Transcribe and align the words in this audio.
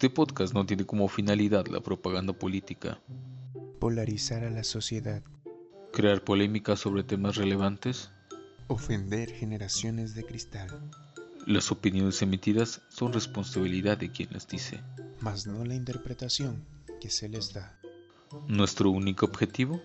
Este 0.00 0.08
podcast 0.08 0.54
no 0.54 0.64
tiene 0.64 0.86
como 0.86 1.08
finalidad 1.08 1.66
la 1.66 1.82
propaganda 1.82 2.32
política, 2.32 2.98
polarizar 3.78 4.44
a 4.44 4.48
la 4.50 4.64
sociedad, 4.64 5.22
crear 5.92 6.24
polémica 6.24 6.74
sobre 6.74 7.02
temas 7.02 7.36
relevantes. 7.36 8.10
ofender 8.68 9.30
generaciones 9.30 10.14
de 10.14 10.24
cristal, 10.24 10.70
Las 11.46 11.70
opiniones 11.70 12.22
emitidas 12.22 12.80
son 12.88 13.12
responsabilidad 13.12 13.98
de 13.98 14.10
quien 14.10 14.30
las 14.32 14.48
dice. 14.48 14.80
mas 15.20 15.46
no 15.46 15.66
la 15.66 15.74
interpretación 15.74 16.64
que 16.98 17.10
se 17.10 17.28
les 17.28 17.52
da. 17.52 17.78
Nuestro 18.48 18.90
único 18.90 19.26
objetivo, 19.26 19.82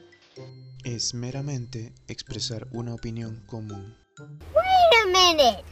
Es 0.86 1.14
meramente 1.14 1.92
expresar 2.08 2.70
una 2.72 2.94
opinión 2.94 3.44
común. 3.48 3.94
Wait 4.18 4.94
a 5.04 5.08
minute. 5.08 5.64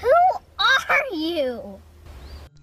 Who 0.00 0.40
are 0.88 1.10
you? 1.12 1.78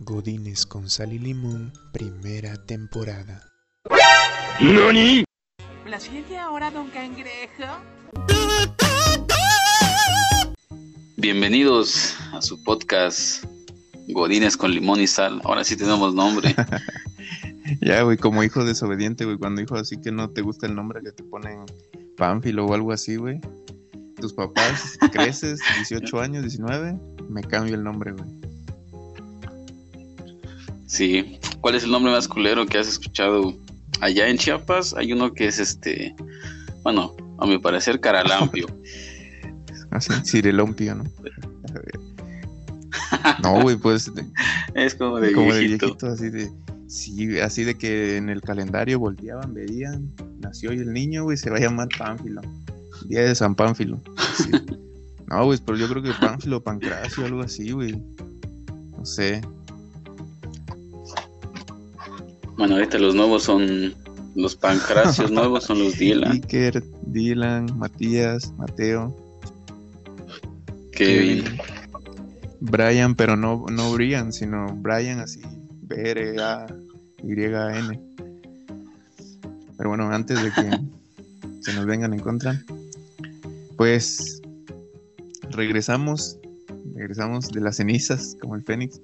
Godines 0.05 0.65
con 0.65 0.89
sal 0.89 1.13
y 1.13 1.19
limón, 1.19 1.71
primera 1.93 2.57
temporada. 2.65 3.41
¿La 5.87 5.99
sigue 5.99 6.37
ahora, 6.37 6.71
don 6.71 6.89
Cangrejo? 6.89 7.79
Bienvenidos 11.15 12.15
a 12.33 12.41
su 12.41 12.61
podcast 12.63 13.45
Godines 14.09 14.57
con 14.57 14.71
limón 14.71 14.99
y 14.99 15.07
sal. 15.07 15.39
Ahora 15.45 15.63
sí 15.63 15.77
tenemos 15.77 16.13
nombre. 16.13 16.53
Ya, 17.79 18.03
güey, 18.03 18.17
como 18.17 18.43
hijo 18.43 18.65
desobediente, 18.65 19.23
güey, 19.23 19.37
cuando 19.37 19.61
hijo 19.61 19.75
así 19.75 19.95
que 19.99 20.11
no 20.11 20.29
te 20.29 20.41
gusta 20.41 20.67
el 20.67 20.75
nombre 20.75 21.01
que 21.01 21.13
te 21.13 21.23
ponen 21.23 21.65
Pánfilo 22.17 22.65
o 22.65 22.73
algo 22.73 22.91
así, 22.91 23.15
güey. 23.15 23.39
Tus 24.19 24.33
papás, 24.33 24.97
creces, 25.13 25.61
18 25.89 26.19
años, 26.19 26.43
19, 26.43 26.99
me 27.29 27.41
cambio 27.41 27.75
el 27.75 27.83
nombre, 27.83 28.11
güey. 28.11 28.52
Sí. 30.93 31.39
¿Cuál 31.59 31.73
es 31.73 31.83
el 31.85 31.91
nombre 31.91 32.11
más 32.11 32.27
culero 32.27 32.67
que 32.67 32.77
has 32.77 32.87
escuchado? 32.87 33.57
Allá 33.99 34.27
en 34.27 34.37
Chiapas 34.37 34.93
hay 34.93 35.11
uno 35.11 35.33
que 35.33 35.47
es 35.47 35.57
este, 35.57 36.15
bueno, 36.83 37.15
a 37.39 37.47
mi 37.47 37.57
parecer 37.57 37.99
caralampio. 37.99 38.67
Así, 39.91 40.11
Cirelompio, 40.23 40.95
¿no? 40.95 41.03
No, 43.41 43.61
güey, 43.61 43.75
pues 43.75 44.13
de- 44.13 44.23
es 44.75 44.93
como 44.95 45.19
de 45.19 45.33
como 45.33 45.51
de 45.53 45.59
viejito. 45.61 45.85
viejito, 45.87 46.07
así 46.07 46.29
de... 46.29 46.51
Sí, 46.87 47.39
así 47.39 47.63
de 47.63 47.75
que 47.75 48.17
en 48.17 48.29
el 48.29 48.41
calendario 48.41 48.99
volteaban, 48.99 49.53
veían, 49.53 50.11
nació 50.41 50.69
hoy 50.71 50.77
el 50.79 50.93
niño, 50.93 51.23
güey, 51.23 51.37
se 51.37 51.49
va 51.49 51.57
a 51.57 51.59
llamar 51.59 51.87
Pánfilo. 51.97 52.41
Día 53.07 53.21
de 53.21 53.33
San 53.33 53.55
Pánfilo. 53.55 53.99
Sí. 54.37 54.51
No, 55.27 55.45
güey, 55.45 55.57
pero 55.65 55.77
yo 55.77 55.87
creo 55.87 56.03
que 56.03 56.11
Pánfilo, 56.19 56.61
Pancracio, 56.61 57.25
algo 57.25 57.41
así, 57.41 57.71
güey. 57.71 57.93
No 58.95 59.03
sé. 59.03 59.41
Bueno, 62.57 62.75
ahorita 62.75 62.99
los 62.99 63.15
nuevos 63.15 63.43
son 63.43 63.93
los 64.35 64.55
pancracios 64.55 65.31
nuevos 65.31 65.63
son 65.65 65.79
los 65.79 65.97
Dylan, 65.99 66.31
Iker, 66.31 66.83
Dylan, 67.07 67.77
Matías, 67.77 68.51
Mateo, 68.57 69.15
Kevin. 70.91 71.43
Brian, 72.59 73.13
pero 73.15 73.35
no, 73.35 73.65
no 73.71 73.91
Brian, 73.91 74.31
sino 74.31 74.73
Brian 74.77 75.19
así, 75.19 75.41
B-R-A-Y-A-N. 75.81 76.29
Pero 79.77 79.89
bueno, 79.89 80.09
antes 80.11 80.41
de 80.41 80.49
que 80.51 80.69
se 81.61 81.73
nos 81.73 81.85
vengan 81.85 82.13
en 82.13 82.21
contra, 82.21 82.63
pues 83.75 84.41
regresamos, 85.49 86.37
regresamos 86.95 87.49
de 87.49 87.59
las 87.59 87.75
cenizas, 87.77 88.37
como 88.39 88.55
el 88.55 88.63
Fénix. 88.63 89.01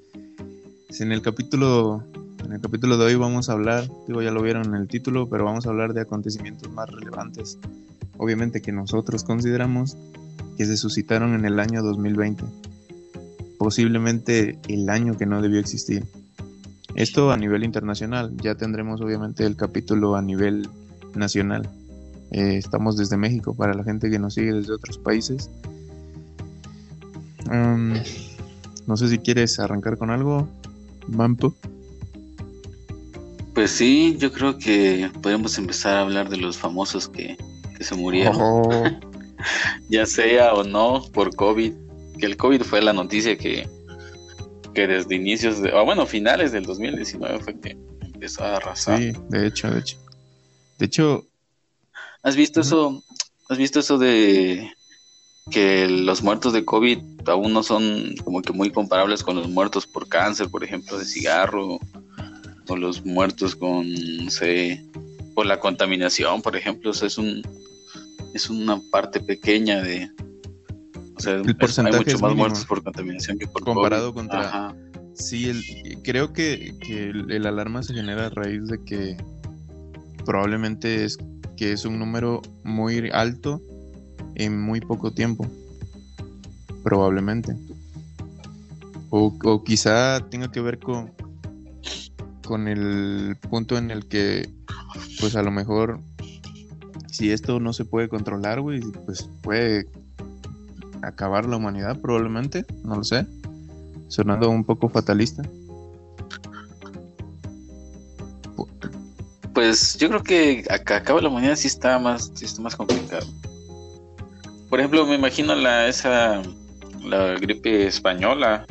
En 1.00 1.11
el 1.11 1.22
capítulo, 1.22 2.03
en 2.44 2.54
el 2.54 2.62
capítulo 2.62 2.98
de 2.98 3.06
hoy 3.06 3.16
vamos 3.16 3.50
a 3.50 3.54
hablar, 3.54 3.90
digo 4.08 4.22
ya 4.22 4.32
lo 4.32 4.42
vieron 4.42 4.66
en 4.66 4.76
el 4.76 4.88
título, 4.88 5.30
pero 5.30 5.45
vamos 5.45 5.66
a 5.66 5.70
hablar 5.70 5.94
de 5.94 6.02
acontecimientos 6.02 6.72
más 6.72 6.90
relevantes, 6.90 7.58
obviamente 8.18 8.62
que 8.62 8.72
nosotros 8.72 9.23
consideramos 9.23 9.98
que 10.58 10.66
se 10.66 10.77
suscitaron 10.77 11.33
en 11.36 11.45
el 11.45 11.60
año 11.60 11.82
2020 11.82 12.44
posiblemente 13.60 14.58
el 14.70 14.89
año 14.89 15.17
que 15.17 15.27
no 15.27 15.42
debió 15.42 15.60
existir. 15.60 16.05
Esto 16.95 17.32
a 17.32 17.38
nivel 17.38 17.64
internacional, 17.64 18.36
ya 18.38 18.56
tendremos 18.56 19.02
obviamente 19.02 19.45
el 19.45 19.56
capítulo 19.58 20.16
a 20.16 20.21
nivel 20.21 20.70
nacional. 21.14 21.70
Eh, 22.32 22.58
estamos 22.58 22.95
desde 22.95 23.17
México 23.17 23.54
para 23.54 23.73
la 23.73 23.83
gente 23.83 24.10
que 24.10 24.17
nos 24.17 24.33
sigue 24.33 24.54
desde 24.54 24.73
otros 24.73 24.98
países. 24.98 25.52
No 28.88 28.98
sé 28.98 29.10
si 29.10 29.20
quieres 29.20 29.60
arrancar 29.60 29.98
con 29.98 30.10
algo, 30.10 30.48
Mampo. 31.08 31.54
Pues 33.59 33.71
sí, 33.71 34.15
yo 34.17 34.31
creo 34.31 34.58
que 34.58 35.11
podemos 35.21 35.58
empezar 35.58 35.97
a 35.97 36.02
hablar 36.03 36.30
de 36.30 36.37
los 36.37 36.58
famosos 36.58 37.09
que, 37.09 37.36
que 37.77 37.83
se 37.83 37.93
murieron. 37.93 38.37
Oh, 38.39 38.83
ya 39.89 40.05
sea 40.05 40.53
o 40.53 40.64
no 40.64 41.03
por 41.11 41.36
COVID, 41.36 41.73
que 42.17 42.25
el 42.25 42.37
COVID 42.37 42.61
fue 42.61 42.81
la 42.81 42.93
noticia 42.93 43.37
que, 43.37 43.67
que 44.73 44.87
desde 44.87 45.14
inicios, 45.14 45.61
de, 45.61 45.73
o 45.73 45.83
bueno, 45.83 46.05
finales 46.05 46.53
del 46.53 46.64
2019 46.64 47.39
fue 47.39 47.59
que 47.59 47.77
empezó 47.99 48.45
a 48.45 48.55
arrasar. 48.55 48.97
sí, 48.97 49.11
de 49.27 49.47
hecho, 49.47 49.70
de 49.70 49.80
hecho. 49.81 49.97
De 50.77 50.86
hecho, 50.86 51.27
¿Has 52.23 52.37
visto 52.37 52.61
eso? 52.61 53.03
¿Has 53.49 53.58
visto 53.58 53.81
eso 53.81 53.97
de 53.97 54.71
que 55.52 55.89
los 55.89 56.23
muertos 56.23 56.53
de 56.53 56.64
COVID 56.64 57.27
aún 57.27 57.52
no 57.52 57.64
son 57.64 58.15
como 58.23 58.41
que 58.41 58.53
muy 58.53 58.71
comparables 58.71 59.21
con 59.21 59.36
los 59.36 59.49
muertos 59.49 59.86
por 59.86 60.08
cáncer, 60.08 60.49
por 60.49 60.64
ejemplo, 60.64 60.97
de 60.97 61.03
cigarro, 61.03 61.77
o 62.70 62.78
los 62.78 63.06
muertos 63.06 63.56
con, 63.56 63.86
sé, 64.30 64.84
por 65.36 65.46
la 65.46 65.60
contaminación, 65.60 66.42
por 66.42 66.56
ejemplo, 66.56 66.92
o 66.92 66.94
sea, 66.94 67.08
es 67.08 67.18
un 67.18 67.42
es 68.34 68.50
una 68.50 68.80
parte 68.92 69.20
pequeña 69.20 69.82
de 69.82 70.10
o 71.18 71.20
sea, 71.22 71.34
El 71.36 71.56
porcentaje 71.58 71.98
hay 71.98 72.06
mucho 72.06 72.20
más 72.20 72.22
mínimo. 72.32 72.36
muertos 72.48 72.66
por 72.66 72.84
contaminación 72.84 73.38
que 73.40 73.48
por 73.48 73.64
Comparado 73.64 74.14
COVID. 74.14 74.16
contra- 74.28 74.48
Ajá. 74.48 74.76
Sí, 75.16 75.50
el- 75.50 76.02
creo 76.04 76.32
que, 76.32 76.76
que 76.80 77.10
el, 77.10 77.30
el 77.32 77.46
alarma 77.46 77.84
se 77.84 77.94
genera 77.94 78.28
a 78.28 78.30
raíz 78.30 78.68
de 78.68 78.82
que 78.86 79.18
probablemente 80.26 81.04
es 81.04 81.18
que 81.58 81.74
es 81.74 81.84
un 81.84 82.00
número 82.00 82.42
muy 82.64 83.10
alto 83.12 83.62
en 84.36 84.62
muy 84.62 84.80
poco 84.80 85.12
tiempo. 85.12 85.46
Probablemente. 86.84 87.56
O, 89.10 89.36
o 89.44 89.64
quizá 89.64 90.20
tenga 90.30 90.50
que 90.52 90.62
ver 90.62 90.80
con, 90.80 91.12
con 92.49 92.67
el 92.67 93.37
punto 93.49 93.77
en 93.77 93.92
el 93.92 94.08
que, 94.08 94.49
pues 95.20 95.36
a 95.36 95.43
lo 95.43 95.52
mejor, 95.52 96.02
si 97.11 97.32
esto 97.32 97.60
no 97.60 97.73
se 97.73 97.86
puede 97.86 98.10
controlar, 98.10 98.60
güey, 98.60 98.82
pues 99.05 99.30
puede 99.43 99.87
acabar 101.04 101.45
la 101.45 101.58
humanidad, 101.58 102.02
probablemente, 102.02 102.65
no 102.83 102.95
lo 102.95 103.04
sé 103.04 103.27
sonando 104.09 104.49
un 104.49 104.65
poco 104.65 104.89
fatalista. 104.89 105.43
Pues 109.54 109.98
yo 109.98 110.09
creo 110.09 110.23
que 110.23 110.65
acá 110.70 110.98
acaba 110.98 111.21
la 111.21 111.30
humanidad 111.30 111.55
sí 111.55 111.67
está 111.67 111.98
más, 111.99 112.32
sí 112.33 112.45
está 112.45 112.61
más 112.61 112.76
complicado. 112.76 113.26
Por 114.70 114.80
ejemplo, 114.80 115.05
me 115.05 115.15
imagino 115.15 115.55
la 115.55 115.88
esa 115.88 116.42
la 117.04 117.36
gripe 117.36 117.88
española. 117.88 118.65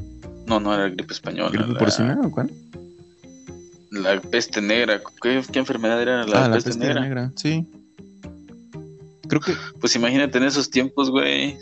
No, 0.47 0.61
no 0.61 0.75
era 0.75 0.89
gripe 0.89 1.13
española. 1.13 1.51
¿Gripe 1.51 1.73
la, 1.73 1.79
porcina 1.79 2.21
o 2.23 2.31
cuál? 2.31 2.51
La 3.91 4.21
peste 4.21 4.61
negra. 4.61 5.01
¿Qué, 5.23 5.43
qué 5.53 5.59
enfermedad 5.59 6.01
era 6.03 6.25
la, 6.27 6.45
ah, 6.45 6.49
la 6.49 6.55
peste, 6.55 6.71
peste 6.71 6.85
negra? 6.87 7.01
negra. 7.01 7.33
sí. 7.37 7.67
Creo 9.29 9.43
que 9.43 9.53
Pues 9.79 9.95
imagínate 9.95 10.39
en 10.39 10.45
esos 10.45 10.71
tiempos, 10.71 11.11
güey, 11.11 11.55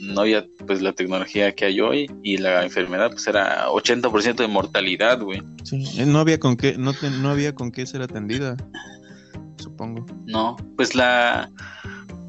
no 0.00 0.22
había 0.22 0.44
pues 0.66 0.82
la 0.82 0.92
tecnología 0.92 1.54
que 1.54 1.64
hay 1.66 1.80
hoy 1.80 2.10
y 2.24 2.38
la 2.38 2.64
enfermedad 2.64 3.10
pues 3.12 3.24
era 3.28 3.68
80% 3.68 4.34
de 4.42 4.48
mortalidad, 4.48 5.20
güey. 5.20 5.40
sí, 5.62 5.84
eh, 5.96 6.06
no 6.06 6.18
había 6.18 6.40
con 6.40 6.56
qué, 6.56 6.76
no, 6.76 6.92
te- 6.92 7.10
no 7.12 7.30
había 7.30 7.54
con 7.54 7.70
qué 7.70 7.86
ser 7.86 8.02
atendida, 8.02 8.56
supongo. 9.58 10.04
No, 10.26 10.56
pues 10.76 10.96
la 10.96 11.48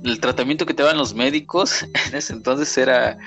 el 0.03 0.19
tratamiento 0.19 0.67
que 0.67 0.75
te 0.75 0.83
daban 0.83 0.99
los 0.99 1.15
médicos 1.15 1.81
en 2.11 2.15
ese 2.15 2.33
entonces 2.33 2.77
era 2.77 3.17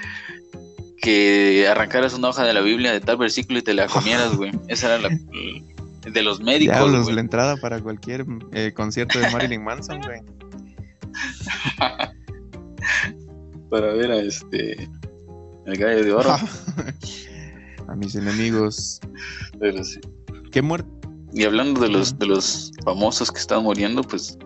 que 1.03 1.67
arrancaras 1.69 2.15
una 2.15 2.29
hoja 2.29 2.45
de 2.45 2.53
la 2.55 2.61
Biblia 2.61 2.93
de 2.93 3.01
tal 3.01 3.17
versículo 3.17 3.59
y 3.59 3.63
te 3.63 3.75
la 3.75 3.87
comieras, 3.89 4.37
güey. 4.37 4.53
Esa 4.69 4.95
era 4.95 5.09
la 5.09 5.09
de 6.13 6.23
los 6.23 6.41
médicos, 6.41 6.77
Diablos, 6.77 7.03
güey. 7.05 7.15
la 7.15 7.21
entrada 7.21 7.57
para 7.57 7.81
cualquier 7.81 8.25
eh, 8.53 8.73
concierto 8.75 9.19
de 9.19 9.31
Marilyn 9.31 9.63
Manson, 9.63 10.01
güey. 10.01 10.21
Para 13.71 13.93
ver 13.93 14.11
a 14.11 14.17
este 14.19 14.89
el 15.67 15.77
gallo 15.77 16.05
de 16.05 16.13
oro. 16.13 16.37
A 17.89 17.95
mis 17.95 18.15
enemigos. 18.15 19.01
Pero 19.59 19.83
sí. 19.83 20.01
¿Qué 20.53 20.61
muerte? 20.61 20.91
Y 21.33 21.45
hablando 21.45 21.81
de 21.81 21.89
los 21.89 22.19
de 22.19 22.27
los 22.27 22.73
famosos 22.85 23.31
que 23.31 23.39
están 23.39 23.63
muriendo, 23.63 24.03
pues 24.03 24.39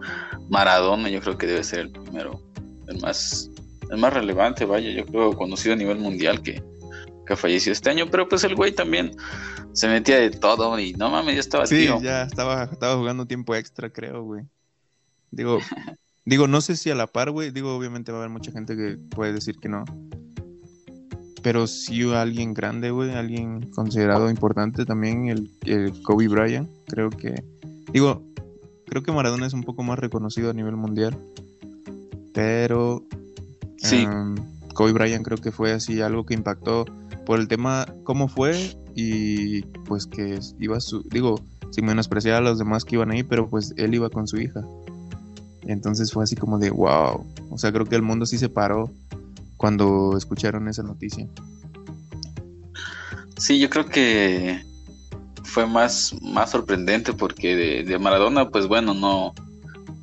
Maradona 0.48 1.08
yo 1.08 1.20
creo 1.20 1.38
que 1.38 1.46
debe 1.46 1.64
ser 1.64 1.80
el 1.80 1.90
primero, 1.90 2.40
el 2.88 3.00
más 3.00 3.50
el 3.90 3.98
más 3.98 4.12
relevante, 4.12 4.64
vaya, 4.64 4.90
yo 4.90 5.04
creo 5.06 5.36
conocido 5.36 5.74
a 5.74 5.76
nivel 5.76 5.98
mundial 5.98 6.42
que 6.42 6.62
que 7.26 7.36
falleció 7.36 7.72
este 7.72 7.90
año, 7.90 8.06
pero 8.10 8.28
pues 8.28 8.44
el 8.44 8.54
güey 8.56 8.72
también 8.72 9.12
se 9.72 9.88
metía 9.88 10.18
de 10.18 10.30
todo 10.30 10.78
y 10.78 10.92
no 10.94 11.10
mames, 11.10 11.34
ya 11.34 11.40
estaba 11.40 11.66
Sí, 11.66 11.76
tío. 11.76 12.00
ya 12.02 12.22
estaba, 12.22 12.64
estaba 12.64 12.96
jugando 12.96 13.26
tiempo 13.26 13.54
extra, 13.54 13.90
creo, 13.90 14.22
güey. 14.24 14.44
Digo, 15.30 15.58
digo, 16.24 16.46
no 16.48 16.60
sé 16.60 16.76
si 16.76 16.90
a 16.90 16.94
la 16.94 17.06
par, 17.06 17.30
güey. 17.30 17.50
Digo, 17.50 17.74
obviamente 17.76 18.12
va 18.12 18.18
a 18.18 18.20
haber 18.22 18.30
mucha 18.32 18.52
gente 18.52 18.76
que 18.76 18.98
puede 19.14 19.32
decir 19.32 19.56
que 19.58 19.68
no. 19.68 19.84
Pero 21.42 21.66
sí 21.66 22.02
alguien 22.12 22.54
grande, 22.54 22.90
güey, 22.92 23.10
alguien 23.10 23.70
considerado 23.72 24.30
importante 24.30 24.84
también, 24.84 25.28
el, 25.28 25.50
el 25.64 26.00
Kobe 26.02 26.28
Bryant. 26.28 26.68
Creo 26.86 27.10
que, 27.10 27.34
digo, 27.92 28.22
creo 28.86 29.02
que 29.02 29.10
Maradona 29.10 29.46
es 29.46 29.52
un 29.52 29.64
poco 29.64 29.82
más 29.82 29.98
reconocido 29.98 30.50
a 30.50 30.52
nivel 30.52 30.76
mundial. 30.76 31.16
Pero 32.32 33.02
Sí. 33.78 34.02
em, 34.02 34.36
Kobe 34.74 34.92
Bryant 34.92 35.24
creo 35.24 35.38
que 35.38 35.50
fue 35.50 35.72
así 35.72 36.00
algo 36.00 36.24
que 36.24 36.34
impactó 36.34 36.84
por 37.24 37.38
el 37.38 37.48
tema 37.48 37.86
cómo 38.04 38.28
fue 38.28 38.76
y 38.94 39.62
pues 39.86 40.06
que 40.06 40.38
iba 40.58 40.80
su, 40.80 41.02
digo, 41.08 41.40
sin 41.70 41.86
menospreciar 41.86 42.36
a 42.36 42.40
los 42.40 42.58
demás 42.58 42.84
que 42.84 42.96
iban 42.96 43.10
ahí, 43.10 43.22
pero 43.22 43.48
pues 43.48 43.74
él 43.76 43.94
iba 43.94 44.10
con 44.10 44.26
su 44.26 44.38
hija. 44.38 44.60
Entonces 45.62 46.12
fue 46.12 46.24
así 46.24 46.36
como 46.36 46.58
de 46.58 46.70
wow. 46.70 47.24
O 47.50 47.58
sea, 47.58 47.72
creo 47.72 47.86
que 47.86 47.96
el 47.96 48.02
mundo 48.02 48.26
sí 48.26 48.38
se 48.38 48.48
paró 48.48 48.90
cuando 49.56 50.16
escucharon 50.16 50.68
esa 50.68 50.82
noticia. 50.82 51.28
Sí, 53.38 53.58
yo 53.58 53.70
creo 53.70 53.86
que 53.86 54.62
fue 55.44 55.66
más, 55.66 56.14
más 56.22 56.50
sorprendente 56.50 57.12
porque 57.12 57.56
de, 57.56 57.84
de 57.84 57.98
Maradona, 57.98 58.48
pues 58.50 58.66
bueno, 58.66 58.94
no, 58.94 59.34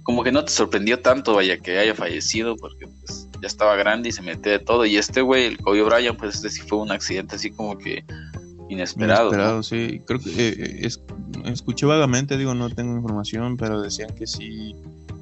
como 0.04 0.24
que 0.24 0.32
no 0.32 0.44
te 0.44 0.52
sorprendió 0.52 1.02
tanto, 1.02 1.36
vaya, 1.36 1.58
que 1.60 1.78
haya 1.78 1.94
fallecido, 1.94 2.56
porque 2.58 2.88
pues 2.88 3.19
ya 3.42 3.48
estaba 3.48 3.76
grande 3.76 4.10
y 4.10 4.12
se 4.12 4.22
metía 4.22 4.54
de 4.54 4.60
todo. 4.60 4.86
Y 4.86 4.98
este 4.98 5.22
güey, 5.22 5.46
el 5.46 5.58
Kobe 5.58 5.84
Bryant, 5.84 6.18
pues 6.18 6.36
este 6.36 6.50
sí 6.50 6.62
fue 6.62 6.80
un 6.80 6.92
accidente 6.92 7.36
así 7.36 7.52
como 7.52 7.78
que 7.78 8.04
inesperado. 8.70 9.26
¿no? 9.26 9.28
Inesperado, 9.30 9.64
sí. 9.64 10.02
Creo 10.06 10.20
que 10.20 10.30
eh, 10.50 10.80
es- 10.86 11.02
escuché 11.46 11.86
vagamente, 11.86 12.38
digo, 12.38 12.54
no 12.56 12.70
tengo 12.70 12.96
información, 12.96 13.58
pero 13.58 13.82
decían 13.82 14.14
que 14.16 14.28
sí 14.28 14.76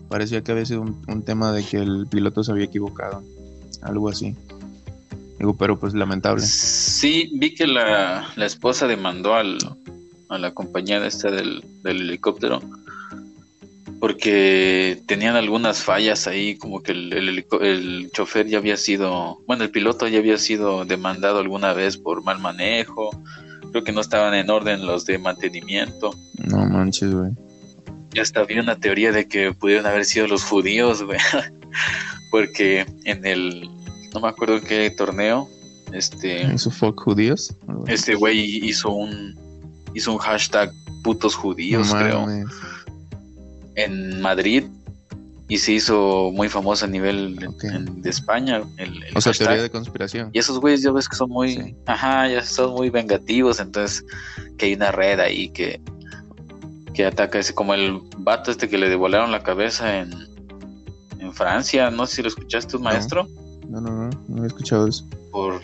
parecía 0.10 0.42
que 0.42 0.52
había 0.54 0.66
sido 0.66 0.82
un, 0.82 1.02
un 1.08 1.22
tema 1.24 1.52
de 1.52 1.64
que 1.66 1.78
el 1.78 2.08
piloto 2.10 2.44
se 2.44 2.52
había 2.52 2.66
equivocado. 2.66 3.24
Algo 3.82 4.10
así. 4.10 4.36
Digo, 5.40 5.56
pero 5.56 5.78
pues 5.80 5.94
lamentable. 5.94 6.44
Sí, 6.44 7.30
vi 7.36 7.54
que 7.54 7.68
la, 7.68 8.28
la 8.36 8.46
esposa 8.46 8.88
demandó 8.88 9.36
al, 9.36 9.58
a 10.30 10.38
la 10.40 10.52
compañía 10.54 11.00
de 11.00 11.08
esta 11.10 11.30
del, 11.30 11.64
del 11.84 12.02
helicóptero 12.02 12.62
porque 14.00 15.02
tenían 15.08 15.36
algunas 15.36 15.84
fallas 15.84 16.28
ahí, 16.28 16.58
como 16.58 16.82
que 16.82 16.92
el, 16.92 17.14
el, 17.62 18.12
chofer 18.12 18.48
ya 18.48 18.60
había 18.60 18.78
sido, 18.78 19.40
bueno, 19.48 19.64
el 19.64 19.72
piloto 19.72 20.08
ya 20.08 20.20
había 20.20 20.38
sido 20.38 20.86
demandado 20.86 21.40
alguna 21.40 21.74
vez 21.74 21.98
por 21.98 22.24
mal 22.24 22.40
manejo, 22.40 23.10
creo 23.72 23.84
que 23.84 23.92
no 23.92 24.02
estaban 24.02 24.34
en 24.34 24.50
orden 24.50 24.86
los 24.86 25.06
de 25.06 25.18
mantenimiento. 25.18 26.12
No 26.38 26.66
manches, 26.66 27.14
güey. 27.14 27.32
Y 28.14 28.20
hasta 28.20 28.42
había 28.42 28.62
una 28.62 28.80
teoría 28.80 29.12
de 29.12 29.28
que 29.28 29.54
pudieron 29.54 29.86
haber 29.86 30.06
sido 30.06 30.28
los 30.28 30.44
judíos, 30.44 31.04
güey. 31.04 31.20
Porque 32.32 32.86
en 33.06 33.26
el, 33.26 33.70
no 34.14 34.20
me 34.20 34.28
acuerdo 34.28 34.62
qué 34.62 34.90
torneo, 34.92 35.50
este, 35.92 36.42
¿Eso 36.54 36.70
fuck 36.70 37.02
judíos? 37.02 37.56
Este 37.88 38.16
güey 38.16 38.66
hizo 38.66 38.90
un, 38.92 39.36
hizo 39.94 40.12
un 40.12 40.18
hashtag 40.18 40.72
putos 41.04 41.36
judíos, 41.36 41.94
No 41.94 42.00
creo, 42.00 42.22
mames. 42.22 42.48
En 43.78 44.20
Madrid. 44.22 44.66
Y 45.50 45.60
se 45.60 45.72
hizo 45.72 46.30
muy 46.34 46.50
famoso 46.50 46.84
a 46.84 46.88
nivel 46.90 47.40
en- 47.64 48.02
de 48.02 48.10
España. 48.10 48.62
El, 48.76 49.02
el 49.04 49.16
O 49.16 49.22
sea, 49.22 49.32
hashtag. 49.32 49.48
teoría 49.48 49.64
de 49.64 49.70
conspiración. 49.70 50.30
Y 50.34 50.40
esos 50.40 50.60
güeyes 50.60 50.82
ya 50.82 50.92
ves 50.92 51.08
que 51.08 51.16
son 51.16 51.30
muy, 51.30 51.54
Sí. 51.56 51.76
ajá, 51.86 52.28
ya 52.28 52.44
son 52.44 52.74
muy 52.74 52.90
vengativos, 52.90 53.62
entonces 53.62 54.04
que 54.58 54.66
hay 54.66 54.74
una 54.74 54.92
red 54.92 55.22
ahí 55.22 55.48
que, 55.48 55.80
que 56.94 57.06
ataca 57.06 57.40
ese, 57.40 57.54
como 57.56 57.74
el 57.76 58.02
vato 58.18 58.52
este 58.52 58.68
que 58.68 58.78
le 58.78 58.90
devolaron 58.90 59.32
la 59.32 59.42
cabeza 59.42 60.00
en, 60.00 60.12
en 61.20 61.34
Francia, 61.34 61.90
no 61.92 62.06
sé 62.08 62.18
si 62.18 62.22
lo 62.24 62.28
escuchaste 62.28 62.74
No. 62.76 62.84
maestro, 62.84 63.26
No, 63.70 63.80
no, 63.80 63.90
no. 63.90 64.10
No 64.28 64.36
había 64.36 64.48
escuchado 64.48 64.86
eso. 64.90 65.06
por, 65.32 65.62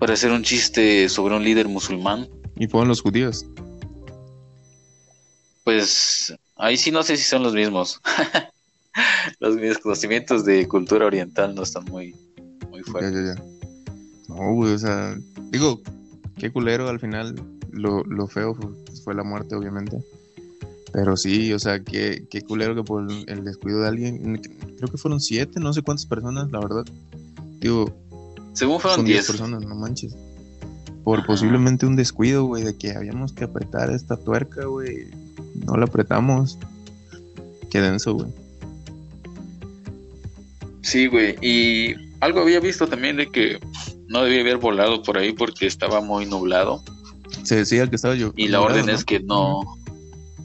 por 0.00 0.10
hacer 0.10 0.32
un 0.32 0.42
chiste 0.42 1.08
sobre 1.08 1.36
un 1.36 1.44
líder 1.44 1.68
musulmán. 1.68 2.28
Y 2.56 2.66
fueron 2.66 2.88
los 2.88 3.02
judíos. 3.02 3.46
Pues 5.64 6.34
ahí 6.62 6.76
sí 6.76 6.90
no 6.90 7.02
sé 7.02 7.16
si 7.16 7.24
son 7.24 7.42
los 7.42 7.54
mismos. 7.54 8.00
los 9.40 9.56
mis 9.56 9.78
conocimientos 9.78 10.44
de 10.44 10.66
cultura 10.68 11.06
oriental 11.06 11.54
no 11.54 11.62
están 11.62 11.84
muy, 11.86 12.14
muy 12.70 12.82
Ya, 12.84 12.90
fuertes. 12.92 13.12
ya, 13.14 13.34
ya. 13.34 13.42
No, 14.28 14.54
güey, 14.54 14.72
o 14.74 14.78
sea, 14.78 15.16
digo, 15.50 15.80
qué 16.38 16.50
culero 16.50 16.88
al 16.88 17.00
final. 17.00 17.34
Lo, 17.70 18.02
lo 18.04 18.26
feo 18.26 18.54
fue, 18.54 18.68
fue 19.04 19.14
la 19.14 19.22
muerte, 19.24 19.54
obviamente. 19.54 19.98
Pero 20.92 21.16
sí, 21.16 21.52
o 21.54 21.58
sea, 21.58 21.80
qué, 21.82 22.26
qué 22.30 22.42
culero 22.42 22.74
que 22.74 22.82
por 22.82 23.06
el 23.10 23.44
descuido 23.44 23.80
de 23.80 23.88
alguien. 23.88 24.36
Creo 24.76 24.90
que 24.90 24.98
fueron 24.98 25.20
siete, 25.20 25.58
no 25.58 25.72
sé 25.72 25.80
cuántas 25.82 26.04
personas, 26.06 26.50
la 26.50 26.60
verdad. 26.60 26.84
Digo, 27.60 27.90
Según 28.52 28.78
fueron 28.80 29.04
diez 29.06 29.26
10. 29.26 29.26
personas, 29.26 29.64
no 29.64 29.74
manches. 29.74 30.14
Por 31.02 31.20
Ajá. 31.20 31.26
posiblemente 31.28 31.86
un 31.86 31.96
descuido, 31.96 32.44
güey, 32.44 32.62
de 32.62 32.76
que 32.76 32.92
habíamos 32.92 33.32
que 33.32 33.44
apretar 33.44 33.90
esta 33.90 34.16
tuerca, 34.18 34.66
güey. 34.66 35.08
No 35.54 35.76
la 35.76 35.84
apretamos. 35.84 36.58
Qué 37.70 37.80
denso, 37.80 38.14
güey. 38.14 38.28
Sí, 40.82 41.06
güey. 41.06 41.36
Y 41.40 41.94
algo 42.20 42.40
había 42.40 42.60
visto 42.60 42.86
también 42.86 43.16
de 43.16 43.30
que 43.30 43.58
no 44.08 44.22
debía 44.24 44.42
haber 44.42 44.58
volado 44.58 45.02
por 45.02 45.16
ahí 45.16 45.32
porque 45.32 45.66
estaba 45.66 46.00
muy 46.00 46.26
nublado. 46.26 46.82
Se 47.42 47.56
decía 47.56 47.88
que 47.88 47.96
estaba 47.96 48.14
yo. 48.14 48.32
Y 48.36 48.48
la 48.48 48.60
orden 48.60 48.88
es 48.88 49.04
que 49.04 49.20
no. 49.20 49.62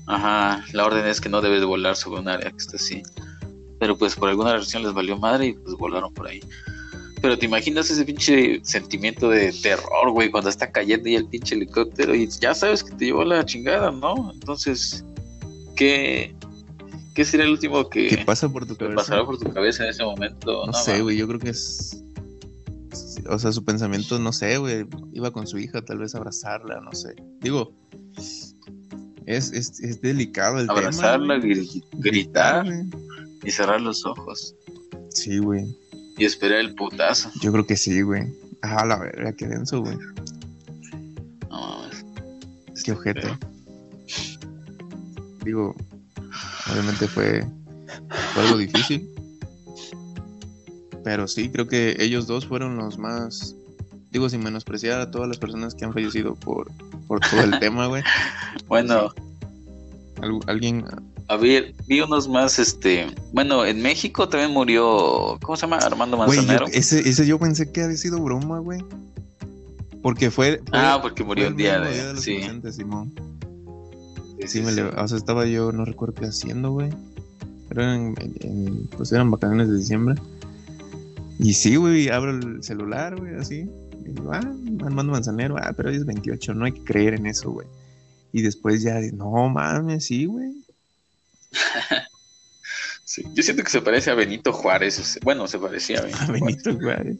Ajá, 0.08 0.64
la 0.72 0.86
orden 0.86 1.06
es 1.06 1.20
que 1.20 1.28
no 1.28 1.42
debes 1.42 1.66
volar 1.66 1.96
sobre 1.96 2.22
un 2.22 2.30
área 2.30 2.50
que 2.50 2.58
está 2.58 2.78
así. 2.78 3.04
Pero 3.80 3.98
pues 3.98 4.16
por 4.16 4.30
alguna 4.30 4.54
razón 4.54 4.84
les 4.84 4.94
valió 4.94 5.18
madre 5.18 5.48
y 5.48 5.54
pues 5.54 5.76
volaron 5.76 6.14
por 6.14 6.28
ahí. 6.28 6.40
Pero 7.28 7.38
te 7.38 7.46
imaginas 7.46 7.90
ese 7.92 8.06
pinche 8.06 8.62
sentimiento 8.64 9.30
de 9.30 9.52
terror, 9.52 10.12
güey, 10.14 10.32
cuando 10.32 10.50
está 10.50 10.72
cayendo 10.72 11.10
y 11.10 11.16
el 11.16 11.26
pinche 11.28 11.56
helicóptero 11.56 12.16
y 12.16 12.26
ya 12.40 12.56
sabes 12.56 12.86
que 12.86 12.96
te 12.96 13.04
llevó 13.08 13.26
la 13.26 13.46
chingada, 13.46 13.92
¿no? 13.92 14.32
Entonces, 14.34 15.04
¿qué, 15.76 16.34
qué 17.14 17.26
sería 17.26 17.46
el 17.46 17.52
último 17.52 17.90
que, 17.90 18.08
¿Qué 18.08 18.18
pasa 18.20 18.48
por 18.48 18.66
tu 18.66 18.76
que 18.78 18.86
cabeza? 18.86 18.96
pasará 18.96 19.26
por 19.26 19.38
tu 19.38 19.52
cabeza 19.52 19.84
en 19.84 19.90
ese 19.90 20.06
momento? 20.06 20.68
No 20.68 20.72
No, 20.72 20.74
sé, 20.74 21.02
güey, 21.02 21.18
yo 21.18 21.28
creo 21.28 21.38
que 21.42 21.50
es... 21.50 22.02
O 23.30 23.38
sea, 23.38 23.52
su 23.52 23.66
pensamiento, 23.66 24.18
no 24.20 24.32
sé, 24.32 24.58
güey, 24.58 24.86
iba 25.12 25.30
con 25.32 25.48
su 25.48 25.58
hija, 25.58 25.82
tal 25.84 25.98
vez 25.98 26.16
abrazarla, 26.16 26.80
no 26.80 26.94
sé. 26.94 27.14
Digo, 27.42 27.74
es, 29.26 29.52
es, 29.52 29.82
es 29.82 30.00
delicado 30.00 30.60
el 30.60 30.70
Abrazarla, 30.70 31.42
tema. 31.42 31.54
gri- 31.54 31.84
gritar 31.92 32.66
y 33.44 33.52
cerrar 33.52 33.82
los 33.82 34.06
ojos 34.06 34.56
Sí, 35.10 35.40
güey, 35.40 35.66
y 36.18 36.26
esperar 36.26 36.60
el 36.60 36.74
putazo. 36.76 37.30
yo 37.42 37.52
creo 37.52 37.66
que 37.66 37.78
sí, 37.78 38.02
güey. 38.02 38.34
Ah, 38.62 38.86
la 38.86 38.98
verga, 38.98 39.34
qué 39.34 39.48
denso, 39.48 39.82
güey. 39.82 39.98
No 41.50 41.80
mames. 41.80 42.06
Qué 42.84 42.92
ojete. 42.92 43.28
Digo, 45.46 45.76
obviamente 46.72 47.08
fue, 47.08 47.46
fue 48.34 48.44
algo 48.44 48.58
difícil. 48.58 49.08
Pero 51.04 51.28
sí, 51.28 51.50
creo 51.50 51.68
que 51.68 51.96
ellos 52.00 52.28
dos 52.28 52.46
fueron 52.48 52.76
los 52.78 52.98
más. 52.98 53.56
Digo, 54.12 54.30
sin 54.30 54.44
menospreciar 54.44 55.00
a 55.02 55.12
todas 55.12 55.28
las 55.28 55.38
personas 55.38 55.76
que 55.76 55.86
han 55.86 55.94
fallecido 55.94 56.36
por, 56.36 56.70
por 57.08 57.20
todo 57.22 57.42
el 57.42 57.60
tema, 57.60 57.88
güey. 57.88 58.04
Bueno, 58.68 59.10
Algu- 60.18 60.44
Alguien. 60.48 60.84
A 61.30 61.38
ver, 61.38 61.74
vi 61.88 62.00
unos 62.02 62.28
más, 62.30 62.58
este, 62.60 63.08
bueno, 63.34 63.66
en 63.66 63.82
México 63.82 64.30
también 64.30 64.52
murió, 64.52 65.38
¿cómo 65.42 65.56
se 65.56 65.62
llama? 65.64 65.78
Armando 65.78 66.18
Güey, 66.18 66.30
yo- 66.30 66.36
Manzanero. 66.44 66.68
ese, 66.68 67.08
ese 67.08 67.26
yo 67.28 67.38
pensé 67.40 67.72
que 67.72 67.82
había 67.84 67.98
sido 67.98 68.20
broma, 68.22 68.60
güey. 68.60 68.80
Porque 70.02 70.32
fue. 70.32 70.62
fue- 70.70 70.80
Ah, 70.80 71.00
porque 71.02 71.24
murió 71.24 71.48
el 71.48 71.56
día 71.56 71.80
de, 71.82 72.14
los 72.14 72.24
sí. 72.24 72.40
Simón. 72.72 73.14
Sí, 74.40 74.48
Sí, 74.48 74.48
sí, 74.48 74.62
me 74.62 74.72
le- 74.72 74.84
o 74.84 75.08
sea, 75.08 75.18
estaba 75.18 75.46
yo, 75.48 75.72
no 75.72 75.84
recuerdo 75.84 76.14
qué 76.14 76.26
haciendo, 76.28 76.72
güey. 76.72 76.92
Pero 77.68 77.84
en- 77.94 78.88
pues 78.96 79.12
eran 79.12 79.30
vacaciones 79.32 79.68
de 79.70 79.78
diciembre. 79.78 80.16
Y 81.40 81.54
sí, 81.54 81.76
güey, 81.76 82.08
abro 82.10 82.32
el 82.32 82.64
celular, 82.64 83.20
güey, 83.20 83.36
así. 83.36 83.68
Y 84.06 84.10
digo, 84.12 84.32
ah, 84.32 84.40
Armando 84.86 85.12
Manzanero, 85.12 85.58
ah, 85.58 85.74
pero 85.76 85.90
hoy 85.90 85.96
es 85.98 86.06
28, 86.06 86.54
no 86.54 86.66
hay 86.66 86.72
que 86.72 86.84
creer 86.84 87.16
en 87.16 87.26
eso, 87.26 87.52
güey. 87.52 87.68
Y 88.32 88.42
después 88.44 88.82
ya, 88.84 89.00
no 89.14 89.50
mames, 89.50 90.06
sí, 90.06 90.26
güey. 90.26 90.54
Sí, 93.04 93.24
Yo 93.34 93.42
siento 93.42 93.64
que 93.64 93.70
se 93.70 93.82
parece 93.82 94.12
a 94.12 94.16
Benito 94.16 94.52
Juárez, 94.52 95.18
bueno, 95.24 95.48
se 95.48 95.58
parecía 95.58 96.00
a 96.00 96.02
Benito, 96.02 96.20
A 96.24 96.32
Benito, 96.34 96.76
güey. 96.76 97.18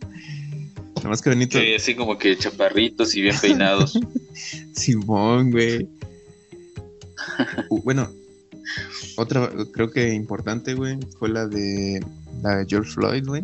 Nada 0.98 1.10
más 1.10 1.22
que 1.22 1.30
Benito, 1.30 1.58
Juárez. 1.58 1.82
Sí, 1.82 1.92
así 1.92 1.96
como 1.96 2.18
que 2.18 2.38
chaparritos 2.38 3.16
y 3.16 3.22
bien 3.22 3.40
peinados. 3.40 3.98
Simón, 4.74 5.52
güey. 5.52 5.88
Bueno, 7.70 8.12
otra, 9.16 9.50
creo 9.72 9.90
que 9.90 10.14
importante, 10.14 10.74
güey, 10.74 11.00
fue 11.18 11.30
la 11.30 11.48
de, 11.48 12.06
la 12.44 12.58
de 12.58 12.66
George 12.68 12.92
Floyd, 12.92 13.26
güey. 13.26 13.44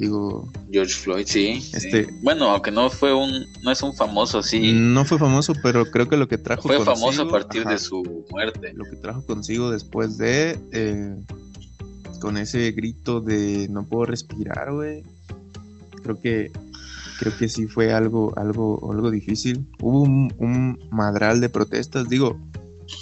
Digo, 0.00 0.50
George 0.72 0.94
Floyd, 0.94 1.26
sí. 1.26 1.60
sí. 1.60 1.76
Este- 1.76 2.08
Bueno, 2.22 2.46
aunque 2.50 2.70
no 2.70 2.88
fue 2.88 3.12
un, 3.14 3.30
no 3.62 3.70
es 3.70 3.82
un 3.82 3.94
famoso 3.94 4.38
así. 4.38 4.72
no 4.72 5.04
fue 5.04 5.18
famoso, 5.18 5.52
pero 5.62 5.84
creo 5.90 6.08
que 6.08 6.16
lo 6.16 6.26
que 6.26 6.38
trajo 6.38 6.62
fue 6.62 6.78
famoso 6.82 7.22
a 7.22 7.24
consigo- 7.26 7.30
partir 7.30 7.60
ajá, 7.62 7.70
de 7.72 7.78
su 7.78 8.24
muerte. 8.30 8.72
lo 8.74 8.84
que 8.84 8.96
trajo 8.96 9.24
consigo 9.26 9.70
después 9.70 10.16
de 10.16 10.58
eh, 10.72 11.14
con 12.18 12.38
ese 12.38 12.72
grito 12.72 13.20
de 13.20 13.68
no 13.68 13.84
puedo 13.84 14.06
respirar, 14.06 14.72
güey. 14.72 15.02
Creo 16.02 16.18
que 16.20 16.50
creo 17.18 17.36
que 17.36 17.48
sí 17.50 17.66
fue 17.66 17.92
algo 17.92 18.32
algo 18.38 18.90
algo 18.90 19.10
difícil. 19.10 19.66
Hubo 19.82 20.00
un, 20.00 20.32
un 20.38 20.78
madral 20.90 21.42
de 21.42 21.50
protestas, 21.50 22.08
digo, 22.08 22.38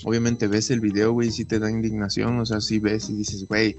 obviamente 0.05 0.47
ves 0.47 0.71
el 0.71 0.81
video, 0.81 1.13
güey, 1.13 1.31
sí 1.31 1.45
te 1.45 1.59
da 1.59 1.71
indignación, 1.71 2.39
o 2.39 2.47
sea, 2.47 2.61
sí 2.61 2.79
ves 2.79 3.11
y 3.11 3.15
dices, 3.15 3.47
güey, 3.47 3.77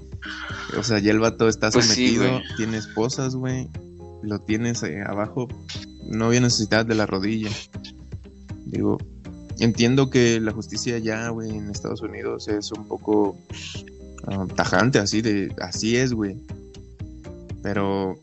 o 0.78 0.82
sea, 0.82 0.98
ya 0.98 1.12
el 1.12 1.20
vato 1.20 1.48
está 1.48 1.70
Pues 1.70 1.86
sometido, 1.86 2.40
tiene 2.56 2.78
esposas, 2.78 3.34
güey, 3.34 3.68
lo 4.22 4.40
tienes 4.40 4.82
eh, 4.82 5.02
abajo, 5.06 5.48
no 6.06 6.26
había 6.26 6.40
necesidad 6.40 6.84
de 6.86 6.94
la 6.94 7.06
rodilla. 7.06 7.50
Digo, 8.66 8.98
entiendo 9.58 10.10
que 10.10 10.40
la 10.40 10.52
justicia 10.52 10.98
ya, 10.98 11.28
güey, 11.30 11.50
en 11.50 11.70
Estados 11.70 12.02
Unidos 12.02 12.48
es 12.48 12.70
un 12.72 12.86
poco 12.86 13.36
ah, 14.26 14.46
tajante, 14.54 14.98
así 14.98 15.22
de, 15.22 15.54
así 15.60 15.96
es, 15.96 16.12
güey. 16.12 16.36
Pero 17.62 18.18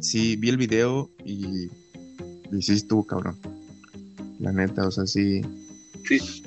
sí, 0.00 0.36
vi 0.36 0.48
el 0.48 0.56
video 0.56 1.10
y, 1.24 1.68
y 2.52 2.62
sí 2.62 2.72
estuvo 2.72 3.04
cabrón. 3.04 3.36
La 4.38 4.52
neta, 4.52 4.86
o 4.86 4.90
sea, 4.90 5.06
sí. 5.06 5.42
Sí. 6.06 6.43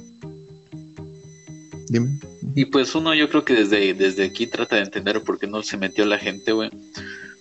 Dime. 1.89 2.19
Y 2.55 2.65
pues 2.65 2.95
uno 2.95 3.13
yo 3.13 3.29
creo 3.29 3.45
que 3.45 3.53
desde, 3.53 3.93
desde 3.93 4.25
aquí 4.25 4.47
trata 4.47 4.75
de 4.75 4.83
entender 4.83 5.21
por 5.23 5.39
qué 5.39 5.47
no 5.47 5.63
se 5.63 5.77
metió 5.77 6.05
la 6.05 6.17
gente, 6.17 6.51
güey. 6.51 6.69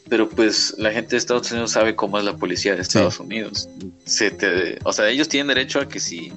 Pero 0.09 0.29
pues 0.29 0.75
la 0.79 0.93
gente 0.93 1.11
de 1.11 1.17
Estados 1.17 1.51
Unidos 1.51 1.73
sabe 1.73 1.97
cómo 1.97 2.19
es 2.19 2.25
la 2.25 2.37
policía 2.37 2.77
de 2.77 2.83
Estados 2.83 3.19
Unidos. 3.19 3.69
Se 4.05 4.31
te, 4.31 4.79
o 4.85 4.93
sea, 4.93 5.09
ellos 5.09 5.29
tienen 5.29 5.49
derecho 5.49 5.81
a 5.81 5.89
que 5.89 5.99
si 5.99 6.33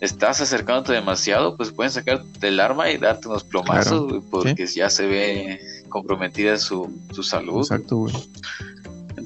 estás 0.00 0.40
acercándote 0.40 0.92
demasiado, 0.92 1.56
pues 1.56 1.70
pueden 1.70 1.90
sacarte 1.90 2.48
el 2.48 2.60
arma 2.60 2.90
y 2.90 2.98
darte 2.98 3.28
unos 3.28 3.44
plomazos, 3.44 4.08
Claro, 4.08 4.24
porque 4.30 4.66
ya 4.66 4.90
se 4.90 5.06
ve 5.06 5.60
comprometida 5.88 6.58
su, 6.58 6.90
su 7.12 7.22
salud. 7.22 7.60
Exacto, 7.60 7.96
güey. 7.96 8.14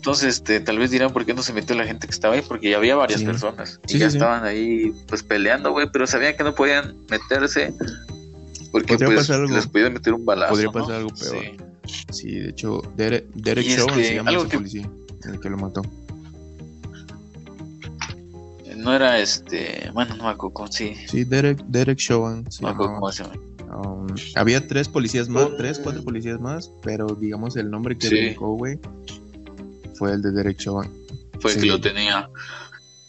Entonces, 0.05 0.35
este, 0.35 0.61
tal 0.61 0.79
vez 0.79 0.91
dirán 0.91 1.15
por 1.15 1.25
qué 1.25 1.33
no 1.33 1.43
se 1.43 1.55
metió 1.55 1.75
la 1.75 1.87
gente 1.87 2.07
que 2.07 2.11
estaba 2.13 2.35
ahí, 2.35 2.43
porque 2.47 2.69
ya 2.69 2.77
había 2.77 2.95
varias 2.95 3.21
Sí. 3.21 3.27
personas 3.27 3.81
y 3.89 3.93
Sí, 3.95 3.99
ya 4.01 4.11
sí, 4.11 4.19
estaban 4.19 4.45
ahí 4.45 4.93
pues 5.09 5.23
peleando, 5.23 5.73
güey, 5.73 5.89
pero 5.91 6.07
sabían 6.07 6.37
que 6.37 6.45
no 6.45 6.55
podían 6.55 6.95
meterse 7.09 7.73
porque 8.71 8.99
pues 8.99 9.31
les 9.51 9.67
podían 9.67 9.95
meter 9.95 10.13
un 10.13 10.27
balazo. 10.27 10.51
podría 10.51 10.67
¿no? 10.67 10.73
pasar 10.73 10.97
algo 10.97 11.09
peor. 11.09 11.57
Sí. 12.13 12.33
De 12.39 12.51
hecho, 12.51 12.83
Derek, 12.99 13.25
Derek 13.33 13.65
Chauvin 13.67 13.95
este, 13.95 14.05
se 14.09 14.15
llama 14.17 14.29
algo 14.31 14.43
ese 14.43 14.51
que- 14.51 14.57
policía, 14.59 14.91
el 15.25 15.41
que 15.41 15.49
lo 15.49 15.57
mató. 15.57 15.81
No 18.77 18.95
era 18.95 19.19
este, 19.21 19.91
bueno, 19.95 20.17
no 20.17 20.25
me 20.25 20.29
acuerdo 20.31 20.67
sí, 20.71 20.95
Sí, 21.09 21.25
Derek, 21.25 21.65
Derek 21.69 21.97
Chauvin 21.99 22.45
no 22.61 22.69
me 22.73 22.77
cómo 22.77 23.11
se 23.11 23.23
llama. 23.25 23.37
Um, 23.75 24.07
había 24.35 24.69
tres 24.69 24.87
policías 24.87 25.31
más, 25.31 25.49
tres, 25.57 25.79
cuatro 25.83 26.03
policías 26.05 26.39
más, 26.41 26.71
pero 26.83 27.07
digamos 27.07 27.57
el 27.57 27.71
nombre 27.71 27.97
que 27.97 28.09
brincó, 28.11 28.55
güey, 28.55 28.79
fue 29.95 30.13
el 30.13 30.23
de 30.23 30.33
Derek 30.33 30.59
Chauvin. 30.59 30.91
Fue 31.41 31.53
el 31.53 31.57
Sí. 31.61 31.63
que 31.63 31.73
lo 31.73 31.81
tenía. 31.81 32.29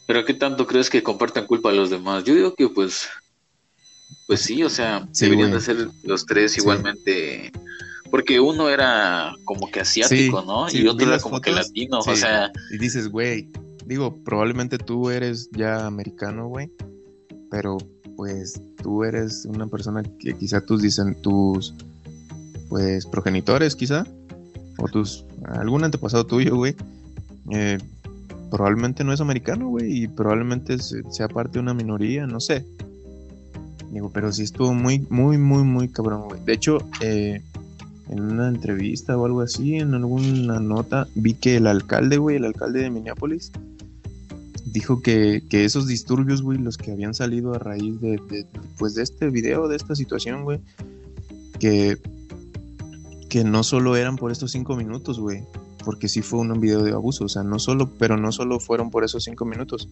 Pero 0.07 0.23
qué 0.25 0.33
tanto 0.35 0.67
crees 0.67 0.89
que 0.89 1.01
compartan 1.03 1.45
culpa 1.47 1.69
a 1.69 1.73
los 1.73 1.89
demás? 1.89 2.23
Yo 2.23 2.35
digo 2.35 2.53
que 2.55 2.69
pues 2.69 3.07
pues 4.27 4.41
sí, 4.41 4.63
o 4.63 4.69
sea, 4.69 5.07
Sí, 5.11 5.25
deberían 5.25 5.49
güey. 5.49 5.59
de 5.59 5.65
ser 5.65 5.87
los 6.03 6.25
tres 6.25 6.53
Sí. 6.53 6.61
igualmente 6.61 7.51
porque 8.11 8.39
uno 8.39 8.69
era 8.69 9.33
como 9.45 9.69
que 9.69 9.81
asiático, 9.81 10.41
¿no? 10.43 10.67
y 10.71 10.87
otro 10.87 11.07
era 11.07 11.19
como 11.19 11.41
que 11.41 11.51
latino, 11.51 11.99
o 11.99 12.15
sea, 12.15 12.51
Y 12.71 12.77
dices, 12.77 13.09
güey, 13.09 13.49
digo, 13.85 14.15
probablemente 14.23 14.77
tú 14.77 15.09
eres 15.09 15.49
ya 15.51 15.85
americano, 15.87 16.47
güey, 16.47 16.71
pero 17.51 17.77
pues 18.15 18.61
tú 18.81 19.03
eres 19.03 19.45
una 19.45 19.67
persona 19.67 20.01
que 20.19 20.37
quizá 20.37 20.61
tus 20.61 20.81
dicen 20.81 21.19
tus 21.21 21.73
pues 22.69 23.05
progenitores 23.05 23.75
quizá 23.75 24.05
o 24.77 24.87
tus 24.87 25.25
algún 25.47 25.83
antepasado 25.83 26.25
tuyo, 26.25 26.55
güey, 26.55 26.75
eh, 27.51 27.77
probablemente 28.51 29.03
no 29.03 29.13
es 29.13 29.21
americano, 29.21 29.69
güey, 29.69 30.03
y 30.03 30.07
probablemente 30.07 30.77
se- 30.79 31.03
sea 31.11 31.27
parte 31.27 31.53
de 31.53 31.59
una 31.59 31.73
minoría, 31.73 32.25
no 32.27 32.39
sé. 32.39 32.65
Digo, 33.91 34.09
pero 34.13 34.31
sí 34.31 34.43
estuvo 34.43 34.73
muy, 34.73 35.05
muy, 35.09 35.37
muy, 35.37 35.63
muy 35.63 35.87
cabrón, 35.87 36.23
güey. 36.27 36.41
De 36.45 36.53
hecho, 36.53 36.79
eh, 37.01 37.41
en 38.09 38.19
una 38.21 38.49
entrevista 38.49 39.17
o 39.17 39.25
algo 39.25 39.41
así, 39.41 39.75
en 39.75 39.93
alguna 39.93 40.59
nota, 40.59 41.07
vi 41.15 41.33
que 41.33 41.57
el 41.57 41.67
alcalde, 41.67 42.17
güey, 42.17 42.35
el 42.37 42.45
alcalde 42.45 42.81
de 42.81 42.89
Minneapolis, 42.89 43.51
dijo 44.65 45.01
que, 45.01 45.41
que 45.49 45.63
esos 45.65 45.87
disturbios, 45.87 46.41
güey, 46.41 46.57
los 46.57 46.77
que 46.77 46.91
habían 46.91 47.13
salido 47.13 47.53
a 47.53 47.59
raíz 47.59 47.99
de, 48.01 48.19
pues, 48.77 48.93
de 48.95 49.03
este 49.03 49.29
video, 49.29 49.67
de 49.67 49.77
esta 49.77 49.95
situación, 49.95 50.43
güey, 50.43 50.59
que, 51.59 51.97
que 53.29 53.43
no 53.43 53.63
solo 53.63 53.95
eran 53.95 54.15
por 54.15 54.31
estos 54.31 54.51
cinco 54.51 54.75
minutos, 54.75 55.19
güey, 55.19 55.43
porque 55.83 56.07
sí 56.07 56.21
fue 56.21 56.39
un 56.39 56.59
video 56.59 56.83
de 56.83 56.91
abuso, 56.91 57.25
o 57.25 57.29
sea, 57.29 57.43
no 57.43 57.59
solo, 57.59 57.91
pero 57.97 58.17
no 58.17 58.31
solo 58.31 58.59
fueron 58.59 58.89
por 58.89 59.03
esos 59.03 59.23
cinco 59.23 59.45
minutos, 59.45 59.87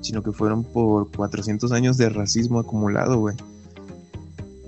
sino 0.00 0.22
que 0.22 0.32
fueron 0.32 0.64
por 0.64 1.10
400 1.10 1.72
años 1.72 1.96
de 1.96 2.08
racismo 2.08 2.58
acumulado, 2.58 3.18
güey. 3.18 3.36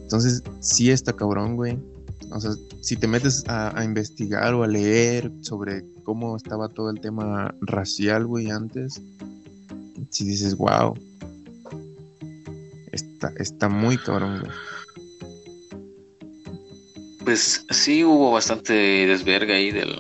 Entonces, 0.03 0.43
sí 0.61 0.91
está 0.91 1.13
cabrón, 1.13 1.57
güey. 1.57 1.79
O 2.31 2.41
sea, 2.41 2.53
si 2.81 2.97
te 2.97 3.07
metes 3.07 3.45
a, 3.49 3.83
investigar 3.85 4.55
o 4.55 4.63
a 4.63 4.67
leer 4.67 5.33
sobre 5.41 5.85
cómo 6.05 6.37
estaba 6.37 6.69
todo 6.69 6.91
el 6.91 7.01
tema 7.01 7.55
racial, 7.61 8.27
güey, 8.27 8.51
antes, 8.51 9.01
si 10.11 10.25
dices, 10.25 10.57
wow, 10.57 10.95
está, 12.93 13.33
está 13.39 13.69
muy 13.69 13.99
cabrón, 13.99 14.41
güey. 14.41 14.53
Pues 17.27 17.67
sí 17.71 18.05
hubo 18.05 18.31
bastante 18.31 18.73
desverga 18.73 19.57
ahí 19.57 19.73
del, 19.73 19.97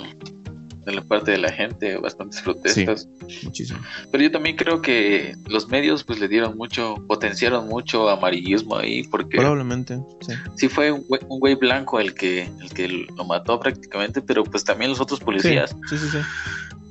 de 0.87 0.93
la 0.93 1.03
parte 1.03 1.33
de 1.33 1.39
la 1.39 1.51
gente, 1.51 1.97
bastantes 1.97 2.41
protestas. 2.41 3.09
Muchísimo. 3.43 3.81
Pero 4.13 4.23
yo 4.23 4.31
también 4.31 4.55
creo 4.55 4.81
que 4.81 5.35
los 5.49 5.69
medios 5.69 6.05
pues 6.05 6.21
le 6.21 6.29
dieron 6.29 6.57
mucho, 6.57 6.95
potenciaron 7.09 7.67
mucho 7.67 8.09
amarillismo 8.09 8.77
ahí, 8.77 9.03
porque 9.03 9.39
Probablemente, 9.39 9.99
sí. 10.21 10.35
sí 10.57 10.69
fue 10.69 10.93
un 10.93 11.03
güey, 11.09 11.21
un 11.29 11.41
güey 11.41 11.57
blanco 11.57 11.99
el 11.99 12.15
que, 12.15 12.43
el 12.61 12.71
que 12.73 12.89
lo 12.89 13.25
mató 13.25 13.59
prácticamente, 13.59 14.23
pero 14.23 14.45
pues 14.45 14.63
también 14.63 14.93
los 14.93 15.01
otros 15.01 15.19
policías. 15.19 15.75
Sí, 15.91 15.99
sí, 15.99 16.09
sí. 16.09 16.19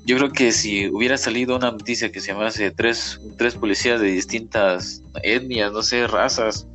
Yo 0.06 0.18
creo 0.18 0.32
que 0.32 0.52
si 0.52 0.90
hubiera 0.90 1.18
salido 1.18 1.56
una 1.56 1.72
noticia 1.72 2.12
que 2.12 2.20
se 2.20 2.34
llamase 2.34 2.72
tres, 2.72 3.22
tres 3.38 3.56
policías 3.56 4.02
de 4.02 4.08
distintas 4.08 5.02
etnias, 5.24 5.72
no 5.72 5.82
sé, 5.82 6.06
razas, 6.08 6.68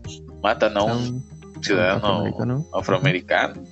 matan 0.43 0.79
a 0.79 0.85
un 0.85 1.23
ciudadano 1.63 2.07
afroamericano. 2.07 2.67
afroamericano, 2.73 3.65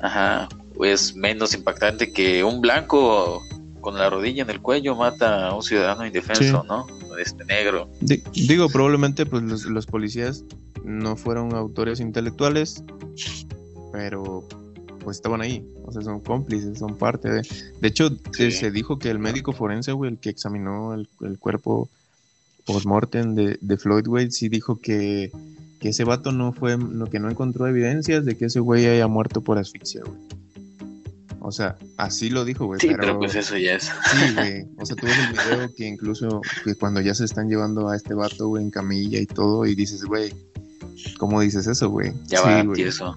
ajá, 0.00 0.48
es 0.82 1.14
menos 1.16 1.54
impactante 1.54 2.12
que 2.12 2.44
un 2.44 2.60
blanco 2.60 3.42
con 3.80 3.96
la 3.98 4.10
rodilla 4.10 4.42
en 4.42 4.50
el 4.50 4.60
cuello 4.60 4.96
mata 4.96 5.48
a 5.48 5.54
un 5.54 5.62
ciudadano 5.62 6.04
indefenso, 6.06 6.62
Sí. 6.62 6.68
¿no? 6.68 6.86
Este 7.18 7.44
negro. 7.44 7.88
Di- 8.00 8.22
digo, 8.46 8.68
probablemente 8.68 9.24
pues 9.26 9.42
los, 9.44 9.64
los 9.64 9.86
policías 9.86 10.44
no 10.84 11.16
fueron 11.16 11.54
autores 11.54 11.98
intelectuales, 12.00 12.82
pero 13.92 14.44
pues 15.02 15.18
estaban 15.18 15.40
ahí, 15.40 15.64
o 15.84 15.92
sea, 15.92 16.02
son 16.02 16.20
cómplices, 16.20 16.78
son 16.78 16.96
parte 16.96 17.30
de... 17.30 17.42
De 17.80 17.88
hecho, 17.88 18.08
Sí. 18.10 18.16
se, 18.32 18.50
se 18.50 18.70
dijo 18.72 18.98
que 18.98 19.08
el 19.08 19.18
médico 19.20 19.52
forense, 19.52 19.92
güey, 19.92 20.10
el 20.10 20.18
que 20.18 20.30
examinó 20.30 20.94
el, 20.94 21.08
el 21.22 21.38
cuerpo 21.38 21.88
post-mortem 22.64 23.34
de, 23.36 23.56
de 23.60 23.76
Floyd, 23.78 24.04
güey, 24.06 24.30
sí 24.32 24.48
dijo 24.48 24.80
que, 24.80 25.30
que 25.80 25.90
ese 25.90 26.04
vato 26.04 26.32
no 26.32 26.52
fue, 26.52 26.76
no, 26.78 27.06
que 27.06 27.18
no 27.18 27.30
encontró 27.30 27.66
evidencias 27.66 28.24
de 28.24 28.36
que 28.36 28.46
ese 28.46 28.60
güey 28.60 28.86
haya 28.86 29.06
muerto 29.08 29.42
por 29.42 29.58
asfixia, 29.58 30.02
güey. 30.04 30.18
O 31.40 31.52
sea, 31.52 31.76
así 31.96 32.28
lo 32.28 32.44
dijo, 32.44 32.66
güey. 32.66 32.80
Sí, 32.80 32.88
pero 32.98 33.18
pues 33.18 33.34
eso 33.36 33.56
ya 33.56 33.74
es. 33.76 33.84
Sí, 33.84 34.34
güey. 34.34 34.66
O 34.78 34.84
sea, 34.86 34.96
tú 34.96 35.06
ves 35.06 35.14
el 35.18 35.32
video 35.32 35.74
que 35.76 35.86
incluso 35.86 36.40
que 36.64 36.74
cuando 36.74 37.00
ya 37.00 37.14
se 37.14 37.24
están 37.24 37.48
llevando 37.48 37.88
a 37.88 37.94
este 37.96 38.14
vato, 38.14 38.48
güey, 38.48 38.64
en 38.64 38.70
camilla 38.70 39.20
y 39.20 39.26
todo, 39.26 39.64
y 39.64 39.74
dices, 39.76 40.02
güey, 40.04 40.32
¿cómo 41.18 41.40
dices 41.40 41.66
eso, 41.68 41.88
güey? 41.90 42.12
Ya 42.26 42.38
sí, 42.38 42.44
va 42.46 42.62
güey. 42.64 42.74
tieso. 42.82 43.16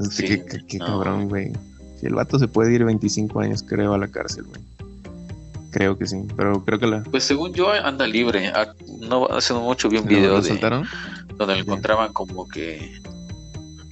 Este, 0.00 0.10
Sí, 0.10 0.22
qué, 0.24 0.44
qué- 0.46 0.66
qué 0.66 0.78
no. 0.78 0.86
cabrón, 0.86 1.28
güey. 1.28 1.52
Si 2.00 2.06
el 2.06 2.14
vato 2.14 2.38
se 2.40 2.48
puede 2.48 2.72
ir 2.74 2.84
25 2.84 3.38
años, 3.40 3.62
creo, 3.62 3.92
a 3.94 3.98
la 3.98 4.08
cárcel, 4.08 4.44
güey. 4.44 4.62
Creo 5.70 5.96
que 5.96 6.06
sí, 6.06 6.16
pero 6.36 6.64
creo 6.64 6.78
que 6.78 6.86
la... 6.86 7.02
Pues 7.04 7.24
según 7.24 7.52
yo 7.54 7.70
anda 7.72 8.06
libre. 8.06 8.48
Ah, 8.54 8.72
No 9.00 9.26
hace 9.28 9.54
mucho 9.54 9.88
vi 9.88 9.98
un 9.98 10.04
¿Lo, 10.04 10.08
video 10.08 10.30
lo 10.36 10.42
de 10.42 10.48
soltaron? 10.48 10.84
donde 11.36 11.54
lo 11.54 11.60
encontraban 11.60 12.12
como 12.12 12.46
que 12.48 13.00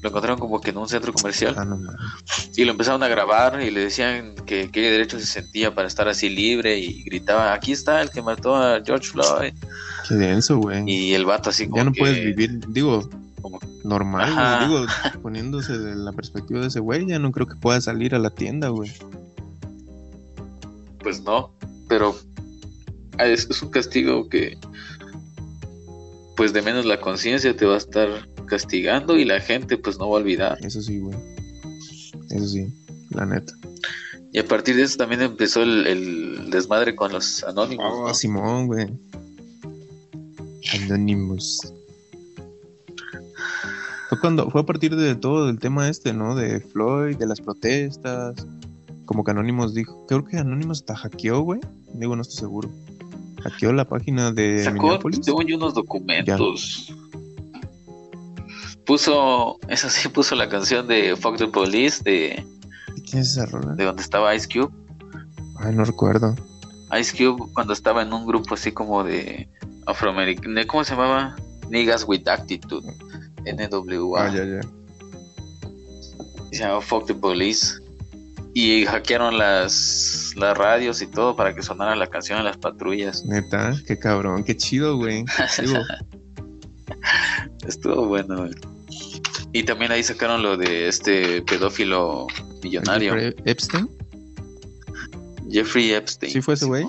lo 0.00 0.10
encontraron 0.10 0.38
como 0.38 0.60
que 0.60 0.70
en 0.70 0.76
un 0.76 0.88
centro 0.88 1.12
comercial 1.12 1.54
Ah, 1.58 1.64
no, 1.64 1.76
y 2.56 2.64
lo 2.64 2.70
empezaron 2.70 3.02
a 3.02 3.08
grabar 3.08 3.60
y 3.62 3.70
le 3.72 3.80
decían 3.80 4.34
que 4.46 4.70
qué 4.70 4.90
derecho 4.92 5.18
se 5.18 5.26
sentía 5.26 5.74
para 5.74 5.88
estar 5.88 6.06
así 6.08 6.28
libre 6.28 6.78
y 6.78 7.02
gritaba 7.02 7.52
aquí 7.52 7.72
está 7.72 8.00
el 8.00 8.10
que 8.10 8.22
mató 8.22 8.54
a 8.54 8.80
George 8.84 9.08
Floyd 9.08 9.52
Qué 10.08 10.14
denso, 10.14 10.58
güey. 10.58 10.84
y 10.88 11.14
el 11.14 11.24
vato 11.24 11.50
así 11.50 11.64
como 11.64 11.78
Ya 11.78 11.84
no 11.84 11.92
que- 11.92 11.98
puedes 12.00 12.24
vivir, 12.24 12.60
digo, 12.68 13.08
como- 13.42 13.58
normal. 13.82 14.68
Digo, 14.68 14.86
poniéndose 15.22 15.76
de 15.78 15.96
la 15.96 16.12
perspectiva 16.12 16.60
de 16.60 16.68
ese 16.68 16.78
güey, 16.80 17.06
ya 17.06 17.18
no 17.18 17.32
creo 17.32 17.46
que 17.48 17.56
pueda 17.56 17.80
salir 17.80 18.14
a 18.14 18.18
la 18.20 18.30
tienda, 18.30 18.68
güey. 18.68 18.92
Pues 21.08 21.22
no, 21.22 21.54
pero 21.88 22.14
es, 23.18 23.48
es 23.48 23.62
un 23.62 23.70
castigo 23.70 24.28
que 24.28 24.58
pues 26.36 26.52
de 26.52 26.60
menos 26.60 26.84
la 26.84 27.00
conciencia 27.00 27.56
te 27.56 27.64
va 27.64 27.76
a 27.76 27.78
estar 27.78 28.28
castigando 28.44 29.16
y 29.16 29.24
la 29.24 29.40
gente 29.40 29.78
pues 29.78 29.98
no 29.98 30.10
va 30.10 30.18
a 30.18 30.20
olvidar. 30.20 30.58
Eso 30.60 30.82
sí, 30.82 30.98
güey. 30.98 31.16
Eso 32.28 32.46
sí, 32.46 32.66
la 33.08 33.24
neta. 33.24 33.54
Y 34.34 34.38
a 34.38 34.46
partir 34.46 34.76
de 34.76 34.82
eso 34.82 34.98
también 34.98 35.22
empezó 35.22 35.62
el, 35.62 35.86
el 35.86 36.50
desmadre 36.50 36.94
con 36.94 37.10
los 37.10 37.42
anónimos. 37.44 37.90
Oh, 37.90 38.08
¿no? 38.08 38.12
Simón, 38.12 38.66
güey. 38.66 38.86
Anonymous. 40.74 41.72
Fue 44.10 44.20
cuando, 44.20 44.50
fue 44.50 44.60
a 44.60 44.66
partir 44.66 44.94
de 44.94 45.14
todo 45.14 45.48
el 45.48 45.58
tema 45.58 45.88
este, 45.88 46.12
¿no? 46.12 46.34
De 46.34 46.60
Floyd, 46.60 47.16
de 47.16 47.26
las 47.26 47.40
protestas. 47.40 48.34
Como 49.08 49.24
que 49.24 49.30
Anonymous 49.30 49.72
dijo, 49.72 50.04
creo 50.06 50.22
que 50.22 50.36
Anonymous 50.36 50.80
hasta 50.80 50.94
hackeó, 50.94 51.40
güey. 51.40 51.60
Digo, 51.94 52.14
no 52.14 52.20
estoy 52.20 52.40
seguro. 52.40 52.68
Hackeó 53.42 53.72
la 53.72 53.86
página 53.86 54.32
de 54.32 54.62
Sacó, 54.62 54.82
Minneapolis. 54.82 55.20
según 55.22 55.46
yo, 55.46 55.56
unos 55.56 55.72
documentos. 55.72 56.94
Puso, 58.84 59.58
eso 59.68 59.88
sí, 59.88 60.08
puso 60.14 60.34
la 60.34 60.50
canción 60.50 60.86
de 60.88 61.16
Fuck 61.16 61.38
the 61.38 61.48
Police 61.48 62.02
de, 62.04 62.44
¿Quién 63.08 63.22
es 63.22 63.30
esa 63.30 63.46
rola? 63.46 63.74
de 63.76 63.84
donde 63.86 64.02
estaba 64.02 64.34
Ice 64.34 64.46
Cube. 64.46 64.70
Ay, 65.56 65.74
no 65.74 65.86
recuerdo. 65.86 66.36
Ice 67.00 67.16
Cube 67.16 67.50
cuando 67.54 67.72
estaba 67.72 68.02
en 68.02 68.12
un 68.12 68.26
grupo 68.26 68.56
así 68.56 68.72
como 68.72 69.04
de 69.04 69.48
afroamericano, 69.86 70.60
¿cómo 70.66 70.84
se 70.84 70.90
llamaba? 70.94 71.34
Niggas 71.70 72.04
with 72.06 72.28
Attitude, 72.28 72.92
NWA. 73.46 74.26
Ah, 74.26 74.34
ya, 74.34 74.44
ya. 74.44 74.60
Se 76.52 76.58
llamaba 76.58 76.82
Fuck 76.82 77.06
the 77.06 77.14
Police. 77.14 77.87
Y 78.60 78.86
hackearon 78.86 79.38
las, 79.38 80.32
las 80.34 80.58
radios 80.58 81.00
y 81.00 81.06
todo 81.06 81.36
para 81.36 81.54
que 81.54 81.62
sonara 81.62 81.94
la 81.94 82.08
canción 82.08 82.40
en 82.40 82.44
las 82.44 82.56
patrullas. 82.56 83.24
Neta, 83.24 83.72
qué 83.86 83.96
cabrón, 84.00 84.42
qué 84.42 84.56
chido, 84.56 84.96
güey. 84.96 85.24
Estuvo 87.68 88.08
bueno. 88.08 88.38
güey. 88.38 88.50
Y 89.52 89.62
también 89.62 89.92
ahí 89.92 90.02
sacaron 90.02 90.42
lo 90.42 90.56
de 90.56 90.88
este 90.88 91.40
pedófilo 91.42 92.26
millonario, 92.60 93.14
Jeffrey 93.14 93.34
Epstein. 93.44 93.88
Jeffrey 95.48 95.92
Epstein. 95.92 96.32
¿Sí 96.32 96.42
fue 96.42 96.54
ese 96.54 96.66
güey? 96.66 96.84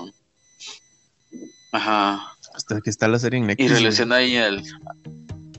Ajá. 1.70 2.32
Hasta 2.52 2.80
que 2.80 2.90
está 2.90 3.06
la 3.06 3.20
serie 3.20 3.38
en 3.38 3.44
Y 3.44 3.46
Netflix. 3.46 3.70
güey. 3.70 3.82
relaciona 3.84 4.16
ahí 4.16 4.36
al, 4.38 4.64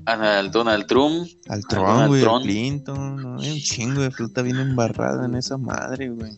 al 0.05 0.51
Donald 0.51 0.85
Trump. 0.87 1.27
Al 1.47 1.65
Trump, 1.67 2.07
güey, 2.07 2.23
al. 2.25 2.41
Clinton. 2.41 3.15
¿no? 3.21 3.39
Hay 3.39 3.51
un 3.51 3.59
chingo 3.59 4.01
de 4.01 4.11
fruta 4.11 4.41
bien 4.41 4.57
embarrada 4.57 5.25
en 5.25 5.35
esa 5.35 5.57
madre, 5.57 6.09
güey. 6.09 6.31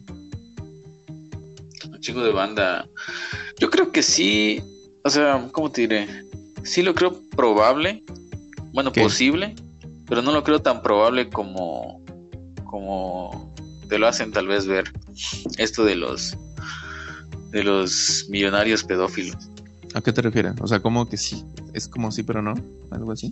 un 1.90 2.00
chingo 2.00 2.24
de 2.24 2.32
banda. 2.32 2.88
Yo 3.60 3.70
creo 3.70 3.92
que 3.92 4.04
sí, 4.04 4.62
o 5.04 5.10
sea, 5.10 5.48
¿cómo 5.52 5.72
te 5.72 5.82
diré? 5.82 6.08
Sí 6.64 6.82
lo 6.82 6.94
creo 6.94 7.22
probable, 7.36 8.04
bueno, 8.72 8.92
¿Qué? 8.92 9.02
posible, 9.02 9.56
pero 10.08 10.22
no 10.22 10.32
lo 10.32 10.44
creo 10.44 10.62
tan 10.62 10.82
probable 10.82 11.30
como, 11.30 12.02
como 12.66 13.54
te 13.90 14.00
lo 14.00 14.08
hacen 14.08 14.32
tal 14.32 14.48
vez 14.48 14.66
ver 14.66 14.92
esto 15.58 15.84
de 15.86 15.96
los, 15.96 16.36
de 17.52 17.64
los 17.64 18.26
millonarios 18.30 18.84
pedófilos. 18.84 19.53
¿A 19.94 20.02
qué 20.02 20.12
te 20.12 20.22
refieres? 20.22 20.54
O 20.62 20.68
sea, 20.68 20.80
como 20.80 21.08
que 21.08 21.18
sí. 21.18 21.44
Es 21.74 21.88
como 21.88 22.12
sí, 22.12 22.24
pero 22.24 22.42
no. 22.42 22.54
Algo 22.92 23.12
así. 23.12 23.30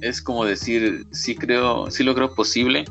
Es 0.00 0.20
como 0.20 0.44
decir, 0.44 1.06
sí 1.12 1.34
creo, 1.34 1.90
sí 1.90 2.02
lo 2.02 2.14
creo 2.14 2.34
posible, 2.34 2.84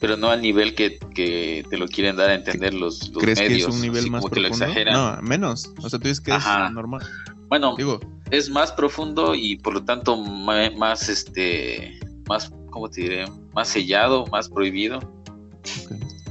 pero 0.00 0.16
no 0.16 0.28
al 0.28 0.42
nivel 0.42 0.74
que, 0.74 0.98
que 1.14 1.64
te 1.70 1.78
lo 1.78 1.86
quieren 1.86 2.16
dar 2.16 2.30
a 2.30 2.34
entender 2.34 2.74
los, 2.74 3.10
los 3.10 3.22
¿Crees 3.22 3.38
medios, 3.38 3.66
que 3.66 3.70
es 3.70 3.74
un 3.76 3.80
nivel 3.80 4.10
más 4.10 4.22
como 4.22 4.34
que 4.34 4.40
lo 4.40 4.48
profundo? 4.48 4.64
exageran. 4.66 4.94
No, 4.94 5.22
menos. 5.22 5.70
O 5.80 5.88
sea, 5.88 5.98
tú 6.00 6.08
dices 6.08 6.20
que 6.20 6.32
Ajá. 6.32 6.66
es 6.66 6.72
normal. 6.72 7.06
Bueno, 7.48 7.76
Digo, 7.76 8.00
es 8.30 8.50
más 8.50 8.72
profundo 8.72 9.34
y 9.34 9.56
por 9.56 9.74
lo 9.74 9.84
tanto 9.84 10.16
más 10.16 11.08
este 11.08 12.00
más 12.26 12.50
cómo 12.70 12.88
te 12.88 13.02
diré 13.02 13.24
más 13.52 13.68
sellado 13.68 14.26
más 14.28 14.48
prohibido 14.48 15.00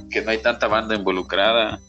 que 0.10 0.22
no 0.24 0.32
hay 0.32 0.39
tanta 0.39 0.67
banda 0.67 0.96
involucrada 0.96 1.80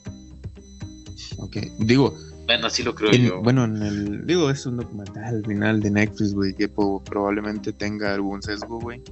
ok. 1.39 1.57
Digo, 1.79 2.15
bueno 2.53 2.67
así 2.67 2.83
lo 2.83 2.95
creo 2.95 3.13
yo 3.13 3.43
bueno, 3.43 3.65
en 3.65 3.83
el. 3.83 4.27
Digo, 4.27 4.51
es 4.51 4.67
un 4.67 4.77
documental 4.77 5.37
al 5.37 5.45
final 5.45 5.81
de 5.81 5.91
Netflix, 5.91 6.35
güey, 6.35 6.55
que 6.55 6.69
probablemente 6.69 7.73
tenga 7.73 8.15
algún 8.15 8.43
sesgo, 8.43 8.79
güey. 8.81 9.03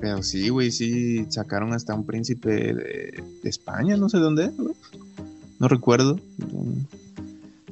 Pero 0.00 0.22
sí, 0.22 0.48
güey, 0.48 0.70
sí 0.70 1.26
sacaron 1.28 1.72
hasta 1.72 1.94
un 1.94 2.06
príncipe 2.06 2.50
de, 2.50 3.22
de 3.42 3.48
España, 3.48 3.96
no 3.96 4.08
sé 4.08 4.18
dónde, 4.18 4.48
güey. 4.48 4.74
No 5.58 5.68
recuerdo. 5.68 6.20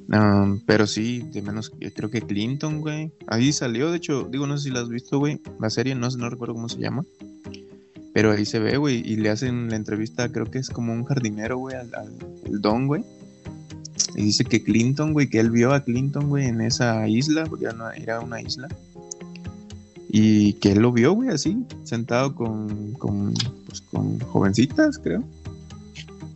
Um, 0.08 0.60
pero 0.66 0.86
sí, 0.86 1.24
de 1.32 1.42
menos 1.42 1.70
que 1.70 1.92
creo 1.92 2.10
que 2.10 2.22
Clinton, 2.22 2.80
güey. 2.80 3.12
Ahí 3.26 3.52
salió, 3.52 3.90
de 3.90 3.96
hecho, 3.98 4.28
digo, 4.30 4.46
no 4.46 4.56
sé 4.56 4.64
si 4.64 4.70
la 4.70 4.80
has 4.80 4.88
visto, 4.88 5.18
güey. 5.18 5.40
La 5.60 5.70
serie, 5.70 5.94
no 5.94 6.10
sé, 6.10 6.18
no 6.18 6.30
recuerdo 6.30 6.54
cómo 6.54 6.68
se 6.68 6.78
llama. 6.78 7.04
Pero 8.12 8.32
ahí 8.32 8.44
se 8.44 8.58
ve, 8.58 8.76
güey, 8.76 9.02
y 9.04 9.16
le 9.16 9.30
hacen 9.30 9.68
la 9.68 9.76
entrevista, 9.76 10.30
creo 10.30 10.46
que 10.46 10.58
es 10.58 10.70
como 10.70 10.92
un 10.92 11.04
jardinero, 11.04 11.58
güey, 11.58 11.76
al, 11.76 11.94
al 11.94 12.12
el 12.46 12.60
Don, 12.60 12.86
güey. 12.86 13.04
Y 14.14 14.22
dice 14.22 14.44
que 14.44 14.62
Clinton, 14.62 15.12
güey, 15.12 15.28
que 15.28 15.40
él 15.40 15.50
vio 15.50 15.72
a 15.72 15.80
Clinton, 15.80 16.28
güey, 16.28 16.46
en 16.46 16.60
esa 16.60 17.08
isla, 17.08 17.44
porque 17.44 17.66
era 17.66 17.74
una, 17.74 17.90
era 17.92 18.20
una 18.20 18.40
isla. 18.40 18.68
Y 20.08 20.54
que 20.54 20.72
él 20.72 20.80
lo 20.80 20.92
vio, 20.92 21.12
güey, 21.12 21.30
así, 21.30 21.64
sentado 21.84 22.34
con, 22.34 22.92
con, 22.94 23.34
pues, 23.66 23.80
con 23.80 24.18
jovencitas, 24.20 24.98
creo. 24.98 25.22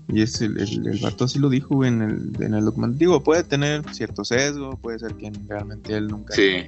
Y 0.09 0.23
es 0.23 0.41
el, 0.41 0.59
el, 0.61 0.89
el 0.89 0.99
vato 0.99 1.25
así 1.25 1.39
lo 1.39 1.49
dijo, 1.49 1.77
güey, 1.77 1.89
en 1.89 2.03
el, 2.03 2.43
en 2.43 2.55
el 2.55 2.65
documental. 2.65 2.99
Digo, 2.99 3.23
puede 3.23 3.45
tener 3.45 3.83
cierto 3.95 4.25
sesgo, 4.25 4.77
puede 4.77 4.99
ser 4.99 5.15
que 5.15 5.31
realmente 5.49 5.97
él 5.97 6.09
nunca. 6.09 6.35
sí 6.35 6.65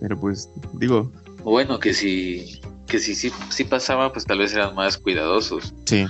Pero 0.00 0.20
pues, 0.20 0.50
digo, 0.74 1.10
bueno 1.44 1.78
que 1.78 1.94
si 1.94 2.60
que 2.86 2.98
si 2.98 3.14
sí 3.14 3.30
sí 3.50 3.64
pasaba 3.64 4.12
pues 4.12 4.24
tal 4.24 4.38
vez 4.38 4.52
eran 4.54 4.74
más 4.74 4.98
cuidadosos 4.98 5.72
sí. 5.84 6.04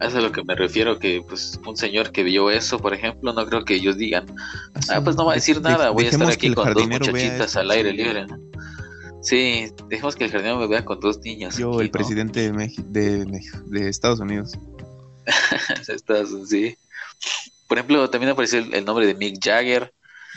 Eso 0.00 0.08
es 0.08 0.14
a 0.16 0.20
lo 0.20 0.32
que 0.32 0.42
me 0.44 0.54
refiero 0.54 0.98
que 0.98 1.22
pues 1.28 1.58
un 1.66 1.76
señor 1.76 2.10
que 2.12 2.22
vio 2.24 2.50
eso 2.50 2.78
por 2.78 2.94
ejemplo 2.94 3.32
no 3.32 3.46
creo 3.46 3.64
que 3.64 3.74
ellos 3.76 3.96
digan 3.96 4.26
ah 4.88 5.00
pues 5.02 5.16
no 5.16 5.24
va 5.26 5.32
a 5.32 5.34
decir 5.36 5.60
De- 5.60 5.68
nada 5.70 5.90
voy 5.90 6.06
a 6.06 6.10
estar 6.10 6.28
aquí 6.30 6.52
con 6.52 6.72
dos 6.74 6.88
muchachitas 6.88 7.54
al 7.56 7.70
aire 7.70 7.92
libre 7.92 8.26
¿no? 8.26 8.38
sí 9.22 9.66
dejemos 9.88 10.16
que 10.16 10.24
el 10.24 10.30
jardinero 10.30 10.58
me 10.58 10.66
vea 10.66 10.84
con 10.84 10.98
dos 11.00 11.20
niños 11.20 11.56
Yo, 11.56 11.70
aquí, 11.74 11.80
el 11.82 11.86
¿no? 11.86 11.92
presidente 11.92 12.40
de, 12.40 12.52
Meji- 12.52 12.84
de, 12.86 13.24
Meji- 13.26 13.62
de 13.66 13.88
Estados 13.88 14.20
Unidos. 14.20 14.52
Sí. 16.46 16.76
Por 17.68 17.78
ejemplo, 17.78 18.10
también 18.10 18.30
apareció 18.32 18.58
el, 18.58 18.74
el 18.74 18.84
nombre 18.84 19.06
de 19.06 19.14
Mick 19.14 19.38
Jagger. 19.42 19.92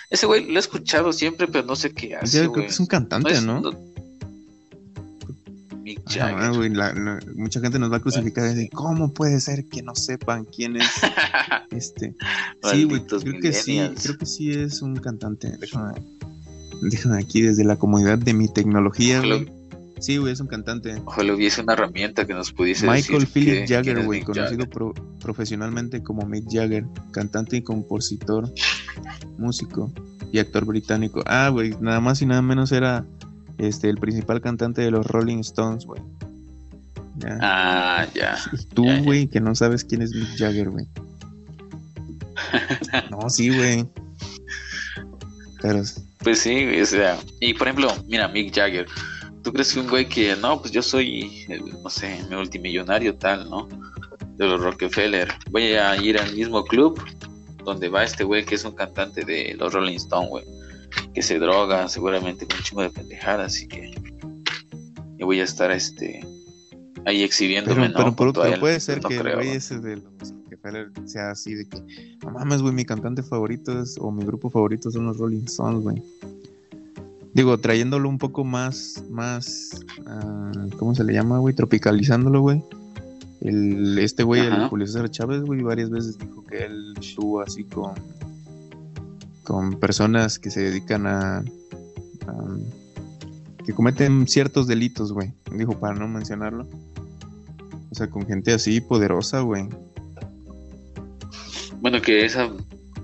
Ese 0.10 0.26
güey 0.26 0.46
lo 0.46 0.56
he 0.56 0.60
escuchado 0.60 1.12
siempre, 1.12 1.48
pero 1.48 1.66
no 1.66 1.76
sé 1.76 1.94
qué 1.94 2.16
hace, 2.16 2.40
creo 2.40 2.50
güey. 2.52 2.62
que 2.64 2.68
es 2.72 2.80
un 2.80 2.86
cantante, 2.86 3.34
es- 3.34 3.44
¿no? 3.44 3.62
Mick 5.88 6.02
güey, 6.56 6.70
la- 6.74 6.94
la- 6.94 7.20
mucha 7.36 7.62
gente 7.62 7.80
nos 7.80 7.90
va 7.92 7.98
a 7.98 8.00
crucificar 8.02 8.46
y 8.46 8.56
decir, 8.56 8.70
¿cómo 8.74 9.14
puede 9.14 9.40
ser 9.40 9.66
que 9.70 9.82
no 9.82 9.96
sepan 9.96 10.44
quién 10.46 10.76
es 10.76 10.86
este? 11.72 12.14
Sí, 12.72 12.84
güey, 12.84 13.06
creo 13.06 13.40
que 13.40 13.54
sí, 13.54 13.80
creo 14.02 14.18
que 14.18 14.26
sí 14.26 14.52
es 14.52 14.82
un 14.82 14.98
cantante. 14.98 15.56
Déjame, 15.58 15.94
déjame 16.82 17.20
aquí 17.20 17.42
desde 17.42 17.64
la 17.64 17.78
comodidad 17.78 18.18
de 18.18 18.34
mi 18.34 18.48
tecnología, 18.52 19.20
güey. 19.22 19.50
Sí, 20.00 20.18
güey, 20.18 20.34
es 20.34 20.40
un 20.42 20.48
cantante. 20.48 21.02
ojalá 21.06 21.34
hubiese 21.34 21.62
una 21.62 21.74
herramienta 21.74 22.28
que 22.28 22.34
nos 22.34 22.52
pudiese 22.52 22.86
Michael 22.86 23.22
decir 23.22 23.28
Philip 23.34 23.66
que- 23.66 23.68
Jagger, 23.74 24.04
güey, 24.06 24.22
conocido 24.22 24.50
Jagger. 24.50 24.70
pro- 24.70 24.94
profesionalmente 25.22 26.04
como 26.04 26.24
Mick 26.28 26.46
Jagger, 26.52 26.86
cantante 27.12 27.58
y 27.58 27.62
compositor, 27.64 28.52
músico 29.38 29.92
y 30.32 30.40
actor 30.40 30.66
británico. 30.66 31.24
Ah, 31.26 31.50
güey, 31.50 31.74
nada 31.80 32.00
más 32.00 32.22
y 32.22 32.26
nada 32.26 32.42
menos 32.42 32.72
era 32.72 33.06
este 33.58 33.90
el 33.90 33.98
principal 33.98 34.42
cantante 34.42 34.82
de 34.82 34.92
los 34.92 35.06
Rolling 35.06 35.40
Stones, 35.40 35.86
güey. 35.86 36.02
Ya. 37.18 37.38
Ah, 37.42 38.08
ya. 38.14 38.38
Y 38.54 38.66
tú, 38.74 38.86
güey, 39.04 39.28
que 39.28 39.40
no 39.40 39.56
sabes 39.56 39.84
quién 39.84 40.02
es 40.02 40.14
Mick 40.14 40.38
Jagger, 40.38 40.70
güey. 40.70 40.88
No, 43.10 43.30
sí, 43.30 43.50
güey. 43.50 43.86
Pero 45.62 45.82
Pues 46.20 46.40
sí, 46.40 46.80
o 46.80 46.86
sea. 46.86 47.18
Y 47.40 47.54
por 47.54 47.68
ejemplo, 47.68 47.94
mira, 48.08 48.28
Mick 48.28 48.54
Jagger. 48.54 48.88
¿Tú 49.44 49.54
crees 49.54 49.74
que 49.74 49.80
un 49.80 49.88
güey 49.88 50.08
que, 50.08 50.36
no, 50.36 50.60
pues 50.60 50.72
yo 50.72 50.82
soy, 50.82 51.46
no 51.82 51.90
sé, 51.90 52.22
multimillonario 52.30 53.16
tal, 53.16 53.50
¿no? 53.50 53.68
De 54.36 54.46
los 54.46 54.62
Rockefeller. 54.62 55.34
Voy 55.52 55.74
a 55.74 55.96
ir 56.02 56.20
al 56.20 56.36
mismo 56.36 56.64
club 56.66 57.02
donde 57.64 57.90
va 57.90 58.04
este 58.04 58.24
güey 58.24 58.46
que 58.46 58.56
es 58.56 58.66
un 58.66 58.74
cantante 58.74 59.24
de 59.24 59.56
los 59.58 59.74
Rolling 59.74 59.96
Stones, 59.96 60.30
güey. 60.30 60.44
Que 61.14 61.22
se 61.22 61.40
droga 61.40 61.88
seguramente 61.88 62.46
con 62.46 62.58
un 62.58 62.64
chingo 62.64 62.82
de 62.82 62.90
pendejadas, 62.90 63.54
así 63.54 63.68
que 63.68 63.94
yo 65.18 65.26
voy 65.26 65.40
a 65.40 65.44
estar 65.44 65.72
este 65.72 66.26
ahí 67.06 67.24
exhibiéndome, 67.24 67.90
Pero, 67.90 68.06
¿no? 68.06 68.16
pero, 68.16 68.34
pero- 68.34 68.60
puede 68.60 68.80
ser 68.80 69.02
no 69.02 69.10
que 69.10 69.16
el 69.16 69.22
creo, 69.22 69.36
güey 69.36 69.48
¿no? 69.48 69.54
ese 69.54 69.80
de 69.80 69.96
los 69.98 70.34
Rockefeller 70.52 70.92
sea 71.06 71.32
así 71.32 71.54
de 71.56 71.66
que, 71.68 72.18
no 72.24 72.32
mames, 72.32 72.62
güey, 72.62 72.74
mi 72.74 72.86
cantante 72.86 73.24
favorito 73.24 73.82
es, 73.82 73.98
o 74.00 74.12
mi 74.12 74.26
grupo 74.26 74.50
favorito 74.50 74.92
son 74.92 75.06
los 75.06 75.18
Rolling 75.18 75.46
Stones, 75.46 75.82
güey. 75.84 76.04
Digo, 77.34 77.58
trayéndolo 77.60 78.10
un 78.10 78.18
poco 78.18 78.44
más, 78.44 79.04
más, 79.10 79.86
ah, 80.08 80.52
¿cómo 80.78 80.96
se 80.96 81.04
le 81.04 81.14
llama, 81.14 81.38
güey? 81.38 81.54
Tropicalizándolo, 81.54 82.42
güey. 82.42 82.64
El, 83.42 84.00
este 84.00 84.24
güey, 84.24 84.42
el. 84.42 84.68
Julio 84.68 84.88
César 84.88 85.10
Chávez, 85.12 85.42
güey, 85.44 85.62
varias 85.62 85.90
veces 85.92 86.18
dijo 86.18 86.44
que 86.46 86.66
él 86.66 86.96
estuvo 87.00 87.42
así 87.42 87.64
con, 87.64 87.94
con 89.48 89.80
personas 89.80 90.38
que 90.40 90.52
se 90.52 90.60
dedican 90.62 91.08
a, 91.08 91.38
a- 91.38 91.44
que 93.66 93.74
cometen 93.74 94.28
ciertos 94.28 94.68
delitos, 94.68 95.12
güey. 95.14 95.34
Dijo 95.52 95.80
para 95.80 95.96
no 95.96 96.08
mencionarlo. 96.08 96.68
O 97.90 97.96
sea, 97.96 98.10
con 98.10 98.26
gente 98.28 98.54
así 98.54 98.80
poderosa, 98.82 99.40
güey. 99.42 99.68
Bueno, 101.82 102.02
que 102.02 102.26
esa. 102.26 102.50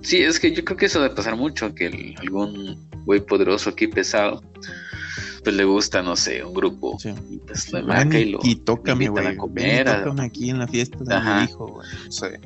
Sí, 0.01 0.17
es 0.17 0.39
que 0.39 0.53
yo 0.53 0.63
creo 0.65 0.77
que 0.77 0.85
eso 0.87 1.01
debe 1.01 1.15
pasar 1.15 1.35
mucho, 1.37 1.73
que 1.73 1.87
el- 1.87 2.15
algún 2.19 2.77
güey 3.05 3.19
poderoso 3.25 3.69
aquí 3.69 3.87
pesado, 3.87 4.41
pues 5.43 5.55
le 5.55 5.63
gusta, 5.63 6.01
no 6.01 6.15
sé, 6.15 6.43
un 6.43 6.53
grupo. 6.53 6.97
Sí. 6.99 7.09
Y 7.29 7.37
pues 7.37 7.71
lo 7.71 7.83
marca 7.87 8.19
y 8.19 8.31
lo. 8.31 8.39
y 8.43 8.55
tócame, 8.57 9.07
a 9.07 9.09
güey. 9.09 9.37
comer, 9.37 9.85
Ven 9.85 9.87
y 9.87 9.89
a- 9.89 10.03
tócame 10.03 10.23
aquí 10.25 10.49
en 10.49 10.59
la 10.59 10.67
fiesta 10.67 10.97
de 11.03 11.13
Ajá. 11.13 11.39
mi 11.39 11.45
hijo, 11.45 11.67
güey. 11.67 11.87
No 12.05 12.11
sé. 12.11 12.39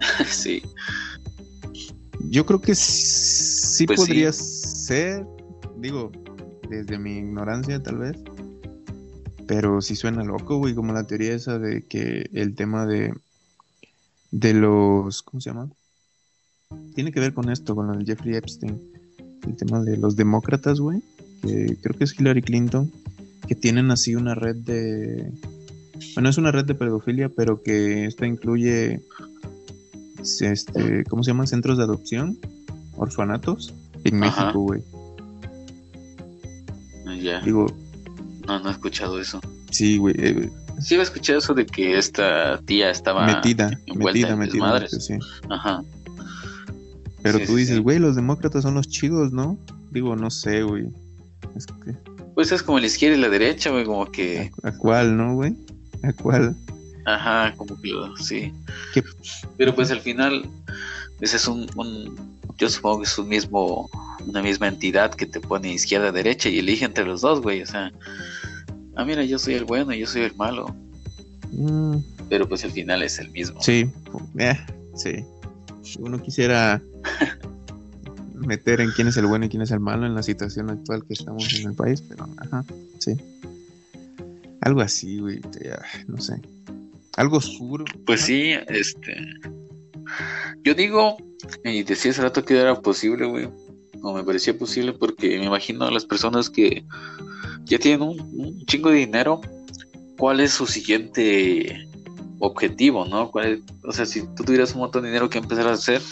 sí. 0.26 0.62
Yo 2.30 2.46
creo 2.46 2.60
que 2.60 2.74
sí 2.74 3.86
Pues 3.86 4.00
sí. 4.00 4.06
podría 4.06 4.32
ser, 4.32 5.26
digo, 5.78 6.10
desde 6.68 6.98
mi 6.98 7.18
ignorancia 7.18 7.82
tal 7.82 7.98
vez, 7.98 8.16
pero 9.46 9.80
sí 9.82 9.96
suena 9.96 10.24
loco, 10.24 10.58
güey, 10.58 10.74
como 10.74 10.92
la 10.92 11.06
teoría 11.06 11.34
esa 11.34 11.58
de 11.58 11.82
que 11.82 12.28
el 12.32 12.54
tema 12.54 12.86
de 12.86 13.12
de 14.34 14.52
los, 14.52 15.22
¿cómo 15.22 15.40
se 15.40 15.50
llama? 15.50 15.70
Tiene 16.96 17.12
que 17.12 17.20
ver 17.20 17.34
con 17.34 17.50
esto, 17.50 17.76
con 17.76 17.86
lo 17.86 17.96
de 17.96 18.04
Jeffrey 18.04 18.34
Epstein, 18.34 18.80
el 19.46 19.56
tema 19.56 19.80
de 19.82 19.96
los 19.96 20.16
demócratas, 20.16 20.80
güey, 20.80 21.02
que 21.42 21.76
creo 21.80 21.96
que 21.96 22.02
es 22.02 22.18
Hillary 22.18 22.42
Clinton, 22.42 22.90
que 23.46 23.54
tienen 23.54 23.92
así 23.92 24.16
una 24.16 24.34
red 24.34 24.56
de, 24.56 25.30
bueno, 26.14 26.28
es 26.28 26.36
una 26.36 26.50
red 26.50 26.64
de 26.64 26.74
pedofilia, 26.74 27.28
pero 27.28 27.62
que 27.62 28.06
esta 28.06 28.26
incluye 28.26 29.00
este, 30.40 31.04
¿cómo 31.04 31.22
se 31.22 31.30
llaman? 31.30 31.46
Centros 31.46 31.78
de 31.78 31.84
adopción, 31.84 32.38
orfanatos 32.96 33.72
en 34.04 34.22
Ajá. 34.22 34.42
México, 34.46 34.60
güey. 34.60 34.82
Ya. 37.22 37.40
Digo, 37.40 37.66
No, 38.46 38.58
no 38.60 38.68
he 38.68 38.72
escuchado 38.72 39.20
eso. 39.20 39.40
sí, 39.70 39.96
güey, 39.98 40.14
eh, 40.18 40.50
Sí, 40.80 40.96
he 40.96 41.00
escuchado 41.00 41.38
eso 41.38 41.54
de 41.54 41.64
que 41.66 41.96
esta 41.96 42.58
tía 42.66 42.90
estaba 42.90 43.26
metida, 43.26 43.70
metida, 43.94 44.30
en 44.30 44.38
metida, 44.38 44.86
sí. 44.88 45.14
Ajá. 45.48 45.82
Pero 47.22 47.38
Sí, 47.38 47.46
tú 47.46 47.56
dices, 47.56 47.76
sí. 47.76 47.80
güey, 47.82 47.98
los 48.00 48.16
demócratas 48.16 48.64
son 48.64 48.74
los 48.74 48.88
chidos, 48.88 49.32
¿no? 49.32 49.56
Digo, 49.92 50.16
no 50.16 50.30
sé, 50.30 50.62
güey. 50.64 50.88
Es 51.56 51.66
que, 51.66 51.94
Pues 52.34 52.50
es 52.50 52.62
como 52.62 52.80
la 52.80 52.86
izquierda 52.86 53.16
y 53.16 53.20
la 53.20 53.28
derecha, 53.28 53.70
güey, 53.70 53.84
como 53.84 54.10
que. 54.10 54.50
¿a, 54.64 54.68
a 54.70 54.76
cuál, 54.76 55.16
no, 55.16 55.34
güey? 55.36 55.54
¿A 56.02 56.12
cuál? 56.12 56.56
Ajá, 57.06 57.54
como 57.56 57.80
que 57.80 57.88
lo. 57.88 58.16
Sí. 58.16 58.52
¿Qué? 58.92 59.02
Pero 59.56 59.74
pues 59.74 59.90
al 59.90 60.00
final, 60.00 60.48
ese 61.20 61.36
es 61.36 61.46
un, 61.48 61.66
un- 61.76 62.34
Yo 62.58 62.68
supongo 62.68 63.00
que 63.00 63.04
es 63.06 63.18
un 63.18 63.28
mismo. 63.28 63.90
Una 64.26 64.40
misma 64.42 64.68
entidad 64.68 65.12
que 65.14 65.26
te 65.26 65.38
pone 65.40 65.72
izquierda, 65.74 66.10
derecha 66.10 66.48
y 66.48 66.58
elige 66.58 66.84
entre 66.86 67.04
los 67.04 67.20
dos, 67.20 67.40
güey. 67.42 67.62
O 67.62 67.66
sea. 67.66 67.92
Ah, 68.96 69.04
mira, 69.04 69.24
yo 69.24 69.38
soy 69.38 69.54
el 69.54 69.64
bueno 69.64 69.92
y 69.92 69.98
yo 70.00 70.06
soy 70.06 70.22
el 70.22 70.34
malo. 70.36 70.74
Mm, 71.52 71.96
Pero 72.30 72.48
pues 72.48 72.64
al 72.64 72.70
final 72.72 73.02
es 73.02 73.18
el 73.18 73.28
mismo. 73.30 73.60
sí, 73.60 73.86
eh, 74.38 74.58
sí. 74.96 75.12
Si 75.82 75.98
uno 76.00 76.20
quisiera 76.22 76.80
meter 78.34 78.80
en 78.80 78.90
quién 78.92 79.08
es 79.08 79.16
el 79.16 79.26
bueno 79.26 79.44
y 79.46 79.48
quién 79.48 79.62
es 79.62 79.70
el 79.70 79.80
malo 79.80 80.06
en 80.06 80.14
la 80.14 80.22
situación 80.22 80.70
actual 80.70 81.04
que 81.06 81.12
estamos 81.14 81.52
en 81.54 81.68
el 81.68 81.74
país, 81.74 82.02
pero, 82.08 82.26
ajá, 82.38 82.64
sí. 82.98 83.12
Algo 84.60 84.80
así, 84.80 85.18
güey, 85.18 85.40
ah, 85.72 85.82
no 86.08 86.20
sé. 86.20 86.40
Algo 87.16 87.36
oscuro. 87.38 87.84
Pues 88.06 88.22
sí, 88.22 88.52
este. 88.68 89.16
Yo 90.64 90.74
digo, 90.74 91.16
y 91.64 91.82
decía 91.82 92.10
hace 92.10 92.22
rato 92.22 92.44
que 92.44 92.58
era 92.58 92.74
posible, 92.80 93.26
güey. 93.26 93.48
O 94.02 94.12
me 94.14 94.22
parecía 94.24 94.56
posible 94.56 94.92
porque 94.92 95.38
me 95.38 95.46
imagino 95.46 95.84
a 95.86 95.90
las 95.90 96.04
personas 96.04 96.50
que 96.50 96.84
ya 97.64 97.78
tienen 97.78 98.02
un, 98.02 98.20
un 98.34 98.66
chingo 98.66 98.90
de 98.90 98.96
dinero, 98.98 99.40
¿cuál 100.18 100.40
es 100.40 100.52
su 100.52 100.66
siguiente 100.66 101.86
objetivo, 102.40 103.06
no? 103.06 103.30
¿Cuál 103.30 103.46
es- 103.46 103.60
o 103.84 103.92
sea, 103.92 104.04
si 104.04 104.22
tú 104.34 104.44
tuvieras 104.44 104.74
un 104.74 104.80
montón 104.80 105.02
de 105.02 105.08
dinero 105.08 105.30
que 105.30 105.38
empezar 105.38 105.66
a 105.68 105.72
hacer, 105.72 106.02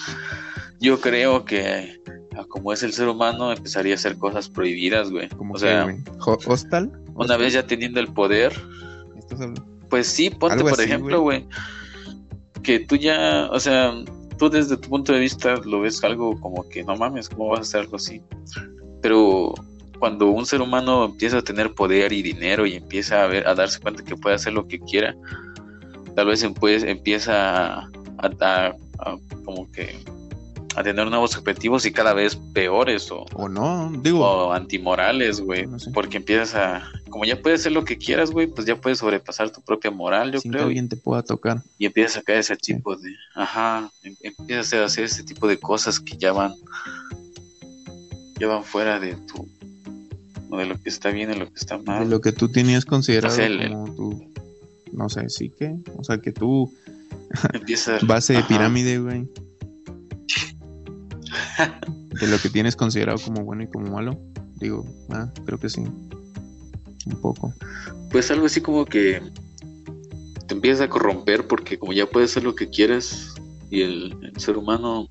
yo 0.80 1.00
creo 1.00 1.44
que 1.44 2.00
ah, 2.36 2.44
como 2.48 2.72
es 2.72 2.82
el 2.82 2.92
ser 2.94 3.08
humano, 3.08 3.52
empezaría 3.52 3.92
a 3.92 3.96
hacer 3.96 4.16
cosas 4.16 4.48
prohibidas, 4.48 5.10
güey. 5.10 5.28
Como 5.28 5.52
O 5.52 5.54
que, 5.56 5.60
sea, 5.60 5.86
Ho- 6.20 6.38
¿Hostal? 6.46 6.90
una 7.14 7.36
vez 7.36 7.52
ya 7.52 7.66
teniendo 7.66 8.00
el 8.00 8.08
poder, 8.08 8.52
¿Estás 9.18 9.40
hablando? 9.40 9.66
Pues 9.92 10.06
sí, 10.06 10.30
ponte 10.30 10.54
Algo 10.54 10.70
por 10.70 10.80
así, 10.80 10.88
ejemplo, 10.88 11.20
güey, 11.20 11.44
que 12.62 12.80
tú 12.80 12.96
ya, 12.96 13.46
o 13.52 13.60
sea, 13.60 13.92
tú 14.38 14.48
desde 14.48 14.78
tu 14.78 14.88
punto 14.88 15.12
de 15.12 15.20
vista 15.20 15.56
lo 15.66 15.82
ves 15.82 16.02
algo 16.02 16.40
como 16.40 16.66
que 16.70 16.82
no 16.82 16.96
mames, 16.96 17.28
¿cómo 17.28 17.48
vas 17.48 17.58
a 17.58 17.62
hacer 17.62 17.80
algo 17.82 17.96
así? 17.96 18.22
Pero 19.02 19.52
cuando 19.98 20.30
un 20.30 20.46
ser 20.46 20.62
humano 20.62 21.04
empieza 21.04 21.36
a 21.38 21.42
tener 21.42 21.74
poder 21.74 22.10
y 22.14 22.22
dinero 22.22 22.64
y 22.64 22.72
empieza 22.76 23.22
a 23.22 23.26
ver, 23.26 23.46
a 23.46 23.54
darse 23.54 23.80
cuenta 23.80 24.02
que 24.02 24.16
puede 24.16 24.34
hacer 24.34 24.54
lo 24.54 24.66
que 24.66 24.78
quiera, 24.80 25.14
tal 26.16 26.28
vez 26.28 26.42
pues, 26.58 26.84
empieza 26.84 27.80
a, 27.80 27.90
a- 28.16 28.74
a- 29.00 29.16
como 29.44 29.70
que 29.72 29.94
a 30.74 30.82
tener 30.82 31.06
nuevos 31.08 31.36
objetivos 31.36 31.84
y 31.84 31.92
cada 31.92 32.14
vez 32.14 32.36
peores 32.54 33.10
o, 33.10 33.26
O 33.34 33.48
no, 33.48 33.92
digo, 34.02 34.20
o 34.26 34.52
antimorales, 34.52 35.40
güey, 35.40 35.66
No 35.66 35.78
sé. 35.78 35.90
porque 35.92 36.16
empiezas 36.16 36.54
a, 36.54 36.90
como 37.10 37.24
ya 37.24 37.40
puedes 37.42 37.60
hacer 37.60 37.72
lo 37.72 37.84
que 37.84 37.98
quieras, 37.98 38.30
güey, 38.30 38.46
pues 38.46 38.66
ya 38.66 38.80
puedes 38.80 38.98
sobrepasar 38.98 39.50
tu 39.50 39.60
propia 39.62 39.90
moral, 39.90 40.32
yo 40.32 40.40
sin 40.40 40.50
que 40.50 40.56
creo, 40.56 40.68
y- 40.68 40.70
alguien 40.70 40.88
te 40.88 40.96
pueda 40.96 41.22
tocar. 41.22 41.62
y 41.78 41.86
empiezas 41.86 42.18
a 42.18 42.22
caer 42.22 42.38
ese 42.38 42.54
Sí. 42.60 42.74
tipo 42.74 42.96
de, 42.96 43.12
ajá, 43.34 43.90
em- 44.02 44.16
empiezas 44.22 44.72
a 44.74 44.84
hacer 44.84 45.04
ese 45.04 45.22
tipo 45.24 45.46
de 45.46 45.58
cosas 45.58 46.00
que 46.00 46.16
ya 46.16 46.32
van, 46.32 46.52
ya 48.38 48.46
van 48.48 48.64
fuera 48.64 48.98
de 48.98 49.14
tu, 49.14 49.46
o 50.50 50.56
de 50.56 50.66
lo 50.66 50.80
que 50.80 50.88
está 50.88 51.10
bien 51.10 51.30
y 51.32 51.36
lo 51.38 51.46
que 51.46 51.54
está 51.56 51.78
De 51.78 51.84
mal. 51.84 52.08
lo 52.10 52.20
que 52.20 52.32
tú 52.32 52.48
tenías 52.48 52.84
considerado 52.84 53.32
O 53.32 53.36
sea, 53.36 53.46
el- 53.46 53.68
como 53.70 53.94
tu, 53.94 54.32
no 54.92 55.08
sé, 55.08 55.28
sí 55.28 55.50
que, 55.50 55.74
o 55.96 56.04
sea, 56.04 56.18
que 56.18 56.32
tú, 56.32 56.72
Empiezas, 57.52 58.06
base 58.06 58.32
de 58.34 58.42
pirámide, 58.44 58.98
güey, 58.98 59.28
de 62.20 62.26
lo 62.26 62.38
que 62.38 62.48
tienes 62.48 62.76
considerado 62.76 63.18
como 63.18 63.44
bueno 63.44 63.62
y 63.62 63.68
como 63.68 63.90
malo, 63.90 64.18
digo, 64.60 64.86
ah, 65.10 65.28
creo 65.44 65.58
que 65.58 65.68
sí, 65.68 65.80
un 65.80 67.20
poco. 67.20 67.52
Pues 68.10 68.30
algo 68.30 68.46
así 68.46 68.60
como 68.60 68.84
que 68.84 69.22
te 70.46 70.54
empiezas 70.54 70.82
a 70.82 70.88
corromper 70.88 71.46
porque 71.46 71.78
como 71.78 71.92
ya 71.92 72.06
puedes 72.06 72.30
hacer 72.30 72.44
lo 72.44 72.54
que 72.54 72.68
quieres 72.68 73.34
y 73.70 73.82
el, 73.82 74.16
el 74.22 74.40
ser 74.40 74.56
humano 74.56 75.06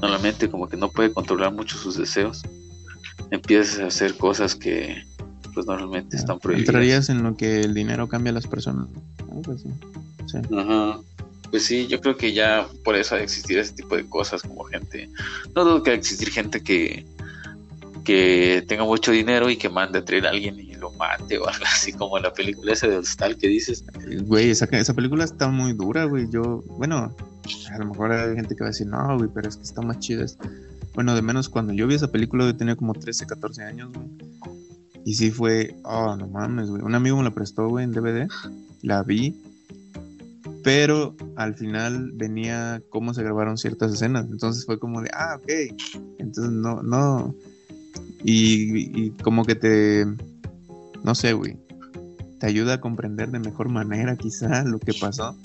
normalmente 0.00 0.50
como 0.50 0.68
que 0.68 0.76
no 0.76 0.90
puede 0.90 1.12
controlar 1.12 1.52
mucho 1.52 1.76
sus 1.76 1.96
deseos, 1.96 2.42
empiezas 3.30 3.80
a 3.80 3.86
hacer 3.86 4.16
cosas 4.16 4.54
que 4.54 5.02
pues 5.54 5.66
normalmente 5.66 6.16
están 6.16 6.38
prohibidas. 6.38 6.68
Entrarías 6.68 7.08
en 7.08 7.22
lo 7.22 7.36
que 7.36 7.60
el 7.60 7.74
dinero 7.74 8.08
cambia 8.08 8.30
a 8.30 8.34
las 8.34 8.46
personas, 8.46 8.88
algo 9.30 9.52
así. 9.52 9.68
Sí. 10.26 10.38
Ajá. 10.56 11.00
Pues 11.50 11.64
sí, 11.64 11.86
yo 11.88 12.00
creo 12.00 12.16
que 12.16 12.32
ya 12.32 12.68
por 12.84 12.94
eso 12.94 13.14
ha 13.14 13.18
de 13.18 13.24
existir 13.24 13.58
ese 13.58 13.72
tipo 13.72 13.96
de 13.96 14.06
cosas 14.08 14.42
como 14.42 14.64
gente. 14.64 15.08
No 15.54 15.64
dudo 15.64 15.82
que 15.82 15.92
existir 15.94 16.30
gente 16.30 16.62
que 16.62 17.04
que 18.04 18.64
tenga 18.66 18.84
mucho 18.84 19.12
dinero 19.12 19.50
y 19.50 19.56
que 19.56 19.68
mande 19.68 19.98
a 19.98 20.04
traer 20.04 20.26
a 20.26 20.30
alguien 20.30 20.58
y 20.58 20.74
lo 20.74 20.90
mate 20.92 21.38
o 21.38 21.46
algo 21.46 21.64
así 21.72 21.92
como 21.92 22.16
en 22.16 22.24
la 22.24 22.32
película 22.32 22.72
esa 22.72 22.88
de 22.88 22.96
Hostal 22.96 23.36
que 23.36 23.48
dices. 23.48 23.84
Güey, 24.24 24.50
esa, 24.50 24.64
esa 24.66 24.94
película 24.94 25.24
está 25.24 25.48
muy 25.48 25.72
dura, 25.72 26.04
güey. 26.04 26.28
Yo, 26.30 26.64
bueno, 26.78 27.14
a 27.72 27.78
lo 27.78 27.86
mejor 27.86 28.12
hay 28.12 28.34
gente 28.34 28.54
que 28.54 28.62
va 28.62 28.68
a 28.68 28.70
decir, 28.72 28.86
no, 28.86 29.16
güey, 29.18 29.30
pero 29.32 29.48
es 29.48 29.56
que 29.56 29.62
está 29.62 29.82
más 29.82 29.98
chida. 29.98 30.24
esta". 30.24 30.48
Bueno, 30.94 31.14
de 31.14 31.22
menos 31.22 31.48
cuando 31.48 31.72
yo 31.72 31.86
vi 31.86 31.94
esa 31.94 32.10
película, 32.10 32.44
yo 32.44 32.56
tenía 32.56 32.76
como 32.76 32.94
13, 32.94 33.26
14 33.26 33.62
años, 33.62 33.92
güey. 33.92 34.08
Y 35.04 35.14
sí 35.14 35.30
fue, 35.30 35.76
oh, 35.84 36.16
no 36.16 36.26
mames, 36.26 36.68
güey. 36.68 36.82
Un 36.82 36.94
amigo 36.94 37.16
me 37.16 37.24
la 37.24 37.30
prestó, 37.30 37.68
güey, 37.68 37.84
en 37.84 37.92
DVD. 37.92 38.28
La 38.82 39.02
vi. 39.02 39.40
Pero 40.62 41.16
al 41.36 41.54
final 41.54 42.12
venía 42.14 42.82
cómo 42.90 43.14
se 43.14 43.22
grabaron 43.22 43.56
ciertas 43.56 43.92
escenas. 43.92 44.26
Entonces 44.30 44.66
fue 44.66 44.78
como 44.78 45.00
de, 45.00 45.10
ah, 45.14 45.38
ok. 45.40 45.50
Entonces 46.18 46.52
no, 46.52 46.82
no. 46.82 47.34
Y, 48.22 49.10
como 49.22 49.44
que 49.44 49.54
te, 49.54 50.06
no 51.02 51.14
sé, 51.14 51.32
güey 51.32 51.56
te 52.40 52.46
ayuda 52.46 52.74
a 52.74 52.80
comprender 52.80 53.30
de 53.30 53.38
mejor 53.38 53.68
manera 53.68 54.16
quizá 54.16 54.64
lo 54.64 54.80
que 54.80 54.94
pasó. 54.94 55.36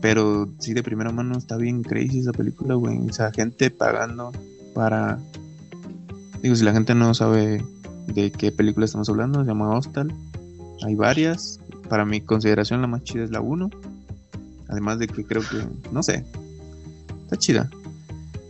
Pero 0.00 0.48
sí, 0.60 0.72
de 0.72 0.82
primera 0.82 1.10
mano 1.10 1.36
está 1.36 1.56
bien 1.56 1.82
crazy 1.82 2.20
esa 2.20 2.32
película, 2.32 2.74
güey. 2.74 2.98
O 2.98 3.12
sea, 3.12 3.32
gente 3.32 3.70
pagando 3.70 4.32
para... 4.72 5.18
Digo, 6.40 6.54
si 6.54 6.64
la 6.64 6.72
gente 6.72 6.94
no 6.94 7.12
sabe 7.14 7.62
de 8.06 8.30
qué 8.30 8.52
película 8.52 8.86
estamos 8.86 9.08
hablando, 9.10 9.40
se 9.40 9.48
llama 9.48 9.76
Hostal. 9.76 10.14
Hay 10.84 10.94
varias. 10.94 11.58
Para 11.88 12.04
mi 12.04 12.20
consideración 12.20 12.80
la 12.80 12.86
más 12.86 13.02
chida 13.02 13.24
es 13.24 13.30
la 13.30 13.40
1. 13.40 13.68
Además 14.70 14.98
de 14.98 15.08
que 15.08 15.24
creo 15.24 15.42
que... 15.42 15.66
No 15.92 16.02
sé. 16.02 16.24
Está 17.24 17.36
chida. 17.36 17.70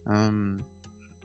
Am, 0.06 0.58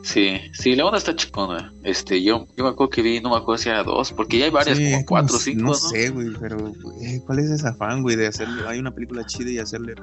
Sí, 0.05 0.37
sí, 0.53 0.75
la 0.75 0.85
onda 0.85 0.99
está 0.99 1.15
chicona. 1.15 1.73
Este, 1.83 2.21
yo, 2.21 2.47
yo 2.55 2.63
me 2.63 2.69
acuerdo 2.69 2.91
que 2.91 3.01
vi, 3.01 3.21
no 3.21 3.31
me 3.31 3.37
acuerdo 3.37 3.57
si 3.57 3.69
era 3.69 3.83
dos, 3.83 4.13
porque 4.13 4.37
ya 4.37 4.45
hay 4.45 4.51
varias, 4.51 4.77
Sí, 4.77 4.91
como 4.91 5.05
cuatro 5.05 5.37
o 5.37 5.39
cinco, 5.39 5.61
No 5.63 5.67
¿no? 5.69 5.73
sé, 5.73 6.09
güey, 6.09 6.29
pero 6.39 6.57
güey, 6.59 7.19
¿cuál 7.21 7.39
es 7.39 7.49
ese 7.49 7.67
afán, 7.67 8.03
güey, 8.03 8.15
de 8.15 8.27
hacerle, 8.27 8.67
hay 8.67 8.77
una 8.77 8.91
película 8.91 9.25
chida 9.25 9.49
y 9.49 9.57
hacerle 9.57 9.95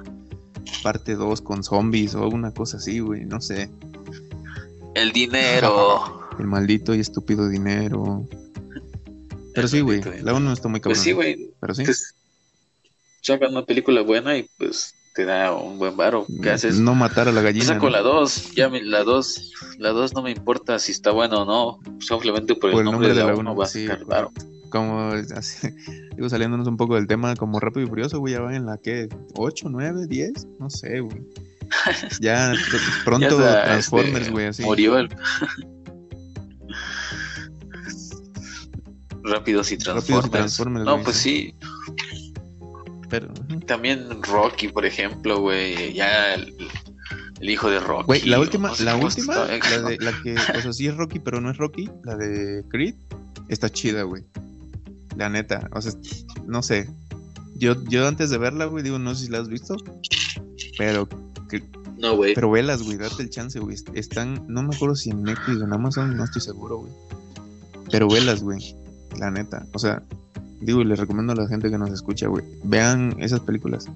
parte 0.82 1.14
2 1.14 1.40
con 1.42 1.62
zombies 1.62 2.16
o 2.16 2.28
una 2.28 2.52
cosa 2.52 2.78
así, 2.78 2.98
güey, 2.98 3.24
no 3.24 3.40
sé. 3.40 3.70
El 4.94 5.12
dinero. 5.12 6.20
El 6.38 6.46
maldito 6.46 6.94
y 6.94 7.00
estúpido 7.00 7.48
dinero. 7.48 8.26
Pero 9.54 9.68
sí, 9.68 9.80
güey, 9.80 10.02
la. 10.22 10.34
1 10.34 10.52
está 10.52 10.68
muy 10.68 10.80
cabrón. 10.80 10.94
Pues 10.94 11.04
sí, 11.04 11.12
güey. 11.12 11.50
Pero 11.60 11.74
sí. 11.74 11.84
Pues, 11.84 12.14
sacan 13.22 13.52
una 13.52 13.64
película 13.64 14.02
buena 14.02 14.36
y 14.36 14.48
pues 14.58 14.94
te 15.14 15.24
da 15.24 15.54
un 15.54 15.78
buen 15.78 15.96
varo. 15.96 16.26
¿Qué 16.42 16.50
haces? 16.50 16.78
No 16.80 16.94
matar 16.94 17.28
a 17.28 17.32
la 17.32 17.42
gallina. 17.42 17.64
saco 17.66 17.86
¿no? 17.86 17.92
la 17.92 18.00
2, 18.00 18.52
ya 18.54 18.68
me- 18.68 18.82
la 18.82 19.04
2, 19.04 19.52
la 19.78 19.90
2 19.90 20.14
no 20.14 20.22
me 20.22 20.30
importa 20.30 20.78
si 20.78 20.92
está 20.92 21.10
buena 21.10 21.38
o 21.38 21.44
no, 21.44 21.80
simplemente 22.00 22.54
por, 22.54 22.70
Por 22.72 22.80
el 22.80 22.90
nombre 22.90 23.08
de 23.08 23.14
la 23.14 23.26
1 23.26 23.38
uno, 23.38 23.54
va 23.56 23.64
a 23.64 23.68
sí, 23.68 23.86
sacar 23.86 24.04
varo. 24.06 24.32
Como, 24.70 25.10
así, 25.36 25.68
digo, 26.16 26.28
saliéndonos 26.28 26.66
un 26.66 26.76
poco 26.78 26.94
del 26.94 27.06
tema, 27.06 27.36
como 27.36 27.60
Rápido 27.60 27.86
y 27.86 27.88
Furioso, 27.88 28.18
güey, 28.20 28.34
ya 28.34 28.40
van 28.40 28.54
en 28.54 28.66
la 28.66 28.78
que, 28.78 29.08
8, 29.34 29.66
9, 29.70 30.06
10, 30.08 30.32
no 30.58 30.70
sé, 30.70 31.00
güey. 31.00 31.22
Ya 32.20 32.52
pronto 33.04 33.28
Ya 33.38 33.48
está, 33.48 33.64
Transformers, 33.64 34.18
este, 34.20 34.30
güey, 34.30 34.46
así. 34.46 34.62
Murió 34.62 34.98
el... 34.98 35.08
Rápidos 39.24 39.70
y 39.70 39.76
Rápidos 39.76 39.76
y 39.76 39.78
Transformers. 39.78 40.30
Transformers, 40.30 40.84
no, 40.84 40.92
güey, 40.94 41.04
pues 41.04 41.16
sí. 41.16 41.54
Pero. 43.12 43.28
También 43.66 44.22
Rocky, 44.22 44.68
por 44.68 44.86
ejemplo, 44.86 45.38
güey. 45.38 45.92
Ya 45.92 46.32
el, 46.32 46.54
el 47.42 47.50
hijo 47.50 47.68
de 47.68 47.78
Rocky. 47.78 48.06
Güey, 48.06 48.22
la 48.22 48.40
última, 48.40 48.68
no 48.68 48.74
sé 48.74 48.84
la 48.84 48.96
última, 48.96 49.34
está. 49.50 49.80
la, 49.80 49.88
de, 49.90 49.98
la 50.00 50.12
que, 50.22 50.34
o 50.34 50.62
sea, 50.62 50.72
sí 50.72 50.86
es 50.86 50.96
Rocky, 50.96 51.18
pero 51.18 51.38
no 51.38 51.50
es 51.50 51.58
Rocky, 51.58 51.90
la 52.04 52.16
de 52.16 52.64
Creed, 52.70 52.94
está 53.48 53.68
chida, 53.68 54.04
güey. 54.04 54.24
La 55.18 55.28
neta, 55.28 55.68
o 55.74 55.82
sea, 55.82 55.92
no 56.46 56.62
sé. 56.62 56.88
Yo, 57.56 57.74
yo 57.84 58.08
antes 58.08 58.30
de 58.30 58.38
verla, 58.38 58.64
güey, 58.64 58.82
digo, 58.82 58.98
no 58.98 59.14
sé 59.14 59.26
si 59.26 59.30
la 59.30 59.40
has 59.40 59.48
visto, 59.48 59.76
pero, 60.78 61.06
que- 61.50 61.62
No, 61.98 62.16
güey. 62.16 62.32
pero 62.32 62.50
velas, 62.50 62.82
güey, 62.82 62.96
date 62.96 63.24
el 63.24 63.28
chance, 63.28 63.60
güey. 63.60 63.76
Están, 63.92 64.46
no 64.48 64.62
me 64.62 64.74
acuerdo 64.74 64.96
si 64.96 65.10
en 65.10 65.22
Netflix 65.22 65.60
o 65.60 65.64
en 65.64 65.72
Amazon, 65.74 66.16
no 66.16 66.24
estoy 66.24 66.40
seguro, 66.40 66.78
güey. 66.78 66.92
Pero 67.90 68.08
velas, 68.08 68.42
güey, 68.42 68.74
la 69.18 69.30
neta. 69.30 69.66
O 69.74 69.78
sea, 69.78 70.02
digo, 70.62 70.80
y 70.80 70.84
les 70.84 70.98
recomiendo 70.98 71.32
a 71.32 71.36
la 71.36 71.48
gente 71.48 71.70
que 71.70 71.78
nos 71.78 71.90
escucha, 71.90 72.28
güey, 72.28 72.44
vean 72.64 73.16
esas 73.18 73.40
películas. 73.40 73.86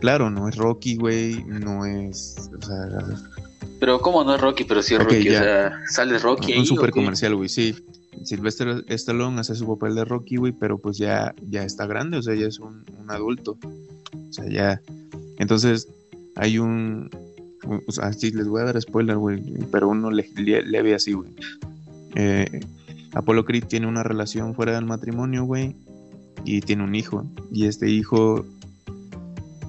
Claro, 0.00 0.30
no 0.30 0.48
es 0.48 0.56
Rocky, 0.56 0.96
güey, 0.96 1.42
no 1.44 1.84
es, 1.84 2.50
o 2.56 2.64
sea, 2.64 3.04
Pero 3.80 4.00
¿cómo 4.00 4.22
no 4.22 4.34
es 4.34 4.40
Rocky? 4.40 4.64
Pero 4.64 4.82
sí 4.82 4.94
es 4.94 5.02
Rocky. 5.02 5.24
ya. 5.24 5.40
O 5.40 5.42
sea, 5.42 5.72
sale 5.90 6.18
Rocky 6.18 6.52
ahí. 6.52 6.60
un 6.60 6.66
super 6.66 6.90
comercial, 6.90 7.34
güey, 7.34 7.48
sí. 7.48 7.74
Sylvester 8.24 8.84
Stallone 8.88 9.40
hace 9.40 9.54
su 9.54 9.66
papel 9.66 9.94
de 9.94 10.04
Rocky, 10.04 10.36
güey, 10.36 10.52
pero 10.52 10.78
pues 10.78 10.98
ya, 10.98 11.34
ya 11.48 11.62
está 11.64 11.86
grande, 11.86 12.18
o 12.18 12.22
sea, 12.22 12.34
ya 12.34 12.46
es 12.46 12.58
un, 12.58 12.84
un 13.00 13.10
adulto. 13.10 13.58
O 14.12 14.32
sea, 14.32 14.48
ya. 14.48 14.80
Entonces, 15.38 15.88
hay 16.36 16.58
un. 16.58 17.10
O 17.86 17.92
sea, 17.92 18.12
sí, 18.12 18.30
les 18.30 18.48
voy 18.48 18.62
a 18.62 18.66
dar 18.66 18.80
spoiler, 18.80 19.16
güey, 19.16 19.42
pero 19.70 19.88
uno 19.88 20.10
le, 20.10 20.28
le, 20.36 20.62
leve 20.62 20.94
así, 20.94 21.12
güey. 21.12 21.30
Eh, 22.14 22.60
Apollo 23.14 23.44
Creed 23.44 23.64
tiene 23.64 23.86
una 23.86 24.02
relación 24.02 24.54
fuera 24.54 24.74
del 24.74 24.84
matrimonio, 24.84 25.44
güey, 25.44 25.74
y 26.44 26.60
tiene 26.60 26.84
un 26.84 26.94
hijo. 26.94 27.24
Y 27.52 27.66
este 27.66 27.88
hijo, 27.90 28.44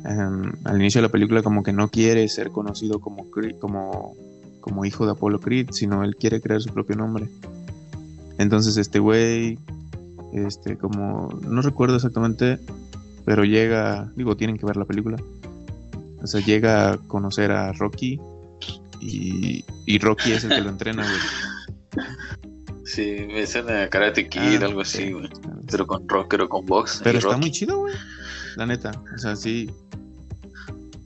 em, 0.06 0.52
al 0.66 0.78
inicio 0.78 1.02
de 1.02 1.08
la 1.08 1.12
película, 1.12 1.42
como 1.42 1.64
que 1.64 1.74
no 1.74 1.90
quiere 1.90 2.28
ser 2.30 2.50
conocido 2.52 3.00
como, 3.00 3.30
Creed- 3.32 3.58
como, 3.60 4.14
como 4.62 4.86
hijo 4.86 5.06
de 5.06 5.12
Apollo 5.14 5.40
Creed, 5.40 5.70
sino 5.72 6.04
él 6.04 6.16
quiere 6.16 6.42
crear 6.42 6.62
su 6.62 6.74
propio 6.74 6.96
nombre. 6.96 7.28
Entonces, 8.38 8.78
este 8.78 9.00
güey, 9.00 9.58
este, 10.34 10.78
como, 10.78 11.30
no 11.48 11.62
recuerdo 11.62 11.96
exactamente, 11.96 12.60
pero 13.26 13.44
llega, 13.44 14.12
digo, 14.16 14.36
tienen 14.38 14.58
que 14.58 14.66
ver 14.66 14.78
la 14.78 14.86
película. 14.86 15.18
O 16.22 16.28
sea, 16.28 16.42
llega 16.42 16.92
a 16.94 16.98
conocer 16.98 17.52
a 17.52 17.72
Rocky 17.74 18.20
y, 19.00 19.64
y 19.86 20.00
Rocky 20.00 20.34
es 20.34 20.44
el 20.44 20.50
que 20.50 20.62
lo 20.62 20.70
entrena, 20.76 21.04
güey. 21.04 22.06
Sí, 23.00 23.26
me 23.28 23.48
suena 23.48 23.84
a 23.84 23.90
Karate 23.90 24.28
Kid, 24.28 24.62
Ah, 24.62 24.66
algo 24.66 24.82
así, 24.82 25.12
güey. 25.14 25.30
Pero 25.72 25.88
con 25.88 26.08
rock, 26.10 26.28
pero 26.30 26.50
con 26.50 26.66
box. 26.66 27.00
Pero 27.04 27.20
está 27.20 27.38
muy 27.38 27.50
chido, 27.52 27.78
güey. 27.80 27.94
La 28.58 28.66
neta. 28.66 28.92
O 29.16 29.18
sea, 29.18 29.36
sí. 29.38 29.70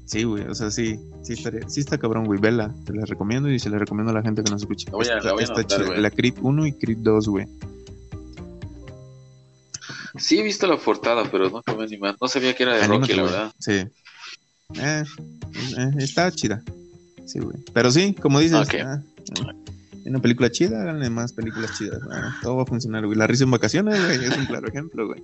Sí, 0.05 0.23
güey. 0.23 0.43
O 0.47 0.55
sea, 0.55 0.71
sí. 0.71 0.99
Sí, 1.21 1.33
estaría- 1.33 1.69
sí 1.69 1.81
está 1.81 1.97
cabrón, 1.99 2.25
güey. 2.25 2.39
Vela. 2.39 2.73
Te 2.85 2.93
la 2.93 3.05
recomiendo 3.05 3.47
y 3.49 3.59
se 3.59 3.69
la 3.69 3.77
recomiendo 3.77 4.11
a 4.11 4.15
la 4.15 4.21
gente 4.23 4.43
que 4.43 4.49
nos 4.51 4.61
escuche. 4.61 4.87
La 4.87 4.97
voy 4.97 5.07
a- 5.07 5.17
está, 5.17 5.27
la 5.27 5.33
voy 5.33 5.41
a 5.41 5.43
está 5.43 5.53
anotar, 5.59 5.77
chida. 5.77 5.87
güey. 5.87 6.01
La 6.01 6.09
Creed 6.09 6.33
1 6.41 6.65
y 6.65 6.73
Creed 6.73 6.97
2, 7.01 7.27
güey. 7.27 7.45
Sí, 10.17 10.39
he 10.39 10.43
visto 10.43 10.67
la 10.67 10.77
portada, 10.77 11.23
pero 11.31 11.49
no 11.49 11.75
me 11.77 11.83
animé. 11.83 12.13
No 12.19 12.27
sabía 12.27 12.55
que 12.55 12.63
era 12.63 12.75
de 12.75 12.83
Anímate, 12.83 13.01
Rocky, 13.01 13.13
la 13.13 13.21
güey. 13.23 13.33
verdad. 13.33 13.53
Sí. 13.59 13.71
Eh, 14.81 15.03
eh, 15.77 15.91
está 15.99 16.31
chida. 16.31 16.61
Sí, 17.25 17.39
güey. 17.39 17.57
Pero 17.73 17.91
sí, 17.91 18.13
como 18.13 18.39
dices, 18.39 18.67
Ok. 18.67 18.75
ah, 18.83 18.99
eh, 19.01 19.53
una 20.05 20.19
película 20.19 20.51
chida, 20.51 20.81
háganle 20.81 21.09
más 21.09 21.33
películas 21.33 21.77
chidas. 21.77 21.99
ah, 22.11 22.37
todo 22.41 22.57
va 22.57 22.63
a 22.63 22.65
funcionar, 22.65 23.05
güey. 23.05 23.17
La 23.17 23.27
risa 23.27 23.43
en 23.45 23.51
vacaciones, 23.51 24.03
güey, 24.03 24.25
es 24.25 24.37
un 24.37 24.45
claro 24.45 24.67
ejemplo, 24.67 25.07
güey. 25.07 25.21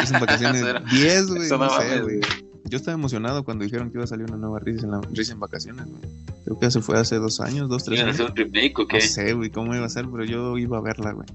Risa 0.00 0.14
en 0.14 0.20
vacaciones 0.20 0.56
Eso 0.60 0.68
era- 0.70 0.80
10, 0.80 1.26
güey. 1.28 1.42
eso 1.46 1.58
No 1.58 1.64
no 1.64 1.70
sé, 1.70 1.76
mames, 1.88 2.02
güey. 2.02 2.20
Yo 2.66 2.78
estaba 2.78 2.94
emocionado 2.94 3.44
cuando 3.44 3.64
dijeron 3.64 3.90
que 3.90 3.98
iba 3.98 4.04
a 4.04 4.06
salir 4.06 4.26
una 4.26 4.36
nueva 4.38 4.58
risa 4.58 4.84
en, 4.86 4.92
la, 4.92 5.00
risa 5.12 5.32
en 5.34 5.40
vacaciones, 5.40 5.86
güey. 5.86 6.00
Creo 6.44 6.58
que 6.58 6.70
se 6.70 6.80
fue 6.80 6.98
hace 6.98 7.16
dos 7.16 7.40
años, 7.40 7.68
dos, 7.68 7.84
tres 7.84 7.96
¿Quieren 8.00 8.14
años. 8.14 8.20
hacer 8.20 8.30
un 8.30 8.36
remake 8.52 8.78
o 8.78 8.86
qué? 8.86 8.98
No 8.98 9.04
sé, 9.04 9.32
güey, 9.34 9.50
cómo 9.50 9.74
iba 9.74 9.84
a 9.84 9.88
ser, 9.90 10.06
pero 10.10 10.24
yo 10.24 10.56
iba 10.58 10.78
a 10.78 10.80
verla, 10.80 11.12
güey. 11.12 11.26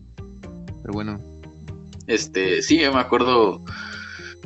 Pero 0.82 0.94
bueno, 0.94 1.20
Este, 2.08 2.62
sí, 2.64 2.80
yo 2.80 2.92
me 2.94 3.00
acuerdo 3.00 3.62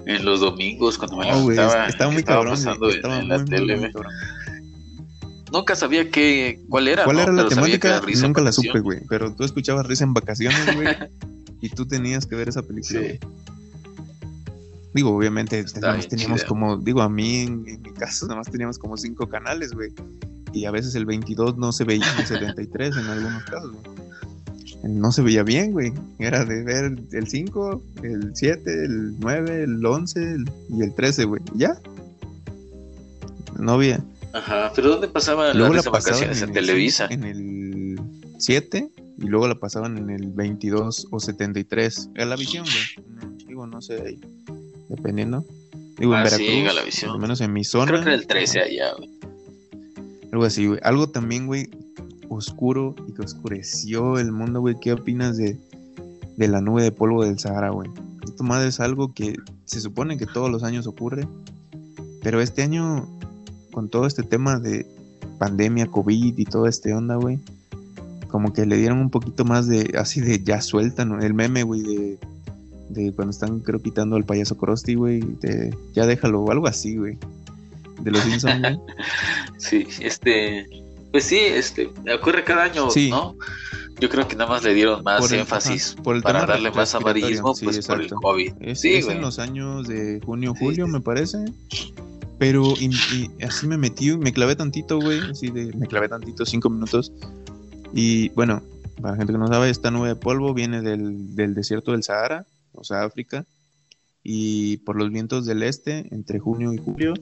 en 0.05 0.25
los 0.25 0.41
domingos 0.41 0.97
cuando 0.97 1.17
me 1.17 1.25
güey, 1.41 1.55
levantaba. 1.55 1.87
estaba 1.87 2.11
muy 2.11 2.19
estaba 2.19 2.37
cabrón, 2.39 2.53
pasando 2.55 2.79
güey. 2.79 2.91
en- 2.91 2.97
Estaba 2.97 3.15
en 3.15 3.21
muy, 3.21 3.29
la 3.29 3.37
muy, 3.37 3.45
tele, 3.49 3.77
muy 3.77 3.91
güey. 3.91 4.03
Nunca 5.53 5.75
sabía 5.75 6.09
qué, 6.09 6.59
cuál 6.67 6.87
era. 6.87 7.03
¿Cuál 7.05 7.17
¿no? 7.17 7.21
era 7.23 7.31
la 7.31 7.43
Pero 7.43 7.49
temática? 7.55 8.01
Nunca 8.21 8.41
la 8.41 8.51
supe, 8.51 8.79
güey. 8.79 8.99
Pero 9.07 9.33
tú 9.33 9.43
escuchabas 9.43 9.85
risa 9.85 10.03
en 10.03 10.13
vacaciones, 10.13 10.75
güey. 10.75 10.87
y 11.61 11.69
tú 11.69 11.85
tenías 11.85 12.25
que 12.25 12.35
ver 12.35 12.49
esa 12.49 12.63
película, 12.63 12.99
Sí. 12.99 13.05
güey. 13.05 13.19
Digo, 14.95 15.15
obviamente, 15.15 15.63
teníamos 15.63 16.39
chida. 16.41 16.47
como, 16.47 16.77
digo, 16.77 17.01
a 17.01 17.09
mí 17.09 17.37
en, 17.37 17.63
en 17.67 17.81
mi 17.81 17.91
caso, 17.93 18.25
nada 18.27 18.39
más 18.39 18.51
teníamos 18.51 18.77
como 18.77 18.97
cinco 18.97 19.27
canales, 19.27 19.73
güey. 19.73 19.91
Y 20.53 20.65
a 20.65 20.71
veces 20.71 20.93
el 20.95 21.05
22 21.05 21.57
no 21.57 21.71
se 21.71 21.83
veía, 21.83 22.05
el 22.19 22.25
73 22.27 22.95
en 22.97 23.05
algunos 23.07 23.43
casos, 23.43 23.71
güey. 23.71 23.93
No 24.83 25.11
se 25.11 25.21
veía 25.21 25.43
bien, 25.43 25.71
güey. 25.71 25.93
Era 26.19 26.45
de 26.45 26.63
ver 26.63 26.95
el 27.11 27.27
5, 27.27 27.81
el 28.03 28.31
7, 28.35 28.85
el 28.85 29.19
9, 29.19 29.63
el 29.63 29.83
11 29.85 30.19
el- 30.33 30.51
y 30.69 30.81
el 30.83 30.93
13, 30.93 31.23
güey. 31.25 31.41
¿Ya? 31.55 31.75
No 33.59 33.73
había. 33.73 34.03
Ajá, 34.33 34.71
pero 34.75 34.89
¿dónde 34.89 35.07
pasaba 35.07 35.47
la 35.47 35.53
Luego 35.53 35.73
la 35.73 35.81
en 35.81 35.91
pasaban 35.91 36.03
vacaciones? 36.03 36.41
En, 36.41 36.49
el 36.49 36.53
Televisa. 36.53 37.07
En 37.09 37.23
el 37.23 37.99
7 38.39 38.89
y 39.19 39.25
luego 39.27 39.47
la 39.47 39.55
pasaban 39.55 39.97
en 39.97 40.09
el 40.09 40.31
22 40.31 41.07
o 41.11 41.19
73. 41.19 42.09
Era 42.15 42.25
la 42.25 42.35
visión, 42.35 42.65
güey. 42.65 43.07
No, 43.15 43.45
digo, 43.47 43.67
no 43.67 43.81
sé 43.81 44.01
ahí. 44.01 44.19
Dependiendo. 44.89 45.45
Digo, 45.97 46.15
en 46.15 46.21
Ah, 46.21 46.29
sí, 46.29 46.43
Veracruz. 46.43 46.65
Galavisión. 46.65 47.11
Al 47.11 47.19
menos 47.19 47.41
en 47.41 47.53
mi 47.53 47.63
zona. 47.63 47.85
Creo 47.85 48.01
que 48.01 48.07
era 48.07 48.15
el 48.15 48.27
13 48.27 48.59
allá, 48.61 48.93
güey. 48.97 49.09
Algo 50.31 50.45
así, 50.45 50.65
güey. 50.65 50.79
Algo 50.83 51.07
también, 51.07 51.45
güey, 51.45 51.69
oscuro 52.29 52.95
y 53.07 53.13
que 53.13 53.21
oscureció 53.21 54.17
el 54.17 54.31
mundo, 54.31 54.61
güey. 54.61 54.75
¿Qué 54.81 54.93
opinas 54.93 55.37
de, 55.37 55.59
de 56.37 56.47
la 56.47 56.59
nube 56.59 56.81
de 56.81 56.91
polvo 56.91 57.23
del 57.23 57.37
Sahara, 57.37 57.69
güey? 57.69 57.89
Esto 58.23 58.43
más 58.43 58.65
es 58.65 58.79
algo 58.79 59.13
que 59.13 59.35
se 59.65 59.79
supone 59.79 60.17
que 60.17 60.25
todos 60.25 60.49
los 60.49 60.63
años 60.63 60.87
ocurre. 60.87 61.27
Pero 62.23 62.41
este 62.41 62.63
año, 62.63 63.07
con 63.73 63.89
todo 63.89 64.07
este 64.07 64.23
tema 64.23 64.59
de 64.59 64.85
pandemia, 65.39 65.87
COVID 65.87 66.37
y 66.37 66.45
todo 66.45 66.67
este 66.67 66.93
onda, 66.93 67.15
güey, 67.15 67.39
como 68.29 68.53
que 68.53 68.65
le 68.65 68.77
dieron 68.77 68.99
un 68.99 69.09
poquito 69.09 69.43
más 69.43 69.67
de, 69.67 69.95
así 69.99 70.21
de 70.21 70.41
ya 70.41 70.61
sueltan, 70.61 71.21
el 71.21 71.33
meme, 71.33 71.63
güey, 71.63 71.81
de, 71.81 72.17
de 72.89 73.11
cuando 73.13 73.31
están, 73.31 73.59
creo, 73.59 73.81
quitando 73.81 74.15
al 74.15 74.23
payaso 74.23 74.57
Krusty, 74.57 74.95
güey, 74.95 75.19
de 75.19 75.75
ya 75.93 76.05
déjalo, 76.05 76.41
o 76.41 76.51
algo 76.51 76.67
así, 76.67 76.95
güey. 76.95 77.17
De 78.01 78.11
los 78.11 78.21
Simpsons, 78.21 78.59
güey. 78.61 78.79
Sí, 79.57 79.87
este. 80.01 80.65
Pues 81.11 81.25
sí, 81.25 81.37
este. 81.39 81.89
Ocurre 82.19 82.43
cada 82.43 82.63
año, 82.63 82.89
Sí. 82.89 83.09
¿no? 83.09 83.35
Yo 83.99 84.09
creo 84.09 84.27
que 84.27 84.35
nada 84.35 84.49
más 84.49 84.63
le 84.63 84.73
dieron 84.73 85.03
más 85.03 85.21
Por 85.21 85.31
el- 85.33 85.41
énfasis 85.41 85.93
ajá, 85.93 86.03
por 86.03 86.15
el 86.15 86.23
para 86.23 86.45
darle 86.45 86.71
más 86.71 86.95
amarillismo, 86.95 87.53
sí, 87.53 87.65
pues 87.65 87.85
por 87.85 87.99
el 87.99 88.05
exacto. 88.07 88.21
COVID. 88.21 88.53
Es, 88.59 88.81
sí, 88.81 88.93
es 88.95 89.07
en 89.07 89.21
los 89.21 89.37
años 89.39 89.87
de 89.87 90.19
junio, 90.25 90.53
julio, 90.57 90.87
me 90.87 90.99
parece. 90.99 91.37
Pero 92.39 92.73
y, 92.79 92.89
así 93.43 93.67
me 93.67 93.77
metí, 93.77 94.15
me 94.17 94.33
clavé 94.33 94.55
tantito, 94.55 94.99
güey. 94.99 95.19
Así 95.29 95.49
de, 95.49 95.73
me 95.73 95.87
clavé 95.87 96.09
tantito, 96.09 96.45
cinco 96.45 96.69
minutos. 96.69 97.11
Y 97.93 98.29
bueno, 98.29 98.61
para 99.01 99.11
la 99.11 99.17
gente 99.17 99.33
que 99.33 99.39
no 99.39 99.47
sabe, 99.47 99.69
esta 99.69 99.91
nube 99.91 100.09
de 100.09 100.15
polvo 100.15 100.53
viene 100.53 100.81
del, 100.81 101.35
del 101.35 101.53
desierto 101.53 101.91
del 101.91 102.03
Sahara, 102.03 102.45
o 102.73 102.83
sea, 102.83 103.03
África. 103.03 103.45
Y 104.23 104.77
por 104.77 104.95
los 104.95 105.11
vientos 105.11 105.45
del 105.45 105.63
este, 105.63 106.07
entre 106.13 106.39
junio 106.39 106.73
y 106.73 106.77
julio, 106.77 107.13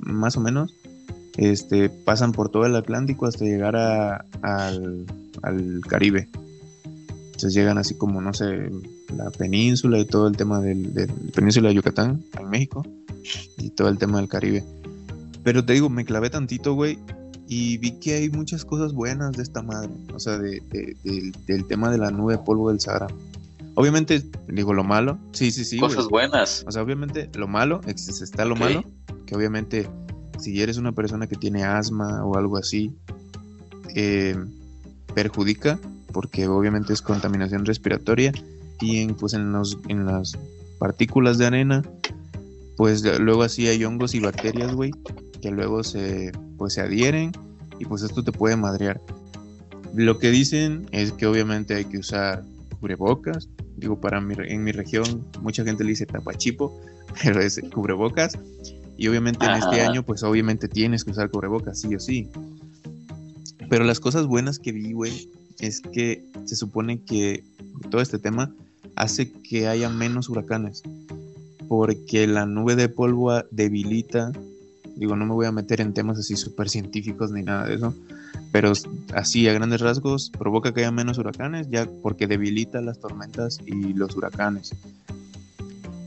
más 0.00 0.36
o 0.36 0.40
menos, 0.40 0.74
este, 1.36 1.90
pasan 1.90 2.32
por 2.32 2.50
todo 2.50 2.66
el 2.66 2.76
Atlántico 2.76 3.26
hasta 3.26 3.44
llegar 3.44 3.76
a- 3.76 4.24
al 4.42 5.80
Caribe. 5.88 6.28
Entonces 7.26 7.54
llegan 7.54 7.78
así 7.78 7.94
como, 7.96 8.20
no 8.20 8.34
sé, 8.34 8.70
la 9.16 9.30
península 9.30 9.98
y 9.98 10.04
todo 10.04 10.28
el 10.28 10.36
tema 10.36 10.60
del, 10.60 10.92
del 10.94 11.08
península 11.34 11.68
de 11.68 11.74
Yucatán, 11.76 12.22
en 12.38 12.48
México, 12.50 12.86
y 13.58 13.70
todo 13.70 13.88
el 13.88 13.98
tema 13.98 14.18
del 14.18 14.28
Caribe. 14.28 14.64
Pero 15.42 15.64
te 15.64 15.72
digo, 15.72 15.88
me 15.88 16.04
clavé 16.04 16.30
tantito, 16.30 16.74
güey, 16.74 16.98
y 17.48 17.78
vi 17.78 17.92
que 17.92 18.14
hay 18.14 18.30
muchas 18.30 18.64
cosas 18.64 18.92
buenas 18.92 19.32
de 19.32 19.42
esta 19.42 19.62
madre, 19.62 19.90
o 20.14 20.20
sea, 20.20 20.38
de- 20.38 20.60
de- 20.70 20.96
del- 21.04 21.32
del 21.46 21.66
tema 21.66 21.90
de 21.90 21.98
la 21.98 22.10
nube 22.10 22.34
de 22.34 22.38
polvo 22.42 22.70
del 22.70 22.80
Sahara. 22.80 23.08
Obviamente, 23.74 24.22
digo, 24.48 24.74
lo 24.74 24.84
malo, 24.84 25.18
sí, 25.32 25.50
sí, 25.50 25.64
sí. 25.64 25.78
güey. 25.78 25.90
Cosas 25.94 26.08
buenas. 26.08 26.64
O 26.66 26.72
sea, 26.72 26.82
obviamente 26.82 27.30
lo 27.34 27.48
malo, 27.48 27.80
está 27.86 28.44
lo 28.44 28.54
Ok. 28.54 28.60
malo, 28.60 28.84
que 29.26 29.34
obviamente 29.36 29.88
si 30.38 30.60
eres 30.60 30.76
una 30.76 30.92
persona 30.92 31.26
que 31.26 31.36
tiene 31.36 31.64
asma 31.64 32.24
o 32.24 32.36
algo 32.36 32.56
así, 32.56 32.92
eh, 33.94 34.36
perjudica, 35.14 35.78
porque 36.12 36.46
obviamente 36.48 36.92
es 36.92 37.02
contaminación 37.02 37.64
respiratoria 37.64 38.32
pues 39.18 39.34
en, 39.34 39.52
los, 39.52 39.78
en 39.88 40.06
las 40.06 40.38
partículas 40.78 41.38
de 41.38 41.46
arena, 41.46 41.82
pues 42.76 43.02
luego 43.20 43.42
así 43.42 43.68
hay 43.68 43.84
hongos 43.84 44.14
y 44.14 44.20
bacterias, 44.20 44.74
güey, 44.74 44.90
que 45.42 45.50
luego 45.50 45.84
se, 45.84 46.32
pues, 46.56 46.74
se 46.74 46.80
adhieren 46.80 47.32
y 47.78 47.84
pues 47.84 48.02
esto 48.02 48.22
te 48.24 48.32
puede 48.32 48.56
madrear. 48.56 49.00
Lo 49.94 50.18
que 50.18 50.30
dicen 50.30 50.86
es 50.92 51.12
que 51.12 51.26
obviamente 51.26 51.74
hay 51.74 51.84
que 51.84 51.98
usar 51.98 52.44
cubrebocas. 52.78 53.48
Digo, 53.76 54.00
para 54.00 54.20
mi, 54.20 54.34
en 54.38 54.64
mi 54.64 54.72
región 54.72 55.26
mucha 55.42 55.64
gente 55.64 55.84
le 55.84 55.90
dice 55.90 56.06
tapachipo, 56.06 56.80
pero 57.22 57.40
es 57.40 57.60
cubrebocas. 57.72 58.38
Y 58.96 59.08
obviamente 59.08 59.46
en 59.46 59.52
este 59.52 59.80
Ajá. 59.80 59.90
año, 59.90 60.02
pues 60.02 60.22
obviamente 60.22 60.68
tienes 60.68 61.04
que 61.04 61.10
usar 61.10 61.30
cubrebocas, 61.30 61.80
sí 61.80 61.94
o 61.94 62.00
sí. 62.00 62.28
Pero 63.68 63.84
las 63.84 64.00
cosas 64.00 64.26
buenas 64.26 64.58
que 64.58 64.72
vi, 64.72 64.92
güey, 64.92 65.30
es 65.58 65.80
que 65.80 66.24
se 66.44 66.56
supone 66.56 67.02
que 67.02 67.44
todo 67.90 68.00
este 68.00 68.18
tema 68.18 68.52
hace 69.00 69.32
que 69.32 69.66
haya 69.66 69.88
menos 69.88 70.28
huracanes. 70.28 70.82
Porque 71.68 72.26
la 72.26 72.46
nube 72.46 72.76
de 72.76 72.88
polvo 72.88 73.32
debilita, 73.50 74.32
digo, 74.96 75.16
no 75.16 75.24
me 75.24 75.32
voy 75.32 75.46
a 75.46 75.52
meter 75.52 75.80
en 75.80 75.94
temas 75.94 76.18
así 76.18 76.36
súper 76.36 76.68
científicos 76.68 77.30
ni 77.30 77.42
nada 77.42 77.66
de 77.66 77.76
eso, 77.76 77.94
pero 78.52 78.72
así 79.14 79.48
a 79.48 79.52
grandes 79.52 79.80
rasgos 79.80 80.30
provoca 80.36 80.74
que 80.74 80.80
haya 80.80 80.90
menos 80.90 81.18
huracanes, 81.18 81.70
ya 81.70 81.88
porque 82.02 82.26
debilita 82.26 82.80
las 82.80 82.98
tormentas 82.98 83.58
y 83.64 83.94
los 83.94 84.16
huracanes. 84.16 84.72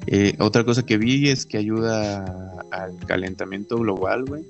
Eh, 0.08 0.36
otra 0.40 0.64
cosa 0.66 0.86
que 0.86 0.98
vi 0.98 1.30
es 1.30 1.46
que 1.46 1.58
ayuda 1.58 2.26
al 2.72 2.98
calentamiento 3.08 3.78
global, 3.78 4.26
güey. 4.26 4.44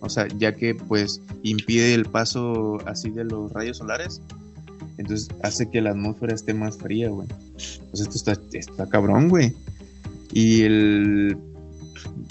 O 0.00 0.10
sea, 0.10 0.26
ya 0.36 0.54
que 0.54 0.74
pues 0.74 1.22
impide 1.42 1.94
el 1.94 2.04
paso 2.04 2.78
así 2.86 3.10
de 3.10 3.24
los 3.24 3.52
rayos 3.52 3.78
solares, 3.78 4.20
entonces 4.98 5.28
hace 5.42 5.68
que 5.70 5.80
la 5.80 5.90
atmósfera 5.90 6.34
esté 6.34 6.54
más 6.54 6.78
fría, 6.78 7.08
güey. 7.10 7.28
Pues 7.90 8.00
esto 8.00 8.16
está, 8.16 8.36
está 8.52 8.88
cabrón, 8.88 9.28
güey. 9.28 9.54
Y 10.32 10.62
el... 10.62 11.36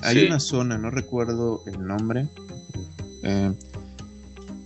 Hay 0.01 0.19
Sí. 0.19 0.25
una 0.27 0.39
zona, 0.39 0.77
no 0.77 0.89
recuerdo 0.91 1.61
el 1.65 1.85
nombre, 1.85 2.27
eh, 3.23 3.51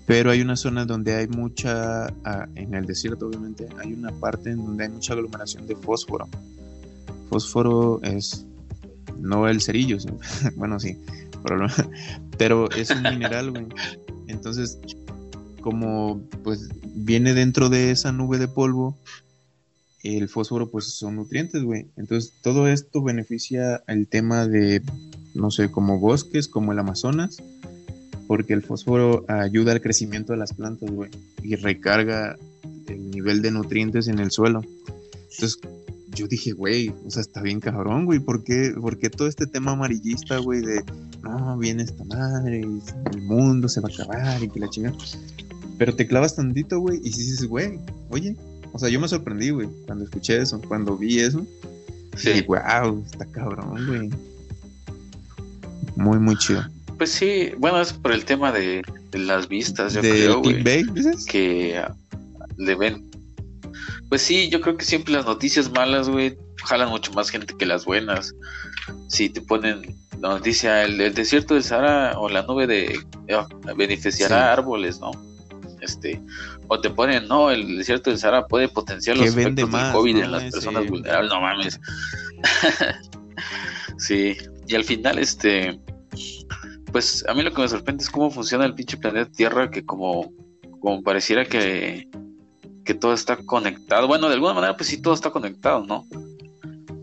pero 0.05 0.31
hay 0.31 0.41
una 0.41 0.55
zona 0.55 0.85
donde 0.85 1.15
hay 1.15 1.27
mucha, 1.27 2.07
ah, 2.25 2.47
en 2.55 2.73
el 2.73 2.85
desierto 2.85 3.27
obviamente, 3.27 3.67
hay 3.79 3.93
una 3.93 4.11
parte 4.11 4.49
en 4.51 4.57
donde 4.57 4.85
hay 4.85 4.89
mucha 4.89 5.13
aglomeración 5.13 5.67
de 5.67 5.75
fósforo. 5.75 6.27
Fósforo 7.29 8.01
es, 8.01 8.45
no 9.19 9.47
el 9.47 9.61
cerillo, 9.61 9.97
bueno 10.55 10.79
sí, 10.79 10.97
pero 12.37 12.69
es 12.71 12.89
un 12.89 13.03
mineral, 13.03 13.51
güey. 13.51 13.67
Entonces, 14.27 14.79
como 15.61 16.21
pues 16.43 16.69
viene 16.95 17.33
dentro 17.33 17.69
de 17.69 17.91
esa 17.91 18.11
nube 18.11 18.37
de 18.37 18.47
polvo, 18.47 18.97
el 20.03 20.29
fósforo 20.29 20.69
pues 20.69 20.85
son 20.85 21.17
nutrientes, 21.17 21.63
güey. 21.63 21.87
Entonces 21.97 22.33
todo 22.41 22.67
esto 22.67 23.01
beneficia 23.01 23.83
el 23.87 24.07
tema 24.07 24.47
de, 24.47 24.81
no 25.33 25.51
sé, 25.51 25.71
como 25.71 25.99
bosques, 25.99 26.47
como 26.47 26.71
el 26.71 26.79
Amazonas, 26.79 27.37
porque 28.27 28.53
el 28.53 28.61
fósforo 28.61 29.25
ayuda 29.27 29.71
al 29.71 29.81
crecimiento 29.81 30.33
de 30.33 30.39
las 30.39 30.53
plantas, 30.53 30.91
güey, 30.91 31.09
y 31.43 31.55
recarga 31.55 32.37
el 32.87 33.11
nivel 33.11 33.41
de 33.41 33.51
nutrientes 33.51 34.07
en 34.07 34.19
el 34.19 34.31
suelo. 34.31 34.61
Entonces 35.31 35.59
yo 36.13 36.27
dije, 36.27 36.51
güey, 36.51 36.89
o 37.05 37.09
sea, 37.09 37.21
está 37.21 37.41
bien 37.41 37.59
cabrón, 37.59 38.05
güey, 38.05 38.19
¿por 38.19 38.43
qué, 38.43 38.73
por 38.79 38.97
qué 38.97 39.09
todo 39.09 39.27
este 39.27 39.47
tema 39.47 39.71
amarillista, 39.71 40.37
güey, 40.37 40.61
de, 40.61 40.83
no, 41.23 41.57
viene 41.57 41.83
esta 41.83 42.03
madre, 42.03 42.61
el 42.61 43.21
mundo 43.21 43.67
se 43.69 43.81
va 43.81 43.89
a 43.89 43.93
acabar 43.93 44.43
y 44.43 44.49
que 44.49 44.59
la 44.59 44.69
chingada. 44.69 44.97
Pero 45.79 45.95
te 45.95 46.05
clavas 46.05 46.35
tantito, 46.35 46.79
güey, 46.79 46.97
y 46.99 47.09
dices, 47.09 47.45
güey, 47.47 47.79
oye, 48.09 48.35
o 48.73 48.77
sea, 48.77 48.89
yo 48.89 48.99
me 48.99 49.07
sorprendí, 49.07 49.49
güey, 49.49 49.67
cuando 49.87 50.03
escuché 50.05 50.37
eso, 50.39 50.61
cuando 50.67 50.95
vi 50.95 51.19
eso. 51.21 51.43
Sí. 52.17 52.29
Y 52.31 52.41
wow, 52.43 53.03
está 53.11 53.25
cabrón, 53.25 53.87
güey. 53.87 54.09
Muy, 55.95 56.19
muy 56.19 56.35
chido. 56.37 56.63
Pues 56.97 57.11
sí, 57.11 57.51
bueno, 57.57 57.81
es 57.81 57.93
por 57.93 58.11
el 58.11 58.25
tema 58.25 58.51
de, 58.51 58.81
de 59.11 59.19
las 59.19 59.47
vistas, 59.47 59.93
yo 59.93 60.01
¿De 60.01 60.09
creo, 60.11 60.41
clickbait, 60.41 60.87
dices? 60.91 61.25
que 61.25 61.81
le 62.57 62.75
ven. 62.75 63.09
Pues 64.09 64.21
sí, 64.21 64.49
yo 64.49 64.59
creo 64.59 64.75
que 64.75 64.85
siempre 64.85 65.13
las 65.13 65.25
noticias 65.25 65.71
malas, 65.71 66.09
güey, 66.09 66.37
jalan 66.65 66.89
mucho 66.89 67.13
más 67.13 67.29
gente 67.29 67.53
que 67.57 67.65
las 67.65 67.85
buenas. 67.85 68.33
Si 69.07 69.29
te 69.29 69.39
ponen 69.41 69.95
la 70.19 70.29
noticia, 70.29 70.83
el, 70.83 70.99
el 70.99 71.13
desierto 71.13 71.53
del 71.53 71.63
Sahara 71.63 72.19
o 72.19 72.27
la 72.27 72.43
nube 72.43 72.67
de 72.67 72.99
ah, 73.33 73.47
beneficiará 73.77 74.35
Sí. 74.37 74.59
árboles, 74.59 74.99
¿no? 74.99 75.11
Este, 75.81 76.21
o 76.67 76.79
te 76.79 76.89
ponen, 76.89 77.27
no, 77.27 77.51
el 77.51 77.77
desierto 77.77 78.09
del 78.09 78.19
Sahara 78.19 78.47
puede 78.47 78.67
potenciar 78.67 79.17
los 79.17 79.27
efectos 79.27 79.69
más, 79.69 79.85
del 79.85 79.93
COVID 79.93 80.15
¿no? 80.15 80.23
en 80.23 80.31
las 80.31 80.43
personas 80.51 80.87
vulnerables, 80.87 81.31
no 81.31 81.41
mames. 81.41 81.79
sí, 83.97 84.37
y 84.67 84.75
al 84.75 84.83
final, 84.83 85.19
este, 85.19 85.79
pues 86.91 87.25
a 87.27 87.33
mí 87.33 87.43
lo 87.43 87.53
que 87.53 87.61
me 87.61 87.67
sorprende 87.67 88.03
es 88.03 88.09
cómo 88.09 88.29
funciona 88.31 88.65
el 88.65 88.75
pinche 88.75 88.97
planeta 88.97 89.31
Tierra, 89.31 89.69
que 89.69 89.85
como, 89.85 90.31
como 90.79 91.01
pareciera 91.01 91.45
que, 91.45 92.07
que 92.85 92.93
todo 92.93 93.13
está 93.13 93.37
conectado. 93.37 94.07
Bueno, 94.07 94.27
de 94.27 94.35
alguna 94.35 94.53
manera, 94.53 94.75
pues 94.75 94.89
sí, 94.89 95.01
todo 95.01 95.13
está 95.13 95.31
conectado, 95.31 95.85
¿no? 95.85 96.05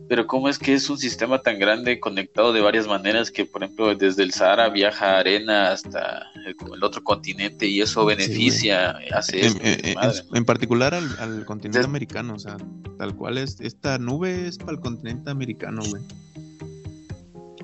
Pero 0.09 0.27
cómo 0.29 0.49
es 0.49 0.59
que 0.59 0.73
es 0.75 0.89
un 0.89 0.99
sistema 0.99 1.43
tan 1.43 1.59
grande 1.59 1.99
conectado 1.99 2.53
de 2.53 2.61
varias 2.61 2.87
maneras 2.87 3.33
que, 3.33 3.45
por 3.45 3.65
ejemplo, 3.65 3.93
desde 3.97 4.23
el 4.23 4.33
Sahara 4.33 4.69
viaja 4.69 5.19
arena 5.19 5.73
hasta 5.73 6.27
el, 6.47 6.55
el 6.75 6.85
otro 6.85 7.03
continente 7.03 7.67
y 7.67 7.81
eso 7.81 8.05
beneficia, 8.05 8.99
hace 9.13 9.41
En, 9.41 9.47
esto, 9.47 9.61
en- 9.65 9.87
en- 9.87 9.95
madre. 9.95 10.21
en 10.33 10.45
particular 10.45 10.95
al, 10.95 11.05
al 11.19 11.45
continente 11.45 11.79
Entonces- 11.79 11.87
americano, 11.87 12.35
o 12.35 12.39
sea, 12.39 12.57
tal 12.99 13.17
cual 13.17 13.37
es, 13.39 13.61
esta 13.61 13.99
nube 13.99 14.47
es 14.47 14.59
para 14.59 14.73
el 14.73 14.81
continente 14.81 15.29
americano, 15.31 15.83
güey. 15.89 16.03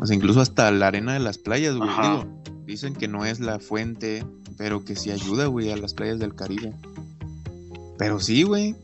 O 0.01 0.07
sea, 0.07 0.17
incluso 0.17 0.41
hasta 0.41 0.69
la 0.73 0.89
arena 0.89 1.13
de 1.15 1.21
las 1.21 1.39
playas, 1.39 1.77
güey. 1.77 1.89
Digo, 1.91 2.43
dicen 2.67 2.95
que 2.95 3.07
no 3.07 3.25
es 3.25 3.39
la 3.39 3.61
fuente, 3.61 4.25
pero 4.59 4.85
que 4.85 4.97
sí 4.97 5.13
ayuda, 5.13 5.47
güey, 5.47 5.71
a 5.71 5.77
las 5.77 5.95
playas 5.95 6.19
del 6.19 6.35
Caribe. 6.35 6.73
Pero 7.99 8.19
sí, 8.19 8.43
güey. 8.43 8.75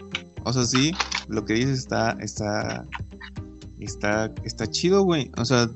O 0.45 0.53
sea, 0.53 0.65
sí, 0.65 0.93
lo 1.27 1.45
que 1.45 1.55
dices 1.55 1.81
está, 1.81 2.17
está, 2.21 2.85
está, 3.85 4.33
está 4.45 4.71
chido, 4.71 5.03
güey. 5.03 5.31
O 5.37 5.45
sea, 5.45 5.71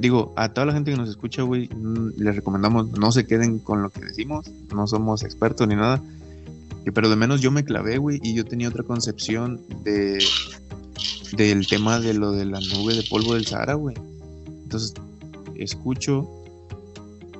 digo, 0.00 0.32
a 0.36 0.48
toda 0.48 0.66
la 0.66 0.72
gente 0.72 0.90
que 0.90 0.96
nos 0.96 1.08
escucha, 1.08 1.42
güey, 1.42 1.68
mm, 1.68 2.18
les 2.18 2.36
recomendamos 2.36 2.90
no 2.92 3.12
se 3.12 3.26
queden 3.26 3.58
con 3.58 3.82
lo 3.82 3.90
que 3.90 4.04
decimos, 4.04 4.50
no 4.74 4.86
somos 4.86 5.22
expertos 5.22 5.68
ni 5.68 5.76
nada, 5.76 6.02
pero 6.94 7.08
de 7.08 7.16
menos 7.16 7.40
yo 7.40 7.50
me 7.50 7.64
clavé, 7.64 7.98
güey, 7.98 8.20
y 8.22 8.34
yo 8.34 8.44
tenía 8.44 8.68
otra 8.68 8.82
concepción 8.82 9.60
de 9.84 10.24
del 11.36 11.66
tema 11.66 11.98
de 11.98 12.14
lo 12.14 12.32
de 12.32 12.44
la 12.44 12.60
nube 12.60 12.94
de 12.94 13.04
polvo 13.04 13.34
del 13.34 13.46
Sahara, 13.46 13.74
güey. 13.74 13.96
Entonces, 14.64 14.92
escucho 15.56 16.28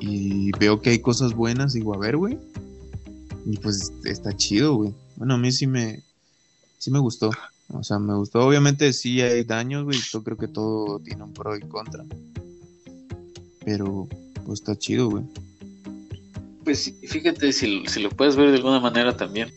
y 0.01 0.51
veo 0.59 0.81
que 0.81 0.91
hay 0.91 0.99
cosas 1.01 1.35
buenas, 1.35 1.75
digo, 1.75 1.95
a 1.95 1.99
ver, 1.99 2.17
güey. 2.17 2.39
Y 3.45 3.59
pues 3.59 3.93
está 4.05 4.35
chido, 4.37 4.77
güey. 4.77 4.95
Bueno, 5.17 5.35
a 5.35 5.39
mí 5.39 5.53
sí 5.53 5.67
me 5.67 6.03
sí 6.79 6.91
me 6.91 6.99
gustó. 6.99 7.31
O 7.73 7.83
sea, 7.83 7.99
me 7.99 8.15
gustó. 8.15 8.41
Obviamente 8.47 8.93
sí 8.93 9.21
hay 9.21 9.45
daños, 9.45 9.85
güey. 9.85 9.99
Yo 10.11 10.23
creo 10.23 10.37
que 10.37 10.49
todo 10.49 10.99
tiene 11.01 11.23
un 11.23 11.33
pro 11.33 11.57
y 11.57 11.61
contra. 11.61 12.05
Pero 13.65 14.09
pues 14.45 14.61
está 14.61 14.77
chido, 14.77 15.09
güey. 15.11 15.25
Pues 16.65 16.93
fíjate, 17.09 17.53
si, 17.53 17.85
si 17.87 18.01
lo 18.03 18.11
puedes 18.11 18.37
ver 18.37 18.51
de 18.51 18.57
alguna 18.57 18.79
manera 18.81 19.17
también, 19.17 19.51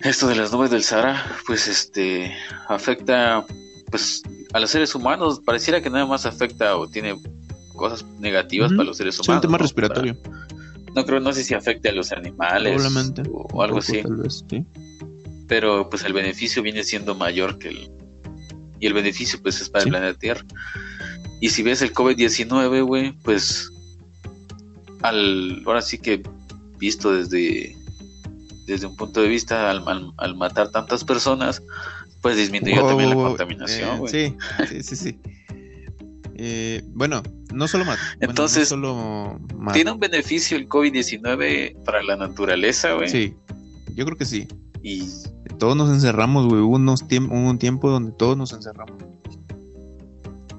esto 0.00 0.26
de 0.28 0.36
las 0.36 0.52
nubes 0.52 0.70
del 0.70 0.82
Sahara, 0.82 1.22
pues 1.46 1.68
este 1.68 2.32
afecta 2.68 3.44
pues 3.90 4.22
a 4.52 4.60
los 4.60 4.70
seres 4.70 4.94
humanos. 4.94 5.40
Pareciera 5.44 5.80
que 5.82 5.90
nada 5.90 6.06
más 6.06 6.24
afecta 6.26 6.76
o 6.76 6.86
tiene 6.88 7.20
cosas 7.74 8.04
negativas 8.20 8.70
para 8.72 8.84
los 8.84 8.96
seres 8.96 9.16
Sí, 9.16 9.22
un 9.22 9.26
humanos. 9.28 9.42
tema 9.42 9.58
¿no? 9.58 9.62
respiratorio. 9.62 10.16
No 10.94 11.04
creo, 11.04 11.20
no 11.20 11.32
sé 11.32 11.44
si 11.44 11.52
afecte 11.52 11.90
a 11.90 11.92
los 11.92 12.10
animales 12.12 12.74
Probablemente. 12.74 13.22
o, 13.30 13.46
o 13.52 13.62
algo 13.62 13.76
Un 13.76 13.82
poco, 13.82 13.92
así, 13.92 14.02
Tal 14.02 14.16
vez, 14.16 14.44
sí. 14.48 14.64
Pero 15.48 15.88
pues 15.90 16.04
el 16.04 16.12
beneficio 16.12 16.62
viene 16.62 16.82
siendo 16.84 17.14
mayor 17.14 17.58
que 17.58 17.68
el 17.68 17.90
y 18.78 18.86
el 18.86 18.92
beneficio 18.92 19.40
pues 19.42 19.60
es 19.60 19.70
para 19.70 19.82
Sí. 19.84 19.88
el 19.88 19.92
planeta 19.94 20.18
Tierra. 20.18 20.44
Y 21.40 21.48
si 21.50 21.62
ves 21.62 21.80
el 21.82 21.92
COVID-19, 21.94 22.84
güey, 22.84 23.12
pues 23.22 23.70
al, 25.02 25.62
ahora 25.66 25.82
sí 25.82 25.98
que 25.98 26.22
visto 26.78 27.12
desde, 27.12 27.74
desde 28.66 28.86
un 28.86 28.96
punto 28.96 29.22
de 29.22 29.28
vista, 29.28 29.70
al, 29.70 29.86
al- 29.88 30.12
al 30.18 30.36
matar 30.36 30.70
tantas 30.70 31.04
personas, 31.04 31.62
pues 32.22 32.36
disminuyó 32.36 32.80
Wow, 32.82 32.88
también 32.88 33.08
wow, 33.10 33.18
la 33.18 33.22
wow, 33.22 33.28
contaminación, 33.36 33.96
eh, 33.96 33.98
güey. 33.98 34.12
sí, 34.12 34.34
sí, 34.68 34.82
sí, 34.82 34.96
sí. 34.96 35.18
Eh, 36.38 36.82
bueno, 36.88 37.22
no 37.54 37.66
solo 37.68 37.84
más. 37.86 37.98
Entonces, 38.20 38.68
solo 38.68 39.38
¿Tiene 39.72 39.92
un 39.92 39.98
beneficio 40.00 40.56
el 40.58 40.68
COVID-19 40.68 41.82
para 41.84 42.02
la 42.02 42.16
naturaleza, 42.16 42.92
güey? 42.92 43.08
Sí, 43.08 43.34
yo 43.94 44.04
creo 44.04 44.18
que 44.18 44.26
sí. 44.26 44.46
Y 44.82 45.04
Todos 45.58 45.76
nos 45.76 45.90
encerramos, 45.90 46.46
güey. 46.48 46.60
Hubo, 46.60 46.76
unos 46.76 47.06
tiemp- 47.06 47.30
un 47.30 47.58
tiempo 47.58 47.90
donde 47.90 48.12
todos 48.12 48.36
nos 48.36 48.52
encerramos. 48.52 48.96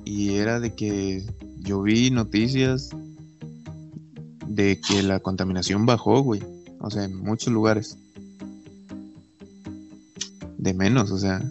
Y 0.05 0.35
era 0.35 0.59
de 0.59 0.73
que 0.73 1.23
yo 1.59 1.81
vi 1.81 2.09
noticias 2.11 2.89
de 4.47 4.79
que 4.88 5.03
la 5.03 5.19
contaminación 5.19 5.85
bajó, 5.85 6.21
güey. 6.21 6.41
O 6.79 6.89
sea, 6.89 7.03
en 7.03 7.17
muchos 7.17 7.51
lugares. 7.53 7.97
De 10.57 10.73
menos, 10.73 11.11
o 11.11 11.17
sea. 11.17 11.41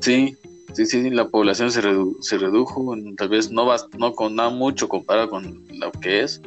sí, 0.00 0.34
sí, 0.72 0.86
sí, 0.86 1.10
la 1.10 1.28
población 1.28 1.70
se, 1.70 1.82
redu- 1.82 2.16
se 2.22 2.38
redujo, 2.38 2.94
tal 3.16 3.28
vez 3.28 3.50
no 3.50 3.66
va, 3.66 3.76
no 3.98 4.12
con 4.14 4.34
nada 4.36 4.48
mucho 4.50 4.88
comparado 4.88 5.28
con 5.28 5.62
lo 5.78 5.92
que 5.92 6.22
es. 6.22 6.40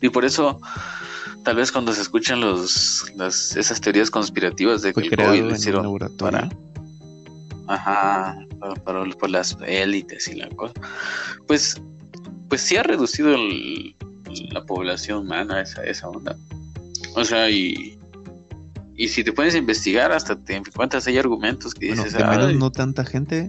Y 0.00 0.08
por 0.08 0.24
eso, 0.24 0.58
tal 1.44 1.56
vez 1.56 1.72
cuando 1.72 1.92
se 1.92 2.00
escuchan 2.02 2.40
los, 2.40 3.04
las, 3.16 3.56
esas 3.56 3.80
teorías 3.80 4.10
conspirativas 4.10 4.82
de 4.82 4.92
que 4.92 5.00
el 5.00 5.10
COVID 5.16 5.40
lo 5.42 5.54
hicieron 5.56 5.82
para, 6.18 6.48
ajá, 7.66 8.36
para, 8.60 8.74
para- 8.76 9.04
por 9.10 9.30
las 9.30 9.56
élites 9.66 10.28
y 10.28 10.34
la 10.36 10.48
cosa, 10.50 10.74
pues, 11.46 11.80
pues 12.48 12.60
sí 12.60 12.76
ha 12.76 12.82
reducido 12.82 13.34
el- 13.34 13.94
la 14.50 14.64
población 14.64 15.18
humana 15.20 15.60
esa, 15.60 15.82
esa 15.84 16.08
onda. 16.08 16.36
O 17.14 17.24
sea, 17.24 17.50
y, 17.50 17.98
y 18.96 19.08
si 19.08 19.22
te 19.24 19.32
pones 19.32 19.54
a 19.54 19.58
investigar, 19.58 20.10
hasta 20.12 20.36
te 20.36 20.54
encuentras 20.56 21.06
hay 21.06 21.18
argumentos 21.18 21.74
que 21.74 21.88
Bueno, 21.88 22.04
dices, 22.04 22.18
de 22.18 22.24
menos 22.26 22.46
"Ay, 22.48 22.56
no 22.58 22.70
tanta 22.70 23.04
gente. 23.04 23.48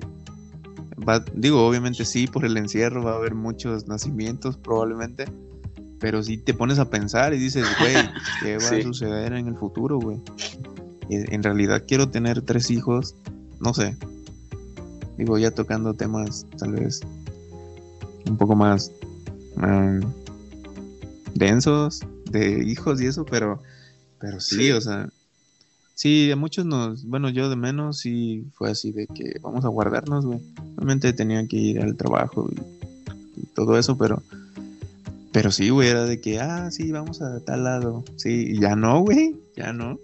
Va, 1.07 1.23
digo, 1.33 1.65
obviamente 1.65 2.03
sí, 2.05 2.27
por 2.27 2.43
el 2.45 2.57
encierro 2.57 3.03
va 3.03 3.13
a 3.13 3.15
haber 3.15 3.33
muchos 3.35 3.87
nacimientos 3.87 4.57
probablemente. 4.57 5.25
Pero 6.03 6.21
si 6.21 6.37
te 6.37 6.53
pones 6.53 6.79
a 6.79 6.89
pensar 6.89 7.33
y 7.33 7.37
dices, 7.39 7.65
güey, 7.79 7.93
¿qué 8.43 8.57
va 8.57 8.77
a 8.77 8.81
suceder 8.81 9.31
en 9.31 9.47
el 9.47 9.55
futuro, 9.55 9.99
güey? 9.99 10.17
Y 11.07 11.33
En 11.33 11.41
realidad 11.41 11.85
quiero 11.87 12.09
tener 12.09 12.41
tres 12.41 12.69
hijos, 12.71 13.15
no 13.61 13.73
sé. 13.73 13.95
Digo, 15.17 15.37
ya 15.37 15.51
tocando 15.51 15.93
temas 15.93 16.45
tal 16.57 16.73
vez 16.73 16.99
un 18.25 18.35
poco 18.35 18.53
más 18.53 18.91
mm, 19.55 20.01
densos 21.35 22.01
de 22.29 22.65
hijos 22.65 22.99
y 23.01 23.05
eso, 23.05 23.23
pero, 23.25 23.61
pero 24.19 24.41
sí, 24.41 24.55
Sí. 24.57 24.71
o 24.71 24.81
sea, 24.81 25.09
Sí, 25.95 26.31
a 26.31 26.35
muchos 26.35 26.65
nos, 26.65 27.05
bueno, 27.05 27.29
yo 27.29 27.49
de 27.49 27.55
menos 27.55 27.99
sí 27.99 28.43
fue 28.55 28.71
así 28.71 28.91
de 28.91 29.07
que 29.07 29.37
vamos 29.41 29.63
a 29.63 29.69
guardarnos, 29.69 30.25
güey. 30.25 30.39
Obviamente 30.75 31.13
tenía 31.13 31.47
que 31.47 31.55
ir 31.55 31.81
al 31.81 31.95
trabajo 31.95 32.49
y, 32.51 32.59
y 33.39 33.45
todo 33.55 33.77
eso, 33.77 33.97
pero, 33.97 34.21
pero 35.33 35.51
sí, 35.51 35.69
güey, 35.69 35.89
era 35.89 36.05
de 36.05 36.21
que, 36.21 36.39
ah, 36.39 36.71
sí, 36.71 36.91
vamos 36.91 37.21
a 37.21 37.41
tal 37.43 37.65
lado. 37.65 38.05
Sí, 38.15 38.45
y 38.51 38.61
ya 38.61 38.75
no, 38.75 39.01
güey, 39.01 39.35
ya 39.57 39.73
no. 39.73 39.99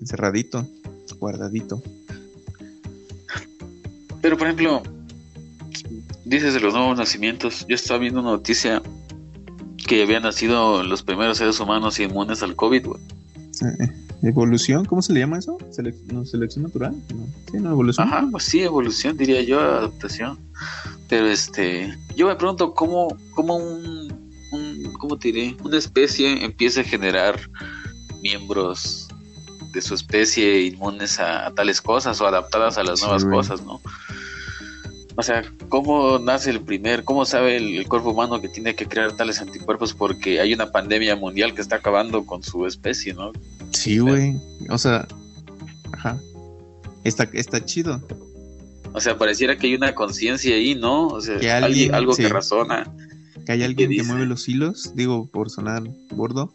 Encerradito, 0.00 0.64
guardadito. 1.18 1.82
Pero 4.20 4.36
por 4.36 4.46
ejemplo, 4.46 4.82
dices 6.24 6.54
de 6.54 6.60
los 6.60 6.74
nuevos 6.74 6.98
nacimientos, 6.98 7.66
yo 7.68 7.74
estaba 7.74 7.98
viendo 7.98 8.20
una 8.20 8.30
noticia 8.30 8.82
que 9.86 10.02
habían 10.02 10.22
nacido 10.24 10.82
los 10.82 11.02
primeros 11.02 11.38
seres 11.38 11.58
humanos 11.60 11.98
inmunes 12.00 12.42
al 12.42 12.56
COVID, 12.56 12.86
güey. 12.86 13.00
Eh, 13.80 13.88
¿Evolución? 14.22 14.84
¿Cómo 14.84 15.02
se 15.02 15.12
le 15.12 15.20
llama 15.20 15.38
eso? 15.38 15.58
Selec- 15.70 16.02
no, 16.12 16.24
¿Selección 16.24 16.64
natural? 16.64 16.94
No. 17.14 17.26
Sí, 17.50 17.58
no, 17.60 17.70
evolución. 17.70 18.08
Ajá, 18.08 18.26
pues 18.30 18.44
sí, 18.44 18.60
evolución, 18.62 19.16
diría 19.16 19.42
yo, 19.42 19.60
adaptación. 19.60 20.38
Pero 21.08 21.26
este, 21.28 21.96
yo 22.16 22.26
me 22.26 22.34
pregunto 22.34 22.74
cómo, 22.74 23.16
cómo 23.34 23.56
un, 23.56 23.95
¿cómo 25.06 25.18
te 25.20 25.30
diré? 25.30 25.56
Una 25.62 25.78
especie 25.78 26.44
empieza 26.44 26.80
a 26.80 26.84
generar 26.84 27.38
miembros 28.22 29.06
de 29.72 29.80
su 29.80 29.94
especie 29.94 30.62
inmunes 30.62 31.20
a, 31.20 31.46
a 31.46 31.54
tales 31.54 31.80
cosas 31.80 32.20
o 32.20 32.26
adaptadas 32.26 32.76
a 32.76 32.82
las 32.82 33.00
nuevas 33.02 33.24
cosas, 33.24 33.62
¿no? 33.62 33.80
O 35.18 35.22
sea, 35.22 35.44
¿cómo 35.68 36.18
nace 36.18 36.50
el 36.50 36.60
primer, 36.60 37.04
cómo 37.04 37.24
sabe 37.24 37.56
el, 37.56 37.76
el 37.78 37.88
cuerpo 37.88 38.10
humano 38.10 38.40
que 38.40 38.48
tiene 38.48 38.74
que 38.74 38.86
crear 38.86 39.12
tales 39.16 39.40
anticuerpos 39.40 39.94
porque 39.94 40.40
hay 40.40 40.52
una 40.52 40.72
pandemia 40.72 41.14
mundial 41.16 41.54
que 41.54 41.62
está 41.62 41.76
acabando 41.76 42.26
con 42.26 42.42
su 42.42 42.66
especie, 42.66 43.14
¿no? 43.14 43.32
Sí, 43.72 43.98
güey. 43.98 44.36
O 44.68 44.76
sea, 44.76 45.06
ajá. 45.92 46.18
Está, 47.04 47.28
está 47.32 47.64
chido. 47.64 48.02
O 48.92 49.00
sea, 49.00 49.16
pareciera 49.16 49.56
que 49.56 49.68
hay 49.68 49.74
una 49.74 49.94
conciencia 49.94 50.54
ahí, 50.54 50.74
¿no? 50.74 51.06
O 51.08 51.20
sea, 51.20 51.38
Que 51.38 51.50
alguien- 51.50 51.64
alguien- 51.64 51.94
algo 51.94 52.12
sí. 52.14 52.22
que 52.22 52.28
razona. 52.28 52.92
Que 53.46 53.52
hay 53.52 53.62
alguien 53.62 53.90
que 53.90 54.02
mueve 54.02 54.26
los 54.26 54.48
hilos, 54.48 54.92
digo, 54.96 55.26
por 55.26 55.48
sonar 55.50 55.84
gordo. 56.10 56.52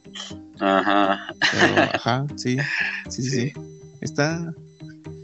Ajá, 0.60 1.34
Pero, 1.40 1.82
ajá, 1.94 2.28
sí, 2.36 2.58
sí, 3.10 3.24
sí, 3.24 3.30
Sí. 3.30 3.54
Está, 4.02 4.54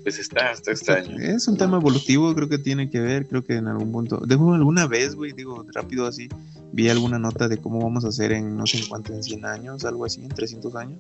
pues 0.04 0.18
está, 0.20 0.52
está 0.52 0.72
extraño. 0.72 1.18
es 1.20 1.48
un 1.48 1.58
tema 1.58 1.78
evolutivo, 1.78 2.34
creo 2.34 2.48
que 2.48 2.58
tiene 2.60 2.90
que 2.90 3.00
ver, 3.00 3.28
creo 3.28 3.44
que 3.44 3.56
en 3.56 3.68
algún 3.68 3.92
punto. 3.92 4.22
Digo, 4.28 4.54
alguna 4.54 4.88
vez, 4.88 5.16
güey, 5.16 5.34
digo, 5.34 5.66
rápido 5.74 6.06
así, 6.08 6.30
vi 6.72 6.88
alguna 6.90 7.20
nota 7.20 7.48
de 7.48 7.58
cómo 7.58 7.80
vamos 7.82 8.06
a 8.06 8.10
hacer 8.10 8.32
en 8.32 8.56
no 8.56 8.66
sé 8.66 8.78
en 8.78 8.88
cuánto, 8.88 9.14
en 9.14 9.22
100 9.24 9.46
años, 9.46 9.84
algo 9.84 10.06
así, 10.06 10.22
en 10.22 10.30
300 10.30 10.76
años. 10.76 11.00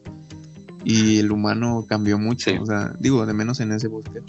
Y 0.83 1.19
el 1.19 1.31
humano 1.31 1.85
cambió 1.87 2.17
mucho, 2.19 2.51
Sí. 2.51 2.57
o 2.59 2.65
sea, 2.65 2.93
digo, 2.99 3.25
de 3.25 3.33
menos 3.33 3.59
en 3.59 3.71
ese 3.71 3.87
bosquejo. 3.87 4.25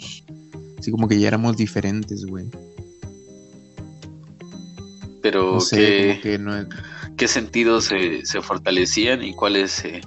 Así 0.77 0.91
como 0.91 1.07
que 1.07 1.19
ya 1.19 1.27
éramos 1.27 1.57
diferentes, 1.57 2.25
güey. 2.25 2.45
Pero 5.21 5.53
No 5.55 5.59
sé, 5.61 5.77
¿qué, 5.77 6.19
que 6.21 6.39
no 6.39 6.55
es- 6.57 6.67
qué 7.17 7.27
sentidos 7.27 7.85
se, 7.85 8.25
se 8.25 8.41
fortalecían 8.41 9.23
y 9.23 9.33
cuáles. 9.33 9.83
Eh, 9.85 10.01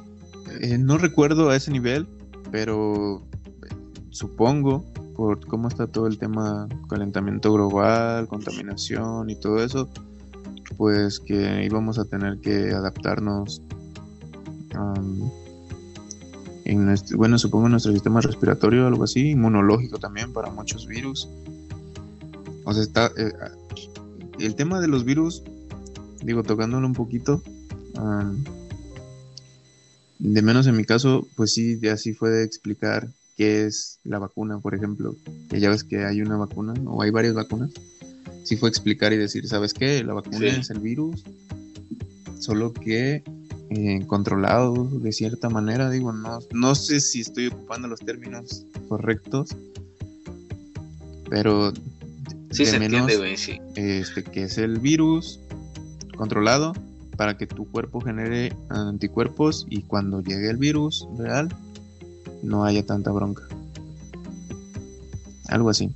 no 0.79 0.97
recuerdo 0.99 1.51
a 1.51 1.57
ese 1.57 1.71
nivel, 1.71 2.07
pero 2.51 3.23
eh, 3.71 3.75
supongo 4.11 4.85
por 5.17 5.47
cómo 5.47 5.69
está 5.69 5.87
todo 5.87 6.07
el 6.07 6.19
tema 6.19 6.67
calentamiento 6.89 7.53
global, 7.53 8.27
contaminación 8.29 9.29
y 9.29 9.37
todo 9.37 9.63
eso, 9.63 9.89
pues 10.79 11.21
que 11.21 11.65
íbamos 11.65 11.99
a 11.99 12.05
tener 12.07 12.39
que 12.39 12.71
adaptarnos 12.73 13.61
en 16.65 16.85
nuestro, 16.87 17.19
bueno, 17.19 17.39
supongo 17.39 17.69
nuestro 17.69 17.93
sistema 17.93 18.21
respiratorio, 18.21 18.87
algo 18.87 19.05
así, 19.05 19.31
inmunológico 19.31 19.99
también 19.99 20.33
para 20.33 20.51
muchos 20.51 20.87
virus. 20.87 21.29
O 22.65 22.73
sea, 22.73 22.83
está 22.83 23.07
eh, 23.19 23.33
el 24.45 24.55
tema 24.55 24.81
de 24.81 24.89
los 24.89 25.05
virus, 25.05 25.43
digo, 26.23 26.43
tocándolo 26.43 26.87
un 26.87 26.95
poquito, 26.95 27.43
am, 27.97 28.45
de 30.19 30.43
menos 30.43 30.67
en 30.67 30.77
mi 30.77 30.85
caso, 30.85 31.27
pues 31.37 31.53
sí, 31.53 31.79
ya 31.81 31.97
sí 31.97 32.15
fue 32.15 32.31
de 32.31 32.45
explicar 32.45 33.09
qué 33.37 33.65
es 33.67 33.99
la 34.05 34.19
vacuna, 34.19 34.59
por 34.59 34.75
ejemplo, 34.75 35.17
que 35.49 35.59
ya 35.59 35.69
ves 35.71 35.85
que 35.85 36.05
hay 36.05 36.21
una 36.23 36.37
vacuna 36.37 36.75
o 36.87 37.03
hay 37.03 37.11
varias 37.11 37.35
vacunas. 37.35 37.71
Sí 38.45 38.57
fue 38.57 38.69
explicar 38.69 39.13
y 39.13 39.17
decir, 39.17 39.47
¿sabes 39.49 39.73
qué? 39.75 40.03
La 40.05 40.15
vacuna 40.15 40.39
Sí. 40.39 40.47
es 40.47 40.71
el 40.71 40.81
virus, 40.81 41.25
solo 42.39 42.73
que 42.73 43.23
eh, 43.71 44.05
controlado 44.07 44.85
de 44.85 45.13
cierta 45.13 45.49
manera, 45.49 45.89
digo, 45.91 46.13
no, 46.13 46.41
no 46.53 46.75
sé 46.75 47.01
si 47.01 47.21
estoy 47.23 47.47
ocupando 47.47 47.89
los 47.89 48.01
términos 48.01 48.65
correctos, 48.89 49.51
pero 51.31 51.73
Sí 52.53 52.67
se 52.67 52.79
menos, 52.79 53.01
entiende, 53.01 53.17
güey, 53.17 53.37
sí. 53.37 53.61
este, 53.77 54.23
que 54.25 54.45
es 54.45 54.59
el 54.59 54.79
virus 54.79 55.41
controlado 56.17 56.73
para 57.17 57.37
que 57.37 57.47
tu 57.47 57.71
cuerpo 57.71 58.01
genere 58.01 58.55
anticuerpos 58.69 59.67
y 59.69 59.83
cuando 59.83 60.23
llegue 60.23 60.51
el 60.51 60.57
virus 60.57 61.07
real 61.19 61.49
no 62.43 62.65
haya 62.65 62.85
tanta 62.85 63.11
bronca. 63.11 63.43
Algo 65.49 65.71
así. 65.71 65.95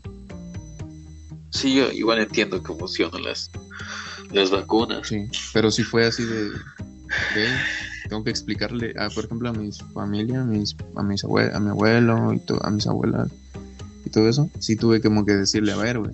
Sí, 1.50 1.74
yo 1.74 1.90
igual 1.90 2.18
entiendo 2.20 2.62
cómo 2.62 2.80
funcionan 2.80 3.22
las, 3.22 3.50
las 4.30 4.50
vacunas. 4.50 5.08
Sí, 5.08 5.26
pero 5.54 5.70
si 5.70 5.82
fue 5.84 6.06
así 6.06 6.24
de, 6.24 6.50
tengo 8.08 8.22
que 8.24 8.30
explicarle, 8.30 8.94
a, 8.98 9.08
por 9.10 9.24
ejemplo, 9.24 9.48
a 9.48 9.52
mi 9.52 9.70
familia, 9.94 10.42
a 10.42 10.44
mis, 10.44 10.76
a 10.94 11.02
mis 11.02 11.24
abue- 11.24 11.52
a 11.54 11.58
mi 11.60 11.70
abuelo 11.70 12.34
y 12.34 12.42
a 12.62 12.70
mis 12.70 12.86
abuelas 12.86 13.30
y 14.04 14.10
todo 14.10 14.28
eso, 14.28 14.50
sí 14.58 14.76
tuve 14.76 15.00
como 15.00 15.24
que 15.24 15.32
decirle, 15.32 15.72
a 15.72 15.76
ver, 15.76 15.98
güey. 15.98 16.12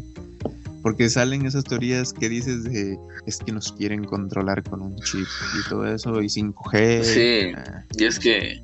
Porque 0.83 1.09
salen 1.09 1.47
esas 1.47 1.65
teorías 1.65 2.13
que 2.13 2.29
dices 2.29 2.65
de 2.65 2.99
es 3.27 3.39
que 3.39 3.53
nos 3.53 3.73
quieren 3.73 4.05
controlar 4.05 4.63
con 4.65 4.83
un 4.83 4.97
chip 4.97 5.27
y 5.59 5.69
todo 5.69 5.87
eso 5.87 6.21
y 6.21 6.27
5G. 6.27 7.03
Sí. 7.05 7.53
ah, 7.57 7.85
Y 7.97 8.05
es 8.05 8.19
que... 8.19 8.63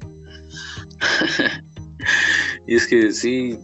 y 2.67 2.75
es 2.75 2.87
que 2.87 3.13
sí, 3.13 3.59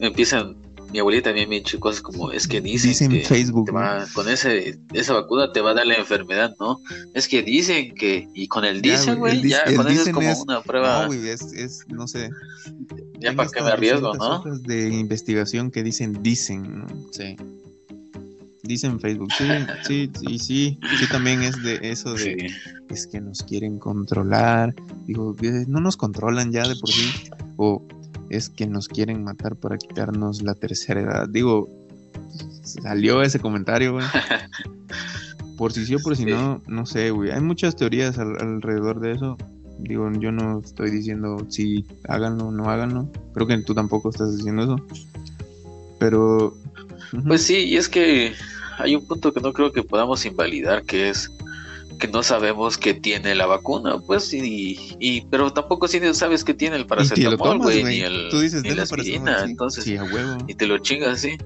empiezan 0.00 0.65
mi 0.92 0.98
abuelita 1.00 1.30
también 1.30 1.48
me 1.48 1.56
ha 1.56 1.58
dicho 1.58 1.78
cosas 1.80 2.00
como, 2.00 2.30
es 2.32 2.46
que 2.46 2.60
dicen, 2.60 2.90
Dicen 2.90 3.10
que 3.10 3.20
Facebook, 3.22 3.74
va- 3.74 4.06
con 4.14 4.28
ese, 4.28 4.78
esa 4.94 5.12
vacuna 5.14 5.52
te 5.52 5.60
va 5.60 5.72
a 5.72 5.74
dar 5.74 5.86
la 5.86 5.94
enfermedad, 5.96 6.54
¿no? 6.60 6.80
Es 7.14 7.28
que 7.28 7.42
dicen 7.42 7.94
que, 7.94 8.28
y 8.34 8.46
con 8.48 8.64
el 8.64 8.80
dicen, 8.80 9.18
güey, 9.18 9.46
ya, 9.48 9.60
el 9.62 9.76
con 9.76 9.88
eso 9.88 10.02
es 10.02 10.08
como 10.10 10.28
es- 10.30 10.38
una 10.40 10.62
prueba, 10.62 11.02
No, 11.02 11.06
güey, 11.08 11.28
es, 11.28 11.42
es, 11.52 11.80
no 11.88 12.06
sé. 12.06 12.30
ya 13.18 13.32
para 13.34 13.48
que 13.50 13.62
me 13.62 13.68
arriesgo, 13.70 14.14
200 14.14 14.44
¿no? 14.44 14.58
de 14.68 14.88
investigación 14.94 15.70
que 15.70 15.82
dicen, 15.82 16.22
dicen, 16.22 16.78
¿no? 16.80 16.86
Sí. 17.12 17.36
Dicen 18.62 18.98
Facebook, 18.98 19.28
sí, 19.38 19.44
sí, 19.86 20.10
sí, 20.18 20.38
sí, 20.40 20.78
sí, 20.98 21.08
también 21.08 21.42
es 21.42 21.62
de 21.62 21.78
eso 21.82 22.14
de, 22.14 22.18
Sí. 22.18 22.46
es 22.90 23.06
que 23.06 23.20
nos 23.20 23.42
quieren 23.44 23.78
controlar, 23.78 24.74
digo, 25.06 25.36
que 25.36 25.64
no 25.68 25.78
nos 25.80 25.96
controlan 25.96 26.50
ya 26.50 26.66
de 26.66 26.74
por 26.74 26.90
sí, 26.90 27.12
o 27.58 27.86
es 28.30 28.48
que 28.48 28.66
nos 28.66 28.88
quieren 28.88 29.22
matar 29.24 29.56
para 29.56 29.76
quitarnos 29.78 30.42
la 30.42 30.54
tercera 30.54 31.00
edad, 31.00 31.28
digo, 31.28 31.68
salió 32.62 33.22
ese 33.22 33.38
comentario, 33.40 33.94
güey. 33.94 34.06
Por 35.56 35.72
si 35.72 35.86
sí 35.86 35.94
o 35.94 35.98
por 36.00 36.14
si 36.16 36.24
Sí. 36.24 36.30
no, 36.30 36.60
no 36.66 36.84
sé, 36.84 37.10
güey. 37.10 37.30
Hay 37.30 37.40
muchas 37.40 37.76
teorías 37.76 38.18
al- 38.18 38.36
alrededor 38.38 39.00
de 39.00 39.12
eso. 39.12 39.38
Digo, 39.78 40.10
yo 40.12 40.30
no 40.30 40.60
estoy 40.60 40.90
diciendo 40.90 41.46
si 41.48 41.86
háganlo 42.08 42.48
o 42.48 42.50
no 42.52 42.68
háganlo. 42.70 43.08
Creo 43.32 43.46
que 43.46 43.56
tú 43.62 43.74
tampoco 43.74 44.10
estás 44.10 44.36
diciendo 44.36 44.64
eso. 44.64 44.76
Pero. 45.98 46.54
Pues 47.26 47.42
sí, 47.42 47.54
y 47.56 47.76
es 47.76 47.88
que 47.88 48.34
hay 48.78 48.96
un 48.96 49.06
punto 49.06 49.32
que 49.32 49.40
no 49.40 49.54
creo 49.54 49.72
que 49.72 49.82
podamos 49.82 50.26
invalidar, 50.26 50.82
que 50.82 51.08
es 51.08 51.30
que 51.98 52.08
no 52.08 52.22
sabemos 52.22 52.76
qué 52.78 52.94
tiene 52.94 53.34
la 53.34 53.46
vacuna, 53.46 53.98
pues, 53.98 54.32
y, 54.34 54.78
y 54.98 55.22
pero 55.30 55.52
tampoco 55.52 55.88
si 55.88 56.00
sabes 56.14 56.44
qué 56.44 56.54
tiene 56.54 56.76
el 56.76 56.86
paracetamol, 56.86 57.58
güey, 57.58 57.84
ni, 57.84 58.00
el, 58.00 58.28
Tú 58.30 58.40
dices, 58.40 58.62
ni 58.62 58.68
"Denme 58.70 58.76
la 58.76 58.82
aspirina, 58.84 59.24
paracetamol", 59.24 59.44
sí. 59.46 59.50
entonces, 59.50 59.84
Sí, 59.84 59.96
a 59.96 60.04
huevo. 60.04 60.36
y 60.46 60.54
te 60.54 60.66
lo 60.66 60.78
chingas 60.78 61.10
así. 61.18 61.36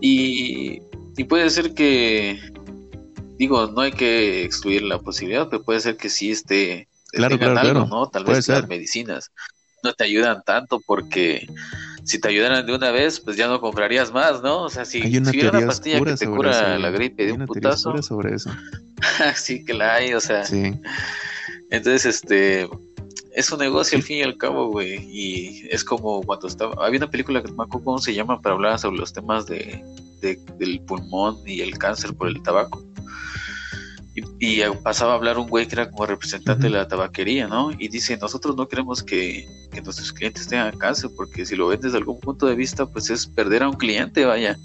Y, 0.00 0.80
y 1.16 1.24
puede 1.24 1.48
ser 1.50 1.74
que, 1.74 2.38
digo, 3.38 3.66
no 3.68 3.80
hay 3.82 3.92
que 3.92 4.44
excluir 4.44 4.82
la 4.82 4.98
posibilidad, 5.00 5.48
pero 5.48 5.62
puede 5.62 5.80
ser 5.80 5.96
que 5.96 6.08
sí 6.10 6.30
esté, 6.30 6.88
Claro, 7.12 7.38
claro, 7.38 7.58
algo, 7.58 7.72
claro. 7.72 7.86
¿no? 7.86 8.06
Tal 8.08 8.24
Puede 8.24 8.38
vez 8.38 8.48
las 8.48 8.66
medicinas 8.68 9.30
no 9.84 9.92
te 9.92 10.04
ayudan 10.04 10.42
tanto 10.44 10.80
porque 10.84 11.46
si 12.04 12.20
te 12.20 12.28
ayudaran 12.28 12.64
de 12.66 12.74
una 12.74 12.90
vez, 12.90 13.18
pues 13.20 13.36
ya 13.36 13.48
no 13.48 13.60
comprarías 13.60 14.12
más, 14.12 14.42
¿no? 14.42 14.62
O 14.62 14.68
sea, 14.68 14.84
si, 14.84 15.00
Hay 15.02 15.16
una 15.16 15.30
si 15.30 15.38
hubiera 15.38 15.56
una 15.58 15.66
pastilla 15.66 16.00
que 16.02 16.14
te 16.14 16.26
cura 16.26 16.50
eso, 16.50 16.78
la 16.78 16.90
gripe 16.90 17.26
de 17.26 17.32
un 17.32 17.46
putazo, 17.46 18.00
sobre 18.02 18.34
eso. 18.36 18.50
sí 19.36 19.64
que 19.64 19.74
la 19.74 19.94
hay, 19.94 20.14
o 20.14 20.20
sea, 20.20 20.44
Sí. 20.44 20.72
entonces, 21.70 22.04
este, 22.06 22.68
es 23.34 23.50
un 23.50 23.58
negocio 23.58 23.96
al 23.98 24.04
fin 24.04 24.18
y 24.18 24.22
al 24.22 24.36
cabo, 24.36 24.68
güey. 24.70 24.94
Y 25.10 25.66
es 25.70 25.82
como 25.84 26.22
cuando 26.22 26.46
estaba. 26.46 26.74
Había 26.86 26.98
una 26.98 27.10
película 27.10 27.42
que 27.42 27.48
no 27.50 27.56
me 27.56 27.64
acuerdo 27.64 27.84
cómo 27.84 27.98
se 27.98 28.14
llama 28.14 28.40
para 28.40 28.54
hablar 28.54 28.78
sobre 28.78 28.98
los 28.98 29.12
temas 29.12 29.46
de, 29.46 29.82
de- 30.20 30.38
del 30.58 30.80
pulmón 30.82 31.38
y 31.46 31.60
el 31.60 31.76
cáncer 31.78 32.14
por 32.14 32.28
el 32.28 32.40
tabaco. 32.42 32.82
Y, 34.14 34.22
y 34.38 34.62
pasaba 34.82 35.12
a 35.12 35.16
hablar 35.16 35.38
un 35.38 35.48
güey 35.48 35.66
que 35.66 35.74
era 35.74 35.90
como 35.90 36.06
representante 36.06 36.64
de 36.64 36.70
la 36.70 36.86
tabaquería, 36.86 37.48
¿no? 37.48 37.72
Y 37.72 37.88
dice: 37.88 38.16
Nosotros 38.16 38.56
no 38.56 38.68
queremos 38.68 39.02
que, 39.02 39.48
que 39.72 39.82
nuestros 39.82 40.12
clientes 40.12 40.46
tengan 40.46 40.76
cáncer, 40.78 41.10
porque 41.16 41.44
si 41.44 41.56
lo 41.56 41.66
ven 41.66 41.80
desde 41.80 41.98
algún 41.98 42.20
punto 42.20 42.46
de 42.46 42.54
vista, 42.54 42.86
pues 42.86 43.10
es 43.10 43.26
perder 43.26 43.64
a 43.64 43.68
un 43.68 43.76
cliente, 43.76 44.24
vaya. 44.24 44.58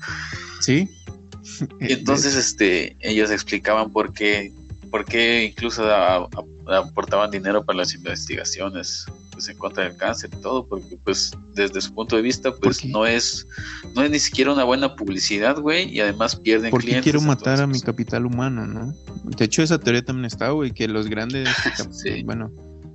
Sí. 0.62 0.90
Y 1.80 1.94
entonces 1.94 2.36
este, 2.36 2.96
ellos 3.00 3.32
explicaban 3.32 3.92
por 3.92 4.14
qué, 4.14 4.54
por 4.90 5.06
qué 5.06 5.46
incluso 5.46 5.84
a- 5.86 6.18
a- 6.18 6.78
aportaban 6.78 7.32
dinero 7.32 7.64
para 7.64 7.78
las 7.80 7.94
investigaciones 7.94 9.06
pues, 9.32 9.48
en 9.50 9.58
contra 9.58 9.84
del 9.86 9.96
cáncer 9.96 10.30
y 10.38 10.42
todo, 10.42 10.66
porque 10.68 10.98
pues 11.04 11.32
desde 11.54 11.80
su 11.82 11.94
punto 11.94 12.16
de 12.18 12.22
vista 12.22 12.52
pues 12.52 12.80
Porque- 12.80 12.90
no 12.92 13.06
es, 13.06 13.48
no 13.96 14.02
es 14.04 14.12
ni 14.12 14.20
siquiera 14.20 14.52
una 14.54 14.64
buena 14.66 14.96
publicidad, 14.96 15.58
güey, 15.60 15.88
y 15.90 16.02
además 16.02 16.36
pierden 16.36 16.72
¿Por 16.72 16.82
qué 16.82 16.88
clientes. 16.88 17.04
quiero 17.12 17.22
matar 17.22 17.54
a 17.56 17.68
mi 17.68 17.72
entonces, 17.78 17.84
capital 17.84 18.26
humano, 18.26 18.66
no? 18.68 18.94
De 19.24 19.46
hecho, 19.46 19.64
esa 19.64 19.80
teoría 19.80 20.04
también 20.04 20.26
está, 20.26 20.50
güey, 20.50 20.72
que 20.72 20.88
los 20.88 21.08
grandes, 21.08 21.48
cap- 21.78 21.88
Sí. 21.92 22.24
bueno, 22.24 22.52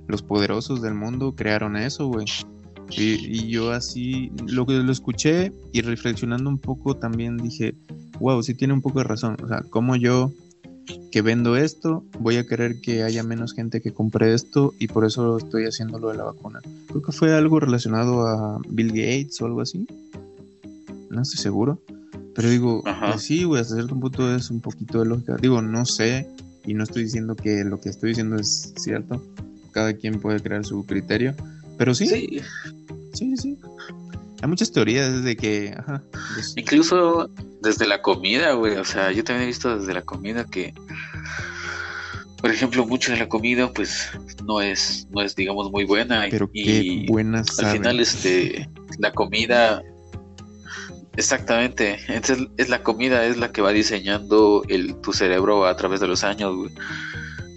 los 0.07 0.21
poderosos 0.21 0.81
del 0.83 0.93
mundo 0.93 1.33
crearon 1.35 1.75
eso, 1.77 2.07
güey. 2.07 2.25
Y, 2.91 3.13
y 3.39 3.47
yo 3.49 3.71
así, 3.71 4.31
lo 4.45 4.67
que 4.67 4.73
lo 4.73 4.91
escuché 4.91 5.51
y 5.73 5.81
reflexionando 5.81 6.47
un 6.51 6.59
poco 6.59 6.95
también 6.95 7.37
dije, 7.37 7.73
wow, 8.19 8.43
sí 8.43 8.53
tiene 8.53 8.75
un 8.75 8.81
poco 8.83 8.99
de 8.99 9.05
razón. 9.05 9.35
O 9.43 9.47
sea, 9.47 9.61
como 9.71 9.95
yo 9.95 10.31
que 11.11 11.21
vendo 11.21 11.55
esto, 11.55 12.03
voy 12.19 12.37
a 12.37 12.45
querer 12.45 12.81
que 12.81 13.03
haya 13.03 13.23
menos 13.23 13.53
gente 13.53 13.81
que 13.81 13.93
compre 13.93 14.33
esto 14.33 14.73
y 14.79 14.87
por 14.87 15.05
eso 15.05 15.37
estoy 15.37 15.65
haciendo 15.65 15.99
lo 15.99 16.09
de 16.09 16.17
la 16.17 16.23
vacuna. 16.23 16.61
Creo 16.87 17.01
que 17.01 17.11
fue 17.11 17.33
algo 17.33 17.59
relacionado 17.59 18.27
a 18.27 18.59
Bill 18.67 18.89
Gates 18.89 19.41
o 19.41 19.45
algo 19.45 19.61
así. 19.61 19.87
No 21.09 21.21
estoy 21.21 21.39
seguro. 21.39 21.79
Pero 22.35 22.49
digo, 22.49 22.83
pues 22.83 23.21
sí, 23.21 23.45
güey, 23.45 23.61
hasta 23.61 23.75
cierto 23.75 23.97
punto 23.97 24.35
es 24.35 24.49
un 24.51 24.59
poquito 24.59 24.99
de 24.99 25.05
lógica. 25.05 25.37
Digo, 25.37 25.61
no 25.61 25.85
sé 25.85 26.27
y 26.65 26.73
no 26.73 26.83
estoy 26.83 27.03
diciendo 27.03 27.35
que 27.35 27.63
lo 27.63 27.79
que 27.79 27.89
estoy 27.89 28.09
diciendo 28.09 28.35
es 28.35 28.73
cierto. 28.75 29.23
Cada 29.71 29.93
quien 29.93 30.19
puede 30.19 30.41
crear 30.41 30.65
su 30.65 30.85
criterio. 30.85 31.33
Pero 31.77 31.93
sí, 31.95 32.07
sí, 32.07 32.41
sí, 33.13 33.37
sí. 33.37 33.57
Hay 34.45 34.49
muchas 34.49 34.71
teorías 34.71 35.23
de 35.23 35.35
que, 35.35 35.73
ajá, 35.75 36.03
pues, 36.35 36.53
incluso 36.55 37.31
desde 37.63 37.87
la 37.87 38.03
comida, 38.03 38.51
güey, 38.51 38.75
o 38.75 38.85
sea, 38.85 39.11
yo 39.11 39.23
también 39.23 39.45
he 39.45 39.47
visto 39.47 39.75
desde 39.75 39.91
la 39.91 40.03
comida 40.03 40.45
que 40.45 40.71
por 42.39 42.51
ejemplo, 42.51 42.85
mucho 42.85 43.11
de 43.11 43.17
la 43.17 43.27
comida 43.27 43.73
pues 43.73 44.07
no 44.45 44.61
es 44.61 45.07
no 45.09 45.23
es 45.23 45.35
digamos 45.35 45.71
muy 45.71 45.83
buena 45.83 46.27
pero 46.29 46.47
y, 46.53 46.63
qué 46.63 47.11
buenas 47.11 47.57
al 47.57 47.71
final 47.71 47.99
este 47.99 48.69
la 48.99 49.11
comida 49.13 49.81
exactamente 51.17 51.97
entonces 52.07 52.47
es 52.57 52.69
la 52.69 52.83
comida 52.83 53.25
es 53.25 53.37
la 53.37 53.51
que 53.51 53.63
va 53.63 53.71
diseñando 53.71 54.63
el 54.69 54.95
tu 55.01 55.11
cerebro 55.11 55.65
a 55.65 55.75
través 55.75 56.01
de 56.01 56.07
los 56.07 56.23
años 56.23 56.55
güey. 56.55 56.71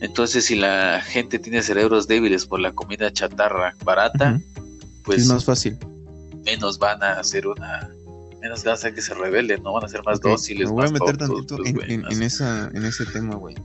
entonces 0.00 0.46
si 0.46 0.54
la 0.54 1.02
gente 1.02 1.38
tiene 1.38 1.62
cerebros 1.62 2.08
débiles 2.08 2.46
por 2.46 2.58
la 2.58 2.72
comida 2.72 3.12
chatarra 3.12 3.74
barata 3.84 4.40
pues 5.04 5.22
es 5.22 5.28
más 5.28 5.44
fácil. 5.44 5.78
Menos 6.50 6.78
van 6.78 7.02
a 7.02 7.18
hacer 7.20 7.46
una 7.46 7.88
menos 8.40 8.62
van 8.64 8.72
a 8.72 8.74
hacer 8.74 8.94
que 8.94 9.02
se 9.02 9.14
rebelen 9.14 9.62
no 9.62 9.72
van 9.72 9.84
a 9.84 9.88
ser 9.88 10.02
más 10.04 10.20
dóciles 10.20 10.66
Me 10.68 10.72
voy 10.72 10.80
a 10.86 10.90
más 10.90 10.92
meter 10.92 11.16
tontos, 11.16 11.46
tantito 11.46 11.56
pues, 11.56 11.68
en, 11.70 11.76
güey, 11.76 11.92
en- 11.94 12.00
no 12.02 12.10
en 12.10 12.16
sé. 12.18 12.24
esa, 12.26 12.70
en 12.72 12.84
ese 12.84 13.04
tema, 13.06 13.34
güey. 13.36 13.56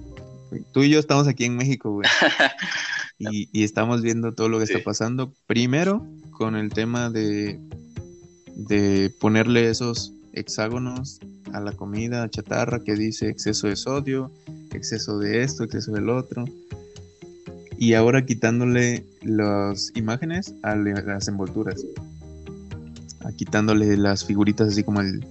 Tú 0.72 0.84
y 0.84 0.90
yo 0.90 1.00
estamos 1.00 1.28
aquí 1.28 1.46
en 1.46 1.56
México, 1.56 1.92
güey. 1.92 2.08
y, 3.20 3.50
y 3.52 3.64
estamos 3.64 4.02
viendo 4.02 4.34
todo 4.34 4.50
lo 4.50 4.60
que 4.60 4.68
Sí. 4.68 4.74
está 4.74 4.84
pasando. 4.84 5.32
Primero, 5.48 6.06
con 6.32 6.56
el 6.56 6.70
tema 6.72 7.10
de, 7.10 7.60
de 8.56 9.12
ponerle 9.20 9.70
esos 9.70 10.12
hexágonos 10.34 11.20
a 11.54 11.60
la 11.60 11.72
comida 11.74 12.30
chatarra 12.30 12.80
que 12.84 12.96
dice 12.96 13.30
exceso 13.30 13.68
de 13.68 13.76
sodio, 13.76 14.32
exceso 14.74 15.18
de 15.20 15.44
esto, 15.44 15.64
exceso 15.64 15.92
del 15.92 16.10
otro. 16.10 16.46
Y 17.78 17.94
ahora 17.96 18.26
quitándole 18.26 19.06
las 19.22 19.92
imágenes 19.96 20.54
a 20.64 20.76
las 20.76 21.28
envolturas. 21.28 21.84
Quitándole 23.32 23.97
las 23.97 24.26
figuritas 24.26 24.69
así 24.69 24.84
como 24.84 25.01
el, 25.01 25.26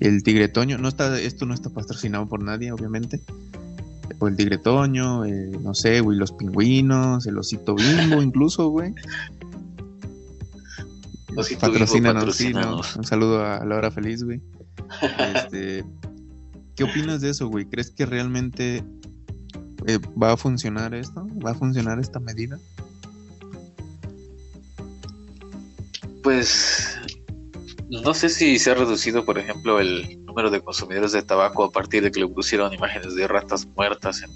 el 0.00 0.22
tigre 0.22 0.48
toño. 0.48 0.78
No 0.78 0.88
está, 0.88 1.18
esto 1.20 1.46
no 1.46 1.54
está 1.54 1.70
patrocinado 1.70 2.26
por 2.26 2.42
nadie, 2.42 2.72
obviamente. 2.72 3.20
Por 4.18 4.30
el 4.30 4.36
tigre 4.36 4.58
toño, 4.58 5.24
eh, 5.24 5.52
no 5.62 5.74
sé, 5.74 6.00
güey, 6.00 6.18
los 6.18 6.32
pingüinos, 6.32 7.26
el 7.26 7.38
osito 7.38 7.74
bimbo, 7.74 8.20
incluso, 8.22 8.68
güey. 8.68 8.94
Osito 11.36 11.60
Patrocínanos, 11.60 12.34
sí, 12.34 12.52
¿no? 12.52 12.80
Un 12.96 13.04
saludo 13.04 13.44
a 13.44 13.64
la 13.64 13.76
hora 13.76 13.90
feliz, 13.90 14.24
güey. 14.24 14.40
Este, 15.34 15.84
¿Qué 16.74 16.84
opinas 16.84 17.20
de 17.20 17.30
eso, 17.30 17.48
güey? 17.48 17.66
¿Crees 17.66 17.90
que 17.90 18.06
realmente 18.06 18.82
eh, 19.86 19.98
va 20.20 20.32
a 20.32 20.36
funcionar 20.36 20.94
esto? 20.94 21.26
¿Va 21.44 21.50
a 21.50 21.54
funcionar 21.54 22.00
esta 22.00 22.18
medida? 22.18 22.58
Pues 26.22 26.99
no 27.90 28.14
sé 28.14 28.28
si 28.28 28.58
se 28.58 28.70
ha 28.70 28.74
reducido, 28.74 29.24
por 29.24 29.38
ejemplo, 29.38 29.80
el 29.80 30.24
número 30.24 30.50
de 30.50 30.60
consumidores 30.60 31.12
de 31.12 31.22
tabaco 31.22 31.64
a 31.64 31.70
partir 31.70 32.02
de 32.02 32.10
que 32.10 32.20
le 32.20 32.28
pusieron 32.28 32.72
imágenes 32.72 33.14
de 33.14 33.26
ratas 33.26 33.66
muertas. 33.76 34.22
en- 34.22 34.30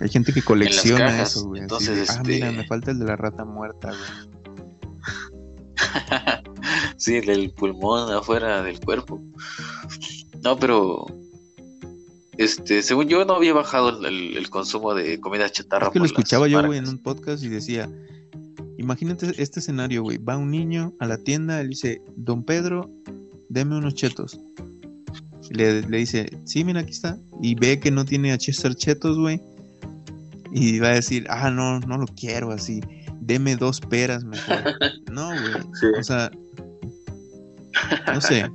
Hay 0.00 0.08
gente 0.08 0.32
que 0.32 0.42
colecciona 0.42 1.22
eso, 1.22 1.44
güey. 1.46 1.62
entonces, 1.62 2.08
Ah, 2.10 2.14
este- 2.18 2.28
mira, 2.28 2.52
me 2.52 2.64
falta 2.66 2.90
el 2.92 2.98
de 2.98 3.04
la 3.06 3.16
rata 3.16 3.44
muerta, 3.44 3.88
güey. 3.88 4.34
sí, 6.96 7.16
el 7.16 7.50
pulmón 7.52 8.12
afuera 8.12 8.62
del 8.62 8.80
cuerpo. 8.80 9.20
No, 10.42 10.58
pero 10.58 11.06
este, 12.36 12.82
según 12.82 13.08
yo 13.08 13.24
no 13.24 13.34
había 13.34 13.52
bajado 13.54 13.90
el, 14.00 14.04
el- 14.06 14.36
el 14.36 14.50
consumo 14.50 14.94
de 14.94 15.20
comida 15.20 15.48
chatarra. 15.50 15.86
Es 15.88 15.92
que 15.92 15.98
lo 15.98 16.04
escuchaba 16.04 16.48
yo, 16.48 16.64
güey, 16.64 16.78
en 16.78 16.88
un 16.88 17.02
podcast 17.02 17.42
y 17.42 17.48
decía, 17.48 17.90
imagínate 18.78 19.32
este 19.42 19.60
escenario, 19.60 20.02
güey, 20.02 20.18
va 20.18 20.36
un 20.36 20.50
niño 20.50 20.94
a 21.00 21.06
la 21.06 21.18
tienda, 21.18 21.62
le 21.62 21.68
dice, 21.68 22.02
don 22.16 22.42
Pedro, 22.44 22.90
deme 23.48 23.76
unos 23.76 23.94
chetos. 23.94 24.38
Le, 25.50 25.82
le 25.82 25.98
dice, 25.98 26.26
sí, 26.44 26.64
mira, 26.64 26.80
aquí 26.80 26.92
está. 26.92 27.18
Y 27.42 27.54
ve 27.54 27.78
que 27.78 27.90
no 27.90 28.04
tiene 28.04 28.32
a 28.32 28.38
Chester 28.38 28.74
chetos, 28.74 29.18
güey. 29.18 29.40
Y 30.52 30.78
va 30.78 30.88
a 30.88 30.94
decir, 30.94 31.26
ah, 31.28 31.50
no, 31.50 31.80
no 31.80 31.98
lo 31.98 32.06
quiero 32.06 32.50
así. 32.50 32.80
Deme 33.20 33.56
dos 33.56 33.80
peras 33.80 34.24
mejor. 34.24 34.56
no, 35.12 35.28
güey. 35.28 35.62
Sí. 35.80 35.86
O 35.98 36.02
sea, 36.02 36.30
no 38.06 38.20
sé. 38.20 38.50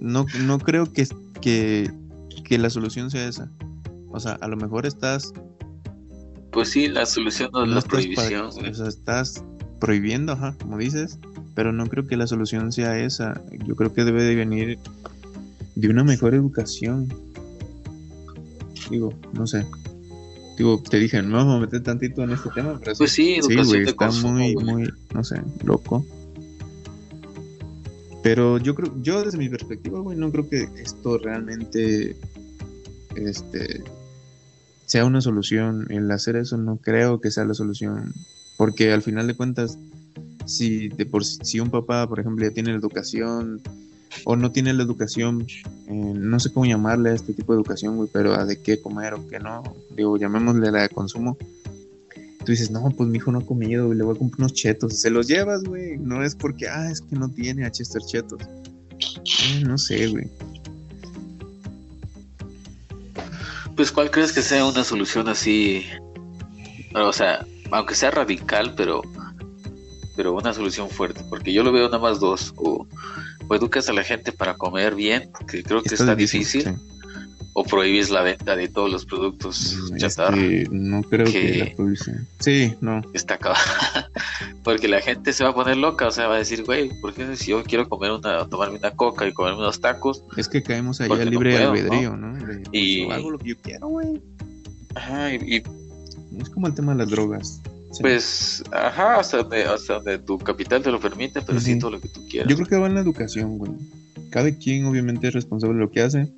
no, 0.00 0.26
no 0.44 0.58
creo 0.58 0.92
que, 0.92 1.06
que, 1.40 1.90
que 2.44 2.58
la 2.58 2.70
solución 2.70 3.10
sea 3.10 3.26
esa. 3.28 3.50
O 4.10 4.20
sea, 4.20 4.32
a 4.34 4.48
lo 4.48 4.56
mejor 4.56 4.86
estás 4.86 5.32
Pues 6.52 6.70
sí, 6.70 6.88
la 6.88 7.06
solución 7.06 7.50
no 7.52 7.62
es 7.62 7.68
no 7.68 7.74
la 7.74 7.78
estás 7.80 7.84
pa- 7.84 7.98
prohibición. 7.98 8.50
güey. 8.50 8.70
o 8.70 8.74
sea, 8.74 8.88
estás 8.88 9.42
prohibiendo, 9.80 10.32
ajá, 10.32 10.54
como 10.60 10.78
dices, 10.78 11.18
pero 11.54 11.72
no 11.72 11.86
creo 11.86 12.06
que 12.06 12.16
la 12.16 12.26
solución 12.26 12.72
sea 12.72 12.98
esa. 12.98 13.40
Yo 13.66 13.74
creo 13.74 13.92
que 13.92 14.04
debe 14.04 14.22
de 14.22 14.34
venir 14.34 14.78
de 15.74 15.88
una 15.88 16.04
mejor 16.04 16.34
educación. 16.34 17.08
Digo, 18.90 19.14
no 19.32 19.46
sé. 19.46 19.64
Digo, 20.58 20.82
te 20.88 20.98
dije, 20.98 21.22
no 21.22 21.36
vamos 21.38 21.56
a 21.56 21.60
meter 21.60 21.82
tantito 21.82 22.22
en 22.22 22.30
este 22.32 22.50
tema, 22.50 22.78
pero 22.78 22.94
Pues 22.96 23.12
sí, 23.12 23.34
educación 23.36 23.66
güey, 23.66 23.80
de 23.80 23.90
está 23.90 24.06
consumo, 24.06 24.32
muy, 24.34 24.52
güey. 24.54 24.66
muy, 24.66 24.90
no 25.14 25.24
sé, 25.24 25.40
loco. 25.64 26.04
Pero 28.22 28.58
yo 28.58 28.74
creo, 28.74 28.94
yo 29.02 29.24
desde 29.24 29.38
mi 29.38 29.48
perspectiva, 29.48 29.98
güey, 30.00 30.16
no 30.16 30.30
creo 30.30 30.48
que 30.48 30.68
esto 30.76 31.18
realmente, 31.18 32.14
este, 33.16 33.82
sea 34.92 35.06
una 35.06 35.22
solución. 35.22 35.86
El 35.88 36.10
hacer 36.10 36.36
eso 36.36 36.58
no 36.58 36.76
creo 36.76 37.18
que 37.18 37.30
sea 37.30 37.46
la 37.46 37.54
solución, 37.54 38.12
porque 38.58 38.92
al 38.92 39.00
final 39.00 39.26
de 39.26 39.34
cuentas, 39.34 39.78
si 40.44 40.88
de 40.88 41.06
por 41.06 41.24
si 41.24 41.60
un 41.60 41.70
papá, 41.70 42.06
por 42.06 42.20
ejemplo, 42.20 42.44
ya 42.46 42.52
tiene 42.52 42.72
la 42.72 42.76
educación 42.76 43.62
o 44.26 44.36
no 44.36 44.52
tiene 44.52 44.74
la 44.74 44.82
educación, 44.82 45.46
eh, 45.88 46.12
no 46.14 46.38
sé 46.38 46.52
cómo 46.52 46.66
llamarle 46.66 47.08
a 47.08 47.14
este 47.14 47.32
tipo 47.32 47.54
de 47.54 47.60
educación, 47.60 47.96
güey, 47.96 48.10
pero 48.12 48.34
a 48.34 48.44
de 48.44 48.60
qué 48.60 48.82
comer 48.82 49.14
o 49.14 49.26
qué 49.28 49.38
no, 49.38 49.62
digo, 49.96 50.18
llamémosle 50.18 50.70
la 50.70 50.82
de 50.82 50.90
consumo. 50.90 51.38
Tú 52.44 52.52
dices, 52.52 52.70
no, 52.70 52.90
pues 52.90 53.08
mi 53.08 53.16
hijo 53.16 53.32
no 53.32 53.38
ha 53.38 53.46
comido, 53.46 53.94
le 53.94 54.04
voy 54.04 54.14
a 54.14 54.18
comprar 54.18 54.40
unos 54.40 54.52
chetos. 54.52 54.98
Se 54.98 55.08
los 55.08 55.26
llevas, 55.26 55.62
güey. 55.62 55.96
No 55.96 56.22
es 56.22 56.34
porque, 56.34 56.68
ah, 56.68 56.90
es 56.90 57.00
que 57.00 57.16
no 57.16 57.30
tiene 57.30 57.64
a 57.64 57.70
Chester 57.70 58.02
Chetos. 58.02 58.42
Eh, 58.42 59.64
no 59.64 59.78
sé, 59.78 60.08
güey. 60.08 60.28
Pues, 63.76 63.90
¿cuál 63.90 64.10
crees 64.10 64.32
que 64.32 64.42
sea 64.42 64.64
una 64.64 64.84
solución 64.84 65.28
así? 65.28 65.86
O 66.94 67.12
sea, 67.12 67.46
aunque 67.70 67.94
sea 67.94 68.10
radical, 68.10 68.74
pero 68.76 69.02
pero 70.14 70.34
una 70.34 70.52
solución 70.52 70.90
fuerte, 70.90 71.24
porque 71.28 71.52
yo 71.52 71.62
lo 71.62 71.72
veo 71.72 71.86
nada 71.86 71.98
más 71.98 72.20
dos, 72.20 72.52
o, 72.56 72.86
o 73.48 73.54
educas 73.54 73.88
a 73.88 73.92
la 73.92 74.02
gente 74.02 74.32
para 74.32 74.54
comer 74.54 74.94
bien, 74.94 75.30
que 75.48 75.62
creo 75.62 75.82
que 75.82 75.94
está, 75.94 76.14
difícil, 76.14 76.62
sí. 76.62 76.70
O 77.54 77.64
prohíbes 77.64 78.08
la 78.10 78.22
venta 78.22 78.56
de 78.56 78.68
todos 78.68 78.90
los 78.90 79.04
productos 79.04 79.76
Mm, 79.90 79.96
es 79.96 80.00
chatarra. 80.02 80.36
que 80.36 80.66
no 80.70 81.02
creo 81.02 81.26
que, 81.26 81.32
que- 81.32 81.58
la 81.58 81.76
prohibición. 81.76 82.26
Sí, 82.40 82.74
no. 82.80 83.02
Está 83.12 83.34
acá. 83.34 83.52
Porque 84.64 84.88
la 84.88 85.00
gente 85.00 85.32
se 85.32 85.44
va 85.44 85.50
a 85.50 85.54
poner 85.54 85.76
loca, 85.76 86.06
o 86.06 86.10
sea, 86.10 86.28
va 86.28 86.36
a 86.36 86.38
decir, 86.38 86.64
güey, 86.64 86.90
¿por 87.00 87.12
qué 87.14 87.36
si 87.36 87.50
yo 87.50 87.62
quiero 87.64 87.88
comer 87.88 88.10
una, 88.12 88.46
tomarme 88.48 88.78
una 88.78 88.92
coca 88.92 89.26
y 89.26 89.32
comerme 89.32 89.58
unos 89.60 89.80
tacos? 89.80 90.24
Es 90.36 90.48
que 90.48 90.62
caemos 90.62 91.00
ahí 91.00 91.08
Porque 91.08 91.22
al 91.24 91.28
no 91.30 91.32
libre 91.32 91.56
puedo, 91.56 91.70
albedrío, 91.72 92.16
¿no? 92.16 92.34
De, 92.34 92.40
pues, 92.58 92.68
Y- 92.72 93.10
hago 93.10 93.30
lo 93.30 93.38
que 93.38 93.48
yo 93.50 93.56
quiero, 93.62 93.88
güey. 93.88 94.20
Ajá, 94.94 95.34
y, 95.34 95.56
y, 95.56 95.62
Es 96.40 96.48
como 96.48 96.66
el 96.68 96.74
tema 96.74 96.92
de 96.92 96.98
las 96.98 97.10
drogas. 97.10 97.60
Sí. 97.92 98.00
pues, 98.00 98.64
ajá, 98.72 99.20
hasta 99.20 99.38
donde, 99.42 99.64
hasta 99.64 99.94
donde 99.94 100.18
tu 100.18 100.38
capital 100.38 100.82
te 100.82 100.90
lo 100.90 100.98
permite, 100.98 101.42
pero 101.42 101.60
sí 101.60 101.72
Ujú. 101.72 101.80
todo 101.80 101.90
lo 101.90 102.00
que 102.00 102.08
tú 102.08 102.26
quieras. 102.26 102.48
Yo 102.48 102.56
creo 102.56 102.66
que 102.68 102.76
va 102.78 102.86
en 102.86 102.94
la 102.94 103.00
educación, 103.02 103.58
güey. 103.58 103.72
Cada 104.30 104.50
quien 104.56 104.86
obviamente 104.86 105.28
es 105.28 105.34
responsable 105.34 105.74
de 105.74 105.80
lo 105.80 105.90
que 105.90 106.00
hace. 106.00 106.32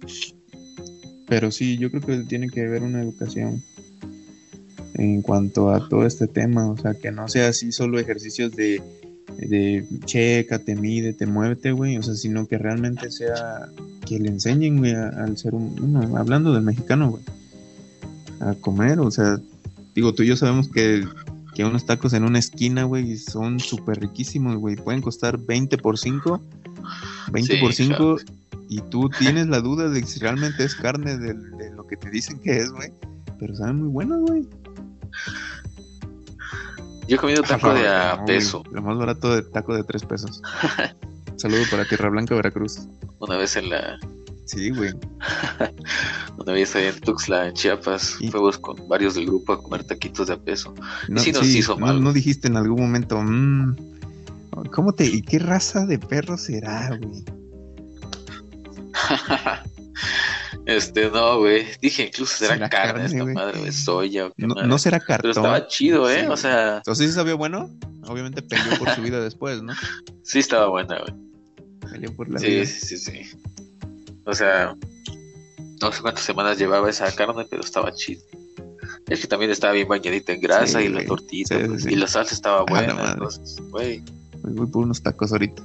Pero 1.26 1.50
sí, 1.50 1.78
yo 1.78 1.90
creo 1.90 2.02
que 2.02 2.18
tiene 2.24 2.48
que 2.48 2.62
haber 2.62 2.82
una 2.82 3.02
educación 3.02 3.62
en 4.94 5.22
cuanto 5.22 5.70
a 5.70 5.88
todo 5.88 6.06
este 6.06 6.26
tema. 6.26 6.70
O 6.70 6.76
sea, 6.76 6.94
que 6.94 7.10
no 7.10 7.28
sea 7.28 7.48
así 7.48 7.72
solo 7.72 7.98
ejercicios 7.98 8.54
de, 8.54 8.82
de 9.38 9.86
checa, 10.04 10.58
te 10.58 10.76
mide, 10.76 11.12
te 11.12 11.26
muévete, 11.26 11.72
güey. 11.72 11.96
O 11.96 12.02
sea, 12.02 12.14
sino 12.14 12.46
que 12.46 12.58
realmente 12.58 13.10
sea 13.10 13.68
que 14.06 14.18
le 14.18 14.28
enseñen, 14.28 14.78
güey, 14.78 14.92
al 14.94 15.36
ser 15.38 15.54
un... 15.54 15.74
Bueno, 15.76 16.16
hablando 16.16 16.52
del 16.52 16.62
mexicano, 16.62 17.10
güey. 17.10 17.22
A 18.40 18.54
comer, 18.54 18.98
o 18.98 19.10
sea, 19.10 19.40
digo, 19.94 20.12
tú 20.12 20.22
y 20.24 20.26
yo 20.26 20.36
sabemos 20.36 20.68
que 20.68 21.04
que 21.54 21.64
unos 21.64 21.86
tacos 21.86 22.12
en 22.12 22.24
una 22.24 22.40
esquina, 22.40 22.84
güey, 22.84 23.16
son 23.16 23.60
súper 23.60 24.00
riquísimos, 24.00 24.56
güey. 24.56 24.76
Pueden 24.76 25.00
costar 25.00 25.38
20 25.38 25.78
por 25.78 25.98
5, 25.98 26.42
20 27.32 27.54
Sí, 27.54 27.60
por 27.60 27.72
5, 27.72 27.94
claro. 27.96 28.16
Y 28.68 28.80
tú 28.82 29.08
tienes 29.10 29.46
la 29.48 29.60
duda 29.60 29.88
de 29.88 30.04
si 30.06 30.18
realmente 30.20 30.64
es 30.64 30.74
carne 30.74 31.16
de, 31.18 31.34
de 31.34 31.70
lo 31.74 31.86
que 31.86 31.96
te 31.96 32.10
dicen 32.10 32.38
que 32.40 32.58
es, 32.58 32.70
güey. 32.70 32.92
Pero 33.38 33.54
saben 33.56 33.80
muy 33.82 33.88
buenos, 33.88 34.20
güey. 34.22 34.48
Yo 37.08 37.16
he 37.16 37.18
comido 37.18 37.42
taco 37.42 37.72
de 37.74 37.86
a 37.88 38.16
No, 38.16 38.24
peso 38.24 38.62
Lo 38.72 38.82
más 38.82 38.96
barato 38.96 39.34
de 39.34 39.42
taco 39.42 39.74
de 39.74 39.84
3 39.84 40.04
pesos. 40.06 40.42
Saludo 41.36 41.62
para 41.70 41.84
Tierra 41.84 42.08
Blanca, 42.10 42.34
Veracruz. 42.34 42.86
una 43.18 43.36
vez 43.36 43.56
en 43.56 43.68
la, 43.70 43.98
Sí, 44.46 44.70
güey. 44.70 44.92
una 46.38 46.52
vez 46.52 46.76
ahí 46.76 46.86
en 46.86 47.00
Tuxtla, 47.00 47.48
en 47.48 47.54
Chiapas, 47.54 48.16
Y- 48.20 48.30
fuimos 48.30 48.58
con 48.58 48.76
varios 48.88 49.14
del 49.14 49.26
grupo 49.26 49.52
a 49.54 49.62
comer 49.62 49.84
taquitos 49.84 50.28
de 50.28 50.34
a 50.34 50.36
peso. 50.38 50.74
No, 51.08 51.20
sí 51.20 51.32
nos 51.32 51.46
hizo 51.46 51.76
mal. 51.78 52.02
no 52.02 52.12
dijiste 52.12 52.48
en 52.48 52.56
algún 52.56 52.80
momento, 52.80 53.20
"Mm, 53.20 53.74
¿cómo 54.72 54.92
te, 54.92 55.06
y 55.06 55.22
qué 55.22 55.38
raza 55.38 55.86
de 55.86 55.98
perro 55.98 56.36
será, 56.38 56.96
güey? 57.02 57.24
este, 60.66 61.10
no, 61.10 61.38
güey. 61.38 61.66
Dije, 61.80 62.04
incluso 62.06 62.36
será, 62.36 62.54
Será 62.54 62.68
carne, 62.70 62.92
carne, 63.02 63.06
esta 63.06 63.24
madre 63.24 63.60
de 63.62 63.72
soya 63.72 64.26
o 64.26 64.30
qué 64.32 64.46
No, 64.46 64.54
madre. 64.54 64.68
no 64.68 64.78
será 64.78 64.98
cartón. 65.00 65.32
Pero 65.34 65.46
estaba 65.46 65.66
chido, 65.68 66.10
¿eh? 66.10 66.20
Sí, 66.22 66.26
o 66.26 66.36
sea, 66.36 66.76
Entonces 66.78 67.08
sí 67.08 67.12
sabía 67.14 67.34
bueno. 67.34 67.70
Obviamente 68.06 68.42
peleó 68.42 68.78
por 68.78 68.90
su 68.90 69.02
vida 69.02 69.20
después, 69.20 69.62
¿no? 69.62 69.72
sí 70.22 70.38
estaba 70.38 70.68
buena, 70.68 70.98
güey. 71.00 71.14
Peleó 71.92 72.14
por 72.14 72.28
la 72.30 72.38
Sí, 72.38 72.46
vida. 72.46 72.66
sí, 72.66 72.96
sí, 72.96 72.98
sí. 72.98 73.30
O 74.26 74.34
sea, 74.34 74.74
no 75.80 75.92
sé 75.92 76.00
cuántas 76.02 76.24
semanas 76.24 76.58
llevaba 76.58 76.88
esa 76.88 77.14
carne, 77.14 77.46
pero 77.48 77.62
estaba 77.62 77.92
chido. 77.92 78.22
Es 79.08 79.20
que 79.20 79.26
también 79.26 79.50
estaba 79.50 79.74
bien 79.74 79.86
bañadita 79.88 80.32
en 80.32 80.40
grasa 80.40 80.78
Sí, 80.80 80.86
y 80.86 80.88
la 80.88 81.04
tortita, 81.04 81.58
pues, 81.66 81.84
y 81.84 81.94
la 81.94 82.06
salsa 82.06 82.34
estaba 82.34 82.64
buena. 82.64 82.94
madre. 82.94 83.12
entonces, 83.12 83.56
güey. 83.70 84.02
Voy, 84.42 84.52
voy 84.54 84.66
por 84.66 84.84
unos 84.84 85.02
tacos 85.02 85.32
ahorita. 85.32 85.62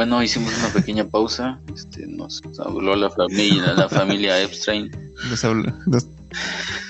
Bueno, 0.00 0.22
hicimos 0.22 0.56
una 0.58 0.72
pequeña 0.72 1.04
pausa. 1.06 1.60
Este, 1.76 2.06
nos 2.06 2.40
habló 2.58 2.96
la 2.96 3.10
familia, 3.10 3.74
la 3.74 3.86
familia 3.86 4.40
Epstein 4.40 4.90
Nos 5.28 5.44
habló, 5.44 5.70
nos, 5.84 6.06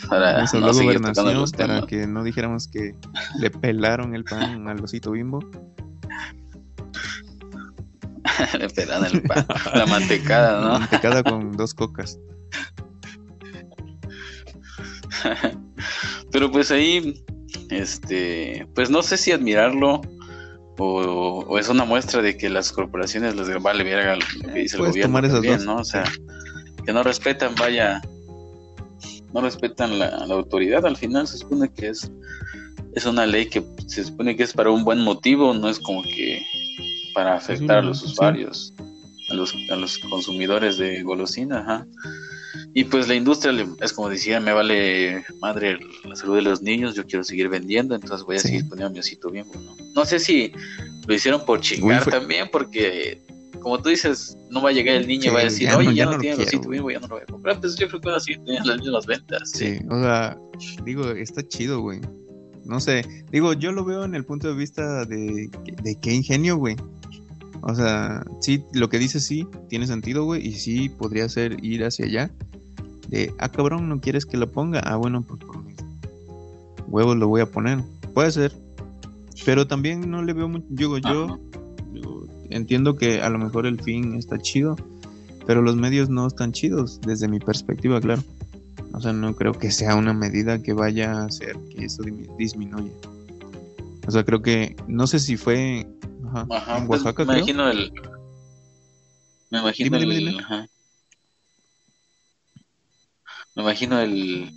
para 0.08 0.42
nos 0.42 0.54
habló 0.54 0.66
no 0.68 0.72
gobernación 0.74 1.34
los 1.34 1.50
para 1.50 1.84
que 1.88 2.06
no 2.06 2.22
dijéramos 2.22 2.68
que 2.68 2.94
le 3.40 3.50
pelaron 3.50 4.14
el 4.14 4.22
pan 4.22 4.68
al 4.68 4.84
osito 4.84 5.10
bimbo. 5.10 5.40
Le 8.56 8.68
pelan 8.68 9.04
el 9.04 9.22
pan, 9.22 9.44
la 9.74 9.86
mantecada, 9.86 10.60
¿no? 10.60 10.78
Mantecada 10.78 11.24
con 11.24 11.50
dos 11.56 11.74
cocas. 11.74 12.16
Pero 16.30 16.48
pues 16.52 16.70
ahí, 16.70 17.24
este, 17.70 18.68
pues 18.76 18.88
no 18.88 19.02
sé 19.02 19.16
si 19.16 19.32
admirarlo 19.32 20.00
o, 20.80 21.44
o 21.46 21.58
es 21.58 21.68
una 21.68 21.84
muestra 21.84 22.22
de 22.22 22.36
que 22.36 22.48
las 22.48 22.72
corporaciones 22.72 23.36
les 23.36 23.62
vale 23.62 23.84
verga 23.84 24.16
lo 24.16 24.52
que 24.52 24.60
dice 24.60 24.76
el 24.76 24.86
gobierno 24.86 25.08
tomar 25.08 25.24
esas 25.24 25.34
también, 25.36 25.56
dos. 25.58 25.66
¿no? 25.66 25.76
O 25.76 25.84
sea, 25.84 26.04
que 26.84 26.92
no 26.92 27.02
respetan, 27.02 27.54
vaya, 27.56 28.00
no 29.32 29.40
respetan 29.42 29.98
la, 29.98 30.26
la 30.26 30.34
autoridad. 30.34 30.86
Al 30.86 30.96
final 30.96 31.26
se 31.26 31.38
supone 31.38 31.70
que 31.72 31.88
es 31.88 32.10
es 32.94 33.06
una 33.06 33.26
ley 33.26 33.46
que 33.46 33.62
se 33.86 34.04
supone 34.04 34.36
que 34.36 34.42
es 34.42 34.52
para 34.52 34.70
un 34.70 34.84
buen 34.84 35.00
motivo, 35.00 35.54
no 35.54 35.68
es 35.68 35.78
como 35.78 36.02
que 36.02 36.42
para 37.14 37.34
afectar 37.34 37.78
a 37.78 37.82
los 37.82 38.00
sí. 38.00 38.06
usuarios, 38.06 38.74
a 39.30 39.34
los 39.34 39.54
a 39.70 39.76
los 39.76 39.98
consumidores 39.98 40.78
de 40.78 41.02
golosina, 41.02 41.60
ajá. 41.60 41.86
Y 42.72 42.84
pues 42.84 43.08
la 43.08 43.14
industria 43.16 43.52
es 43.80 43.92
como 43.92 44.08
decía, 44.08 44.38
me 44.40 44.52
vale 44.52 45.24
madre 45.40 45.78
la 46.04 46.14
salud 46.14 46.36
de 46.36 46.42
los 46.42 46.62
niños, 46.62 46.94
yo 46.94 47.04
quiero 47.04 47.24
seguir 47.24 47.48
vendiendo, 47.48 47.94
entonces 47.96 48.24
voy 48.24 48.36
a 48.36 48.38
Sí. 48.40 48.48
seguir 48.48 48.68
poniendo 48.68 48.92
mi 48.92 49.00
osito 49.00 49.28
bien, 49.30 49.46
¿no? 49.64 49.76
No 49.94 50.04
sé 50.04 50.20
si 50.20 50.52
lo 51.06 51.14
hicieron 51.14 51.44
por 51.44 51.60
chingar 51.60 52.04
también, 52.06 52.48
porque 52.52 53.20
como 53.60 53.82
tú 53.82 53.88
dices, 53.88 54.36
no 54.50 54.62
va 54.62 54.70
a 54.70 54.72
llegar 54.72 54.96
el 54.96 55.06
niño 55.08 55.24
y 55.24 55.28
Sí, 55.28 55.34
va 55.34 55.40
a 55.40 55.44
decir, 55.44 55.68
ya 55.68 55.76
oye, 55.76 55.86
no- 55.88 55.92
ya, 55.92 55.96
ya 55.96 56.04
no, 56.06 56.12
no 56.12 56.18
tiene 56.18 56.42
osito 56.44 56.68
bien, 56.68 56.88
ya 56.88 57.00
no 57.00 57.08
lo 57.08 57.14
voy 57.16 57.22
a 57.22 57.26
comprar. 57.26 57.60
Pues 57.60 57.74
yo 57.76 57.88
creo 57.88 58.00
que 58.00 58.06
van 58.08 58.16
a 58.16 58.20
seguir 58.20 58.40
teniendo 58.44 58.68
las 58.70 58.80
mismas 58.80 59.06
ventas. 59.06 59.50
Sí, 59.50 59.78
o 59.90 60.00
sea, 60.00 60.38
digo, 60.84 61.10
está 61.10 61.46
chido, 61.46 61.80
güey. 61.80 62.00
No 62.64 62.78
sé, 62.78 63.04
digo, 63.32 63.52
yo 63.54 63.72
lo 63.72 63.84
veo 63.84 64.04
en 64.04 64.14
el 64.14 64.24
punto 64.24 64.46
de 64.48 64.54
vista 64.54 65.04
de, 65.06 65.50
de 65.82 65.98
qué 66.00 66.14
ingenio, 66.14 66.56
güey. 66.56 66.76
O 67.62 67.74
sea, 67.74 68.24
sí, 68.40 68.64
lo 68.72 68.88
que 68.88 68.98
dices 68.98 69.24
sí, 69.24 69.46
tiene 69.68 69.86
sentido, 69.86 70.24
güey, 70.24 70.46
y 70.46 70.52
sí 70.52 70.88
podría 70.88 71.28
ser 71.28 71.62
ir 71.64 71.84
hacia 71.84 72.06
allá. 72.06 72.30
De, 73.08 73.34
ah, 73.38 73.48
cabrón, 73.48 73.88
¿no 73.88 74.00
quieres 74.00 74.24
que 74.24 74.36
lo 74.36 74.50
ponga? 74.50 74.80
Ah, 74.80 74.96
bueno, 74.96 75.22
pues 75.22 75.40
por 75.44 75.62
mis 75.64 75.76
huevos 76.86 77.16
lo 77.16 77.28
voy 77.28 77.40
a 77.40 77.46
poner. 77.46 77.82
Puede 78.14 78.30
ser, 78.30 78.52
pero 79.44 79.66
también 79.66 80.10
no 80.10 80.22
le 80.22 80.32
veo 80.32 80.48
mucho, 80.48 80.66
digo, 80.68 80.98
yo 80.98 81.38
digo, 81.92 82.26
entiendo 82.50 82.96
que 82.96 83.20
a 83.20 83.30
lo 83.30 83.38
mejor 83.38 83.66
el 83.66 83.80
fin 83.80 84.14
está 84.14 84.38
chido, 84.38 84.76
pero 85.46 85.62
los 85.62 85.76
medios 85.76 86.08
no 86.08 86.26
están 86.26 86.52
chidos, 86.52 87.00
desde 87.00 87.28
mi 87.28 87.40
perspectiva, 87.40 88.00
claro. 88.00 88.22
O 88.92 89.00
sea, 89.00 89.12
no 89.12 89.34
creo 89.34 89.52
que 89.52 89.70
sea 89.70 89.94
una 89.94 90.12
medida 90.12 90.62
que 90.62 90.72
vaya 90.72 91.12
a 91.12 91.24
hacer 91.26 91.56
que 91.70 91.84
eso 91.84 92.02
disminuya. 92.38 92.92
O 94.06 94.10
sea, 94.10 94.24
creo 94.24 94.42
que, 94.42 94.76
no 94.88 95.06
sé 95.06 95.20
si 95.20 95.36
fue, 95.36 95.86
Ajá. 96.32 96.46
Ajá, 96.50 96.78
en 96.78 96.86
pues, 96.86 97.02
Oaxaca, 97.04 97.24
me 97.24 97.32
creo. 97.32 97.38
imagino 97.38 97.70
el. 97.70 97.92
Me 99.50 99.58
imagino 99.60 99.98
Dime, 99.98 100.14
el. 100.16 100.26
dime. 100.26 100.42
ajá. 100.42 100.68
Me 103.56 103.62
imagino 103.62 104.00
el. 104.00 104.54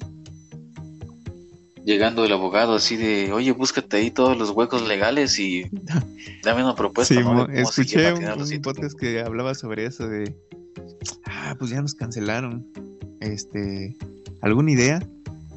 Llegando 1.85 2.23
el 2.23 2.31
abogado 2.31 2.75
así 2.75 2.95
de, 2.95 3.33
oye, 3.33 3.51
búscate 3.51 3.97
ahí 3.97 4.09
todos 4.11 4.37
los 4.37 4.51
huecos 4.51 4.87
legales 4.87 5.37
y 5.37 5.69
dame 6.43 6.63
una 6.63 6.75
propuesta. 6.75 7.13
Sí, 7.13 7.19
¿no? 7.19 7.45
escuché 7.47 8.13
un, 8.13 8.23
un 8.41 8.61
podcast 8.61 8.97
que 8.97 9.19
hablaba 9.19 9.53
sobre 9.53 9.85
eso 9.85 10.07
de, 10.07 10.33
ah, 11.25 11.55
pues 11.59 11.71
ya 11.71 11.81
nos 11.81 11.93
cancelaron. 11.93 12.65
Este, 13.19 13.97
¿alguna 14.41 14.71
idea? 14.71 15.05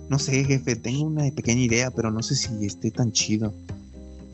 No 0.09 0.19
sé, 0.19 0.45
jefe, 0.45 0.75
tengo 0.77 1.05
una 1.05 1.31
pequeña 1.31 1.61
idea, 1.63 1.91
pero 1.93 2.11
no 2.11 2.23
sé 2.23 2.35
si 2.35 2.49
esté 2.67 2.91
tan 2.91 3.13
chido. 3.13 3.55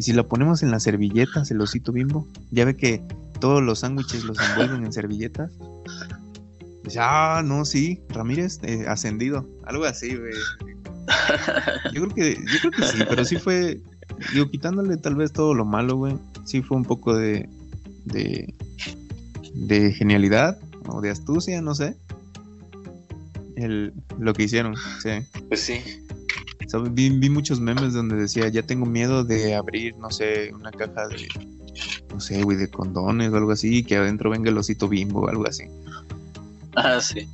Y 0.02 0.04
si 0.04 0.12
la 0.12 0.24
ponemos 0.24 0.64
en 0.64 0.72
las 0.72 0.82
servilletas, 0.82 1.52
el 1.52 1.60
osito 1.60 1.92
bimbo, 1.92 2.26
ya 2.50 2.64
ve 2.64 2.74
que 2.74 3.00
todos 3.38 3.62
los 3.62 3.78
sándwiches 3.78 4.24
los 4.24 4.36
envuelven 4.50 4.84
en 4.84 4.92
servilletas. 4.92 5.52
Dice, 6.82 6.98
ah, 7.00 7.40
no, 7.44 7.64
sí, 7.64 8.02
Ramírez, 8.08 8.58
eh, 8.64 8.84
ascendido, 8.88 9.48
algo 9.62 9.84
así, 9.84 10.16
güey. 10.16 10.32
Yo 11.94 12.02
creo 12.02 12.14
que, 12.16 12.34
yo 12.34 12.58
creo 12.62 12.72
que 12.72 12.82
sí, 12.82 13.04
pero 13.08 13.24
sí 13.24 13.36
fue, 13.36 13.80
digo, 14.32 14.50
quitándole 14.50 14.96
tal 14.96 15.14
vez 15.14 15.32
todo 15.32 15.54
lo 15.54 15.64
malo, 15.64 15.94
güey, 15.94 16.18
sí 16.44 16.62
fue 16.62 16.78
un 16.78 16.84
poco 16.84 17.14
de, 17.14 17.48
de, 18.06 18.52
de 19.54 19.92
genialidad 19.92 20.58
o 20.88 21.00
de 21.00 21.10
astucia, 21.10 21.62
no 21.62 21.76
sé. 21.76 21.96
El, 23.54 23.92
lo 24.18 24.34
que 24.34 24.42
hicieron, 24.42 24.74
sí. 25.00 25.10
Pues 25.46 25.60
sí. 25.60 25.80
Vi, 26.90 27.10
vi 27.10 27.28
muchos 27.30 27.60
memes 27.60 27.92
donde 27.92 28.16
decía, 28.16 28.48
ya 28.48 28.62
tengo 28.62 28.86
miedo 28.86 29.24
de 29.24 29.54
abrir, 29.54 29.96
no 29.96 30.10
sé, 30.10 30.52
una 30.54 30.70
caja 30.70 31.08
de, 31.08 31.28
no 32.12 32.20
sé, 32.20 32.42
güey, 32.42 32.56
de 32.56 32.68
condones 32.68 33.32
o 33.32 33.36
algo 33.36 33.52
así, 33.52 33.78
y 33.78 33.82
que 33.84 33.96
adentro 33.96 34.30
venga 34.30 34.50
el 34.50 34.58
osito 34.58 34.88
bimbo 34.88 35.20
o 35.22 35.28
algo 35.28 35.46
así. 35.46 35.64
Ah, 36.76 37.00
sí. 37.00 37.28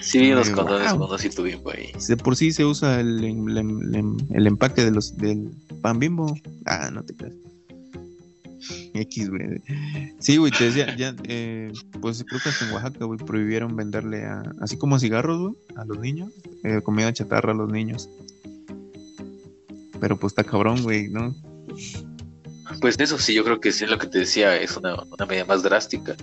Sí, 0.00 0.18
vi 0.20 0.32
Ay, 0.32 0.52
condones 0.52 0.90
wow. 0.92 1.06
con 1.06 1.14
osito 1.14 1.42
bimbo 1.42 1.70
ahí. 1.70 1.90
De 2.08 2.16
por 2.16 2.36
sí 2.36 2.52
se 2.52 2.64
usa 2.64 3.00
el, 3.00 3.24
el, 3.24 3.56
el- 3.94 4.16
el 4.30 4.46
empaque 4.46 4.84
de 4.84 4.90
los, 4.90 5.16
del 5.16 5.50
pan 5.82 5.98
bimbo. 5.98 6.34
Ah, 6.66 6.90
no 6.92 7.02
te 7.02 7.14
creas. 7.14 7.34
X, 8.94 9.30
güey. 9.30 9.62
Sí, 10.18 10.36
güey, 10.36 10.52
te 10.52 10.64
decía, 10.64 10.94
ya, 10.96 11.14
eh, 11.24 11.72
pues 12.00 12.24
creo 12.26 12.40
que 12.40 12.48
hasta 12.48 12.66
en 12.66 12.72
Oaxaca, 12.72 13.04
güey, 13.04 13.18
prohibieron 13.18 13.76
venderle 13.76 14.24
a, 14.24 14.42
así 14.60 14.76
como 14.76 14.98
cigarros, 14.98 15.38
güey, 15.38 15.54
a 15.76 15.84
los 15.84 15.98
niños, 15.98 16.32
eh, 16.64 16.80
comida 16.82 17.12
chatarra 17.12 17.52
a 17.52 17.56
los 17.56 17.70
niños. 17.70 18.08
Pero 20.00 20.18
pues 20.18 20.32
está 20.32 20.44
cabrón, 20.44 20.82
güey, 20.82 21.08
¿no? 21.08 21.34
Pues 22.80 22.96
eso 22.98 23.18
sí, 23.18 23.34
yo 23.34 23.44
creo 23.44 23.60
que 23.60 23.72
sí 23.72 23.84
es 23.84 23.90
lo 23.90 23.98
que 23.98 24.06
te 24.06 24.18
decía, 24.20 24.56
es 24.56 24.76
una, 24.76 24.96
una 25.02 25.26
medida 25.26 25.44
más 25.44 25.62
drástica. 25.62 26.16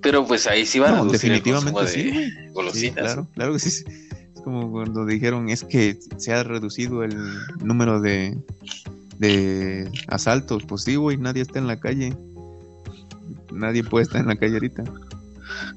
Pero 0.00 0.26
pues 0.26 0.46
ahí 0.46 0.64
sí 0.64 0.78
va 0.78 0.88
a 0.88 0.92
reducir 1.02 1.32
el 1.32 1.38
definitivamente 1.38 1.72
consumo 1.72 1.92
sí, 1.92 2.02
de 2.02 2.12
güey. 2.12 2.30
Sí, 2.30 2.52
golosinas. 2.52 2.94
claro, 2.94 3.28
claro 3.34 3.52
que 3.52 3.58
sí. 3.58 3.84
Es 4.34 4.42
como 4.42 4.70
cuando 4.70 5.04
dijeron, 5.04 5.48
es 5.48 5.64
que 5.64 5.98
se 6.16 6.32
ha 6.32 6.44
reducido 6.44 7.02
el 7.02 7.16
número 7.58 8.00
de, 8.00 8.38
de 9.18 9.90
asaltos. 10.08 10.64
Pues 10.66 10.82
sí, 10.82 10.96
güey, 10.96 11.16
nadie 11.16 11.42
está 11.42 11.58
en 11.58 11.66
la 11.66 11.78
calle. 11.78 12.16
Nadie 13.52 13.82
puede 13.84 14.04
estar 14.04 14.20
en 14.20 14.28
la 14.28 14.36
calle 14.36 14.54
ahorita. 14.54 14.84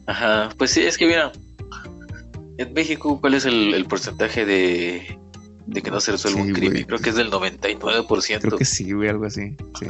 Ajá, 0.07 0.49
pues 0.57 0.71
sí, 0.71 0.81
es 0.81 0.97
que 0.97 1.07
mira, 1.07 1.31
en 2.57 2.73
México, 2.73 3.19
¿cuál 3.19 3.33
es 3.33 3.45
el, 3.45 3.73
el 3.73 3.85
porcentaje 3.85 4.45
de, 4.45 5.17
de 5.65 5.81
que 5.81 5.89
no 5.91 5.99
se 5.99 6.11
resuelva 6.11 6.41
Sí, 6.41 6.47
un 6.47 6.53
crimen? 6.53 6.71
güey. 6.73 6.85
Creo 6.85 6.99
que 6.99 7.09
es 7.09 7.15
del 7.15 7.31
99%. 7.31 8.39
Creo 8.41 8.57
que 8.57 8.65
sí, 8.65 8.91
güey, 8.91 9.09
algo 9.09 9.25
así. 9.25 9.55
Sí. 9.79 9.87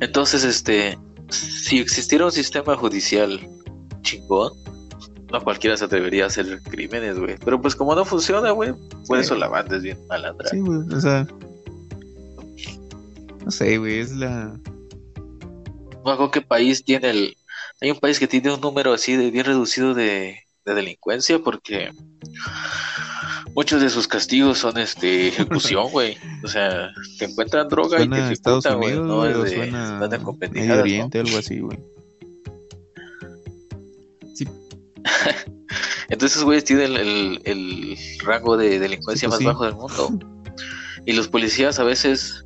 Entonces, 0.00 0.42
este, 0.44 0.98
si 1.28 1.78
existiera 1.78 2.24
un 2.24 2.32
sistema 2.32 2.76
judicial 2.76 3.38
chingón, 4.02 4.52
no 5.30 5.40
cualquiera 5.42 5.76
se 5.76 5.84
atrevería 5.84 6.24
a 6.24 6.28
hacer 6.28 6.60
crímenes, 6.62 7.18
güey. 7.18 7.36
Pero 7.44 7.60
pues 7.60 7.76
como 7.76 7.94
no 7.94 8.04
funciona, 8.06 8.50
güey, 8.52 8.72
por 9.06 9.18
Sí. 9.18 9.24
eso 9.24 9.34
la 9.36 9.48
banda 9.48 9.76
es 9.76 9.82
bien 9.82 9.98
malandra. 10.08 10.48
Sí, 10.48 10.58
güey, 10.58 10.78
o 10.92 11.00
sea. 11.00 11.26
No 13.48 13.52
sé, 13.52 13.78
güey, 13.78 14.00
es 14.00 14.12
la. 14.12 14.60
No 16.04 16.30
qué 16.30 16.42
país 16.42 16.84
tiene 16.84 17.08
el... 17.08 17.36
Hay 17.80 17.90
un 17.90 17.98
país 17.98 18.18
que 18.18 18.28
tiene 18.28 18.52
un 18.52 18.60
número 18.60 18.92
así 18.92 19.16
de 19.16 19.30
bien 19.30 19.46
reducido 19.46 19.94
de, 19.94 20.40
de 20.66 20.74
delincuencia 20.74 21.38
porque 21.38 21.90
muchos 23.54 23.80
de 23.80 23.88
sus 23.88 24.06
castigos 24.06 24.58
son 24.58 24.76
este 24.76 25.28
ejecución, 25.28 25.88
güey. 25.92 26.18
O 26.44 26.48
sea, 26.48 26.90
te 27.18 27.24
encuentran 27.24 27.70
droga 27.70 27.96
y 27.96 28.00
Suena 28.00 28.16
te 28.16 28.22
a 28.22 28.32
Estados 28.32 28.66
ejecutan, 28.66 28.98
güey. 28.98 29.08
No 29.08 29.16
güey, 29.16 29.30
es 29.30 29.38
de 29.38 29.56
suena 29.56 30.08
Medio 30.50 30.74
¿no? 30.74 30.80
Oriente, 30.82 31.20
algo 31.20 31.38
así, 31.38 31.60
güey. 31.60 31.78
Sí, 34.34 34.46
Entonces, 36.10 36.36
esos 36.36 36.44
güeyes 36.44 36.64
tienen 36.64 36.92
el, 36.98 37.40
el 37.46 37.96
rango 38.26 38.58
de 38.58 38.78
delincuencia 38.78 39.26
Sí, 39.26 39.30
pues 39.30 39.30
más 39.30 39.38
sí. 39.38 39.44
bajo 39.46 39.64
del 39.64 39.74
mundo. 39.74 40.18
Y 41.06 41.14
los 41.14 41.28
policías 41.28 41.78
a 41.78 41.84
veces, 41.84 42.44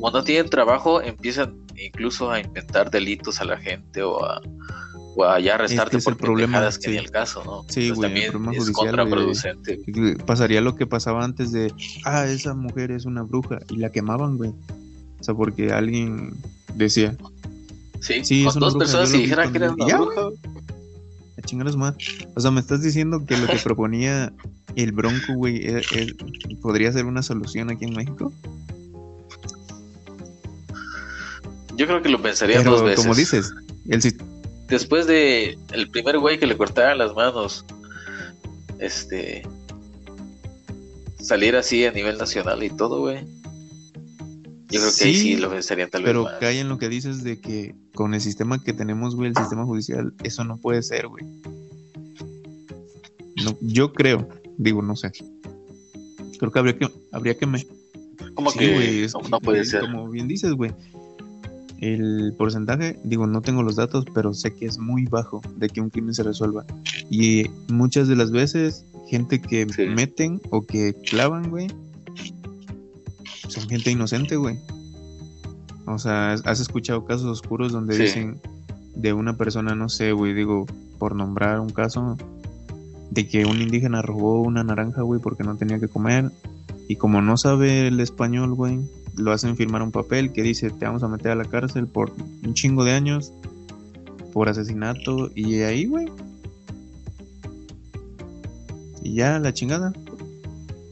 como 0.00 0.10
no 0.10 0.22
tienen 0.24 0.50
trabajo, 0.50 1.00
empiezan 1.00 1.54
incluso 1.76 2.30
a 2.30 2.40
inventar 2.40 2.90
delitos 2.90 3.40
a 3.40 3.44
la 3.44 3.56
gente 3.56 4.02
o 4.02 4.22
a, 4.24 4.42
o 5.16 5.24
a 5.24 5.40
ya 5.40 5.54
arrestarte 5.54 5.96
es 5.96 6.06
el 6.06 6.16
por 6.16 6.34
pendejadas 6.36 6.76
que 6.78 6.84
sí. 6.84 6.90
ni 6.90 6.96
el 6.98 7.10
caso, 7.10 7.42
¿no? 7.44 7.62
Sí, 7.68 7.88
Entonces 7.88 7.96
güey, 7.96 8.08
también 8.10 8.26
es 8.54 8.58
judicial, 8.58 8.74
contraproducente. 8.74 9.80
güey. 9.86 10.14
pasaría 10.16 10.60
lo 10.60 10.76
que 10.76 10.86
pasaba 10.86 11.24
antes 11.24 11.50
de, 11.52 11.72
ah, 12.04 12.26
esa 12.26 12.52
mujer 12.54 12.90
es 12.90 13.06
una 13.06 13.22
bruja, 13.22 13.58
y 13.70 13.76
la 13.78 13.90
quemaban, 13.90 14.36
güey. 14.36 14.50
O 15.18 15.24
sea, 15.24 15.34
porque 15.34 15.72
alguien 15.72 16.34
decía, 16.74 17.16
Sí, 18.00 18.22
Sí, 18.24 18.44
con 18.44 18.60
dos 18.60 18.74
bruja, 18.74 18.78
personas 18.84 19.08
si 19.08 19.18
dijeran 19.22 19.50
que 19.52 19.56
era 19.58 19.72
una 19.72 19.88
Ya, 19.88 19.96
bruja. 19.96 20.28
a 21.38 21.42
chingaros 21.42 21.76
más. 21.78 21.94
O 22.34 22.40
sea, 22.40 22.50
me 22.50 22.60
estás 22.60 22.82
diciendo 22.82 23.24
que 23.26 23.38
lo 23.38 23.46
que 23.46 23.56
proponía 23.64 24.32
el 24.76 24.92
Bronco, 24.92 25.32
güey, 25.34 25.56
e- 25.66 25.80
e- 25.94 26.14
podría 26.60 26.92
ser 26.92 27.06
una 27.06 27.22
solución 27.22 27.70
aquí 27.70 27.86
en 27.86 27.94
México. 27.94 28.32
Yo 31.76 31.86
creo 31.86 32.02
que 32.02 32.08
lo 32.08 32.20
pensaría 32.20 32.58
Pero 32.58 32.72
dos 32.72 32.82
veces. 32.82 33.04
como 33.04 33.14
dices, 33.14 33.52
el 33.88 34.00
Después 34.68 35.06
de 35.06 35.56
el 35.72 35.88
primer 35.90 36.18
güey 36.18 36.40
que 36.40 36.46
le 36.46 36.56
cortaran 36.56 36.98
las 36.98 37.14
manos, 37.14 37.64
este, 38.80 39.46
salir 41.20 41.54
así 41.56 41.84
a 41.84 41.92
nivel 41.92 42.18
nacional 42.18 42.62
y 42.64 42.70
todo, 42.70 43.00
güey. 43.00 43.24
Yo 44.68 44.80
creo 44.80 44.92
que 44.96 45.04
ahí 45.04 45.14
Sí, 45.14 45.36
lo 45.36 45.50
pensarían 45.50 45.88
tal 45.88 46.02
vez 46.02 46.10
pero 46.10 46.28
cae 46.40 46.58
en 46.58 46.68
lo 46.68 46.78
que 46.78 46.88
dices 46.88 47.22
de 47.22 47.40
que 47.40 47.76
con 47.94 48.14
el 48.14 48.20
sistema 48.20 48.62
que 48.62 48.72
tenemos, 48.72 49.14
güey, 49.14 49.30
el 49.30 49.36
sistema 49.36 49.64
judicial, 49.64 50.12
eso 50.24 50.42
no 50.44 50.56
puede 50.56 50.82
ser, 50.82 51.06
güey. 51.06 51.24
No, 53.44 53.56
yo 53.60 53.92
creo, 53.92 54.28
digo, 54.58 54.82
no 54.82 54.96
sé. 54.96 55.12
Creo 56.38 56.50
que 56.50 56.58
habría 56.58 56.76
que, 56.76 56.88
habría 57.12 57.38
que 57.38 57.46
me, 57.46 57.64
Como 58.34 58.50
Sí, 58.50 58.58
que 58.58 59.04
es 59.04 59.14
no, 59.30 59.40
puede 59.40 59.64
ser. 59.64 59.82
Como 59.82 60.08
bien 60.10 60.26
dices, 60.26 60.52
güey. 60.52 60.72
El 61.78 62.34
porcentaje, 62.38 62.98
digo, 63.04 63.26
no 63.26 63.42
tengo 63.42 63.62
los 63.62 63.76
datos, 63.76 64.06
pero 64.14 64.32
sé 64.32 64.54
que 64.54 64.64
es 64.66 64.78
muy 64.78 65.04
bajo 65.06 65.42
de 65.56 65.68
que 65.68 65.80
un 65.80 65.90
crimen 65.90 66.14
se 66.14 66.22
resuelva. 66.22 66.64
Y 67.10 67.44
muchas 67.68 68.08
de 68.08 68.16
las 68.16 68.30
veces, 68.30 68.86
gente 69.08 69.40
que 69.40 69.66
Sí. 69.68 69.82
meten 69.86 70.40
o 70.50 70.62
que 70.66 70.94
clavan, 70.94 71.50
güey, 71.50 71.68
son 73.48 73.68
gente 73.68 73.90
inocente, 73.90 74.36
güey. 74.36 74.58
O 75.86 75.98
sea, 75.98 76.32
has- 76.32 76.60
escuchado 76.60 77.04
casos 77.04 77.26
oscuros 77.26 77.72
donde 77.72 77.94
Sí. 77.96 78.02
dicen 78.04 78.40
de 78.94 79.12
una 79.12 79.36
persona, 79.36 79.74
no 79.74 79.88
sé, 79.88 80.12
güey, 80.12 80.32
digo, 80.34 80.66
por 80.98 81.14
nombrar 81.14 81.60
un 81.60 81.70
caso, 81.70 82.16
de 83.10 83.28
que 83.28 83.44
un 83.44 83.60
indígena 83.62 84.02
robó 84.02 84.42
una 84.42 84.64
naranja, 84.64 85.02
güey, 85.02 85.20
porque 85.20 85.44
no 85.44 85.56
tenía 85.56 85.78
que 85.78 85.88
comer. 85.88 86.32
Y 86.88 86.96
como 86.96 87.22
no 87.22 87.36
sabe 87.36 87.86
el 87.88 88.00
español, 88.00 88.54
güey, 88.54 88.80
lo 89.16 89.32
hacen 89.32 89.56
firmar 89.56 89.82
un 89.82 89.92
papel 89.92 90.32
que 90.32 90.42
dice, 90.42 90.70
te 90.70 90.84
vamos 90.84 91.02
a 91.02 91.08
meter 91.08 91.32
a 91.32 91.34
la 91.34 91.44
cárcel 91.44 91.86
por 91.86 92.10
un 92.44 92.54
chingo 92.54 92.84
de 92.84 92.92
años, 92.92 93.32
por 94.32 94.48
asesinato, 94.48 95.30
y 95.34 95.60
ahí, 95.62 95.86
güey. 95.86 96.06
Y 99.02 99.14
ya, 99.14 99.38
la 99.38 99.52
chingada. 99.54 99.92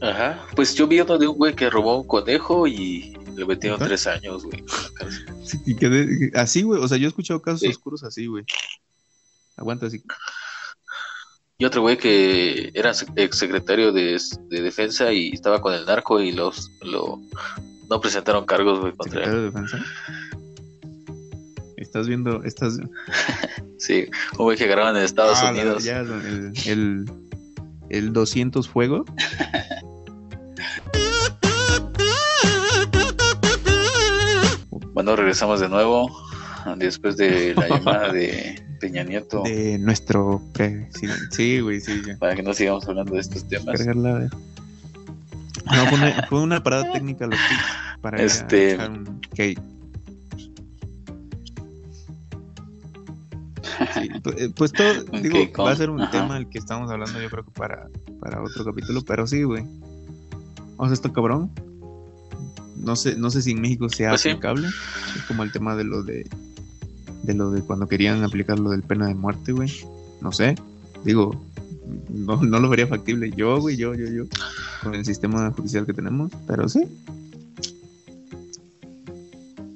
Ajá. 0.01 0.47
Pues 0.55 0.75
yo 0.75 0.87
vi 0.87 1.01
uno 1.01 1.19
de 1.19 1.27
un 1.27 1.37
güey 1.37 1.55
que 1.55 1.71
robó 1.71 1.99
un 2.01 2.07
conejo 2.07 2.67
y 2.67 3.17
le 3.37 3.45
metieron 3.47 3.79
tres 3.81 4.07
años, 4.07 4.45
güey. 4.45 4.65
Sí, 5.43 5.59
y 5.67 5.75
quedé- 5.77 6.31
así, 6.35 6.63
güey, 6.63 6.81
o 6.83 6.89
sea, 6.89 6.97
yo 6.99 7.07
he 7.07 7.09
escuchado 7.09 7.43
casos 7.43 7.61
Sí. 7.61 7.69
oscuros 7.69 8.05
así, 8.05 8.27
güey. 8.27 8.45
Aguanta 9.57 9.87
así. 9.87 10.03
Y 11.59 11.65
otro 11.65 11.83
güey 11.83 11.97
que 11.97 12.71
era 12.75 12.93
ex 13.17 13.39
secretario 13.39 13.93
de, 13.93 14.21
de 14.49 14.61
defensa 14.63 15.13
y 15.13 15.31
estaba 15.31 15.61
con 15.61 15.73
el 15.75 15.87
narco 15.87 16.21
y 16.21 16.33
los 16.33 16.71
lo 16.83 17.21
no 17.91 18.01
presentaron 18.01 18.45
cargos, 18.47 18.81
güey, 18.81 18.93
contra 18.95 19.25
él. 19.25 19.31
De 19.31 19.41
Defensa. 19.43 19.79
Estás 21.77 22.07
viendo, 22.09 22.43
estás... 22.45 22.79
Sí, 23.79 24.07
un 24.39 24.45
güey 24.47 24.57
que 24.57 24.65
agarraban 24.65 24.97
en 24.97 25.03
Estados 25.03 25.39
Ah, 25.43 25.53
la- 25.53 25.61
Unidos. 25.61 25.85
ya, 25.85 25.99
el, 26.01 26.53
el, 26.67 27.05
el 27.91 28.13
200 28.15 28.67
fuego. 28.67 29.05
Bueno, 34.93 35.17
regresamos 35.17 35.61
de 35.61 35.69
nuevo. 35.69 36.11
después 36.77 37.17
de 37.17 37.55
la 37.55 37.69
llamada 37.69 38.13
de 38.13 38.63
Peña 38.81 39.03
Nieto, 39.05 39.43
De 39.43 39.79
nuestro 39.79 40.41
presidente. 40.53 41.25
Sí, 41.31 41.61
güey, 41.61 41.81
sí, 41.81 42.01
ya. 42.07 42.17
para 42.19 42.35
que 42.35 42.43
no 42.43 42.55
sigamos 42.55 42.87
hablando 42.89 43.15
de 43.15 43.21
estos 43.21 43.47
temas. 43.49 43.77
Cargarla. 43.77 44.29
No, 45.67 45.87
fue 45.89 45.99
una, 45.99 46.27
fue 46.29 46.41
una 46.43 46.63
parada 46.63 46.93
técnica 46.93 47.27
los 47.27 47.39
para 48.01 48.23
Este- 48.23 48.75
echar 48.75 48.91
un 48.91 49.21
cake. 49.35 49.61
Sí, 53.95 54.09
eh, 54.37 54.51
pues 54.55 54.73
todo, 54.73 55.05
digo, 55.23 55.65
va 55.65 55.73
a 55.73 55.77
ser 55.77 55.91
un 55.91 56.01
ajá. 56.01 56.11
tema 56.11 56.37
el 56.37 56.49
que 56.49 56.59
estamos 56.59 56.91
hablando 56.91 57.21
yo 57.21 57.29
creo 57.31 57.45
que 57.45 57.51
para, 57.53 57.89
para 58.21 58.43
otro 58.43 58.65
capítulo, 58.65 59.03
pero 59.03 59.27
sí, 59.27 59.43
güey. 59.43 59.65
O 60.77 60.85
sea, 60.87 60.95
esto 60.95 61.13
cabrón. 61.13 61.51
No 62.77 62.97
sé, 62.97 63.17
no 63.17 63.31
sé 63.31 63.41
si 63.41 63.53
en 63.53 63.61
México 63.63 63.89
sea 63.89 64.11
Pues 64.11 64.21
sí. 64.23 64.31
aplicable. 64.31 64.69
Es 65.17 65.23
como 65.27 65.43
el 65.43 65.53
tema 65.53 65.75
de 65.77 65.85
lo 65.85 66.03
de 66.03 66.29
de 67.23 67.33
lo 67.35 67.51
de 67.51 67.63
cuando 67.63 67.87
querían 67.89 68.23
aplicar 68.23 68.59
lo 68.59 68.69
del 68.71 68.83
pena 68.83 69.07
de 69.07 69.15
muerte, 69.15 69.53
güey. 69.53 69.73
No 70.21 70.31
sé. 70.31 70.55
Digo, 71.05 71.43
no, 72.09 72.43
no 72.43 72.61
lo 72.61 72.69
vería 72.69 72.87
factible 72.87 73.31
yo, 73.37 73.61
güey, 73.61 73.77
yo, 73.77 73.95
yo, 73.95 74.07
yo, 74.07 74.25
con 74.83 74.95
el 74.95 75.05
sistema 75.05 75.51
judicial 75.51 75.85
que 75.87 75.93
tenemos, 75.93 76.31
pero 76.47 76.69
sí. 76.69 76.85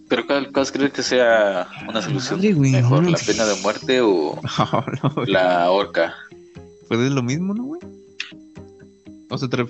Pero 0.09 0.27
¿cuál, 0.27 0.51
cuál 0.53 0.67
crees 0.73 0.93
que 0.93 1.03
sea 1.03 1.69
una 1.87 2.01
solución 2.01 2.41
güey, 2.41 2.73
mejor, 2.73 3.03
no. 3.03 3.11
la 3.11 3.19
pena 3.19 3.45
de 3.45 3.55
muerte 3.61 4.01
o 4.01 4.41
No, 5.17 5.25
la 5.27 5.71
horca? 5.71 6.15
Pues 6.89 7.01
es 7.01 7.11
lo 7.13 7.23
mismo, 7.23 7.53
¿no, 7.53 7.65
güey? 7.65 7.81
O 9.29 9.37
sea, 9.37 9.49
te 9.51 9.67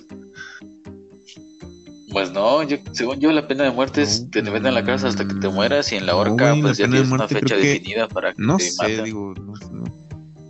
Pues 2.12 2.30
no, 2.30 2.62
yo, 2.62 2.76
según 2.92 3.18
yo 3.18 3.32
la 3.32 3.48
pena 3.48 3.64
de 3.64 3.72
muerte 3.72 4.02
es 4.02 4.26
que 4.30 4.42
te 4.42 4.50
meten 4.52 4.68
en 4.68 4.74
la 4.74 4.84
cárcel 4.84 5.08
hasta 5.08 5.26
que 5.26 5.34
te 5.34 5.48
mueras 5.48 5.90
y 5.90 5.96
en 5.96 6.06
la 6.06 6.12
no, 6.12 6.18
horca 6.20 6.50
güey, 6.50 6.62
la 6.62 6.68
pues 6.68 6.78
ya 6.78 6.88
tienes 6.88 7.10
una 7.10 7.26
fecha 7.26 7.40
creo 7.46 7.60
que- 7.60 7.66
definida 7.70 8.06
para 8.06 8.32
que 8.32 8.40
no 8.40 8.56
te 8.58 8.70
sé, 8.70 8.80
maten. 8.82 9.04
digo, 9.04 9.34
no, 9.34 9.54
no, 9.72 9.84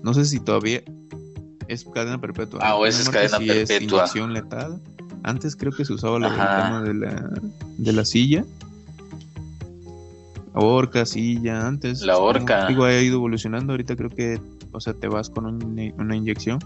no 0.02 0.14
sé 0.14 0.26
si 0.26 0.38
todavía 0.40 0.82
es 1.68 1.84
cadena 1.84 2.18
perpetua. 2.20 2.60
Ah, 2.62 2.74
o 2.76 2.82
La 2.84 2.88
esa 2.88 3.02
es 3.02 3.08
cadena 3.10 3.38
sí 3.38 3.50
es 3.50 3.68
perpetua. 3.68 3.98
inyección 3.98 4.32
letal. 4.32 4.80
Antes 5.22 5.54
creo 5.56 5.72
que 5.72 5.84
se 5.84 5.92
usaba 5.92 6.18
Ajá. 6.26 6.64
tema 6.64 6.82
de 6.82 6.94
la, 6.94 7.30
de 7.76 7.92
la 7.92 8.04
silla. 8.04 8.44
Horca, 10.54 11.06
silla, 11.06 11.66
antes. 11.66 12.00
La 12.02 12.18
horca. 12.18 12.66
Digo, 12.66 12.84
ha 12.84 13.00
ido 13.00 13.16
evolucionando. 13.16 13.72
Ahorita 13.72 13.94
creo 13.96 14.10
que, 14.10 14.40
o 14.72 14.80
sea, 14.80 14.92
te 14.94 15.06
vas 15.08 15.30
con 15.30 15.46
un- 15.46 15.92
una 15.98 16.16
inyección. 16.16 16.58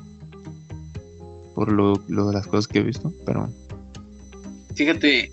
Por 1.54 1.70
lo, 1.72 2.02
lo 2.08 2.28
de 2.28 2.32
las 2.34 2.46
cosas 2.46 2.66
que 2.68 2.78
he 2.78 2.82
visto. 2.82 3.12
Pero, 3.26 3.50
Fíjate, 4.74 5.30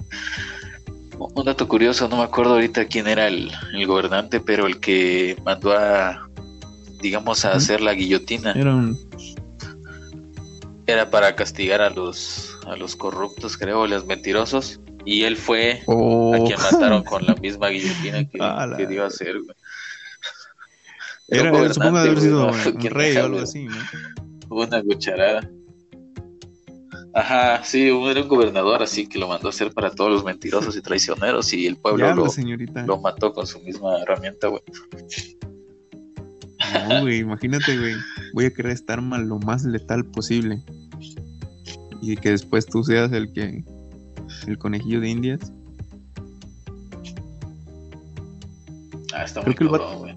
un 1.18 1.46
dato 1.46 1.68
curioso, 1.70 2.10
no 2.10 2.18
me 2.18 2.24
acuerdo 2.24 2.56
ahorita 2.56 2.86
quién 2.86 3.08
era 3.08 3.28
el, 3.30 3.50
el 3.74 3.88
gobernante, 3.88 4.42
pero 4.42 4.68
el 4.68 4.82
que 4.82 5.38
mandó 5.46 5.72
a, 5.72 6.28
digamos, 7.02 7.46
a 7.46 7.54
hacer 7.54 7.80
la 7.80 7.94
guillotina 7.94 8.52
era 8.52 8.76
un. 8.76 8.98
Era 10.92 11.10
para 11.10 11.36
castigar 11.36 11.82
a 11.82 11.90
los, 11.90 12.58
a 12.66 12.76
los 12.76 12.96
corruptos, 12.96 13.58
creo, 13.58 13.88
los 13.88 14.06
mentirosos, 14.06 14.80
y 15.06 15.24
él 15.24 15.38
fue 15.38 15.82
Oh, 15.86 16.36
a 16.36 16.46
quien 16.46 16.60
mataron 16.60 17.04
con 17.04 17.26
la 17.26 17.36
misma 17.42 17.70
guillotina 17.70 18.28
que, 18.28 18.88
dio 18.88 19.04
a 19.04 19.08
hacer. 19.08 19.36
era, 21.28 21.52
un 21.52 21.74
supongo 21.74 21.98
haber 21.98 22.20
sido 22.20 22.48
un 22.48 22.54
¿Quién 22.80 22.94
rey 22.94 23.18
o 23.18 23.26
algo 23.26 23.40
así, 23.40 23.66
¿no? 23.66 23.76
Una 24.50 24.82
cucharada. 24.82 25.50
Ajá, 27.14 27.64
sí, 27.64 27.88
era 27.88 28.22
un 28.22 28.28
gobernador 28.28 28.84
así 28.84 29.08
que 29.08 29.18
lo 29.18 29.28
mandó 29.28 29.48
a 29.48 29.50
hacer 29.50 29.72
para 29.74 29.90
todos 29.90 30.12
los 30.12 30.24
mentirosos 30.24 30.76
y 30.76 30.82
traicioneros 30.82 31.52
y 31.54 31.66
el 31.66 31.76
pueblo 31.76 32.06
Ya, 32.06 32.14
lo, 32.14 32.86
lo 32.86 33.02
mató 33.02 33.34
con 33.34 33.48
su 33.48 33.60
misma 33.62 34.00
herramienta, 34.02 34.48
güey. 34.48 34.62
No, 36.88 37.02
güey, 37.02 37.20
imagínate, 37.20 37.78
güey. 37.78 37.96
Voy 38.34 38.46
a 38.46 38.52
querer 38.52 38.74
esta 38.74 38.94
arma 38.94 39.18
lo 39.18 39.40
más 39.40 39.64
letal 39.64 40.06
posible. 40.06 40.62
Y 42.02 42.16
que 42.18 42.32
después 42.32 42.66
tú 42.66 42.84
seas 42.84 43.12
el 43.12 43.32
que. 43.34 43.64
El 44.48 44.58
conejillo 44.58 45.02
de 45.02 45.10
indias. 45.10 45.52
Ah, 49.14 49.24
está 49.24 49.42
Creo 49.42 49.46
muy 49.46 49.56
que 49.56 49.64
el 49.64 49.70
cabrón, 49.70 49.98
güey. 50.00 50.16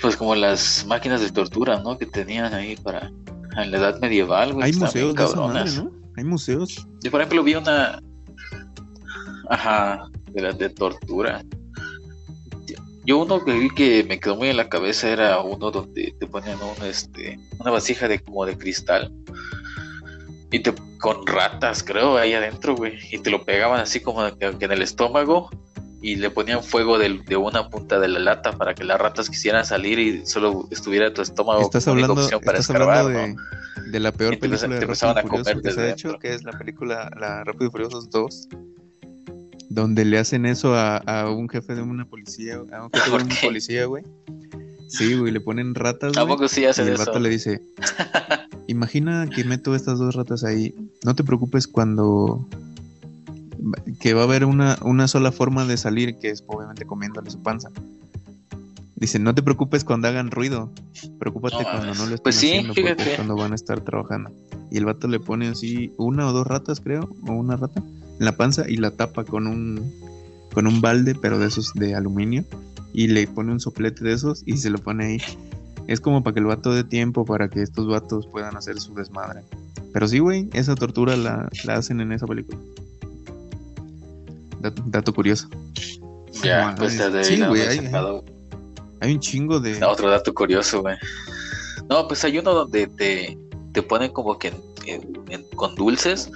Pues 0.00 0.16
como 0.16 0.34
las 0.34 0.84
máquinas 0.86 1.20
de 1.20 1.30
tortura, 1.30 1.80
¿no? 1.80 1.96
Que 1.98 2.06
tenían 2.06 2.52
ahí 2.52 2.76
para... 2.76 3.10
En 3.56 3.70
la 3.70 3.78
edad 3.78 4.00
medieval, 4.00 4.52
güey. 4.52 4.66
Hay 4.66 4.72
museos 4.72 5.14
de 5.14 5.24
esa 5.24 5.36
madre, 5.36 5.52
cabronas. 5.52 5.84
¿no? 5.84 5.92
Hay 6.16 6.24
museos. 6.24 6.86
Yo, 7.02 7.10
por 7.10 7.20
ejemplo, 7.20 7.42
vi 7.42 7.54
una... 7.54 8.00
Ajá, 9.48 10.08
de 10.32 10.42
las 10.42 10.58
de 10.58 10.70
tortura. 10.70 11.44
Yo 13.04 13.18
uno 13.18 13.44
que 13.44 13.52
vi 13.52 13.70
que 13.70 14.04
me 14.04 14.18
quedó 14.18 14.36
muy 14.36 14.48
en 14.48 14.56
la 14.56 14.68
cabeza 14.68 15.10
era 15.10 15.40
uno 15.40 15.70
donde 15.70 16.14
te 16.18 16.26
ponían 16.26 16.58
un, 16.62 16.86
este, 16.86 17.38
una 17.58 17.70
vasija 17.70 18.08
de 18.08 18.18
como 18.20 18.46
de 18.46 18.56
cristal 18.56 19.12
y 20.50 20.60
te 20.60 20.72
con 20.98 21.26
ratas, 21.26 21.82
creo, 21.82 22.16
ahí 22.16 22.32
adentro, 22.32 22.74
güey, 22.74 22.94
y 23.10 23.18
te 23.18 23.30
lo 23.30 23.44
pegaban 23.44 23.80
así 23.80 24.00
como 24.00 24.24
que, 24.38 24.56
que 24.56 24.64
en 24.64 24.72
el 24.72 24.80
estómago 24.80 25.50
y 26.00 26.16
le 26.16 26.30
ponían 26.30 26.62
fuego 26.62 26.98
de, 26.98 27.36
una 27.36 27.70
punta 27.70 27.98
de 27.98 28.08
la 28.08 28.18
lata 28.18 28.52
para 28.52 28.74
que 28.74 28.84
las 28.84 29.00
ratas 29.00 29.30
quisieran 29.30 29.64
salir 29.64 29.98
y 29.98 30.26
solo 30.26 30.68
estuviera 30.70 31.12
tu 31.12 31.22
estómago 31.22 31.62
Estás 31.62 31.86
como 31.86 31.96
hablando, 31.96 32.14
para 32.14 32.58
estás 32.58 32.60
escarbar, 32.60 32.98
hablando 32.98 33.18
de, 33.18 33.34
¿no? 33.34 33.90
de 33.90 34.00
la 34.00 34.12
peor 34.12 34.34
te 34.34 34.40
película 34.40 34.68
de 34.68 34.80
te 34.80 34.86
Rápido 34.86 34.86
empezaban 34.86 35.16
y 35.16 35.18
a 35.18 35.22
Furioso 35.22 35.44
comer 35.44 35.62
que 35.62 35.72
se 35.72 35.80
ha 35.80 35.82
desde 35.82 35.92
hecho, 35.94 36.18
que 36.18 36.34
es 36.34 36.44
la 36.44 36.52
película 36.52 37.10
La 37.18 37.42
Rápido 37.42 37.68
y 37.68 37.70
Furiosos 37.70 38.10
2. 38.10 38.48
Donde 39.74 40.04
le 40.04 40.18
hacen 40.18 40.46
eso 40.46 40.74
a, 40.76 40.98
a 40.98 41.30
un 41.30 41.48
jefe 41.48 41.74
de 41.74 41.82
una 41.82 42.04
policía, 42.04 42.54
a 42.72 42.84
un 42.84 42.90
jefe 42.92 43.04
de 43.06 43.10
¿Por 43.10 43.22
un 43.22 43.28
qué? 43.28 43.36
policía, 43.46 43.86
güey. 43.86 44.04
Sí, 44.88 45.14
güey, 45.14 45.32
le 45.32 45.40
ponen 45.40 45.74
ratas, 45.74 46.16
¿A 46.16 46.22
güey. 46.22 46.34
poco 46.34 46.46
sí 46.46 46.60
Y 46.60 46.66
hacen 46.66 46.86
el 46.86 46.94
eso? 46.94 47.06
vato 47.06 47.18
le 47.18 47.28
dice, 47.30 47.60
imagina 48.68 49.28
que 49.28 49.42
meto 49.44 49.74
estas 49.74 49.98
dos 49.98 50.14
ratas 50.14 50.44
ahí. 50.44 50.74
No 51.04 51.14
te 51.16 51.24
preocupes 51.24 51.66
cuando... 51.66 52.46
Que 53.98 54.14
va 54.14 54.20
a 54.20 54.24
haber 54.24 54.44
una, 54.44 54.78
una 54.82 55.08
sola 55.08 55.32
forma 55.32 55.64
de 55.64 55.76
salir, 55.76 56.18
que 56.18 56.28
es 56.30 56.44
obviamente 56.46 56.84
comiéndole 56.84 57.30
su 57.30 57.42
panza. 57.42 57.70
Dice, 58.94 59.18
no 59.18 59.34
te 59.34 59.42
preocupes 59.42 59.82
cuando 59.84 60.06
hagan 60.06 60.30
ruido. 60.30 60.70
Preocúpate 61.18 61.56
No 61.56 61.62
cuando 61.64 61.94
no 61.94 62.06
lo 62.06 62.14
estén 62.14 62.22
Pues 62.22 62.36
sí, 62.36 62.48
haciendo, 62.58 62.74
porque 62.74 63.10
es 63.10 63.16
cuando 63.16 63.34
van 63.34 63.50
a 63.52 63.54
estar 63.56 63.80
trabajando. 63.80 64.30
Y 64.70 64.76
el 64.76 64.84
vato 64.84 65.08
le 65.08 65.18
pone 65.18 65.48
así 65.48 65.92
una 65.96 66.28
o 66.28 66.32
dos 66.32 66.46
ratas, 66.46 66.80
creo, 66.80 67.08
o 67.26 67.32
una 67.32 67.56
rata, 67.56 67.82
en 68.18 68.24
la 68.24 68.36
panza 68.36 68.68
y 68.68 68.76
la 68.76 68.90
tapa 68.90 69.24
con 69.24 69.46
un, 69.46 69.92
con 70.52 70.66
un 70.66 70.80
balde, 70.80 71.14
pero 71.14 71.38
de 71.38 71.46
esos 71.48 71.72
de 71.74 71.94
aluminio. 71.94 72.44
Y 72.92 73.08
le 73.08 73.26
pone 73.26 73.50
un 73.52 73.58
soplete 73.60 74.04
de 74.04 74.12
esos 74.12 74.42
y 74.46 74.56
se 74.56 74.70
lo 74.70 74.78
pone 74.78 75.04
ahí. 75.06 75.22
Es 75.88 76.00
como 76.00 76.22
para 76.22 76.34
que 76.34 76.40
el 76.40 76.46
vato 76.46 76.72
dé 76.72 76.84
tiempo 76.84 77.24
para 77.24 77.48
que 77.48 77.60
estos 77.62 77.86
vatos 77.88 78.26
puedan 78.28 78.56
hacer 78.56 78.80
su 78.80 78.94
desmadre. 78.94 79.42
Pero 79.92 80.08
sí, 80.08 80.18
güey, 80.20 80.48
esa 80.52 80.74
tortura 80.74 81.16
la, 81.16 81.48
la 81.64 81.74
hacen 81.74 82.00
en 82.00 82.12
esa 82.12 82.26
película. 82.26 82.58
Dato, 84.60 84.82
dato 84.86 85.12
curioso. 85.14 85.48
Ya, 86.42 86.74
pues 86.76 86.98
de 86.98 87.24
Sí, 87.24 87.40
güey, 87.42 87.62
hay- 87.62 89.12
un 89.12 89.20
chingo 89.20 89.60
de... 89.60 89.78
No, 89.78 89.90
otro 89.90 90.08
dato 90.10 90.32
curioso, 90.32 90.80
güey. 90.80 90.96
No, 91.90 92.08
pues 92.08 92.24
hay 92.24 92.38
uno 92.38 92.54
donde 92.54 92.86
te, 92.86 93.36
te 93.72 93.82
ponen 93.82 94.10
como 94.12 94.38
que 94.38 94.48
en- 94.48 94.62
en- 94.86 95.20
en- 95.28 95.44
con 95.56 95.74
dulces 95.74 96.30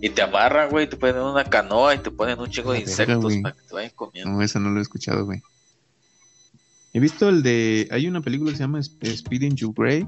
y 0.00 0.10
te 0.10 0.22
amarran, 0.22 0.70
güey, 0.70 0.88
te 0.88 0.96
ponen 0.96 1.16
en 1.16 1.22
una 1.22 1.44
canoa 1.44 1.94
y 1.94 1.98
te 1.98 2.10
ponen 2.10 2.38
un 2.38 2.48
chingo 2.48 2.72
de 2.72 2.78
verga, 2.80 2.90
insectos 2.90 3.34
para 3.42 3.54
que 3.54 3.62
te 3.62 3.74
vayan 3.74 3.92
comiendo. 3.94 4.30
No, 4.30 4.42
eso 4.42 4.60
no 4.60 4.70
lo 4.70 4.78
he 4.78 4.82
escuchado, 4.82 5.24
güey. 5.24 5.42
He 6.92 7.00
visto 7.00 7.28
el 7.28 7.42
de... 7.42 7.86
Hay 7.90 8.06
una 8.06 8.20
película 8.20 8.50
que 8.50 8.56
se 8.56 8.62
llama 8.62 8.80
Sp- 8.80 9.04
Speeding 9.14 9.56
to 9.56 9.72
Grey. 9.72 10.06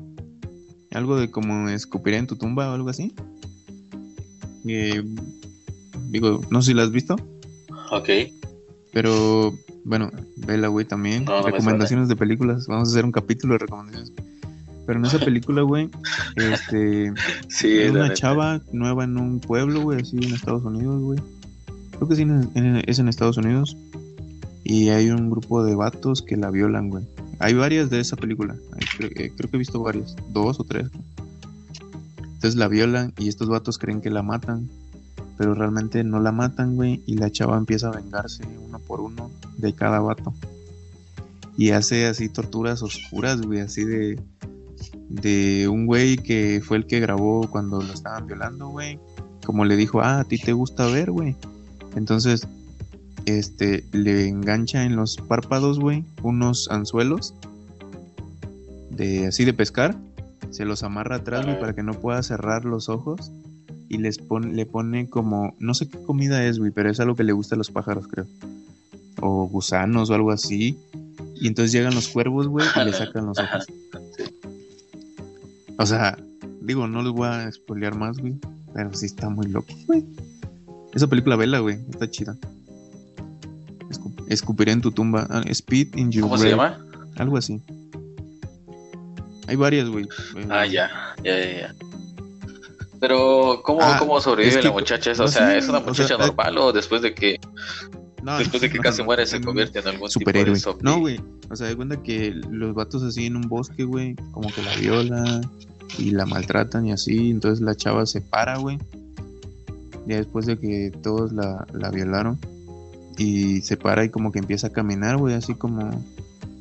Algo 0.92 1.16
de 1.18 1.30
como 1.30 1.68
escupiré 1.68 2.16
en 2.16 2.26
tu 2.26 2.36
tumba 2.36 2.70
o 2.70 2.74
algo 2.74 2.88
así. 2.88 3.14
Eh, 4.66 5.02
digo, 6.08 6.40
no 6.50 6.62
sé 6.62 6.68
si 6.68 6.74
la 6.74 6.82
has 6.82 6.90
visto. 6.90 7.16
Ok. 7.90 8.08
Pero 8.92 9.56
bueno, 9.84 10.10
vela, 10.36 10.68
güey, 10.68 10.84
también. 10.86 11.24
No, 11.24 11.38
no 11.38 11.44
me 11.44 11.50
recomendaciones 11.52 12.08
de 12.08 12.16
películas. 12.16 12.66
Vamos 12.66 12.88
a 12.88 12.92
hacer 12.92 13.04
un 13.04 13.12
capítulo 13.12 13.54
de 13.54 13.58
recomendaciones. 13.58 14.12
Pero 14.90 14.98
en 14.98 15.06
esa 15.06 15.20
película, 15.20 15.62
güey, 15.62 15.88
este, 16.34 17.12
Sí, 17.48 17.68
es 17.78 17.92
una 17.92 18.02
neta. 18.08 18.14
chava 18.14 18.60
nueva 18.72 19.04
en 19.04 19.18
un 19.18 19.38
pueblo, 19.38 19.82
güey, 19.82 20.00
así 20.00 20.16
en 20.16 20.34
Estados 20.34 20.64
Unidos, 20.64 21.00
güey. 21.00 21.20
Creo 21.92 22.08
que 22.08 22.16
sí 22.16 22.22
en- 22.22 22.50
en- 22.56 22.82
es 22.88 22.98
en 22.98 23.06
Estados 23.06 23.36
Unidos. 23.36 23.76
Y 24.64 24.88
hay 24.88 25.10
un 25.10 25.30
grupo 25.30 25.62
de 25.62 25.76
vatos 25.76 26.22
que 26.22 26.36
la 26.36 26.50
violan, 26.50 26.88
güey. 26.90 27.04
Hay 27.38 27.54
varias 27.54 27.88
de 27.88 28.00
esa 28.00 28.16
película. 28.16 28.56
Hay- 28.72 28.86
creo, 28.96 29.10
eh, 29.14 29.32
creo 29.36 29.48
que 29.48 29.56
he 29.56 29.58
visto 29.60 29.80
varias. 29.80 30.16
Dos 30.32 30.58
o 30.58 30.64
tres. 30.64 30.88
Entonces 32.34 32.56
la 32.56 32.66
violan 32.66 33.12
y 33.16 33.28
estos 33.28 33.48
vatos 33.48 33.78
creen 33.78 34.00
que 34.00 34.10
la 34.10 34.24
matan. 34.24 34.68
Pero 35.38 35.54
realmente 35.54 36.02
no 36.02 36.18
la 36.18 36.32
matan, 36.32 36.74
güey. 36.74 37.00
Y 37.06 37.14
la 37.14 37.30
chava 37.30 37.56
empieza 37.56 37.90
a 37.90 37.92
vengarse 37.92 38.42
uno 38.66 38.80
por 38.80 39.00
uno 39.00 39.30
de 39.56 39.72
cada 39.72 40.00
vato. 40.00 40.34
Y 41.56 41.70
hace 41.70 42.06
así 42.06 42.28
torturas 42.28 42.82
oscuras, 42.82 43.40
güey. 43.42 43.60
Así 43.60 43.84
de, 43.84 44.18
de 45.08 45.68
un 45.68 45.86
güey 45.86 46.16
que 46.16 46.60
fue 46.64 46.78
el 46.78 46.86
que 46.86 47.00
grabó 47.00 47.48
cuando 47.50 47.80
lo 47.80 47.92
estaban 47.92 48.26
violando, 48.26 48.68
güey. 48.68 48.98
Como 49.44 49.64
le 49.64 49.76
dijo, 49.76 50.00
ah, 50.00 50.20
a 50.20 50.24
ti 50.24 50.38
te 50.38 50.52
gusta 50.52 50.86
ver, 50.86 51.10
güey. 51.10 51.36
Entonces 51.96 52.46
este, 53.26 53.84
le 53.92 54.28
engancha 54.28 54.84
en 54.84 54.96
los 54.96 55.16
párpados, 55.16 55.78
güey, 55.78 56.04
unos 56.22 56.70
anzuelos 56.70 57.34
de 58.90 59.26
así 59.26 59.44
de 59.44 59.52
pescar, 59.52 59.96
se 60.50 60.64
los 60.64 60.82
amarra 60.82 61.16
atrás, 61.16 61.44
güey, 61.44 61.58
para 61.58 61.74
que 61.74 61.82
no 61.82 61.94
pueda 61.94 62.22
cerrar 62.22 62.64
los 62.64 62.88
ojos 62.88 63.30
y 63.88 63.98
les 63.98 64.20
le 64.20 64.66
pone 64.66 65.08
como, 65.08 65.54
no 65.58 65.74
sé 65.74 65.88
qué 65.88 66.00
comida 66.02 66.44
es, 66.44 66.58
güey, 66.58 66.70
pero 66.70 66.90
es 66.90 67.00
algo 67.00 67.14
que 67.14 67.24
le 67.24 67.32
gusta 67.32 67.54
a 67.54 67.58
los 67.58 67.70
pájaros, 67.70 68.06
creo, 68.08 68.26
o 69.20 69.46
gusanos 69.48 70.10
o 70.10 70.14
algo 70.14 70.30
así, 70.30 70.78
y 71.36 71.48
entonces 71.48 71.72
llegan 71.72 71.94
los 71.94 72.08
cuervos, 72.08 72.48
güey, 72.48 72.66
y 72.74 72.84
le 72.84 72.92
sacan 72.92 73.26
los 73.26 73.38
ojos. 73.38 73.66
O 75.80 75.86
sea, 75.86 76.16
digo, 76.60 76.86
no 76.86 77.02
les 77.02 77.12
voy 77.12 77.26
a 77.28 77.50
spoilear 77.50 77.96
más, 77.96 78.18
güey, 78.18 78.34
pero 78.74 78.92
sí 78.92 79.06
está 79.06 79.30
muy 79.30 79.46
loco, 79.46 79.72
güey. 79.86 80.04
Esa 80.94 81.06
película, 81.06 81.36
vela, 81.36 81.60
güey, 81.60 81.78
está 81.90 82.10
chida. 82.10 82.36
Escu- 83.88 84.24
Escupiré 84.28 84.72
en 84.72 84.82
tu 84.82 84.92
tumba. 84.92 85.26
Ah, 85.30 85.42
Speed 85.46 85.96
in 85.96 86.10
your 86.12 86.24
¿Cómo 86.24 86.36
se 86.38 86.50
llama? 86.50 86.78
Algo 87.16 87.36
así. 87.38 87.60
Hay 89.48 89.56
varias, 89.56 89.88
güey. 89.88 90.04
Eh, 90.36 90.46
Ah, 90.50 90.66
ya, 90.66 90.90
ya, 91.24 91.38
ya, 91.38 91.60
ya. 91.60 91.74
Pero, 93.00 93.62
¿cómo, 93.64 93.80
Ah, 93.82 93.96
cómo 93.98 94.20
sobrevive 94.20 94.56
es 94.56 94.60
que- 94.60 94.68
la 94.68 94.72
muchacha 94.72 95.12
esa? 95.12 95.24
O 95.24 95.28
sea, 95.28 95.56
¿es 95.56 95.66
una 95.68 95.78
o 95.78 95.80
sea, 95.80 95.88
muchacha 96.04 96.14
eh, 96.16 96.18
normal 96.26 96.58
o 96.58 96.72
después 96.72 97.00
de 97.00 97.14
que 97.14 97.38
no, 98.22 98.36
después 98.38 98.60
de 98.60 98.68
que 98.68 98.76
no, 98.76 98.82
casi 98.82 99.02
muere 99.02 99.24
se 99.24 99.40
convierte 99.40 99.78
en 99.78 99.88
algún 99.88 100.10
Superhéroe. 100.10 100.54
tipo 100.54 100.74
de? 100.74 100.82
No, 100.82 100.98
güey. 101.00 101.18
O 101.48 101.56
sea, 101.56 101.68
de 101.68 101.74
cuenta 101.76 102.02
que 102.02 102.30
los 102.50 102.74
vatos 102.74 103.02
así 103.02 103.24
en 103.26 103.36
un 103.36 103.48
bosque, 103.48 103.84
güey, 103.84 104.14
como 104.32 104.52
que 104.52 104.60
la 104.62 104.76
violan 104.76 105.50
y 105.98 106.10
la 106.10 106.26
maltratan 106.26 106.86
y 106.86 106.92
así. 106.92 107.30
Entonces 107.30 107.60
la 107.64 107.74
chava 107.74 108.06
se 108.06 108.20
para, 108.20 108.58
güey. 108.58 108.78
Ya 110.06 110.16
después 110.16 110.46
de 110.46 110.58
que 110.58 110.92
todos 111.02 111.32
la, 111.32 111.66
la 111.72 111.90
violaron. 111.90 112.38
Y 113.18 113.60
se 113.62 113.76
para 113.76 114.04
y 114.04 114.08
como 114.08 114.32
que 114.32 114.38
empieza 114.38 114.68
a 114.68 114.72
caminar, 114.72 115.16
güey, 115.18 115.34
así 115.34 115.54
como. 115.54 115.90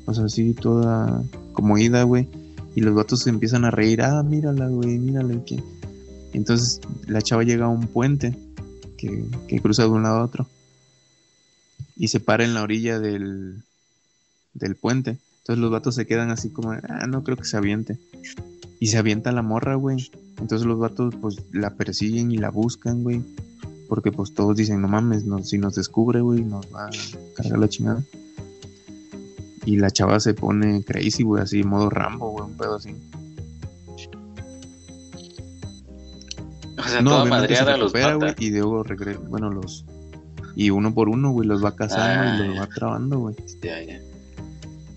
O 0.06 0.14
sea, 0.14 0.24
así 0.24 0.52
toda 0.54 1.22
como 1.52 1.78
ida, 1.78 2.02
güey. 2.02 2.28
Y 2.74 2.82
los 2.82 2.94
vatos 2.94 3.20
se 3.20 3.30
empiezan 3.30 3.64
a 3.64 3.70
reír. 3.70 4.02
Ah, 4.02 4.22
mírala, 4.22 4.68
güey, 4.68 4.98
mírala. 4.98 5.42
que- 5.44 5.62
Entonces 6.32 6.80
la 7.06 7.22
chava 7.22 7.42
llega 7.44 7.64
a 7.66 7.68
un 7.68 7.86
puente 7.86 8.36
que, 8.98 9.24
que 9.48 9.60
cruza 9.60 9.82
de 9.82 9.88
un 9.88 10.02
lado 10.02 10.18
a 10.18 10.24
otro. 10.24 10.46
Y 11.96 12.08
se 12.08 12.20
para 12.20 12.44
en 12.44 12.54
la 12.54 12.62
orilla 12.62 12.98
del, 13.00 13.62
del 14.54 14.76
puente. 14.76 15.18
Entonces 15.40 15.60
los 15.60 15.70
vatos 15.70 15.94
se 15.94 16.06
quedan 16.06 16.30
así 16.30 16.50
como, 16.50 16.72
ah, 16.72 17.06
no 17.08 17.24
creo 17.24 17.36
que 17.36 17.44
se 17.44 17.56
aviente. 17.56 17.98
Y 18.80 18.86
se 18.88 18.98
avienta 18.98 19.30
la 19.30 19.42
morra, 19.42 19.74
güey. 19.76 20.10
Entonces 20.40 20.66
los 20.66 20.78
vatos 20.78 21.14
pues 21.20 21.36
la 21.52 21.74
persiguen 21.74 22.32
y 22.32 22.38
la 22.38 22.50
buscan, 22.50 23.02
güey. 23.02 23.22
Porque 23.88 24.10
pues 24.10 24.32
todos 24.34 24.56
dicen, 24.56 24.80
no 24.80 24.88
mames, 24.88 25.24
no- 25.24 25.42
si 25.44 25.58
nos 25.58 25.74
descubre, 25.74 26.20
güey, 26.22 26.42
nos 26.42 26.66
va 26.74 26.86
a 26.86 26.90
cargar 27.36 27.58
la 27.58 27.68
chingada. 27.68 28.02
Y 29.66 29.76
la 29.76 29.90
chava 29.90 30.18
se 30.20 30.32
pone 30.32 30.82
crazy, 30.84 31.22
güey, 31.22 31.42
así, 31.42 31.62
modo 31.62 31.90
Rambo, 31.90 32.30
güey, 32.30 32.44
un 32.46 32.56
pedo 32.56 32.76
así. 32.76 32.94
O 36.78 36.82
sea, 36.88 37.02
no, 37.02 37.10
toda 37.10 37.24
se 37.24 37.30
madreada 37.30 37.76
los 37.76 37.92
recupera, 37.92 38.18
mata. 38.18 38.32
güey, 38.34 38.48
y 38.48 38.50
luego 38.50 38.82
regresa, 38.82 39.20
bueno, 39.28 39.50
los... 39.50 39.84
Y 40.56 40.70
uno 40.70 40.94
por 40.94 41.08
uno, 41.08 41.30
güey, 41.32 41.46
los 41.46 41.62
va 41.64 41.76
cazando 41.76 42.04
Ah, 42.30 42.34
y 42.34 42.46
los 42.46 42.54
ya. 42.54 42.60
va 42.62 42.66
trabando, 42.68 43.18
güey. 43.20 43.34
Ya, 43.62 43.82
ya. 43.82 44.00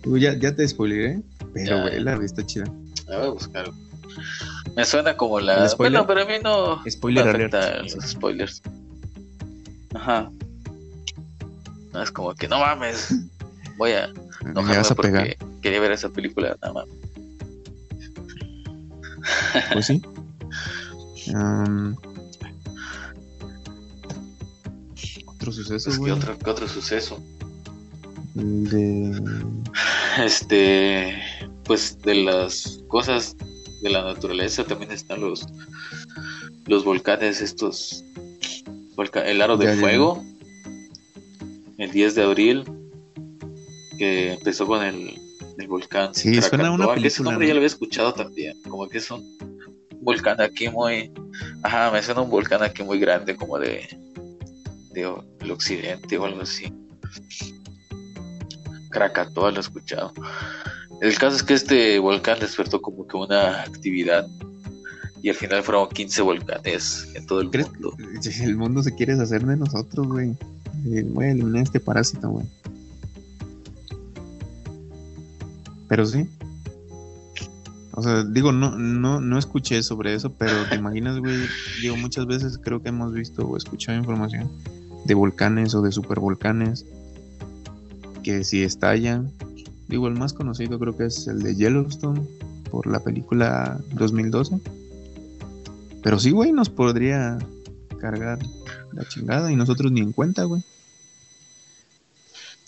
Digo, 0.03 0.17
ya, 0.17 0.38
ya 0.39 0.55
te 0.55 0.67
spoileré, 0.67 1.21
pero, 1.53 1.75
Ya, 1.77 1.81
güey, 1.81 1.93
ya. 1.95 1.99
la 2.01 2.17
vi 2.17 2.25
está 2.25 2.45
chida. 2.45 2.65
La 3.07 3.17
voy 3.19 3.27
a 3.27 3.31
buscar. 3.31 3.71
Me 4.75 4.85
suena 4.85 5.15
como 5.17 5.39
¿El 5.39 5.45
la. 5.47 5.67
spoiler? 5.69 5.91
Bueno, 6.03 6.07
pero 6.07 6.21
a 6.21 6.25
mí 6.25 6.33
no. 6.43 6.83
Spoiler 6.89 7.25
no 7.25 7.31
alert. 7.31 7.53
afecta 7.53 7.81
los 7.95 8.09
spoilers. 8.09 8.61
Ajá. 9.95 10.29
No 11.91 12.01
es 12.01 12.11
como 12.11 12.33
que 12.35 12.47
no 12.47 12.59
mames. 12.59 13.13
Voy 13.77 13.91
a 13.91 14.07
Me 14.43 14.51
enojarme 14.51 14.77
vas 14.77 14.91
a 14.91 14.95
porque 14.95 15.11
pegar. 15.11 15.37
quería 15.61 15.79
ver 15.79 15.91
esa 15.91 16.09
película 16.09 16.57
nada 16.61 16.73
más. 16.73 16.85
Pues 19.73 19.85
sí. 19.85 20.01
Otro 25.25 25.51
suceso, 25.51 25.85
Pues, 25.89 25.95
¿qué, 25.97 25.99
güey. 25.99 26.11
otro, 26.11 26.37
¿Qué 26.39 26.49
otro 26.49 26.67
suceso? 26.67 27.19
De. 28.35 29.21
Este. 30.23 31.15
Pues 31.66 31.97
de 32.01 32.16
las 32.16 32.84
cosas 32.88 33.36
de 33.82 33.89
la 33.89 34.03
naturaleza 34.03 34.64
también 34.64 34.91
están 34.91 35.22
los. 35.22 35.45
Los 36.66 36.86
volcanes, 36.86 37.41
estos. 37.41 38.03
el 39.26 39.41
aro 39.41 39.57
de 39.57 39.66
Ya, 39.66 39.72
ya, 39.72 39.76
ya. 39.76 39.82
fuego. 39.82 40.24
El 41.78 41.91
10 41.91 42.16
de 42.16 42.24
abril. 42.24 42.64
Que 43.97 44.34
empezó 44.34 44.66
con 44.66 44.84
el, 44.84 45.20
el 45.57 45.68
volcán. 45.68 46.14
Sí, 46.16 46.41
suena 46.41 46.72
una 46.72 46.86
Krakatoa, 46.86 46.95
que 46.95 47.07
ese 47.07 47.18
película, 47.18 47.32
nombre 47.32 47.45
¿no? 47.45 47.47
ya 47.49 47.53
lo 47.53 47.57
había 47.59 47.68
escuchado 47.68 48.14
también. 48.14 48.61
Como 48.64 48.88
que 48.89 48.97
es 48.97 49.11
un 49.11 49.38
volcán 50.01 50.41
aquí 50.41 50.70
muy. 50.70 51.11
Ajá, 51.64 51.91
me 51.91 52.01
suena 52.01 52.22
un 52.22 52.30
volcán 52.30 52.64
aquí 52.64 52.84
muy 52.84 52.99
grande, 52.99 53.36
como 53.36 53.59
de. 53.59 53.88
de 54.91 55.14
del 55.39 55.51
occidente 55.51 56.18
o 56.18 56.26
algo 56.26 56.41
así. 56.41 56.74
Krakatoa 58.89 59.51
lo 59.51 59.57
he 59.57 59.61
escuchado. 59.61 60.14
El 61.03 61.17
caso 61.17 61.35
es 61.35 61.43
que 61.43 61.53
este 61.53 61.99
volcán 61.99 62.39
despertó 62.39 62.81
como 62.81 63.05
que 63.05 63.17
una 63.17 63.63
actividad. 63.63 64.25
Y 65.21 65.27
al 65.27 65.35
final 65.35 65.61
fueron 65.61 65.89
15 65.89 66.21
volcanes 66.21 67.09
en 67.13 67.25
todo 67.25 67.41
el 67.41 67.49
¿Crees 67.49 67.69
mundo. 67.73 67.93
que 67.97 68.43
el 68.45 68.55
mundo 68.55 68.81
se 68.81 68.95
quiere 68.95 69.11
deshacer 69.13 69.45
de 69.45 69.57
nosotros, 69.57 70.07
güey? 70.07 70.29
Eh, 70.85 71.03
Voy 71.09 71.25
a 71.25 71.31
eliminar 71.31 71.63
este 71.63 71.81
parásito, 71.81 72.29
güey. 72.29 72.45
Pero 75.89 76.05
sí. 76.05 76.25
O 77.91 78.01
sea, 78.01 78.23
digo, 78.23 78.53
no, 78.53 78.77
no, 78.77 79.19
no 79.19 79.37
escuché 79.37 79.83
sobre 79.83 80.15
eso, 80.15 80.31
pero 80.31 80.53
te 80.69 80.75
imaginas, 80.75 81.19
güey. 81.19 81.35
Digo, 81.81 81.97
muchas 81.97 82.27
veces 82.27 82.57
creo 82.57 82.81
que 82.81 82.87
hemos 82.89 83.13
visto 83.13 83.45
o 83.45 83.57
escuchado 83.57 83.97
información 83.97 84.49
de 85.03 85.13
volcanes 85.15 85.75
o 85.75 85.81
de 85.81 85.91
supervolcanes 85.91 86.85
que 88.23 88.45
si 88.45 88.63
estallan. 88.63 89.33
Digo, 89.88 90.07
el 90.07 90.15
más 90.15 90.34
conocido 90.34 90.79
creo 90.79 90.95
que 90.95 91.05
es 91.05 91.27
el 91.27 91.41
de 91.41 91.55
Yellowstone 91.55 92.21
por 92.71 92.88
la 92.88 92.99
película 92.99 93.79
2012. 93.93 94.59
Pero 96.01 96.19
sí, 96.19 96.31
güey, 96.31 96.51
nos 96.51 96.69
podría 96.69 97.38
cargar 97.99 98.39
la 98.91 99.07
chingada 99.07 99.51
y 99.51 99.55
nosotros 99.55 99.91
ni 99.91 100.01
en 100.01 100.11
cuenta, 100.11 100.43
güey. 100.43 100.63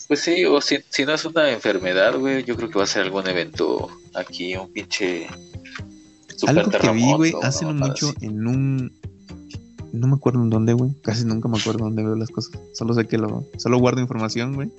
Pues 0.08 0.20
sí, 0.20 0.44
o 0.44 0.60
si, 0.60 0.78
si 0.88 1.04
no 1.04 1.14
es 1.14 1.24
una 1.24 1.50
enfermedad, 1.50 2.16
güey, 2.18 2.44
yo 2.44 2.56
creo 2.56 2.70
que 2.70 2.78
va 2.78 2.84
a 2.84 2.86
ser 2.86 3.02
algún 3.02 3.26
evento 3.26 3.88
aquí, 4.14 4.56
un 4.56 4.72
pinche 4.72 5.26
super 6.36 6.58
Algo 6.58 6.70
que 6.70 6.90
vi, 6.92 7.12
güey, 7.12 7.34
hace 7.42 7.64
no 7.64 7.74
mucho 7.74 8.10
así. 8.10 8.26
en 8.26 8.46
un... 8.46 8.92
No 9.92 10.06
me 10.06 10.14
acuerdo 10.14 10.42
en 10.42 10.50
dónde, 10.50 10.74
güey. 10.74 10.92
Casi 11.02 11.24
nunca 11.24 11.48
me 11.48 11.58
acuerdo 11.58 11.84
dónde 11.84 12.04
veo 12.04 12.14
las 12.14 12.30
cosas. 12.30 12.60
Solo 12.74 12.94
sé 12.94 13.06
que 13.06 13.18
lo... 13.18 13.46
Solo 13.56 13.78
guardo 13.78 14.00
información, 14.00 14.54
güey. 14.54 14.70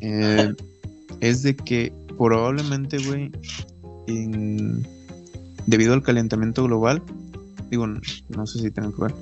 Eh, 0.00 0.54
es 1.20 1.42
de 1.42 1.56
que 1.56 1.92
probablemente, 2.18 2.98
güey, 3.06 3.30
en- 4.06 4.86
debido 5.66 5.94
al 5.94 6.02
calentamiento 6.02 6.64
global, 6.64 7.02
digo, 7.70 7.86
no, 7.86 8.00
no 8.28 8.46
sé 8.46 8.60
si 8.60 8.70
tengo 8.70 8.94
que 8.94 9.02
ver, 9.02 9.14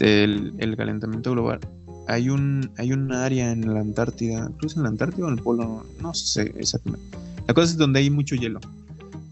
el, 0.00 0.54
el 0.58 0.76
calentamiento 0.76 1.32
global, 1.32 1.60
hay 2.08 2.28
un 2.30 2.70
hay 2.76 2.92
un 2.92 3.12
área 3.12 3.52
en 3.52 3.72
la 3.72 3.80
Antártida, 3.80 4.50
creo 4.58 4.68
es 4.70 4.76
en 4.76 4.82
la 4.82 4.88
Antártida 4.88 5.26
o 5.26 5.28
en 5.28 5.38
el 5.38 5.42
Polo, 5.42 5.84
no 6.00 6.14
sé 6.14 6.52
exactamente. 6.58 7.04
La 7.46 7.54
cosa 7.54 7.72
es 7.72 7.76
donde 7.76 8.00
hay 8.00 8.10
mucho 8.10 8.34
hielo. 8.34 8.60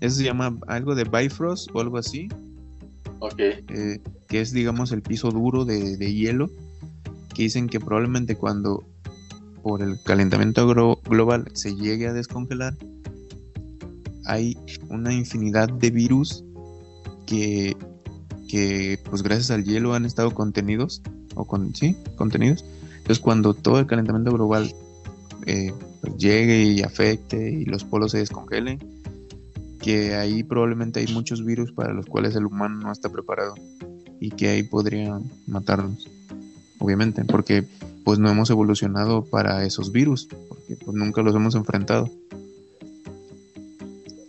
Eso 0.00 0.16
se 0.16 0.24
llama 0.24 0.56
algo 0.68 0.94
de 0.94 1.04
Bifrost 1.04 1.70
o 1.74 1.80
algo 1.80 1.98
así, 1.98 2.28
Ok, 3.20 3.38
eh, 3.40 4.00
que 4.28 4.40
es 4.40 4.52
digamos 4.52 4.92
el 4.92 5.02
piso 5.02 5.30
duro 5.32 5.64
de, 5.64 5.96
de 5.96 6.14
hielo, 6.14 6.48
que 7.34 7.42
dicen 7.42 7.66
que 7.68 7.80
probablemente 7.80 8.36
cuando 8.36 8.84
por 9.68 9.82
el 9.82 10.00
calentamiento 10.02 10.66
global 10.66 11.44
se 11.52 11.76
llegue 11.76 12.06
a 12.06 12.14
descongelar, 12.14 12.74
hay 14.24 14.56
una 14.88 15.12
infinidad 15.12 15.68
de 15.68 15.90
virus 15.90 16.42
que, 17.26 17.76
que 18.48 18.98
pues 19.10 19.22
gracias 19.22 19.50
al 19.50 19.64
hielo 19.64 19.92
han 19.92 20.06
estado 20.06 20.30
contenidos, 20.30 21.02
o 21.34 21.46
con, 21.46 21.74
sí, 21.74 21.98
contenidos. 22.16 22.64
Entonces 22.96 23.18
cuando 23.18 23.52
todo 23.52 23.78
el 23.78 23.86
calentamiento 23.86 24.32
global 24.32 24.74
eh, 25.44 25.74
pues, 26.00 26.16
llegue 26.16 26.62
y 26.62 26.80
afecte 26.80 27.50
y 27.50 27.66
los 27.66 27.84
polos 27.84 28.12
se 28.12 28.18
descongelen, 28.20 28.78
que 29.82 30.14
ahí 30.14 30.44
probablemente 30.44 31.00
hay 31.00 31.12
muchos 31.12 31.44
virus 31.44 31.72
para 31.72 31.92
los 31.92 32.06
cuales 32.06 32.34
el 32.36 32.46
humano 32.46 32.80
no 32.80 32.90
está 32.90 33.10
preparado 33.10 33.54
y 34.18 34.30
que 34.30 34.48
ahí 34.48 34.62
podría 34.62 35.20
matarnos, 35.46 36.08
obviamente, 36.78 37.22
porque 37.26 37.66
pues 38.04 38.18
no 38.18 38.30
hemos 38.30 38.50
evolucionado 38.50 39.24
para 39.24 39.64
esos 39.64 39.92
virus, 39.92 40.26
porque 40.48 40.76
pues 40.76 40.96
nunca 40.96 41.22
los 41.22 41.34
hemos 41.34 41.54
enfrentado. 41.54 42.10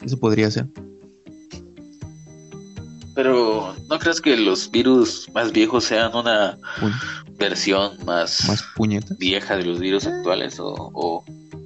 Eso 0.02 0.20
podría 0.20 0.50
ser. 0.52 0.68
pero 3.16 3.76
¿no 3.90 4.00
crees 4.00 4.22
que 4.22 4.38
los 4.38 4.72
virus 4.72 5.28
más 5.34 5.52
viejos 5.52 5.84
sean 5.84 6.16
una 6.16 6.58
versión 7.38 7.92
más, 8.06 8.48
más 8.48 8.64
vieja 9.18 9.58
de 9.58 9.66
los 9.66 9.78
virus 9.80 10.08
actuales? 10.08 10.58
¿O, 10.60 10.74
o, 10.94 11.26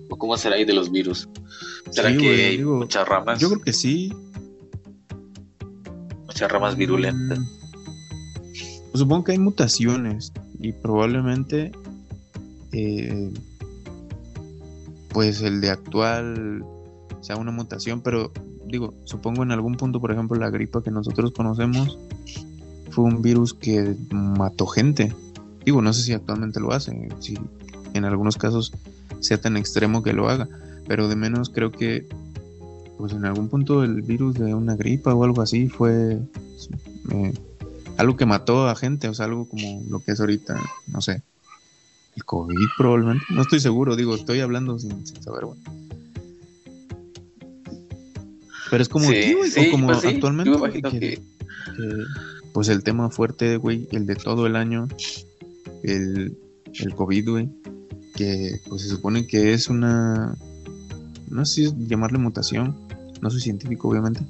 o 0.10 0.18
cómo 0.18 0.36
será 0.36 0.56
ahí 0.56 0.66
de 0.66 0.74
los 0.74 0.92
virus? 0.92 1.30
¿Será 1.92 2.10
Sí, 2.10 2.18
que 2.18 2.24
güey, 2.26 2.42
hay 2.42 2.58
digo, 2.58 2.78
muchas 2.78 3.08
ramas? 3.08 3.40
Yo 3.40 3.50
creo 3.50 3.62
que 3.62 3.72
sí. 3.74 4.12
Muchas 6.26 6.52
ramas 6.52 6.76
virulentas. 6.76 7.38
Mm, 7.38 7.46
pues 8.90 9.00
supongo 9.00 9.24
que 9.26 9.34
hay 9.34 9.40
mutaciones 9.40 10.32
y 10.60 10.72
probablemente 10.72 11.72
eh, 12.74 13.32
pues 15.10 15.42
el 15.42 15.62
de 15.62 15.70
actual 15.70 16.66
sea 17.22 17.38
una 17.38 17.52
mutación, 17.52 18.02
pero 18.02 18.32
digo, 18.66 18.94
supongo 19.06 19.44
en 19.44 19.52
algún 19.52 19.76
punto, 19.76 20.02
por 20.02 20.12
ejemplo, 20.12 20.38
la 20.38 20.50
gripa 20.50 20.84
que 20.84 20.92
nosotros 20.92 21.32
conocemos 21.32 21.98
fue 22.90 23.06
un 23.06 23.22
virus 23.22 23.54
que 23.54 23.96
mató 24.12 24.66
gente. 24.68 25.14
Digo, 25.66 25.82
no 25.82 25.94
sé 25.94 26.04
si 26.04 26.14
actualmente 26.14 26.60
lo 26.60 26.74
hace, 26.74 27.10
si 27.20 27.38
en 27.94 28.06
algunos 28.06 28.38
casos 28.38 28.74
sea 29.20 29.40
tan 29.40 29.56
extremo 29.56 30.04
que 30.04 30.14
lo 30.14 30.30
haga, 30.30 30.50
pero 30.88 31.08
de 31.08 31.16
menos 31.16 31.50
creo 31.50 31.72
que 31.72 32.08
pues 32.98 33.14
en 33.14 33.26
algún 33.26 33.50
punto 33.50 33.84
el 33.84 34.02
virus 34.02 34.36
de 34.36 34.54
una 34.54 34.76
gripa 34.76 35.14
o 35.14 35.24
algo 35.24 35.42
así 35.42 35.68
fue 35.68 36.20
eh, 37.12 37.34
algo 37.98 38.18
que 38.18 38.26
mató 38.26 38.68
a 38.68 38.76
gente, 38.76 39.08
o 39.08 39.14
sea, 39.14 39.26
algo 39.26 39.48
como 39.48 39.84
lo 39.90 40.00
que 40.00 40.12
es 40.12 40.20
ahorita, 40.20 40.56
no 40.88 41.02
sé, 41.02 41.24
el 42.16 42.24
COVID 42.26 42.68
probablemente, 42.78 43.26
no 43.30 43.42
estoy 43.42 43.60
seguro, 43.60 43.96
digo, 43.96 44.16
estoy 44.16 44.40
hablando 44.40 44.78
sin, 44.80 45.06
sin 45.06 45.22
saber, 45.24 45.46
güey. 45.46 45.60
Pero 48.70 48.82
es 48.82 48.90
como 48.90 49.10
Sí, 49.10 49.16
aquí, 49.18 49.34
güey, 49.34 49.52
sí, 49.52 49.68
o 49.68 49.72
como 49.72 49.88
pues 49.88 50.06
actualmente, 50.06 50.52
güey, 50.52 50.72
que- 50.74 50.82
que- 50.82 51.00
que, 51.00 51.20
pues 52.54 52.70
el 52.70 52.84
tema 52.84 53.10
fuerte, 53.10 53.58
güey, 53.58 53.88
el 53.92 54.06
de 54.06 54.16
todo 54.16 54.48
el 54.48 54.56
año, 54.56 54.88
el, 55.84 56.38
el 56.80 56.96
COVID, 56.96 57.30
güey, 57.30 57.50
que 58.16 58.60
pues 58.68 58.82
se 58.84 58.90
supone 58.90 59.28
que 59.28 59.54
es 59.54 59.70
una, 59.70 60.36
no 61.30 61.46
sé 61.46 61.68
si 61.70 61.76
llamarle 61.88 62.18
mutación, 62.20 62.76
no 63.22 63.30
soy 63.30 63.42
científico 63.42 63.90
obviamente, 63.90 64.22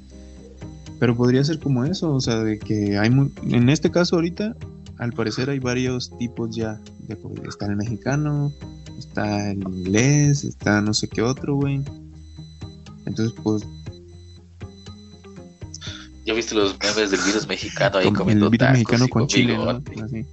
pero 0.98 1.16
podría 1.16 1.42
ser 1.44 1.58
como 1.58 1.84
eso, 1.84 2.14
o 2.14 2.20
sea, 2.20 2.36
de 2.38 2.58
que 2.58 2.98
hay, 2.98 3.10
mu- 3.10 3.30
en 3.44 3.68
este 3.68 3.90
caso 3.90 4.16
ahorita, 4.16 4.56
al 5.04 5.12
parecer 5.12 5.50
hay 5.50 5.58
varios 5.58 6.10
tipos 6.18 6.56
ya 6.56 6.80
de 7.00 7.18
está 7.46 7.66
el 7.66 7.76
mexicano, 7.76 8.50
está 8.98 9.50
el 9.50 9.58
inglés, 9.58 10.44
está 10.44 10.80
no 10.80 10.94
sé 10.94 11.08
qué 11.08 11.20
otro, 11.22 11.56
güey. 11.56 11.82
Entonces, 13.06 13.34
pues, 13.42 13.66
¿Ya 16.24 16.32
viste 16.32 16.54
los 16.54 16.78
memes 16.80 17.10
del 17.10 17.20
virus 17.20 17.46
mexicano 17.46 17.98
ahí 17.98 18.06
con- 18.06 18.14
comiendo 18.14 18.46
el 18.46 18.50
virus 18.52 18.66
tacos 18.66 18.78
mexicano 18.78 19.08
con 19.08 19.26
chile, 19.26 19.56
¿no? 19.58 19.78
bigote? 19.80 20.02
Así. 20.02 20.26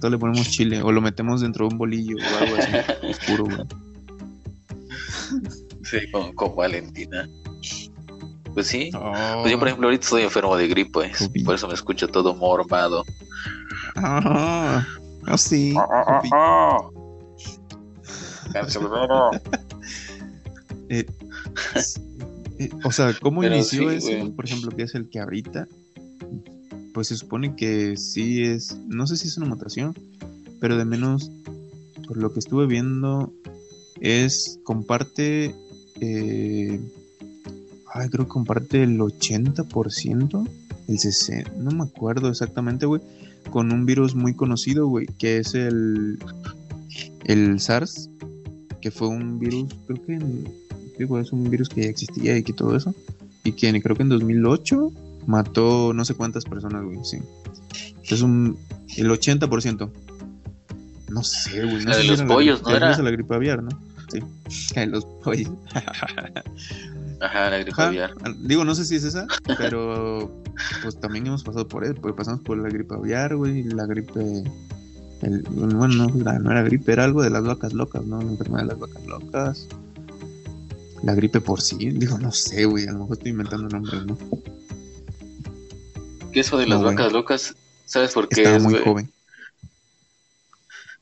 Todo 0.00 0.10
le 0.10 0.18
ponemos 0.18 0.50
chile, 0.50 0.82
o 0.82 0.92
lo 0.92 1.00
metemos 1.00 1.40
dentro 1.40 1.66
de 1.66 1.72
un 1.72 1.78
bolillo 1.78 2.16
o 2.16 2.44
algo 2.44 2.56
así, 2.56 2.70
oscuro, 3.08 3.44
güey. 3.46 3.58
Sí, 5.84 6.10
con, 6.12 6.34
con 6.34 6.54
Valentina. 6.54 7.26
Pues 8.58 8.66
sí. 8.66 8.90
Oh. 8.92 9.12
Pues 9.42 9.52
yo, 9.52 9.58
por 9.60 9.68
ejemplo, 9.68 9.86
ahorita 9.86 10.02
estoy 10.02 10.22
enfermo 10.24 10.56
de 10.56 10.66
gripe, 10.66 11.12
Covid. 11.16 11.44
por 11.44 11.54
eso 11.54 11.68
me 11.68 11.74
escucho 11.74 12.08
todo 12.08 12.34
mormado. 12.34 13.04
Ah, 13.94 14.84
ah, 15.26 15.38
sí. 15.38 15.76
Upi. 15.76 16.30
Cancelero. 18.52 19.30
Eh, 20.90 21.04
eh, 22.58 22.70
o 22.82 22.90
sea, 22.90 23.14
¿cómo 23.20 23.42
Pero 23.42 23.54
inició 23.54 23.90
sí, 23.90 23.96
ese? 23.96 24.18
güey. 24.20 24.30
Por 24.32 24.46
ejemplo, 24.46 24.70
que 24.70 24.84
es 24.84 24.94
el 24.94 25.10
que 25.10 25.20
ahorita, 25.20 25.68
pues 26.94 27.08
se 27.08 27.16
supone 27.16 27.54
que 27.54 27.96
sí 27.98 28.42
es, 28.42 28.74
no 28.88 29.06
sé 29.06 29.18
si 29.18 29.28
es 29.28 29.36
una 29.36 29.46
mutación, 29.48 29.94
pero 30.60 30.78
de 30.78 30.86
menos, 30.86 31.30
por 32.06 32.16
lo 32.16 32.32
que 32.32 32.38
estuve 32.38 32.66
viendo, 32.66 33.30
es, 34.00 34.58
comparte, 34.64 35.54
eh, 36.00 36.80
ay, 37.94 38.08
creo 38.08 38.24
que 38.26 38.30
comparte 38.30 38.82
el 38.82 38.98
80%, 38.98 40.48
el 40.88 40.96
60%, 40.98 41.52
no 41.56 41.70
me 41.70 41.84
acuerdo 41.84 42.28
exactamente, 42.28 42.86
güey, 42.86 43.00
con 43.50 43.72
un 43.72 43.86
virus 43.86 44.14
muy 44.14 44.34
conocido, 44.34 44.86
güey, 44.86 45.06
que 45.18 45.38
es 45.38 45.54
el, 45.54 46.18
el 47.24 47.60
SARS, 47.60 48.10
que 48.80 48.90
fue 48.90 49.08
un 49.08 49.38
virus, 49.38 49.74
creo 49.86 50.04
que 50.04 50.14
en- 50.14 50.48
digo, 50.98 51.18
es 51.18 51.32
un 51.32 51.48
virus 51.50 51.68
que 51.68 51.82
ya 51.82 51.88
existía 51.88 52.36
y 52.36 52.42
que 52.42 52.52
todo 52.52 52.76
eso, 52.76 52.94
y 53.44 53.52
que 53.52 53.80
creo 53.80 53.96
que 53.96 54.02
en 54.02 54.08
2008 54.10 54.92
mató 55.26 55.92
no 55.94 56.04
sé 56.04 56.14
cuántas 56.14 56.44
personas, 56.44 56.84
güey, 56.84 56.98
sí. 57.04 57.18
Es 58.04 58.22
un, 58.22 58.56
el 58.96 59.10
80%. 59.10 59.90
No 61.10 61.22
sé, 61.22 61.62
güey. 61.64 61.84
No 61.84 61.90
La 61.90 61.96
de 61.98 62.04
los 62.04 62.22
pollos, 62.22 62.62
¿no 62.62 62.74
era? 62.74 62.96
la 62.96 63.10
gripe 63.10 63.34
aviar, 63.34 63.62
¿no? 63.62 63.68
Sí. 64.10 64.20
La 64.74 64.80
de 64.82 64.86
los 64.88 65.04
pollos. 65.04 65.50
Ajá, 67.20 67.50
la 67.50 67.58
gripe 67.58 67.72
Ajá. 67.72 67.88
aviar. 67.88 68.14
Digo, 68.40 68.64
no 68.64 68.74
sé 68.74 68.84
si 68.84 68.94
es 68.96 69.04
esa, 69.04 69.26
pero 69.58 70.42
pues 70.82 70.98
también 71.00 71.26
hemos 71.26 71.42
pasado 71.42 71.66
por 71.66 71.84
él, 71.84 71.94
pues 71.94 72.14
pasamos 72.14 72.40
por 72.42 72.58
la 72.58 72.68
gripe 72.68 72.94
aviar, 72.94 73.34
güey, 73.36 73.64
la 73.64 73.86
gripe... 73.86 74.44
el- 75.22 75.42
bueno, 75.50 75.88
no, 76.06 76.20
era- 76.20 76.38
no 76.38 76.50
era 76.52 76.62
gripe, 76.62 76.92
era 76.92 77.04
algo 77.04 77.22
de 77.22 77.30
las 77.30 77.42
vacas 77.42 77.72
locas, 77.72 78.04
¿no? 78.04 78.22
La 78.22 78.30
enfermedad 78.30 78.62
de 78.62 78.66
las 78.68 78.78
vacas 78.78 79.06
locas. 79.06 79.68
La 81.02 81.14
gripe 81.14 81.40
por 81.40 81.60
sí, 81.60 81.76
digo, 81.90 82.18
no 82.18 82.30
sé, 82.32 82.64
güey, 82.66 82.86
a 82.86 82.92
lo 82.92 83.00
mejor 83.00 83.16
estoy 83.16 83.30
inventando 83.32 83.68
nombres, 83.68 84.04
¿no? 84.06 84.18
Que 86.32 86.40
eso 86.40 86.56
de 86.58 86.66
No, 86.66 86.74
las 86.74 86.82
güey. 86.82 86.94
vacas 86.96 87.12
locas, 87.12 87.54
¿sabes 87.84 88.12
por 88.12 88.28
qué 88.28 88.42
Estaba 88.42 88.56
es, 88.58 88.62
muy 88.62 88.72
güey? 88.74 88.84
joven. 88.84 89.12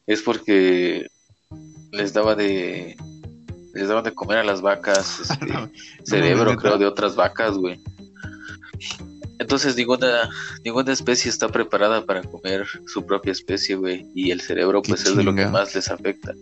Es 0.06 0.22
porque 0.22 1.08
les 1.92 2.12
daba 2.12 2.34
de 2.36 2.96
les 3.76 3.88
daban 3.88 4.04
de 4.04 4.14
comer 4.14 4.38
a 4.38 4.44
las 4.44 4.62
vacas 4.62 5.20
este, 5.20 5.46
cerebro, 6.02 6.56
creo, 6.56 6.78
de 6.78 6.86
otras 6.86 7.14
vacas, 7.14 7.56
güey. 7.56 7.80
Entonces 9.38 9.76
ninguna 9.76 10.30
ninguna 10.64 10.92
especie 10.92 11.30
está 11.30 11.48
preparada 11.48 12.04
para 12.04 12.22
comer 12.22 12.66
su 12.86 13.04
propia 13.04 13.32
especie, 13.32 13.76
güey, 13.76 14.06
y 14.14 14.30
el 14.30 14.40
cerebro 14.40 14.80
Qué 14.82 14.90
pues 14.90 15.04
es 15.04 15.16
de 15.16 15.24
lo 15.24 15.34
que 15.34 15.46
más 15.46 15.74
les 15.74 15.90
afecta. 15.90 16.32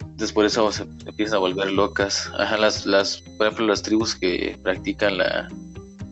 Entonces 0.00 0.32
por 0.32 0.44
eso 0.44 0.70
se 0.70 0.82
empiezan 1.06 1.36
a 1.36 1.38
volver 1.38 1.72
locas. 1.72 2.30
Ajá, 2.38 2.58
las 2.58 2.84
las 2.84 3.22
por 3.38 3.46
ejemplo 3.46 3.66
las 3.66 3.82
tribus 3.82 4.14
que 4.14 4.58
practican 4.62 5.16
la 5.16 5.48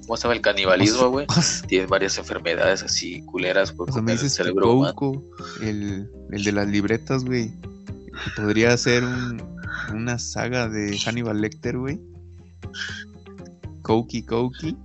¿cómo 0.07 0.17
se 0.17 0.23
llama 0.23 0.35
el 0.35 0.41
canibalismo, 0.41 1.11
güey? 1.11 1.27
Tienen 1.69 1.89
varias 1.91 2.17
enfermedades 2.17 2.83
así 2.83 3.23
culeras 3.23 3.73
por 3.73 3.91
O 3.91 3.93
sea, 3.93 4.01
me 4.01 4.13
comer 4.13 4.15
el 4.15 4.21
que 4.23 4.29
cerebro 4.31 5.25
el, 5.61 6.09
el 6.31 6.45
de 6.45 6.53
las 6.53 6.69
libretas, 6.69 7.25
güey, 7.25 7.53
podría 8.37 8.77
ser 8.77 9.05
un, 9.05 9.56
una 9.93 10.19
saga 10.19 10.69
de 10.69 10.99
Hannibal 11.05 11.41
Lecter, 11.41 11.79
güey. 11.79 12.01
Coki 13.83 14.23
Coki. 14.23 14.77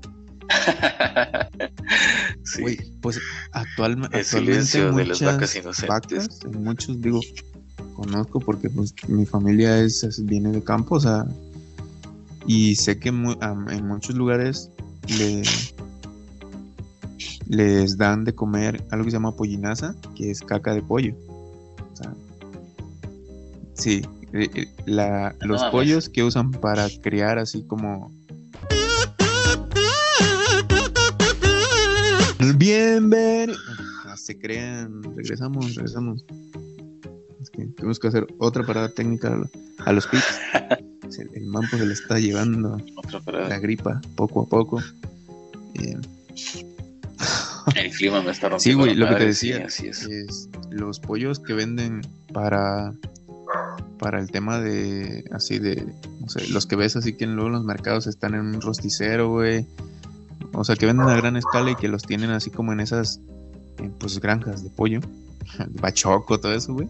sí. 2.43 2.61
Güey, 2.61 2.77
pues 3.01 3.19
actualme- 3.53 4.07
El 4.11 4.21
actualmente 4.21 4.23
silencio 4.25 4.91
de 4.93 5.05
las 5.05 5.21
vacas 5.21 5.55
inocentes. 5.55 5.87
vacas, 5.87 6.39
muchos, 6.53 7.01
digo, 7.01 7.19
conozco 7.95 8.39
porque 8.39 8.69
pues 8.69 8.93
mi 9.07 9.25
familia 9.25 9.79
es, 9.79 10.03
es- 10.03 10.23
viene 10.25 10.51
de 10.51 10.63
campo, 10.63 10.95
o 10.95 10.99
sea, 10.99 11.25
y 12.45 12.75
sé 12.75 12.99
que 12.99 13.09
en 13.09 13.85
muchos 13.87 14.15
lugares 14.15 14.69
le, 15.17 15.43
les 17.47 17.97
dan 17.97 18.23
de 18.25 18.33
comer 18.33 18.83
algo 18.91 19.05
que 19.05 19.11
se 19.11 19.15
llama 19.17 19.35
pollinaza, 19.35 19.95
que 20.15 20.31
es 20.31 20.41
caca 20.41 20.73
de 20.73 20.81
pollo. 20.81 21.13
O 21.93 21.95
sea, 21.95 22.13
sí, 23.75 24.01
eh, 24.33 24.49
eh, 24.55 24.67
la- 24.85 25.35
los 25.41 25.59
mames. 25.61 25.71
pollos 25.71 26.09
que 26.09 26.23
usan 26.23 26.51
para 26.51 26.87
criar 27.01 27.37
así 27.39 27.63
como 27.67 28.11
Bienvenido. 32.55 33.57
Ah, 34.05 34.15
Se 34.17 34.37
crean. 34.37 35.01
Regresamos, 35.15 35.75
regresamos. 35.75 36.25
Es 37.41 37.49
que 37.49 37.65
tenemos 37.67 37.99
que 37.99 38.07
hacer 38.07 38.27
otra 38.39 38.65
parada 38.65 38.89
técnica 38.89 39.29
a 39.29 39.35
lo- 39.37 39.49
a 39.85 39.93
los 39.93 40.07
pits. 40.07 40.23
El 41.35 41.45
mampo 41.47 41.75
se 41.77 41.85
le 41.85 41.93
está 41.93 42.19
llevando 42.19 42.77
la 43.25 43.59
gripa 43.59 43.99
poco 44.15 44.43
a 44.43 44.45
poco. 44.47 44.79
Eh, 45.75 45.97
El 47.75 47.91
clima 47.91 48.21
me 48.21 48.31
está 48.31 48.49
rompiendo. 48.49 48.59
Sí, 48.59 48.73
güey, 48.73 48.95
lo 48.95 49.07
que 49.09 49.15
te 49.15 49.33
sí, 49.33 49.49
decía. 49.51 49.65
así 49.65 49.87
es. 49.87 50.03
es 50.03 50.49
los 50.69 50.99
pollos 50.99 51.39
que 51.39 51.53
venden 51.53 52.01
para 52.33 52.93
para 53.99 54.19
el 54.19 54.31
tema 54.31 54.59
de 54.59 55.23
así 55.31 55.59
de 55.59 55.85
no 56.19 56.27
sé, 56.29 56.47
los 56.49 56.65
que 56.65 56.75
ves 56.75 56.95
así 56.95 57.13
que 57.13 57.25
luego 57.27 57.47
en 57.47 57.53
los 57.53 57.63
mercados 57.63 58.07
están 58.07 58.33
en 58.35 58.41
un 58.41 58.61
rosticero, 58.61 59.29
güey. 59.29 59.67
O 60.53 60.63
sea, 60.63 60.75
que 60.75 60.85
venden 60.85 61.07
a 61.07 61.15
gran 61.15 61.37
escala 61.37 61.71
y 61.71 61.75
que 61.75 61.87
los 61.87 62.03
tienen 62.03 62.31
así 62.31 62.49
como 62.49 62.73
en 62.73 62.79
esas 62.81 63.21
eh, 63.77 63.89
pues 63.99 64.19
granjas 64.19 64.63
de 64.63 64.69
pollo, 64.71 64.99
bachoco, 65.81 66.39
todo 66.39 66.53
eso, 66.53 66.73
güey. 66.73 66.89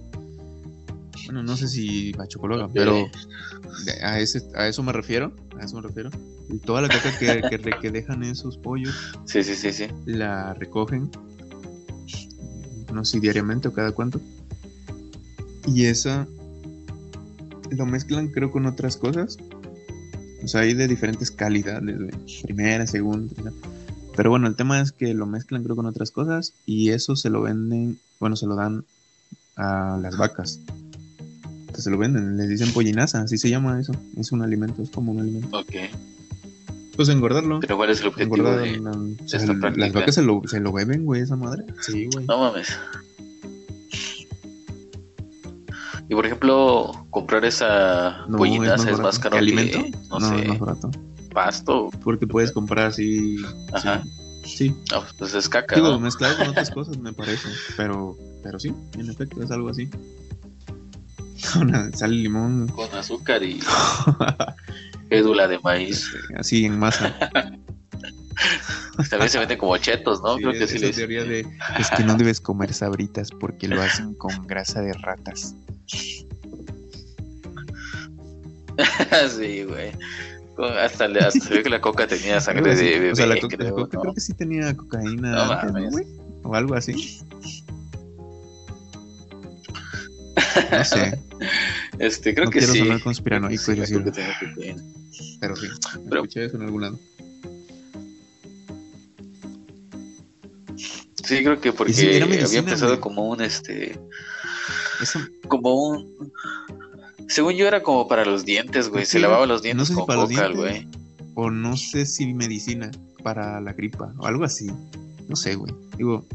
Bueno, 1.26 1.44
no 1.44 1.56
sé 1.56 1.68
si 1.68 2.12
bachocologa, 2.14 2.66
Ok. 2.66 2.72
pero 2.74 2.94
de- 3.86 4.04
a, 4.04 4.20
ese, 4.20 4.42
a 4.56 4.68
eso 4.68 4.82
me 4.84 4.92
refiero. 4.92 5.32
A 5.60 5.66
eso 5.66 5.76
me 5.76 5.82
refiero. 5.84 6.10
Y 6.50 6.58
toda 6.60 6.82
la 6.82 6.88
caca 6.90 7.18
que, 7.18 7.42
que, 7.50 7.72
que 7.80 7.92
dejan 7.92 8.24
esos 8.24 8.58
pollos 8.58 8.94
Sí, 9.26 9.44
sí, 9.44 9.56
sí, 9.56 9.72
sí. 9.72 9.88
la 10.06 10.54
recogen. 10.56 11.10
No 12.94 13.06
sé 13.06 13.14
si 13.14 13.20
diariamente 13.20 13.68
o 13.68 13.74
cada 13.74 13.92
cuánto. 13.92 14.20
Y 15.68 15.86
esa 15.86 16.28
lo 17.72 17.86
mezclan, 17.86 18.28
creo, 18.30 18.52
con 18.52 18.66
otras 18.66 18.98
cosas. 18.98 19.38
O 20.44 20.48
sea, 20.48 20.62
hay 20.62 20.74
de 20.74 20.88
diferentes 20.88 21.32
calidades, 21.32 21.98
güey. 21.98 22.12
Primera, 22.44 22.88
segunda. 22.88 23.52
Pero 24.16 24.30
bueno, 24.30 24.48
el 24.48 24.56
tema 24.56 24.82
es 24.82 24.92
que 24.92 25.14
lo 25.14 25.26
mezclan, 25.26 25.64
creo, 25.64 25.76
con 25.76 25.86
otras 25.86 26.12
cosas. 26.12 26.54
Y 26.66 26.90
eso 26.90 27.16
se 27.16 27.30
lo 27.30 27.42
venden, 27.42 28.00
bueno, 28.20 28.36
se 28.36 28.46
lo 28.48 28.56
dan 28.56 28.84
a 29.56 29.98
las 30.02 30.18
vacas. 30.18 30.60
Entonces 31.62 31.84
se 31.86 31.90
lo 31.92 31.98
venden, 31.98 32.36
les 32.38 32.50
dicen 32.50 32.74
pollinaza, 32.74 33.22
así 33.22 33.38
se 33.38 33.50
llama 33.50 33.80
eso. 33.80 33.94
Es 34.18 34.32
un 34.32 34.42
alimento, 34.42 34.82
es 34.84 34.90
como 34.90 35.12
un 35.14 35.22
alimento. 35.22 35.58
Ok. 35.58 35.74
Pues 36.96 37.08
engordarlo. 37.08 37.62
Pero 37.62 37.78
¿cuál 37.78 37.90
es 37.92 38.02
el 38.02 38.08
objetivo 38.08 38.52
de...? 38.52 38.78
la- 38.80 38.92
esta 39.24 39.38
el- 39.38 39.80
las 39.80 39.94
vacas 39.94 40.16
se 40.16 40.22
lo, 40.22 40.42
se 40.46 40.60
lo 40.60 40.74
beben, 40.74 41.06
güey, 41.06 41.22
esa 41.22 41.36
madre. 41.38 41.64
Sí, 41.82 42.10
güey. 42.12 42.26
No 42.26 42.40
mames. 42.40 42.68
Y 46.12 46.14
por 46.14 46.26
ejemplo, 46.26 46.92
comprar 47.10 47.46
esa 47.46 48.26
No, 48.28 48.38
pollinaza 48.38 48.74
es 48.76 48.84
barato. 48.84 49.02
más 49.04 49.18
caro 49.18 49.38
¿Que 49.38 49.46
que, 49.46 49.52
alimento? 49.52 49.98
no, 50.10 50.20
no, 50.20 50.28
sé, 50.30 50.42
es 50.42 50.48
más 50.50 50.60
barato. 50.60 50.92
pasto. 51.34 51.90
Porque 52.04 52.28
puedes 52.28 52.52
comprar 52.52 52.88
así. 52.88 53.38
Ajá. 53.72 54.04
Sí. 54.44 54.58
sí. 54.58 54.76
No, 54.92 55.04
pues 55.18 55.34
es 55.34 55.48
caca, 55.48 55.74
Digo, 55.76 55.98
mezclado 56.02 56.36
con 56.38 56.50
otras 56.50 56.70
cosas, 56.74 56.98
me 56.98 57.14
parece. 57.14 57.48
Pero, 57.78 58.18
pero 58.44 58.60
sí, 58.60 58.74
en 58.98 59.10
efecto, 59.10 59.42
es 59.42 59.52
algo 59.52 59.70
así. 59.70 59.90
Una 61.62 61.90
sal 61.94 62.12
y 62.14 62.24
limón, 62.24 62.68
Con 62.68 62.94
azúcar 62.94 63.42
y 63.44 63.62
fédula 65.10 65.48
de 65.48 65.60
maíz. 65.60 66.12
así 66.38 66.66
en 66.66 66.78
masa. 66.78 67.16
También 69.10 69.30
se 69.30 69.40
venden 69.40 69.58
como 69.58 69.78
chetos, 69.78 70.22
¿no? 70.22 70.36
Sí, 70.38 70.44
Creo 70.44 70.54
que 70.54 70.68
sí 70.68 70.78
les... 70.80 70.96
teoría 70.96 71.24
de 71.24 71.40
es 71.80 71.90
que 71.90 72.04
no 72.04 72.16
debes 72.16 72.40
comer 72.42 72.74
sabritas 72.74 73.32
porque 73.32 73.68
lo 73.68 73.82
hacen 73.82 74.14
con 74.16 74.46
grasa 74.48 74.82
de 74.82 74.94
ratas. 74.94 75.56
sí, 79.38 79.64
güey. 79.64 79.92
Hasta, 80.80 81.08
le- 81.08 81.20
hasta 81.20 81.40
se 81.40 81.54
ve 81.56 81.64
que 81.64 81.70
la 81.70 81.82
coca 81.82 82.06
tenía 82.08 82.40
sangre 82.40 82.76
de 82.76 82.84
bebé, 82.84 83.12
o 83.14 83.16
sea, 83.16 83.26
la 83.26 83.40
coca, 83.40 83.58
creo, 83.58 83.70
la 83.70 83.76
coca 83.84 83.96
¿no? 83.98 84.02
creo 84.02 84.14
que 84.14 84.22
sí 84.22 84.34
tenía 84.34 84.76
cocaína 84.76 85.32
No 85.32 85.52
antes, 85.54 85.72
¿no, 85.74 85.90
güey? 85.90 86.06
O 86.44 86.54
algo 86.56 86.76
así. 86.76 87.20
No 90.72 90.84
sé, 90.86 91.18
Este, 92.00 92.34
creo 92.36 92.50
que 92.50 92.60
quiero 92.60 92.74
sí. 92.74 92.80
sonar 92.80 93.02
conspiranoico 93.02 93.64
Sí, 93.64 93.72
y 93.72 93.76
la 93.76 93.82
decirlo, 93.82 94.04
coca 94.06 94.16
tenía 94.18 94.34
cocaína. 94.56 94.84
pero 95.40 95.56
sí, 95.56 95.68
Pero- 96.10 96.16
escuché 96.24 96.46
eso 96.46 96.58
en 96.58 96.64
algún 96.64 96.82
lado. 96.82 97.00
Sí, 101.24 101.44
creo 101.44 101.60
que 101.62 101.72
porque 101.74 101.94
sí, 101.94 102.08
había 102.22 102.60
empezado 102.60 103.00
como 103.00 103.30
un, 103.30 103.42
este, 103.42 104.00
Eso, 105.02 105.20
como 105.48 105.76
un... 105.90 106.32
Según 107.28 107.54
yo 107.54 107.68
era 107.68 107.82
como 107.84 108.08
para 108.08 108.26
los 108.26 108.44
dientes, 108.46 108.90
güey. 108.90 109.06
Se 109.06 109.14
Sí, 109.14 109.20
lavaba 109.20 109.46
los 109.46 109.62
no 109.62 109.64
dientes 109.64 109.88
sé 109.88 109.94
si 109.94 109.98
con 110.00 110.08
para 110.08 110.22
los 110.22 110.30
coca, 110.30 110.48
dientes. 110.50 110.60
güey. 110.60 110.88
o 111.36 111.50
no 111.52 111.78
sé 111.78 112.06
si 112.06 112.34
medicina 112.34 112.92
para 113.24 113.62
la 113.62 113.74
gripa 113.74 114.14
o 114.18 114.26
algo 114.26 114.44
así. 114.44 114.70
No 115.30 115.36
sé, 115.36 115.56
güey. 115.56 115.74
Digo, 115.98 116.26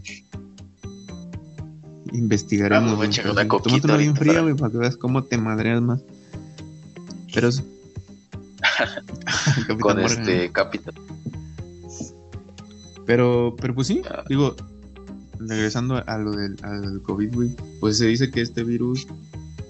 investigaremos. 2.12 2.92
A 2.92 2.94
güey, 2.96 3.10
una 3.30 3.46
coquita 3.48 3.80
Tómatela 3.80 3.96
bien 3.98 4.16
fría, 4.16 4.40
güey, 4.40 4.54
para 4.54 4.72
que 4.72 4.78
veas 4.78 4.96
cómo 4.96 5.24
te 5.24 5.36
madreas 5.38 5.82
más. 5.82 6.00
Pero 7.34 7.50
Con 9.80 10.00
Morgan. 10.00 10.04
este 10.04 10.50
Capitán. 10.52 10.94
Pero, 13.06 13.54
pero 13.60 13.74
pues 13.74 13.86
sí, 13.86 14.02
digo, 14.28 14.56
regresando 15.38 16.02
a 16.06 16.18
lo 16.18 16.32
del 16.32 16.56
al 16.62 17.00
COVID, 17.02 17.34
güey, 17.34 17.50
pues 17.80 17.98
se 17.98 18.06
dice 18.06 18.30
que 18.30 18.40
este 18.40 18.64
virus, 18.64 19.06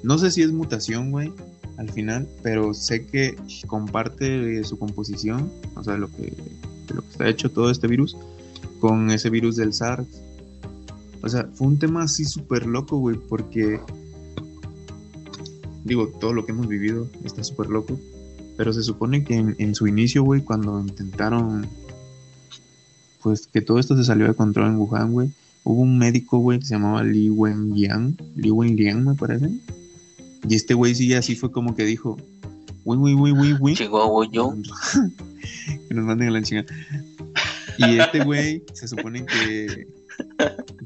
no 0.03 0.19
sé 0.19 0.31
si 0.31 0.43
es 0.43 0.53
mutación, 0.53 1.11
güey, 1.11 1.33
al 1.77 1.91
final, 1.91 2.27
pero 2.43 2.73
sé 2.73 3.07
que 3.07 3.37
comparte 3.67 4.65
su 4.65 4.79
composición, 4.79 5.51
o 5.75 5.85
sea, 5.85 5.97
lo 5.97 6.11
que, 6.11 6.33
lo 6.95 7.03
que 7.03 7.09
está 7.11 7.29
hecho 7.29 7.51
todo 7.51 7.71
este 7.71 7.87
virus, 7.87 8.17
con 8.81 9.11
ese 9.11 9.31
virus 9.31 9.57
del 9.57 9.73
SARS. 9.73 10.07
O 11.23 11.29
sea, 11.29 11.49
fue 11.55 11.67
un 11.67 11.79
tema 11.79 12.05
así 12.05 12.25
súper 12.25 12.67
loco, 12.67 12.99
güey, 12.99 13.17
porque, 13.29 13.81
digo, 15.85 16.09
todo 16.21 16.33
lo 16.33 16.47
que 16.47 16.53
hemos 16.53 16.69
vivido 16.69 17.11
está 17.25 17.45
súper 17.45 17.69
loco, 17.69 17.99
pero 18.57 18.73
se 18.73 18.83
supone 18.83 19.25
que 19.25 19.35
en, 19.35 19.57
en 19.59 19.75
su 19.75 19.87
inicio, 19.87 20.23
güey, 20.23 20.43
cuando 20.43 20.81
intentaron 20.81 21.67
pues 23.27 23.49
que 23.49 23.61
todo 23.61 23.81
esto 23.81 23.97
se 23.97 24.05
salió 24.05 24.29
de 24.29 24.35
control 24.35 24.69
en 24.69 24.77
Wuhan, 24.77 25.11
güey. 25.11 25.31
Hubo 25.65 25.81
un 25.83 25.99
médico, 25.99 26.39
güey, 26.39 26.61
que 26.61 26.65
se 26.67 26.75
llamaba 26.75 27.03
Li 27.03 27.29
Wenliang, 27.29 28.17
Li 28.37 28.53
Wenliang, 28.53 29.05
me 29.05 29.15
parece. 29.17 29.51
Y 30.49 30.55
este 30.55 30.75
güey 30.75 30.95
sí, 30.95 31.13
así 31.13 31.35
fue 31.35 31.51
como 31.51 31.75
que 31.75 31.85
dijo, 31.85 32.17
uy, 32.85 32.97
uy, 32.97 33.15
uy, 33.15 33.33
uy, 33.33 33.57
uy. 33.59 33.75
Chihuahua, 33.75 34.29
yo. 34.31 34.55
que 35.89 35.93
nos 35.93 36.05
manden 36.05 36.29
a 36.29 36.31
la 36.31 36.43
chingada. 36.43 36.69
Y 37.79 37.99
este 37.99 38.23
güey, 38.23 38.63
se 38.75 38.87
supone 38.87 39.27
que, 39.27 39.89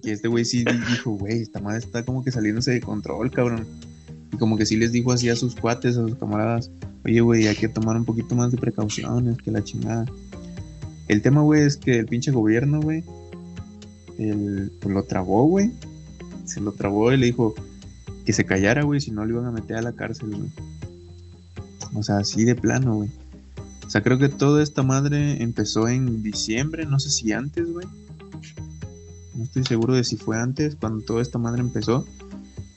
que 0.03 0.13
este 0.13 0.29
güey 0.29 0.47
sí 0.47 0.65
di- 0.65 0.79
dijo, 0.91 1.11
güey, 1.11 1.43
esta 1.43 1.61
madre 1.61 1.81
está 1.81 2.07
como 2.07 2.25
que 2.25 2.31
saliéndose 2.33 2.71
de 2.71 2.81
control, 2.81 3.31
cabrón. 3.31 3.67
Y 4.33 4.39
como 4.39 4.57
que 4.57 4.65
sí 4.65 4.79
les 4.79 4.93
dijo 4.93 5.13
así 5.13 5.29
a 5.29 5.37
sus 5.37 5.55
cuates, 5.57 5.99
a 5.99 6.09
sus 6.09 6.15
camaradas, 6.15 6.71
oye, 7.05 7.21
güey, 7.21 7.49
hay 7.49 7.57
que 7.57 7.69
tomar 7.69 7.99
un 7.99 8.07
poquito 8.07 8.35
más 8.35 8.51
de 8.51 8.57
precauciones, 8.57 9.37
que 9.37 9.51
la 9.51 9.63
chingada. 9.63 10.07
El 11.11 11.23
tema, 11.23 11.41
güey, 11.43 11.63
es 11.63 11.77
que 11.77 11.99
el 11.99 12.07
pinche 12.07 12.31
gobierno, 12.31 12.81
güey, 12.81 13.03
pues 14.17 14.95
lo 14.95 15.03
trabó, 15.03 15.45
güey. 15.45 15.73
Se 16.45 16.61
lo 16.61 16.71
trabó 16.71 17.13
y 17.13 17.17
le 17.17 17.27
dijo 17.27 17.53
que 18.25 18.33
se 18.33 18.45
callara, 18.45 18.85
güey, 18.85 19.01
si 19.01 19.11
no 19.11 19.25
lo 19.25 19.33
iban 19.33 19.47
a 19.47 19.51
meter 19.51 19.77
a 19.77 19.83
la 19.83 19.91
cárcel, 19.91 20.37
güey. 20.37 20.51
O 21.95 22.05
sea, 22.05 22.19
así 22.19 22.45
de 22.45 22.55
plano, 22.55 22.95
güey. 22.95 23.11
O 23.85 23.91
sea, 23.91 24.05
creo 24.05 24.19
que 24.19 24.29
toda 24.29 24.63
esta 24.63 24.85
madre 24.85 25.43
empezó 25.43 25.89
en 25.89 26.23
diciembre, 26.23 26.87
no 26.87 27.01
sé 27.01 27.11
si 27.11 27.33
antes, 27.33 27.69
güey. 27.69 27.89
No 29.35 29.43
estoy 29.43 29.65
seguro 29.65 29.95
de 29.95 30.05
si 30.05 30.17
fue 30.17 30.39
antes, 30.39 30.77
cuando 30.77 31.05
toda 31.05 31.23
esta 31.23 31.39
madre 31.39 31.61
empezó. 31.61 32.07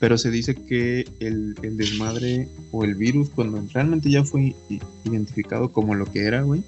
Pero 0.00 0.18
se 0.18 0.32
dice 0.32 0.56
que 0.56 1.06
el, 1.20 1.54
el 1.62 1.76
desmadre 1.76 2.48
o 2.72 2.82
el 2.82 2.96
virus, 2.96 3.30
cuando 3.30 3.62
realmente 3.72 4.10
ya 4.10 4.24
fue 4.24 4.56
identificado 5.04 5.70
como 5.70 5.94
lo 5.94 6.06
que 6.06 6.24
era, 6.24 6.42
güey, 6.42 6.64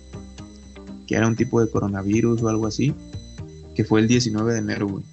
que 1.06 1.14
era 1.14 1.26
un 1.26 1.36
tipo 1.36 1.60
de 1.60 1.70
coronavirus 1.70 2.42
o 2.42 2.48
algo 2.48 2.66
así, 2.66 2.94
que 3.74 3.84
fue 3.84 4.00
el 4.00 4.08
19 4.08 4.52
de 4.52 4.58
enero, 4.58 4.88
güey. 4.88 5.04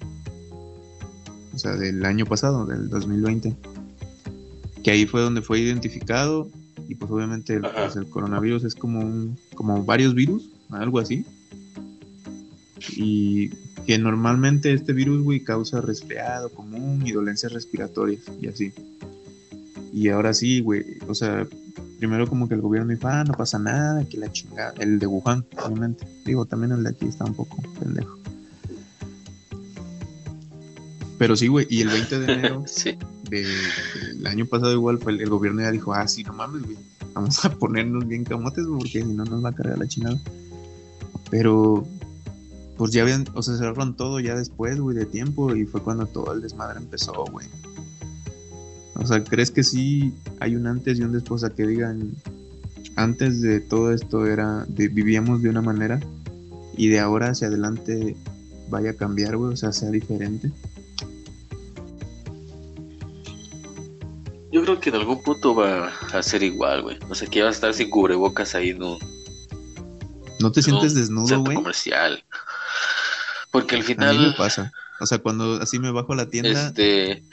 O 1.54 1.58
sea, 1.58 1.76
del 1.76 2.04
año 2.04 2.26
pasado, 2.26 2.66
del 2.66 2.88
2020. 2.88 3.54
Que 4.82 4.90
ahí 4.90 5.06
fue 5.06 5.22
donde 5.22 5.40
fue 5.40 5.60
identificado 5.60 6.48
y 6.88 6.94
pues 6.96 7.10
obviamente 7.10 7.60
pues, 7.60 7.96
el 7.96 8.06
coronavirus 8.06 8.64
es 8.64 8.74
como 8.74 9.00
un, 9.00 9.38
como 9.54 9.84
varios 9.84 10.14
virus, 10.14 10.50
algo 10.70 10.98
así. 10.98 11.24
Y 12.96 13.50
que 13.86 13.98
normalmente 13.98 14.72
este 14.72 14.92
virus, 14.92 15.22
güey, 15.22 15.40
causa 15.40 15.80
resfriado 15.80 16.50
común 16.50 17.02
y 17.06 17.12
dolencias 17.12 17.52
respiratorias 17.52 18.22
y 18.40 18.48
así. 18.48 18.72
Y 19.92 20.08
ahora 20.08 20.34
sí, 20.34 20.60
güey, 20.60 20.84
o 21.06 21.14
sea, 21.14 21.46
primero 22.06 22.28
como 22.28 22.46
que 22.48 22.54
el 22.54 22.60
gobierno 22.60 22.92
dijo, 22.92 23.08
ah, 23.08 23.24
no 23.24 23.32
pasa 23.32 23.58
nada, 23.58 24.04
que 24.06 24.18
la 24.18 24.30
chingada, 24.30 24.74
el 24.78 24.98
de 24.98 25.06
Wuhan, 25.06 25.42
obviamente. 25.64 26.06
Digo, 26.26 26.44
también 26.44 26.72
el 26.72 26.82
de 26.82 26.90
aquí 26.90 27.06
está 27.06 27.24
un 27.24 27.32
poco 27.34 27.56
pendejo. 27.80 28.18
Pero 31.18 31.34
sí, 31.34 31.48
güey, 31.48 31.66
y 31.70 31.80
el 31.80 31.88
20 31.88 32.18
de 32.18 32.32
enero 32.32 32.64
Sí. 32.66 32.98
de- 33.30 33.46
del 34.16 34.26
año 34.26 34.44
pasado 34.44 34.72
igual 34.72 34.98
fue 34.98 35.12
el, 35.12 35.22
el 35.22 35.30
gobierno 35.30 35.62
ya 35.62 35.70
dijo, 35.70 35.94
ah, 35.94 36.06
sí, 36.06 36.22
no 36.24 36.34
mames, 36.34 36.62
güey, 36.64 36.76
vamos 37.14 37.42
a 37.44 37.50
ponernos 37.50 38.06
bien 38.06 38.24
camotes, 38.24 38.66
güey, 38.66 38.80
porque 38.80 39.02
si 39.02 39.12
no 39.14 39.24
nos 39.24 39.42
va 39.42 39.48
a 39.48 39.54
cargar 39.54 39.78
la 39.78 39.86
chingada. 39.88 40.18
Pero, 41.30 41.86
pues 42.76 42.90
ya 42.92 43.00
habían, 43.02 43.24
o 43.34 43.42
sea, 43.42 43.56
cerraron 43.56 43.96
todo 43.96 44.20
ya 44.20 44.34
después, 44.34 44.78
güey, 44.78 44.94
de 44.94 45.06
tiempo, 45.06 45.56
y 45.56 45.64
fue 45.64 45.82
cuando 45.82 46.04
todo 46.04 46.34
el 46.34 46.42
desmadre 46.42 46.80
empezó, 46.80 47.24
güey. 47.30 47.46
O 48.96 49.06
sea, 49.06 49.22
¿crees 49.24 49.50
que 49.50 49.62
sí 49.64 50.12
hay 50.40 50.54
un 50.56 50.66
antes 50.66 50.98
y 50.98 51.02
un 51.02 51.12
después? 51.12 51.40
Sea, 51.40 51.50
que 51.50 51.66
digan, 51.66 52.12
antes 52.96 53.40
de 53.40 53.60
todo 53.60 53.92
esto 53.92 54.26
era, 54.26 54.64
de- 54.68 54.88
vivíamos 54.88 55.42
de 55.42 55.48
una 55.50 55.62
manera, 55.62 56.00
y 56.76 56.88
de 56.88 57.00
ahora 57.00 57.30
hacia 57.30 57.48
adelante 57.48 58.16
vaya 58.68 58.90
a 58.90 58.94
cambiar, 58.94 59.36
güey, 59.36 59.52
o 59.52 59.56
sea, 59.56 59.72
sea 59.72 59.90
diferente. 59.90 60.50
Yo 64.52 64.62
creo 64.62 64.78
que 64.78 64.90
en 64.90 64.96
algún 64.96 65.20
punto 65.22 65.54
va 65.54 65.88
a 66.12 66.22
ser 66.22 66.42
igual, 66.44 66.82
güey. 66.82 66.98
O 67.08 67.14
sea, 67.14 67.28
que 67.28 67.42
vas 67.42 67.50
a 67.50 67.54
estar 67.56 67.74
sin 67.74 67.90
cubrebocas 67.90 68.54
ahí 68.54 68.72
un, 68.72 68.98
¿No 70.40 70.52
te 70.52 70.60
en 70.60 70.64
sientes 70.64 70.94
desnudo, 70.94 71.40
güey? 71.40 71.56
comercial. 71.56 72.22
Porque 73.50 73.74
al 73.76 73.82
A 73.82 73.84
mí 73.84 73.88
me 73.88 73.94
final, 73.94 74.34
pasa. 74.36 74.72
O 75.00 75.06
sea, 75.06 75.18
cuando 75.18 75.54
así 75.60 75.78
me 75.80 75.90
bajo 75.90 76.12
a 76.12 76.16
la 76.16 76.26
tienda, 76.28 76.68
este, 76.68 77.24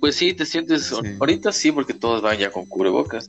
Pues 0.00 0.16
sí, 0.16 0.32
te 0.32 0.46
sientes. 0.46 0.86
Sí. 0.86 0.96
Ahorita 1.18 1.52
sí, 1.52 1.72
porque 1.72 1.94
todos 1.94 2.22
van 2.22 2.38
ya 2.38 2.50
con 2.50 2.66
cubrebocas. 2.66 3.26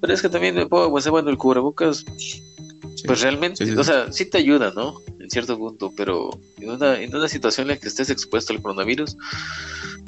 Pero 0.00 0.12
es 0.14 0.22
que 0.22 0.28
también, 0.28 0.68
pues, 0.68 1.08
bueno, 1.08 1.28
el 1.30 1.36
cubrebocas, 1.36 2.04
Sí. 2.94 3.06
pues 3.06 3.20
realmente, 3.22 3.64
Sí, 3.66 3.72
o 3.72 3.84
sea, 3.84 4.10
sí 4.12 4.24
te 4.26 4.38
ayuda, 4.38 4.72
¿no? 4.74 4.94
En 5.18 5.30
cierto 5.30 5.56
punto, 5.58 5.92
pero 5.96 6.30
en 6.58 6.70
una, 6.70 7.00
en 7.00 7.14
una 7.14 7.28
situación 7.28 7.64
en 7.64 7.68
la 7.74 7.80
que 7.80 7.88
estés 7.88 8.10
expuesto 8.10 8.52
al 8.52 8.60
coronavirus, 8.62 9.16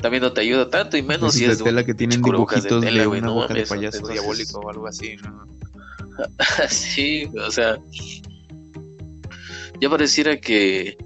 también 0.00 0.22
no 0.22 0.32
te 0.32 0.40
ayuda 0.40 0.68
tanto, 0.68 0.96
y 0.96 1.02
menos 1.02 1.34
si 1.34 1.46
de 1.46 1.52
es 1.52 1.58
de 1.58 1.64
tela 1.64 1.84
que 1.84 1.94
tienen 1.94 2.20
de 2.20 2.30
dibujitos 2.30 2.80
de, 2.80 2.86
tela, 2.88 3.08
una 3.08 3.20
no 3.20 3.34
boca 3.34 3.54
de 3.54 3.66
payaso 3.66 3.98
entonces- 3.98 4.12
diabólico 4.20 4.58
o 4.60 4.68
algo 4.70 4.86
así, 4.86 5.16
¿no? 5.22 5.46
sí, 6.70 7.28
o 7.46 7.50
sea, 7.50 7.78
ya 9.80 9.88
pareciera 9.90 10.38
que 10.40 10.96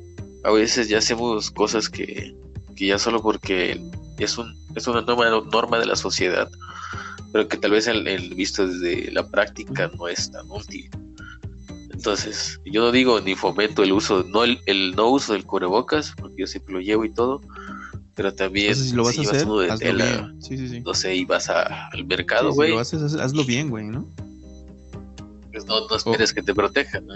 a 0.44 0.50
veces 0.50 0.88
ya 0.88 0.98
hacemos 0.98 1.50
cosas 1.50 1.88
que, 1.88 2.34
que 2.74 2.86
ya 2.86 2.98
solo 2.98 3.22
porque 3.22 3.80
es 4.18 4.38
un 4.38 4.54
es 4.74 4.86
una 4.86 5.00
norma, 5.02 5.28
norma 5.50 5.78
de 5.78 5.86
la 5.86 5.96
sociedad, 5.96 6.50
pero 7.32 7.48
que 7.48 7.56
tal 7.56 7.70
vez 7.72 7.86
el, 7.86 8.06
el 8.08 8.34
visto 8.34 8.66
desde 8.66 9.10
la 9.12 9.26
práctica 9.28 9.90
no 9.96 10.08
es 10.08 10.30
tan 10.30 10.50
útil. 10.50 10.90
Entonces, 11.92 12.60
yo 12.66 12.82
no 12.82 12.92
digo 12.92 13.20
ni 13.20 13.34
fomento 13.34 13.82
el 13.82 13.92
uso, 13.92 14.22
no 14.22 14.44
el, 14.44 14.60
el 14.66 14.94
no 14.94 15.08
uso 15.08 15.32
del 15.32 15.44
cubrebocas, 15.44 16.12
porque 16.18 16.36
yo 16.38 16.46
siempre 16.46 16.74
lo 16.74 16.80
llevo 16.80 17.04
y 17.06 17.12
todo, 17.12 17.40
pero 18.14 18.34
también 18.34 18.68
Entonces, 18.68 18.90
si 18.90 18.96
lo 18.96 19.04
vas 19.04 19.14
si 19.14 19.26
a 19.26 19.30
hacer, 19.30 19.44
uno 19.46 19.58
de 19.60 19.70
hazlo 19.70 19.78
tela, 19.86 20.04
bien. 20.04 20.42
Sí, 20.42 20.58
sí, 20.58 20.68
sí. 20.68 20.80
no 20.80 20.92
sé, 20.94 21.14
y 21.16 21.24
vas 21.24 21.48
a- 21.48 21.88
al 21.88 22.04
mercado, 22.04 22.50
si 22.50 22.56
güey, 22.56 22.70
lo 22.72 22.78
haces, 22.80 23.00
haz- 23.02 23.18
hazlo 23.18 23.44
bien, 23.44 23.70
güey, 23.70 23.86
¿no? 23.86 24.06
pues 25.52 25.64
no, 25.64 25.88
no 25.88 25.96
esperes 25.96 26.34
que 26.34 26.42
te 26.42 26.54
protejan, 26.54 27.06
¿no? 27.06 27.14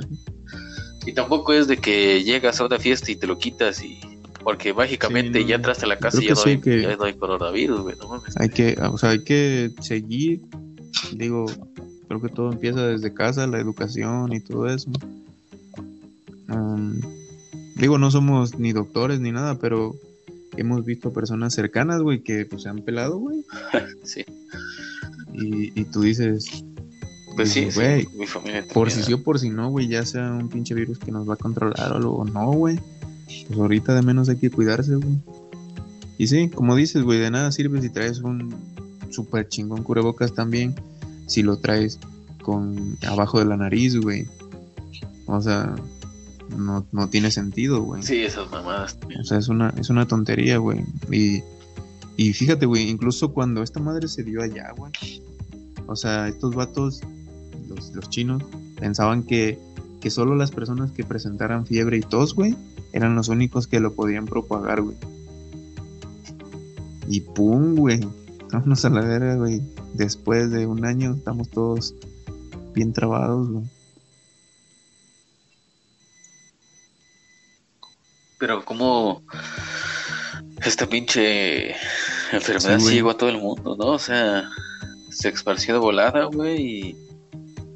Y 1.04 1.12
tampoco 1.12 1.52
es 1.52 1.68
de 1.68 1.76
que 1.76 2.22
llegas 2.24 2.58
a 2.60 2.64
una 2.64 2.78
fiesta 2.78 3.10
y 3.12 3.16
te 3.16 3.26
lo 3.26 3.36
quitas 3.38 3.82
y 3.82 4.00
porque 4.42 4.72
mágicamente 4.74 5.40
Sí, 5.40 5.46
ya 5.46 5.56
entraste 5.56 5.84
a 5.84 5.88
la 5.88 5.98
casa 5.98 6.18
y 6.22 6.26
ya 6.26 6.34
no, 6.34 6.40
sí 6.40 6.50
hay, 6.50 6.60
que- 6.60 6.82
ya 6.82 6.96
no 6.96 7.04
hay 7.04 7.14
coronavirus, 7.14 7.80
güey, 7.82 7.96
no 7.96 8.08
mames. 8.08 8.36
Hay 8.38 8.48
que, 8.48 8.76
o 8.80 8.96
sea, 8.98 9.10
hay 9.10 9.22
que 9.24 9.70
seguir, 9.80 10.40
digo, 11.12 11.46
creo 12.08 12.20
que 12.20 12.28
todo 12.28 12.50
empieza 12.52 12.86
desde 12.86 13.12
casa, 13.14 13.46
la 13.46 13.58
educación 13.60 14.32
y 14.32 14.40
todo 14.40 14.66
eso. 14.68 14.90
Um, 16.48 17.00
digo, 17.76 17.98
no 17.98 18.10
somos 18.10 18.58
ni 18.58 18.72
doctores 18.72 19.20
ni 19.20 19.30
nada, 19.30 19.58
pero 19.58 19.94
hemos 20.56 20.84
visto 20.84 21.12
personas 21.12 21.54
cercanas, 21.54 22.02
güey, 22.02 22.22
que 22.22 22.44
pues, 22.44 22.62
se 22.62 22.68
han 22.68 22.82
pelado, 22.82 23.18
güey. 23.18 23.44
Sí, 24.04 24.24
Y, 25.32 25.78
y 25.80 25.84
tú 25.84 26.00
dices, 26.00 26.64
pues 27.36 27.50
sí, 27.50 27.66
dices, 27.66 27.74
sí, 27.74 27.80
güey, 27.80 28.08
mi 28.18 28.26
familia 28.26 28.66
por 28.74 28.90
si 28.90 29.02
sí 29.02 29.12
o 29.12 29.22
por 29.22 29.38
si 29.38 29.50
no, 29.50 29.70
güey, 29.70 29.86
ya 29.88 30.04
sea 30.04 30.32
un 30.32 30.48
pinche 30.48 30.74
virus 30.74 30.98
que 30.98 31.12
nos 31.12 31.28
va 31.28 31.34
a 31.34 31.36
controlar 31.36 31.92
o 31.92 31.96
algo, 31.96 32.24
no, 32.24 32.50
güey. 32.52 32.78
Pues 33.48 33.58
ahorita 33.58 33.94
de 33.94 34.02
menos 34.02 34.28
hay 34.28 34.36
que 34.36 34.50
cuidarse, 34.50 34.96
güey. 34.96 35.18
Y 36.18 36.26
sí, 36.26 36.50
como 36.50 36.76
dices, 36.76 37.02
güey, 37.02 37.18
de 37.18 37.30
nada 37.30 37.50
sirve 37.50 37.80
si 37.80 37.88
traes 37.88 38.20
un 38.20 38.54
super 39.10 39.48
chingón 39.48 39.82
cubrebocas 39.82 40.34
también, 40.34 40.74
si 41.26 41.42
lo 41.42 41.58
traes 41.58 41.98
con 42.42 42.98
abajo 43.06 43.38
de 43.38 43.46
la 43.46 43.56
nariz, 43.56 43.96
güey. 43.96 44.26
O 45.26 45.40
sea, 45.40 45.74
no, 46.56 46.86
no 46.92 47.08
tiene 47.08 47.30
sentido, 47.30 47.82
güey. 47.82 48.02
Sí, 48.02 48.20
esas 48.20 48.50
mamadas 48.50 48.98
también. 48.98 49.20
O 49.20 49.24
sea, 49.24 49.38
es 49.38 49.48
una, 49.48 49.72
es 49.78 49.90
una 49.90 50.06
tontería, 50.06 50.58
güey. 50.58 50.84
Y, 51.10 51.42
y 52.16 52.32
fíjate, 52.32 52.66
güey, 52.66 52.88
incluso 52.88 53.32
cuando 53.32 53.62
esta 53.62 53.80
madre 53.80 54.08
se 54.08 54.24
dio 54.24 54.42
allá, 54.42 54.72
güey. 54.76 54.92
O 55.86 55.96
sea, 55.96 56.28
estos 56.28 56.54
vatos, 56.54 57.00
los, 57.68 57.92
los 57.94 58.10
chinos, 58.10 58.42
pensaban 58.78 59.22
que, 59.22 59.58
que 60.00 60.10
solo 60.10 60.34
las 60.34 60.50
personas 60.50 60.90
que 60.92 61.04
presentaran 61.04 61.66
fiebre 61.66 61.98
y 61.98 62.00
tos, 62.00 62.34
güey, 62.34 62.56
eran 62.92 63.14
los 63.14 63.28
únicos 63.28 63.66
que 63.66 63.80
lo 63.80 63.94
podían 63.94 64.26
propagar, 64.26 64.80
güey. 64.80 64.96
Y 67.08 67.20
pum, 67.20 67.74
güey. 67.74 68.00
Vámonos 68.50 68.84
a 68.84 68.90
la 68.90 69.02
verga, 69.02 69.36
güey. 69.36 69.60
Después 69.94 70.50
de 70.50 70.66
un 70.66 70.84
año 70.84 71.14
estamos 71.14 71.50
todos 71.50 71.94
bien 72.74 72.92
trabados, 72.92 73.50
güey. 73.50 73.64
Pero 78.38 78.64
como 78.64 79.22
esta 80.64 80.86
pinche 80.86 81.74
enfermedad 82.32 82.78
Sí, 82.78 82.94
llegó 82.94 83.10
a 83.10 83.16
todo 83.16 83.28
el 83.28 83.38
mundo, 83.38 83.76
¿no? 83.76 83.86
O 83.88 83.98
sea, 83.98 84.48
se 85.10 85.28
esparció 85.28 85.74
de 85.74 85.80
volada, 85.80 86.24
güey, 86.24 86.60
y 86.60 86.96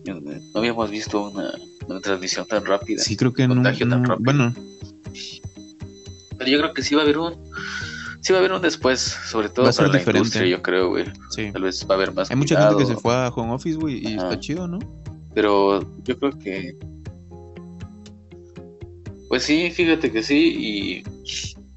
no 0.07 0.21
habíamos 0.55 0.91
visto 0.91 1.31
una 1.31 1.53
transmisión 2.01 2.47
tan 2.47 2.65
rápida. 2.65 3.03
Sí, 3.03 3.17
creo 3.17 3.33
que 3.33 3.47
no. 3.49 3.55
Contagio 3.55 3.89
tan 3.89 4.03
no- 4.03 4.09
rápido. 4.09 4.25
bueno, 4.25 4.55
Pero 6.39 6.51
yo 6.51 6.59
creo 6.59 6.75
que 6.75 6.83
sí 6.83 6.95
va 6.95 7.03
a 7.03 7.05
haber 7.05 7.19
un 7.19 7.35
sí 8.21 8.33
va 8.33 8.39
a 8.39 8.41
haber 8.41 8.53
un 8.53 8.63
después, 8.63 9.01
sobre 9.01 9.49
todo 9.51 9.65
Va 9.65 9.71
a 9.71 9.73
ser 9.73 9.87
para 9.91 10.03
la 10.03 10.11
industria, 10.19 10.47
yo 10.47 10.63
creo, 10.63 10.89
güey. 10.89 11.05
sí. 11.31 11.51
Tal 11.53 11.63
vez 11.63 11.87
va 11.89 11.95
a 11.95 11.99
haber 11.99 12.13
más 12.15 12.31
Hay 12.31 12.37
mucha 12.37 12.59
gente 12.61 12.83
que 12.83 12.87
se 12.87 12.97
fue 12.97 13.15
a 13.15 13.29
home 13.29 13.53
office, 13.53 13.77
güey, 13.77 13.99
y 14.03 14.15
Ajá. 14.17 14.29
está 14.29 14.41
chido, 14.41 14.67
¿no? 14.69 14.79
pero 15.35 15.81
yo 16.05 16.17
creo 16.19 16.31
que 16.39 16.77
pues 19.29 19.43
sí, 19.43 19.71
fíjate 19.73 20.13
que 20.13 20.23
sí 20.23 21.03
y 21.05 21.05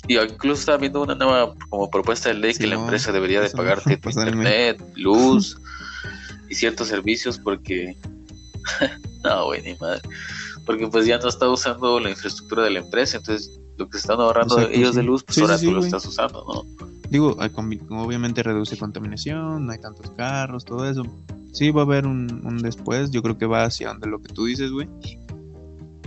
y 0.09 0.17
incluso 0.17 0.59
estaba 0.61 0.77
viendo 0.77 1.01
una 1.01 1.15
nueva 1.15 1.53
como 1.69 1.89
propuesta 1.89 2.29
de 2.29 2.35
ley 2.35 2.53
que 2.53 2.65
la 2.67 2.75
empresa 2.75 3.11
debería 3.11 3.41
de 3.41 3.49
pagarte 3.49 3.99
internet, 4.05 4.81
luz 4.95 5.57
y 6.49 6.55
ciertos 6.55 6.87
servicios 6.87 7.37
porque 7.39 7.97
no, 9.27 9.45
güey, 9.45 9.61
ni 9.61 9.75
madre. 9.75 10.01
Porque 10.65 10.87
pues 10.87 11.05
ya 11.05 11.17
no 11.17 11.29
está 11.29 11.49
usando 11.49 11.99
la 11.99 12.09
infraestructura 12.09 12.63
de 12.63 12.71
la 12.71 12.79
empresa, 12.79 13.17
entonces 13.17 13.59
lo 13.77 13.89
que 13.89 13.97
están 13.97 14.19
ahorrando 14.19 14.55
Exacto, 14.55 14.77
ellos 14.77 14.91
sí. 14.91 14.95
de 14.97 15.03
luz, 15.03 15.23
pues 15.23 15.35
Sí, 15.35 15.41
ahora 15.41 15.57
sí, 15.57 15.65
tú 15.65 15.71
sí, 15.71 15.75
lo 15.75 15.85
estás 15.85 16.05
usando, 16.05 16.43
¿no? 16.47 16.87
Digo, 17.09 17.37
obviamente 17.89 18.43
reduce 18.43 18.77
contaminación, 18.77 19.65
no 19.65 19.71
hay 19.71 19.79
tantos 19.79 20.11
carros, 20.11 20.65
todo 20.65 20.89
eso. 20.89 21.03
Sí, 21.53 21.71
va 21.71 21.81
a 21.81 21.85
haber 21.85 22.05
un, 22.05 22.45
un 22.45 22.57
después, 22.57 23.11
yo 23.11 23.21
creo 23.21 23.37
que 23.37 23.45
va 23.45 23.63
hacia 23.63 23.89
donde 23.89 24.07
lo 24.07 24.21
que 24.21 24.33
tú 24.33 24.45
dices, 24.45 24.71
güey. 24.71 24.89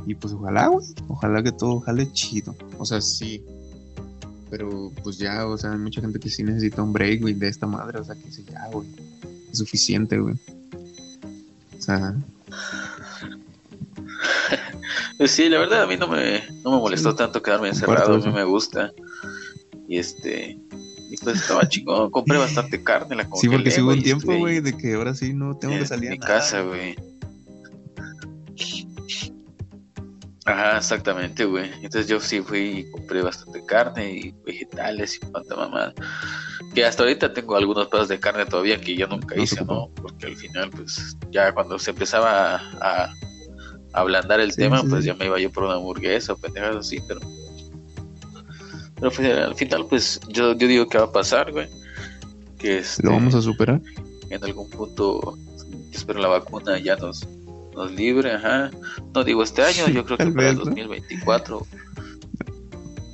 Y 0.06 0.14
pues 0.14 0.34
ojalá, 0.34 0.68
güey, 0.68 0.86
ojalá 1.08 1.42
que 1.42 1.52
todo 1.52 1.80
jale 1.80 2.10
chido. 2.12 2.54
O 2.78 2.84
sea, 2.84 3.00
sí. 3.00 3.42
Pero 4.50 4.90
pues 5.02 5.18
ya, 5.18 5.46
o 5.46 5.56
sea, 5.56 5.72
hay 5.72 5.78
mucha 5.78 6.00
gente 6.00 6.18
que 6.18 6.28
sí 6.28 6.42
necesita 6.42 6.82
un 6.82 6.92
break, 6.92 7.20
güey, 7.20 7.34
de 7.34 7.48
esta 7.48 7.66
madre. 7.66 8.00
O 8.00 8.04
sea, 8.04 8.14
que 8.14 8.24
dice, 8.24 8.44
ya, 8.44 8.68
güey, 8.72 8.88
es 9.50 9.58
suficiente, 9.58 10.18
güey. 10.18 10.34
O 11.78 11.82
sea, 11.82 12.14
Pues 15.18 15.30
sí, 15.30 15.48
la 15.48 15.58
verdad 15.58 15.82
a 15.82 15.86
mí 15.86 15.96
no 15.96 16.08
me, 16.08 16.42
no 16.64 16.72
me 16.72 16.78
molestó 16.78 17.10
Sí. 17.12 17.16
tanto 17.18 17.42
quedarme 17.42 17.68
encerrado, 17.68 18.14
a 18.14 18.18
mí 18.18 18.32
me 18.32 18.44
gusta. 18.44 18.92
Y 19.88 19.98
este, 19.98 20.58
y 21.10 21.16
pues 21.22 21.40
estaba 21.42 21.68
chingón, 21.68 22.10
compré 22.10 22.38
bastante 22.38 22.82
carne, 22.82 23.16
la 23.16 23.24
sí, 23.24 23.28
congelé, 23.30 23.52
porque 23.56 23.70
sí 23.70 23.80
hubo 23.80 23.90
un 23.92 24.02
tiempo, 24.02 24.36
güey, 24.36 24.60
de 24.60 24.76
que 24.76 24.94
ahora 24.94 25.14
sí 25.14 25.32
no 25.34 25.56
tengo 25.56 25.74
que 25.74 25.80
en 25.80 25.86
salir 25.86 26.08
a 26.08 26.12
mi 26.12 26.18
nada. 26.18 26.34
casa, 26.38 26.62
güey. 26.62 26.96
Ajá, 30.46 30.78
exactamente, 30.78 31.44
güey. 31.44 31.70
Entonces 31.74 32.08
yo 32.08 32.18
sí 32.18 32.40
fui 32.40 32.60
y 32.80 32.90
compré 32.90 33.22
bastante 33.22 33.64
carne 33.66 34.10
y 34.12 34.34
vegetales 34.44 35.16
y 35.16 35.26
cuanta 35.26 35.54
mamada. 35.54 35.92
Que 36.74 36.84
hasta 36.84 37.02
ahorita 37.02 37.32
tengo 37.32 37.56
algunos 37.56 37.88
pedazos 37.88 38.08
de 38.08 38.18
carne 38.20 38.46
todavía 38.46 38.80
que 38.80 38.96
yo 38.96 39.06
nunca 39.06 39.36
hice. 39.40 39.64
¿no? 39.64 39.90
Porque 39.96 40.26
al 40.26 40.36
final, 40.36 40.70
pues, 40.70 41.16
ya 41.30 41.52
cuando 41.52 41.78
se 41.78 41.90
empezaba 41.90 42.56
a 42.80 43.12
ablandar 43.92 44.40
el 44.40 44.52
Sí, 44.52 44.58
tema, 44.62 44.80
sí, 44.80 44.86
pues 44.88 45.02
sí. 45.02 45.06
ya 45.08 45.14
me 45.14 45.26
iba 45.26 45.38
yo 45.38 45.50
por 45.50 45.64
una 45.64 45.74
hamburguesa 45.74 46.32
o 46.32 46.36
pendejadas 46.36 46.76
así, 46.76 46.98
pero... 47.06 47.20
Pero 48.96 49.10
pues, 49.12 49.38
al 49.38 49.54
final, 49.54 49.86
pues, 49.88 50.20
yo, 50.28 50.52
yo 50.54 50.66
digo 50.68 50.86
que 50.86 50.98
va 50.98 51.04
a 51.04 51.12
pasar, 51.12 51.50
güey. 51.52 51.68
Que 52.58 52.78
este, 52.78 53.02
Lo 53.06 53.12
vamos 53.12 53.34
a 53.34 53.40
superar. 53.40 53.80
en 54.28 54.44
algún 54.44 54.68
punto, 54.68 55.38
espero 55.92 56.20
la 56.20 56.28
vacuna 56.28 56.78
ya 56.78 56.96
nos, 56.96 57.26
nos 57.74 57.90
libre, 57.92 58.32
ajá. 58.32 58.70
No 59.14 59.24
digo 59.24 59.42
este 59.42 59.62
año, 59.62 59.88
yo 59.88 60.04
creo 60.04 60.18
que 60.18 60.26
para 60.26 60.50
el 60.50 60.56
vez, 60.56 60.58
¿no? 60.58 60.64
2024 60.66 61.66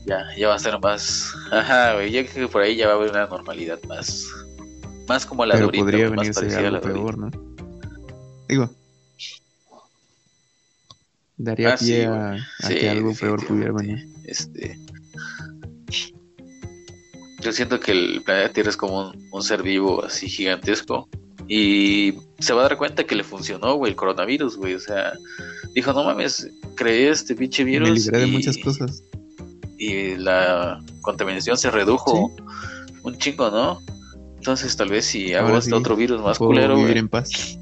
ya, 0.06 0.24
ya 0.38 0.48
va 0.48 0.54
a 0.54 0.58
ser 0.58 0.78
más, 0.80 1.32
ajá, 1.50 1.94
güey, 1.94 2.12
yo 2.12 2.24
creo 2.26 2.46
que 2.46 2.52
por 2.52 2.62
ahí 2.62 2.76
ya 2.76 2.86
va 2.86 2.92
a 2.92 2.96
haber 2.96 3.10
una 3.10 3.26
normalidad 3.26 3.78
más, 3.88 4.24
más 5.08 5.26
como 5.26 5.44
la 5.46 5.56
de 5.56 5.62
ahorita, 5.64 5.82
podría 5.84 6.06
güey, 6.08 6.16
más 6.16 6.22
venirse 6.26 6.40
parecida 6.40 6.68
a 6.68 6.70
la 6.70 6.78
ahorita. 6.78 6.92
peor, 6.92 7.18
¿no? 7.18 7.30
Digo, 8.48 8.70
daría 11.36 11.74
Ah, 11.74 11.76
pie 11.78 12.06
a, 12.06 12.32
a 12.34 12.38
Sí, 12.68 12.74
que 12.76 12.88
algo 12.88 13.14
peor 13.14 13.44
pudiera 13.46 13.72
venir. 13.72 14.06
Este, 14.24 14.78
yo 17.42 17.52
siento 17.52 17.78
que 17.78 17.92
el 17.92 18.22
planeta 18.24 18.52
Tierra 18.52 18.70
es 18.70 18.76
como 18.76 19.10
un, 19.10 19.28
un 19.30 19.42
ser 19.42 19.62
vivo 19.62 20.04
así 20.04 20.28
gigantesco 20.28 21.08
y 21.48 22.14
se 22.40 22.52
va 22.52 22.62
a 22.62 22.68
dar 22.68 22.76
cuenta 22.76 23.04
que 23.04 23.14
le 23.14 23.22
funcionó, 23.22 23.74
güey, 23.76 23.90
el 23.92 23.96
coronavirus, 23.96 24.56
güey. 24.56 24.74
O 24.74 24.80
sea, 24.80 25.12
dijo, 25.74 25.92
no 25.92 26.02
mames, 26.02 26.48
creé 26.74 27.10
este 27.10 27.34
pinche 27.36 27.62
virus. 27.62 27.88
Me 27.88 27.94
libré 27.94 28.18
de 28.20 28.26
y- 28.26 28.30
muchas 28.32 28.58
cosas. 28.58 29.02
Y 29.78 30.16
la 30.16 30.80
contaminación 31.02 31.56
se 31.58 31.70
redujo 31.70 32.34
un 33.02 33.18
chingo, 33.18 33.50
¿no? 33.50 33.78
Entonces, 34.38 34.74
tal 34.76 34.88
vez 34.88 35.04
si 35.04 35.34
hago 35.34 35.56
este 35.58 35.70
sí, 35.70 35.76
otro 35.76 35.94
virus 35.96 36.20
más 36.22 36.38
culero, 36.38 36.78
güey, 36.78 36.96
en 36.98 37.08
paz. 37.08 37.58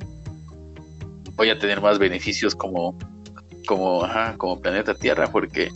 voy 1.34 1.51
a 1.51 1.59
tener 1.59 1.80
más 1.82 1.98
beneficios 1.98 2.55
como, 2.55 2.96
como, 3.65 4.05
ajá, 4.05 4.36
como 4.36 4.61
planeta 4.61 4.95
Tierra, 4.95 5.31
porque 5.31 5.70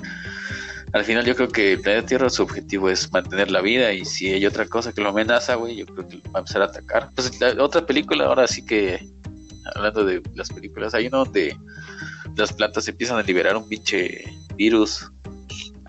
al 0.93 1.05
final 1.05 1.25
yo 1.27 1.35
creo 1.37 1.49
que 1.49 1.73
el 1.75 1.81
planeta 1.81 2.07
Tierra 2.07 2.31
su 2.31 2.43
objetivo 2.43 2.89
es 2.91 3.13
mantener 3.13 3.51
la 3.51 3.61
vida 3.61 3.93
y 3.93 4.05
si 4.05 4.33
hay 4.33 4.47
otra 4.47 4.67
cosa 4.67 4.93
que 4.93 5.01
lo 5.01 5.11
amenaza, 5.11 5.55
güey, 5.57 5.77
yo 5.77 5.87
creo 5.87 6.07
que 6.09 6.17
va 6.29 6.37
a 6.37 6.39
empezar 6.39 6.63
a 6.63 6.67
atacar. 6.67 7.11
Pues 7.15 7.39
la 7.41 7.63
otra 7.63 7.85
película 7.87 8.25
ahora 8.27 8.47
sí 8.47 8.65
que, 8.65 9.07
hablando 9.75 10.05
de 10.05 10.23
las 10.35 10.49
películas, 10.51 10.95
hay 10.95 11.07
uno 11.09 11.25
donde 11.25 11.57
las 12.37 12.53
plantas 12.53 12.87
empiezan 12.89 13.19
a 13.19 13.23
liberar 13.23 13.57
un 13.57 13.69
pinche 13.69 14.25
virus 14.57 15.11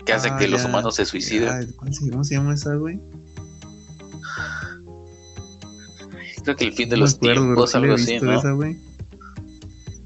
que 0.04 0.12
hace 0.12 0.28
Ah, 0.30 0.36
que 0.36 0.48
los 0.48 0.64
humanos 0.64 0.96
se 0.96 1.04
suiciden. 1.04 1.48
ya, 1.66 1.76
¿Cómo 1.76 1.92
se, 1.92 2.10
cómo 2.10 2.24
se 2.24 2.34
llama 2.34 2.54
esa, 2.54 2.74
güey? 2.74 2.98
Creo 6.42 6.56
que 6.56 6.64
el 6.64 6.72
fin 6.72 6.88
de 6.88 6.96
No 6.96 7.02
los 7.02 7.14
acuerdo, 7.14 7.42
tiempos, 7.42 7.74
algo 7.74 7.94
así, 7.94 8.18
¿no? 8.20 8.38
esa. 8.38 8.56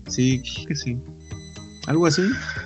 Sí, 0.09 0.43
creo 0.43 0.67
que 0.67 0.75
sí. 0.75 0.99
Algo 1.87 2.07
así. 2.07 2.23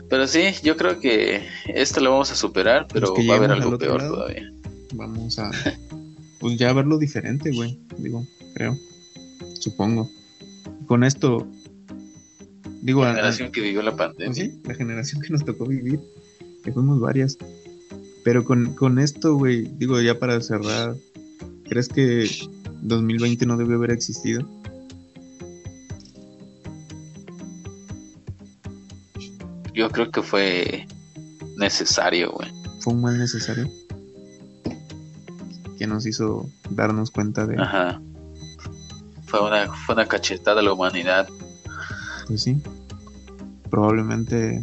Pero 0.08 0.26
sí, 0.26 0.42
yo 0.62 0.76
creo 0.76 1.00
que 1.00 1.46
esto 1.66 2.00
lo 2.00 2.10
vamos 2.12 2.30
a 2.30 2.36
superar, 2.36 2.86
pero 2.92 3.14
va 3.28 3.34
a 3.34 3.36
haber 3.36 3.50
algo 3.52 3.76
peor 3.78 4.00
lado. 4.00 4.14
todavía. 4.14 4.52
Vamos 4.94 5.38
a. 5.38 5.50
Pues 6.38 6.56
ya 6.56 6.72
verlo 6.72 6.98
diferente, 6.98 7.50
güey. 7.50 7.80
Digo, 7.98 8.24
creo. 8.54 8.78
Supongo. 9.58 10.08
Con 10.86 11.02
esto. 11.02 11.46
Digo, 12.80 13.02
La 13.02 13.10
a- 13.10 13.14
generación 13.14 13.50
que 13.50 13.60
vivió 13.60 13.82
la 13.82 13.96
pues 13.96 14.08
pandemia. 14.10 14.34
sí, 14.34 14.60
la 14.64 14.74
generación 14.74 15.20
que 15.20 15.30
nos 15.30 15.44
tocó 15.44 15.66
vivir. 15.66 15.98
Que 16.62 16.72
fuimos 16.72 17.00
varias. 17.00 17.36
Pero 18.24 18.44
con, 18.44 18.74
con 18.74 18.98
esto, 19.00 19.34
güey, 19.34 19.64
digo, 19.78 20.00
ya 20.00 20.18
para 20.18 20.40
cerrar. 20.40 20.94
¿Crees 21.68 21.88
que 21.88 22.30
2020 22.82 23.44
no 23.46 23.56
debe 23.56 23.74
haber 23.74 23.90
existido? 23.90 24.48
Yo 29.78 29.88
creo 29.90 30.10
que 30.10 30.22
fue 30.22 30.88
necesario, 31.56 32.32
güey. 32.32 32.50
Fue 32.80 32.94
un 32.94 33.00
mal 33.00 33.16
necesario. 33.16 33.70
Que 35.78 35.86
nos 35.86 36.04
hizo 36.04 36.50
darnos 36.70 37.12
cuenta 37.12 37.46
de. 37.46 37.62
Ajá. 37.62 38.02
Fue 39.26 39.40
una, 39.40 39.72
fue 39.72 39.94
una 39.94 40.06
cachetada 40.06 40.58
a 40.60 40.64
la 40.64 40.72
humanidad. 40.72 41.28
Pues 42.26 42.42
sí. 42.42 42.60
Probablemente. 43.70 44.60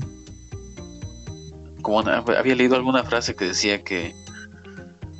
Como 1.82 2.00
una- 2.00 2.18
había 2.18 2.56
leído 2.56 2.76
alguna 2.76 3.06
frase 3.06 3.36
que 3.38 3.46
decía 3.46 3.86
que 3.86 4.14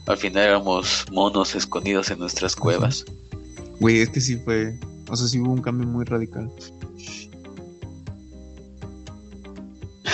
al 0.08 0.18
final 0.18 0.44
éramos 0.44 1.06
monos 1.10 1.56
escondidos 1.56 2.12
en 2.12 2.20
nuestras 2.20 2.54
cuevas. 2.58 3.06
Güey, 3.80 4.02
es 4.02 4.10
que 4.10 4.20
sí 4.20 4.36
fue. 4.44 4.78
O 5.10 5.16
sea, 5.16 5.26
sí 5.30 5.40
hubo 5.40 5.54
un 5.54 5.62
cambio 5.62 5.88
muy 5.88 6.04
radical. 6.04 6.52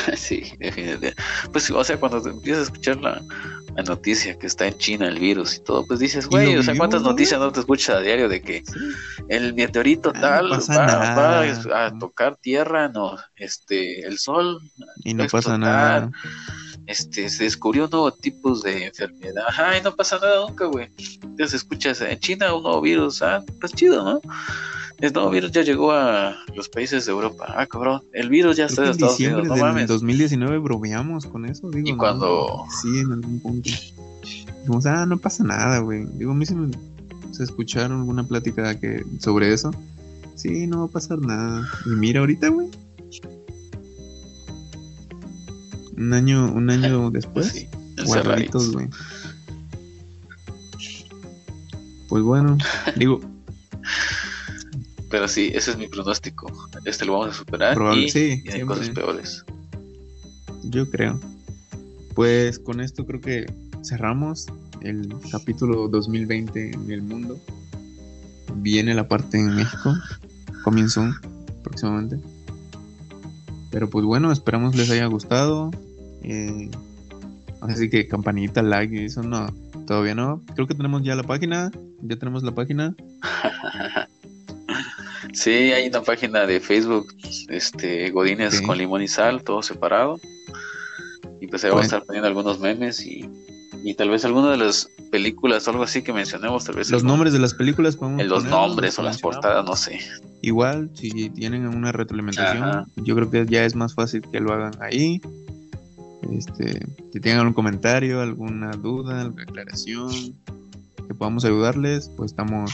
sí, 0.15 0.53
definitivamente. 0.59 1.15
Pues, 1.51 1.69
o 1.71 1.83
sea, 1.83 1.99
cuando 1.99 2.17
empiezas 2.29 2.61
a 2.61 2.63
escuchar 2.71 2.97
la, 2.97 3.21
la 3.75 3.83
noticia 3.83 4.37
que 4.37 4.47
está 4.47 4.67
en 4.67 4.77
China 4.77 5.07
el 5.07 5.19
virus 5.19 5.55
y 5.55 5.63
todo, 5.63 5.85
pues 5.85 5.99
dices, 5.99 6.27
güey, 6.27 6.57
o 6.57 6.63
sea, 6.63 6.75
¿cuántas 6.75 7.01
¿no, 7.03 7.09
noticias 7.11 7.39
no 7.39 7.51
te 7.51 7.59
escuchas 7.61 7.95
a 7.97 7.99
diario 8.01 8.27
de 8.29 8.41
que 8.41 8.63
Sí. 8.65 8.79
el 9.29 9.53
meteorito 9.53 10.11
Ah, 10.15 10.19
no 10.19 10.21
tal 10.21 10.49
pasa 10.49 10.85
va, 10.85 11.45
va 11.71 11.85
a 11.87 11.97
tocar 11.97 12.35
tierra, 12.37 12.87
no, 12.89 13.17
este, 13.35 14.05
el 14.05 14.17
sol 14.19 14.59
Y 15.03 15.13
no 15.13 15.25
pasa 15.27 15.57
nada. 15.57 16.11
este, 16.87 17.29
se 17.29 17.43
descubrió 17.45 17.85
un 17.85 17.91
nuevo 17.91 18.11
tipo 18.11 18.57
de 18.59 18.87
enfermedad, 18.87 19.45
ajá, 19.47 19.77
y 19.77 19.81
no 19.81 19.95
pasa 19.95 20.17
nada 20.19 20.45
nunca, 20.47 20.65
güey. 20.65 20.89
Entonces 21.23 21.53
escuchas, 21.53 22.01
en 22.01 22.19
China 22.19 22.53
un 22.53 22.63
nuevo 22.63 22.81
virus, 22.81 23.21
ah, 23.21 23.41
pues 23.59 23.71
chido, 23.73 24.03
¿no? 24.03 24.21
El 25.01 25.13
nuevo 25.13 25.31
virus 25.31 25.51
ya 25.51 25.63
llegó 25.63 25.91
a 25.91 26.35
los 26.55 26.69
países 26.69 27.05
de 27.05 27.11
Europa, 27.11 27.53
ah, 27.57 27.65
cabrón, 27.65 28.01
el 28.13 28.29
virus 28.29 28.55
ya 28.57 28.65
está 28.67 28.83
en 28.85 28.91
Estados 28.91 29.17
diciembre 29.17 29.41
Unidos, 29.41 29.57
no 29.57 29.63
del 29.65 29.73
mames. 29.73 29.87
2019 29.87 30.57
bromeamos 30.59 31.25
con 31.25 31.45
eso, 31.45 31.71
digo. 31.71 31.87
Y 31.87 31.91
¿no? 31.93 31.97
cuando- 31.97 32.65
Sí, 32.81 32.99
en 32.99 33.11
algún 33.13 33.39
punto. 33.39 33.69
Dijimos, 34.59 34.85
ah, 34.85 35.05
no 35.07 35.17
pasa 35.17 35.43
nada, 35.43 35.79
güey. 35.79 36.05
Digo, 36.17 36.31
a 36.31 36.35
mí 36.35 36.45
se 36.45 36.53
me 36.55 36.71
se 37.31 37.43
escucharon 37.43 37.99
alguna 38.01 38.23
plática 38.25 38.79
que 38.79 39.03
sobre 39.19 39.51
eso. 39.53 39.71
Sí, 40.35 40.67
no 40.67 40.79
va 40.79 40.85
a 40.85 40.89
pasar 40.89 41.19
nada. 41.19 41.67
Y 41.85 41.89
mira 41.89 42.19
ahorita, 42.19 42.49
güey. 42.49 42.67
Un 45.97 46.13
año, 46.13 46.51
un 46.53 46.69
año 46.69 47.09
después. 47.11 47.47
Sí, 47.47 47.67
guardaditos, 48.05 48.71
güey. 48.71 48.87
Pues 52.07 52.23
bueno, 52.23 52.57
digo, 52.97 53.21
Pero 55.11 55.27
sí, 55.27 55.51
ese 55.53 55.71
es 55.71 55.77
mi 55.77 55.87
pronóstico. 55.87 56.47
Este 56.85 57.05
lo 57.05 57.13
vamos 57.19 57.35
a 57.35 57.37
superar 57.37 57.75
Probable- 57.75 58.05
y 58.05 58.09
sí, 58.09 58.41
vienen 58.43 58.65
cosas 58.65 58.85
siempre. 58.85 59.03
peores. 59.03 59.43
Yo 60.63 60.89
creo. 60.89 61.19
Pues 62.15 62.57
con 62.59 62.79
esto 62.81 63.05
creo 63.05 63.19
que 63.21 63.45
cerramos 63.83 64.47
el 64.81 65.13
capítulo 65.31 65.87
2020 65.89 66.71
en 66.71 66.91
el 66.91 67.01
mundo. 67.01 67.37
Viene 68.55 68.93
la 68.93 69.07
parte 69.07 69.37
en 69.37 69.55
México. 69.55 69.93
Comienzo 70.63 71.03
próximamente. 71.63 72.17
Pero 73.69 73.89
pues 73.89 74.05
bueno, 74.05 74.31
esperamos 74.31 74.75
les 74.75 74.89
haya 74.91 75.05
gustado. 75.07 75.71
Eh, 76.23 76.69
así 77.61 77.89
que 77.89 78.07
campanita, 78.07 78.61
like 78.61 78.95
y 78.95 79.05
eso 79.05 79.23
no. 79.23 79.47
Todavía 79.87 80.15
no. 80.15 80.41
Creo 80.55 80.67
que 80.67 80.75
tenemos 80.75 81.03
ya 81.03 81.15
la 81.15 81.23
página. 81.23 81.71
Ya 82.01 82.15
tenemos 82.17 82.43
la 82.43 82.53
página. 82.53 82.95
Sí, 85.33 85.51
hay 85.51 85.87
una 85.87 86.01
página 86.01 86.45
de 86.45 86.59
Facebook, 86.59 87.13
este, 87.49 88.09
Godines 88.11 88.55
Sí. 88.57 88.63
con 88.65 88.77
limón 88.77 89.01
y 89.01 89.07
sal, 89.07 89.43
todo 89.43 89.61
separado. 89.61 90.19
Y 91.39 91.47
pues 91.47 91.63
ahí 91.63 91.69
vamos 91.69 91.83
a 91.83 91.85
estar 91.85 92.03
poniendo 92.03 92.27
algunos 92.27 92.59
memes 92.59 93.05
y, 93.05 93.27
y 93.83 93.93
tal 93.95 94.09
vez 94.09 94.25
alguna 94.25 94.51
de 94.51 94.57
las 94.57 94.87
películas 95.11 95.67
o 95.67 95.71
algo 95.71 95.83
así 95.83 96.01
que 96.03 96.13
mencionemos, 96.13 96.63
tal 96.63 96.75
vez 96.75 96.89
Los 96.91 97.03
nombres 97.03 97.33
de 97.33 97.39
las 97.39 97.53
películas 97.53 97.95
podemos 97.95 98.21
en 98.21 98.29
los 98.29 98.45
nombres 98.45 98.97
o 98.99 99.03
las 99.03 99.19
portadas, 99.19 99.65
no 99.65 99.75
sé. 99.75 99.99
Igual, 100.41 100.89
si 100.93 101.29
tienen 101.31 101.67
una 101.67 101.91
retroalimentación, 101.91 102.63
Ajá. 102.63 102.85
yo 102.95 103.15
creo 103.15 103.29
que 103.29 103.45
ya 103.47 103.65
es 103.65 103.75
más 103.75 103.93
fácil 103.93 104.21
que 104.31 104.39
lo 104.39 104.53
hagan 104.53 104.73
ahí. 104.81 105.21
Este, 106.31 106.79
si 107.11 107.19
tienen 107.19 107.39
algún 107.39 107.53
comentario, 107.53 108.21
alguna 108.21 108.71
duda, 108.71 109.21
alguna 109.21 109.43
aclaración, 109.43 110.11
que 111.07 111.13
podamos 111.15 111.43
ayudarles, 111.45 112.09
pues 112.15 112.31
estamos 112.31 112.71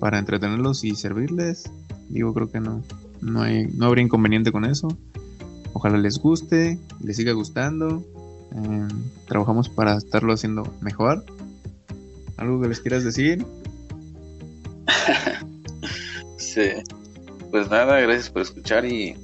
para 0.00 0.18
entretenerlos 0.18 0.84
y 0.84 0.94
servirles. 0.94 1.70
Digo, 2.08 2.32
creo 2.34 2.50
que 2.50 2.60
no, 2.60 2.82
no 3.20 3.42
hay, 3.42 3.66
no 3.66 3.86
habría 3.86 4.04
inconveniente 4.04 4.52
con 4.52 4.64
eso. 4.64 4.88
Ojalá 5.72 5.98
les 5.98 6.18
guste, 6.18 6.78
les 7.02 7.16
siga 7.16 7.32
gustando. 7.32 8.02
Eh, 8.54 8.88
trabajamos 9.26 9.68
para 9.68 9.96
estarlo 9.96 10.32
haciendo 10.32 10.72
mejor. 10.80 11.24
¿Algo 12.36 12.60
que 12.60 12.68
les 12.68 12.80
quieras 12.80 13.04
decir? 13.04 13.44
Sí. 16.38 16.70
Pues 17.50 17.70
nada, 17.70 18.00
gracias 18.00 18.30
por 18.30 18.42
escuchar 18.42 18.84
y 18.84 19.14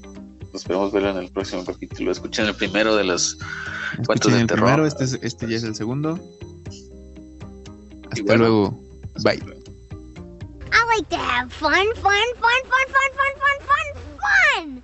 nos 0.53 0.63
esperamos 0.63 0.93
verlo 0.93 1.11
en 1.11 1.17
el 1.19 1.31
próximo 1.31 1.65
capítulo. 1.65 2.13
Escuchen 2.13 2.47
el 2.47 2.55
primero 2.55 2.95
de 2.97 3.05
los 3.05 3.39
Cuentos 4.07 4.33
de 4.33 4.45
terror. 4.47 4.65
primero, 4.65 4.87
este, 4.87 5.05
es- 5.05 5.19
este 5.23 5.49
ya 5.49 5.57
es 5.57 5.63
el 5.65 5.75
segundo. 5.75 6.19
Hasta 8.11 8.23
bueno. 8.25 8.39
luego. 8.45 8.81
Bye. 9.23 9.54
like 10.95 11.09
to 11.09 11.17
have 11.17 11.53
fun, 11.53 11.95
fun, 11.95 12.35
fun, 12.35 12.35
fun, 12.35 12.87
fun, 12.87 13.11
fun, 13.13 13.33
fun, 13.41 13.59
fun, 13.67 14.03
fun! 14.21 14.83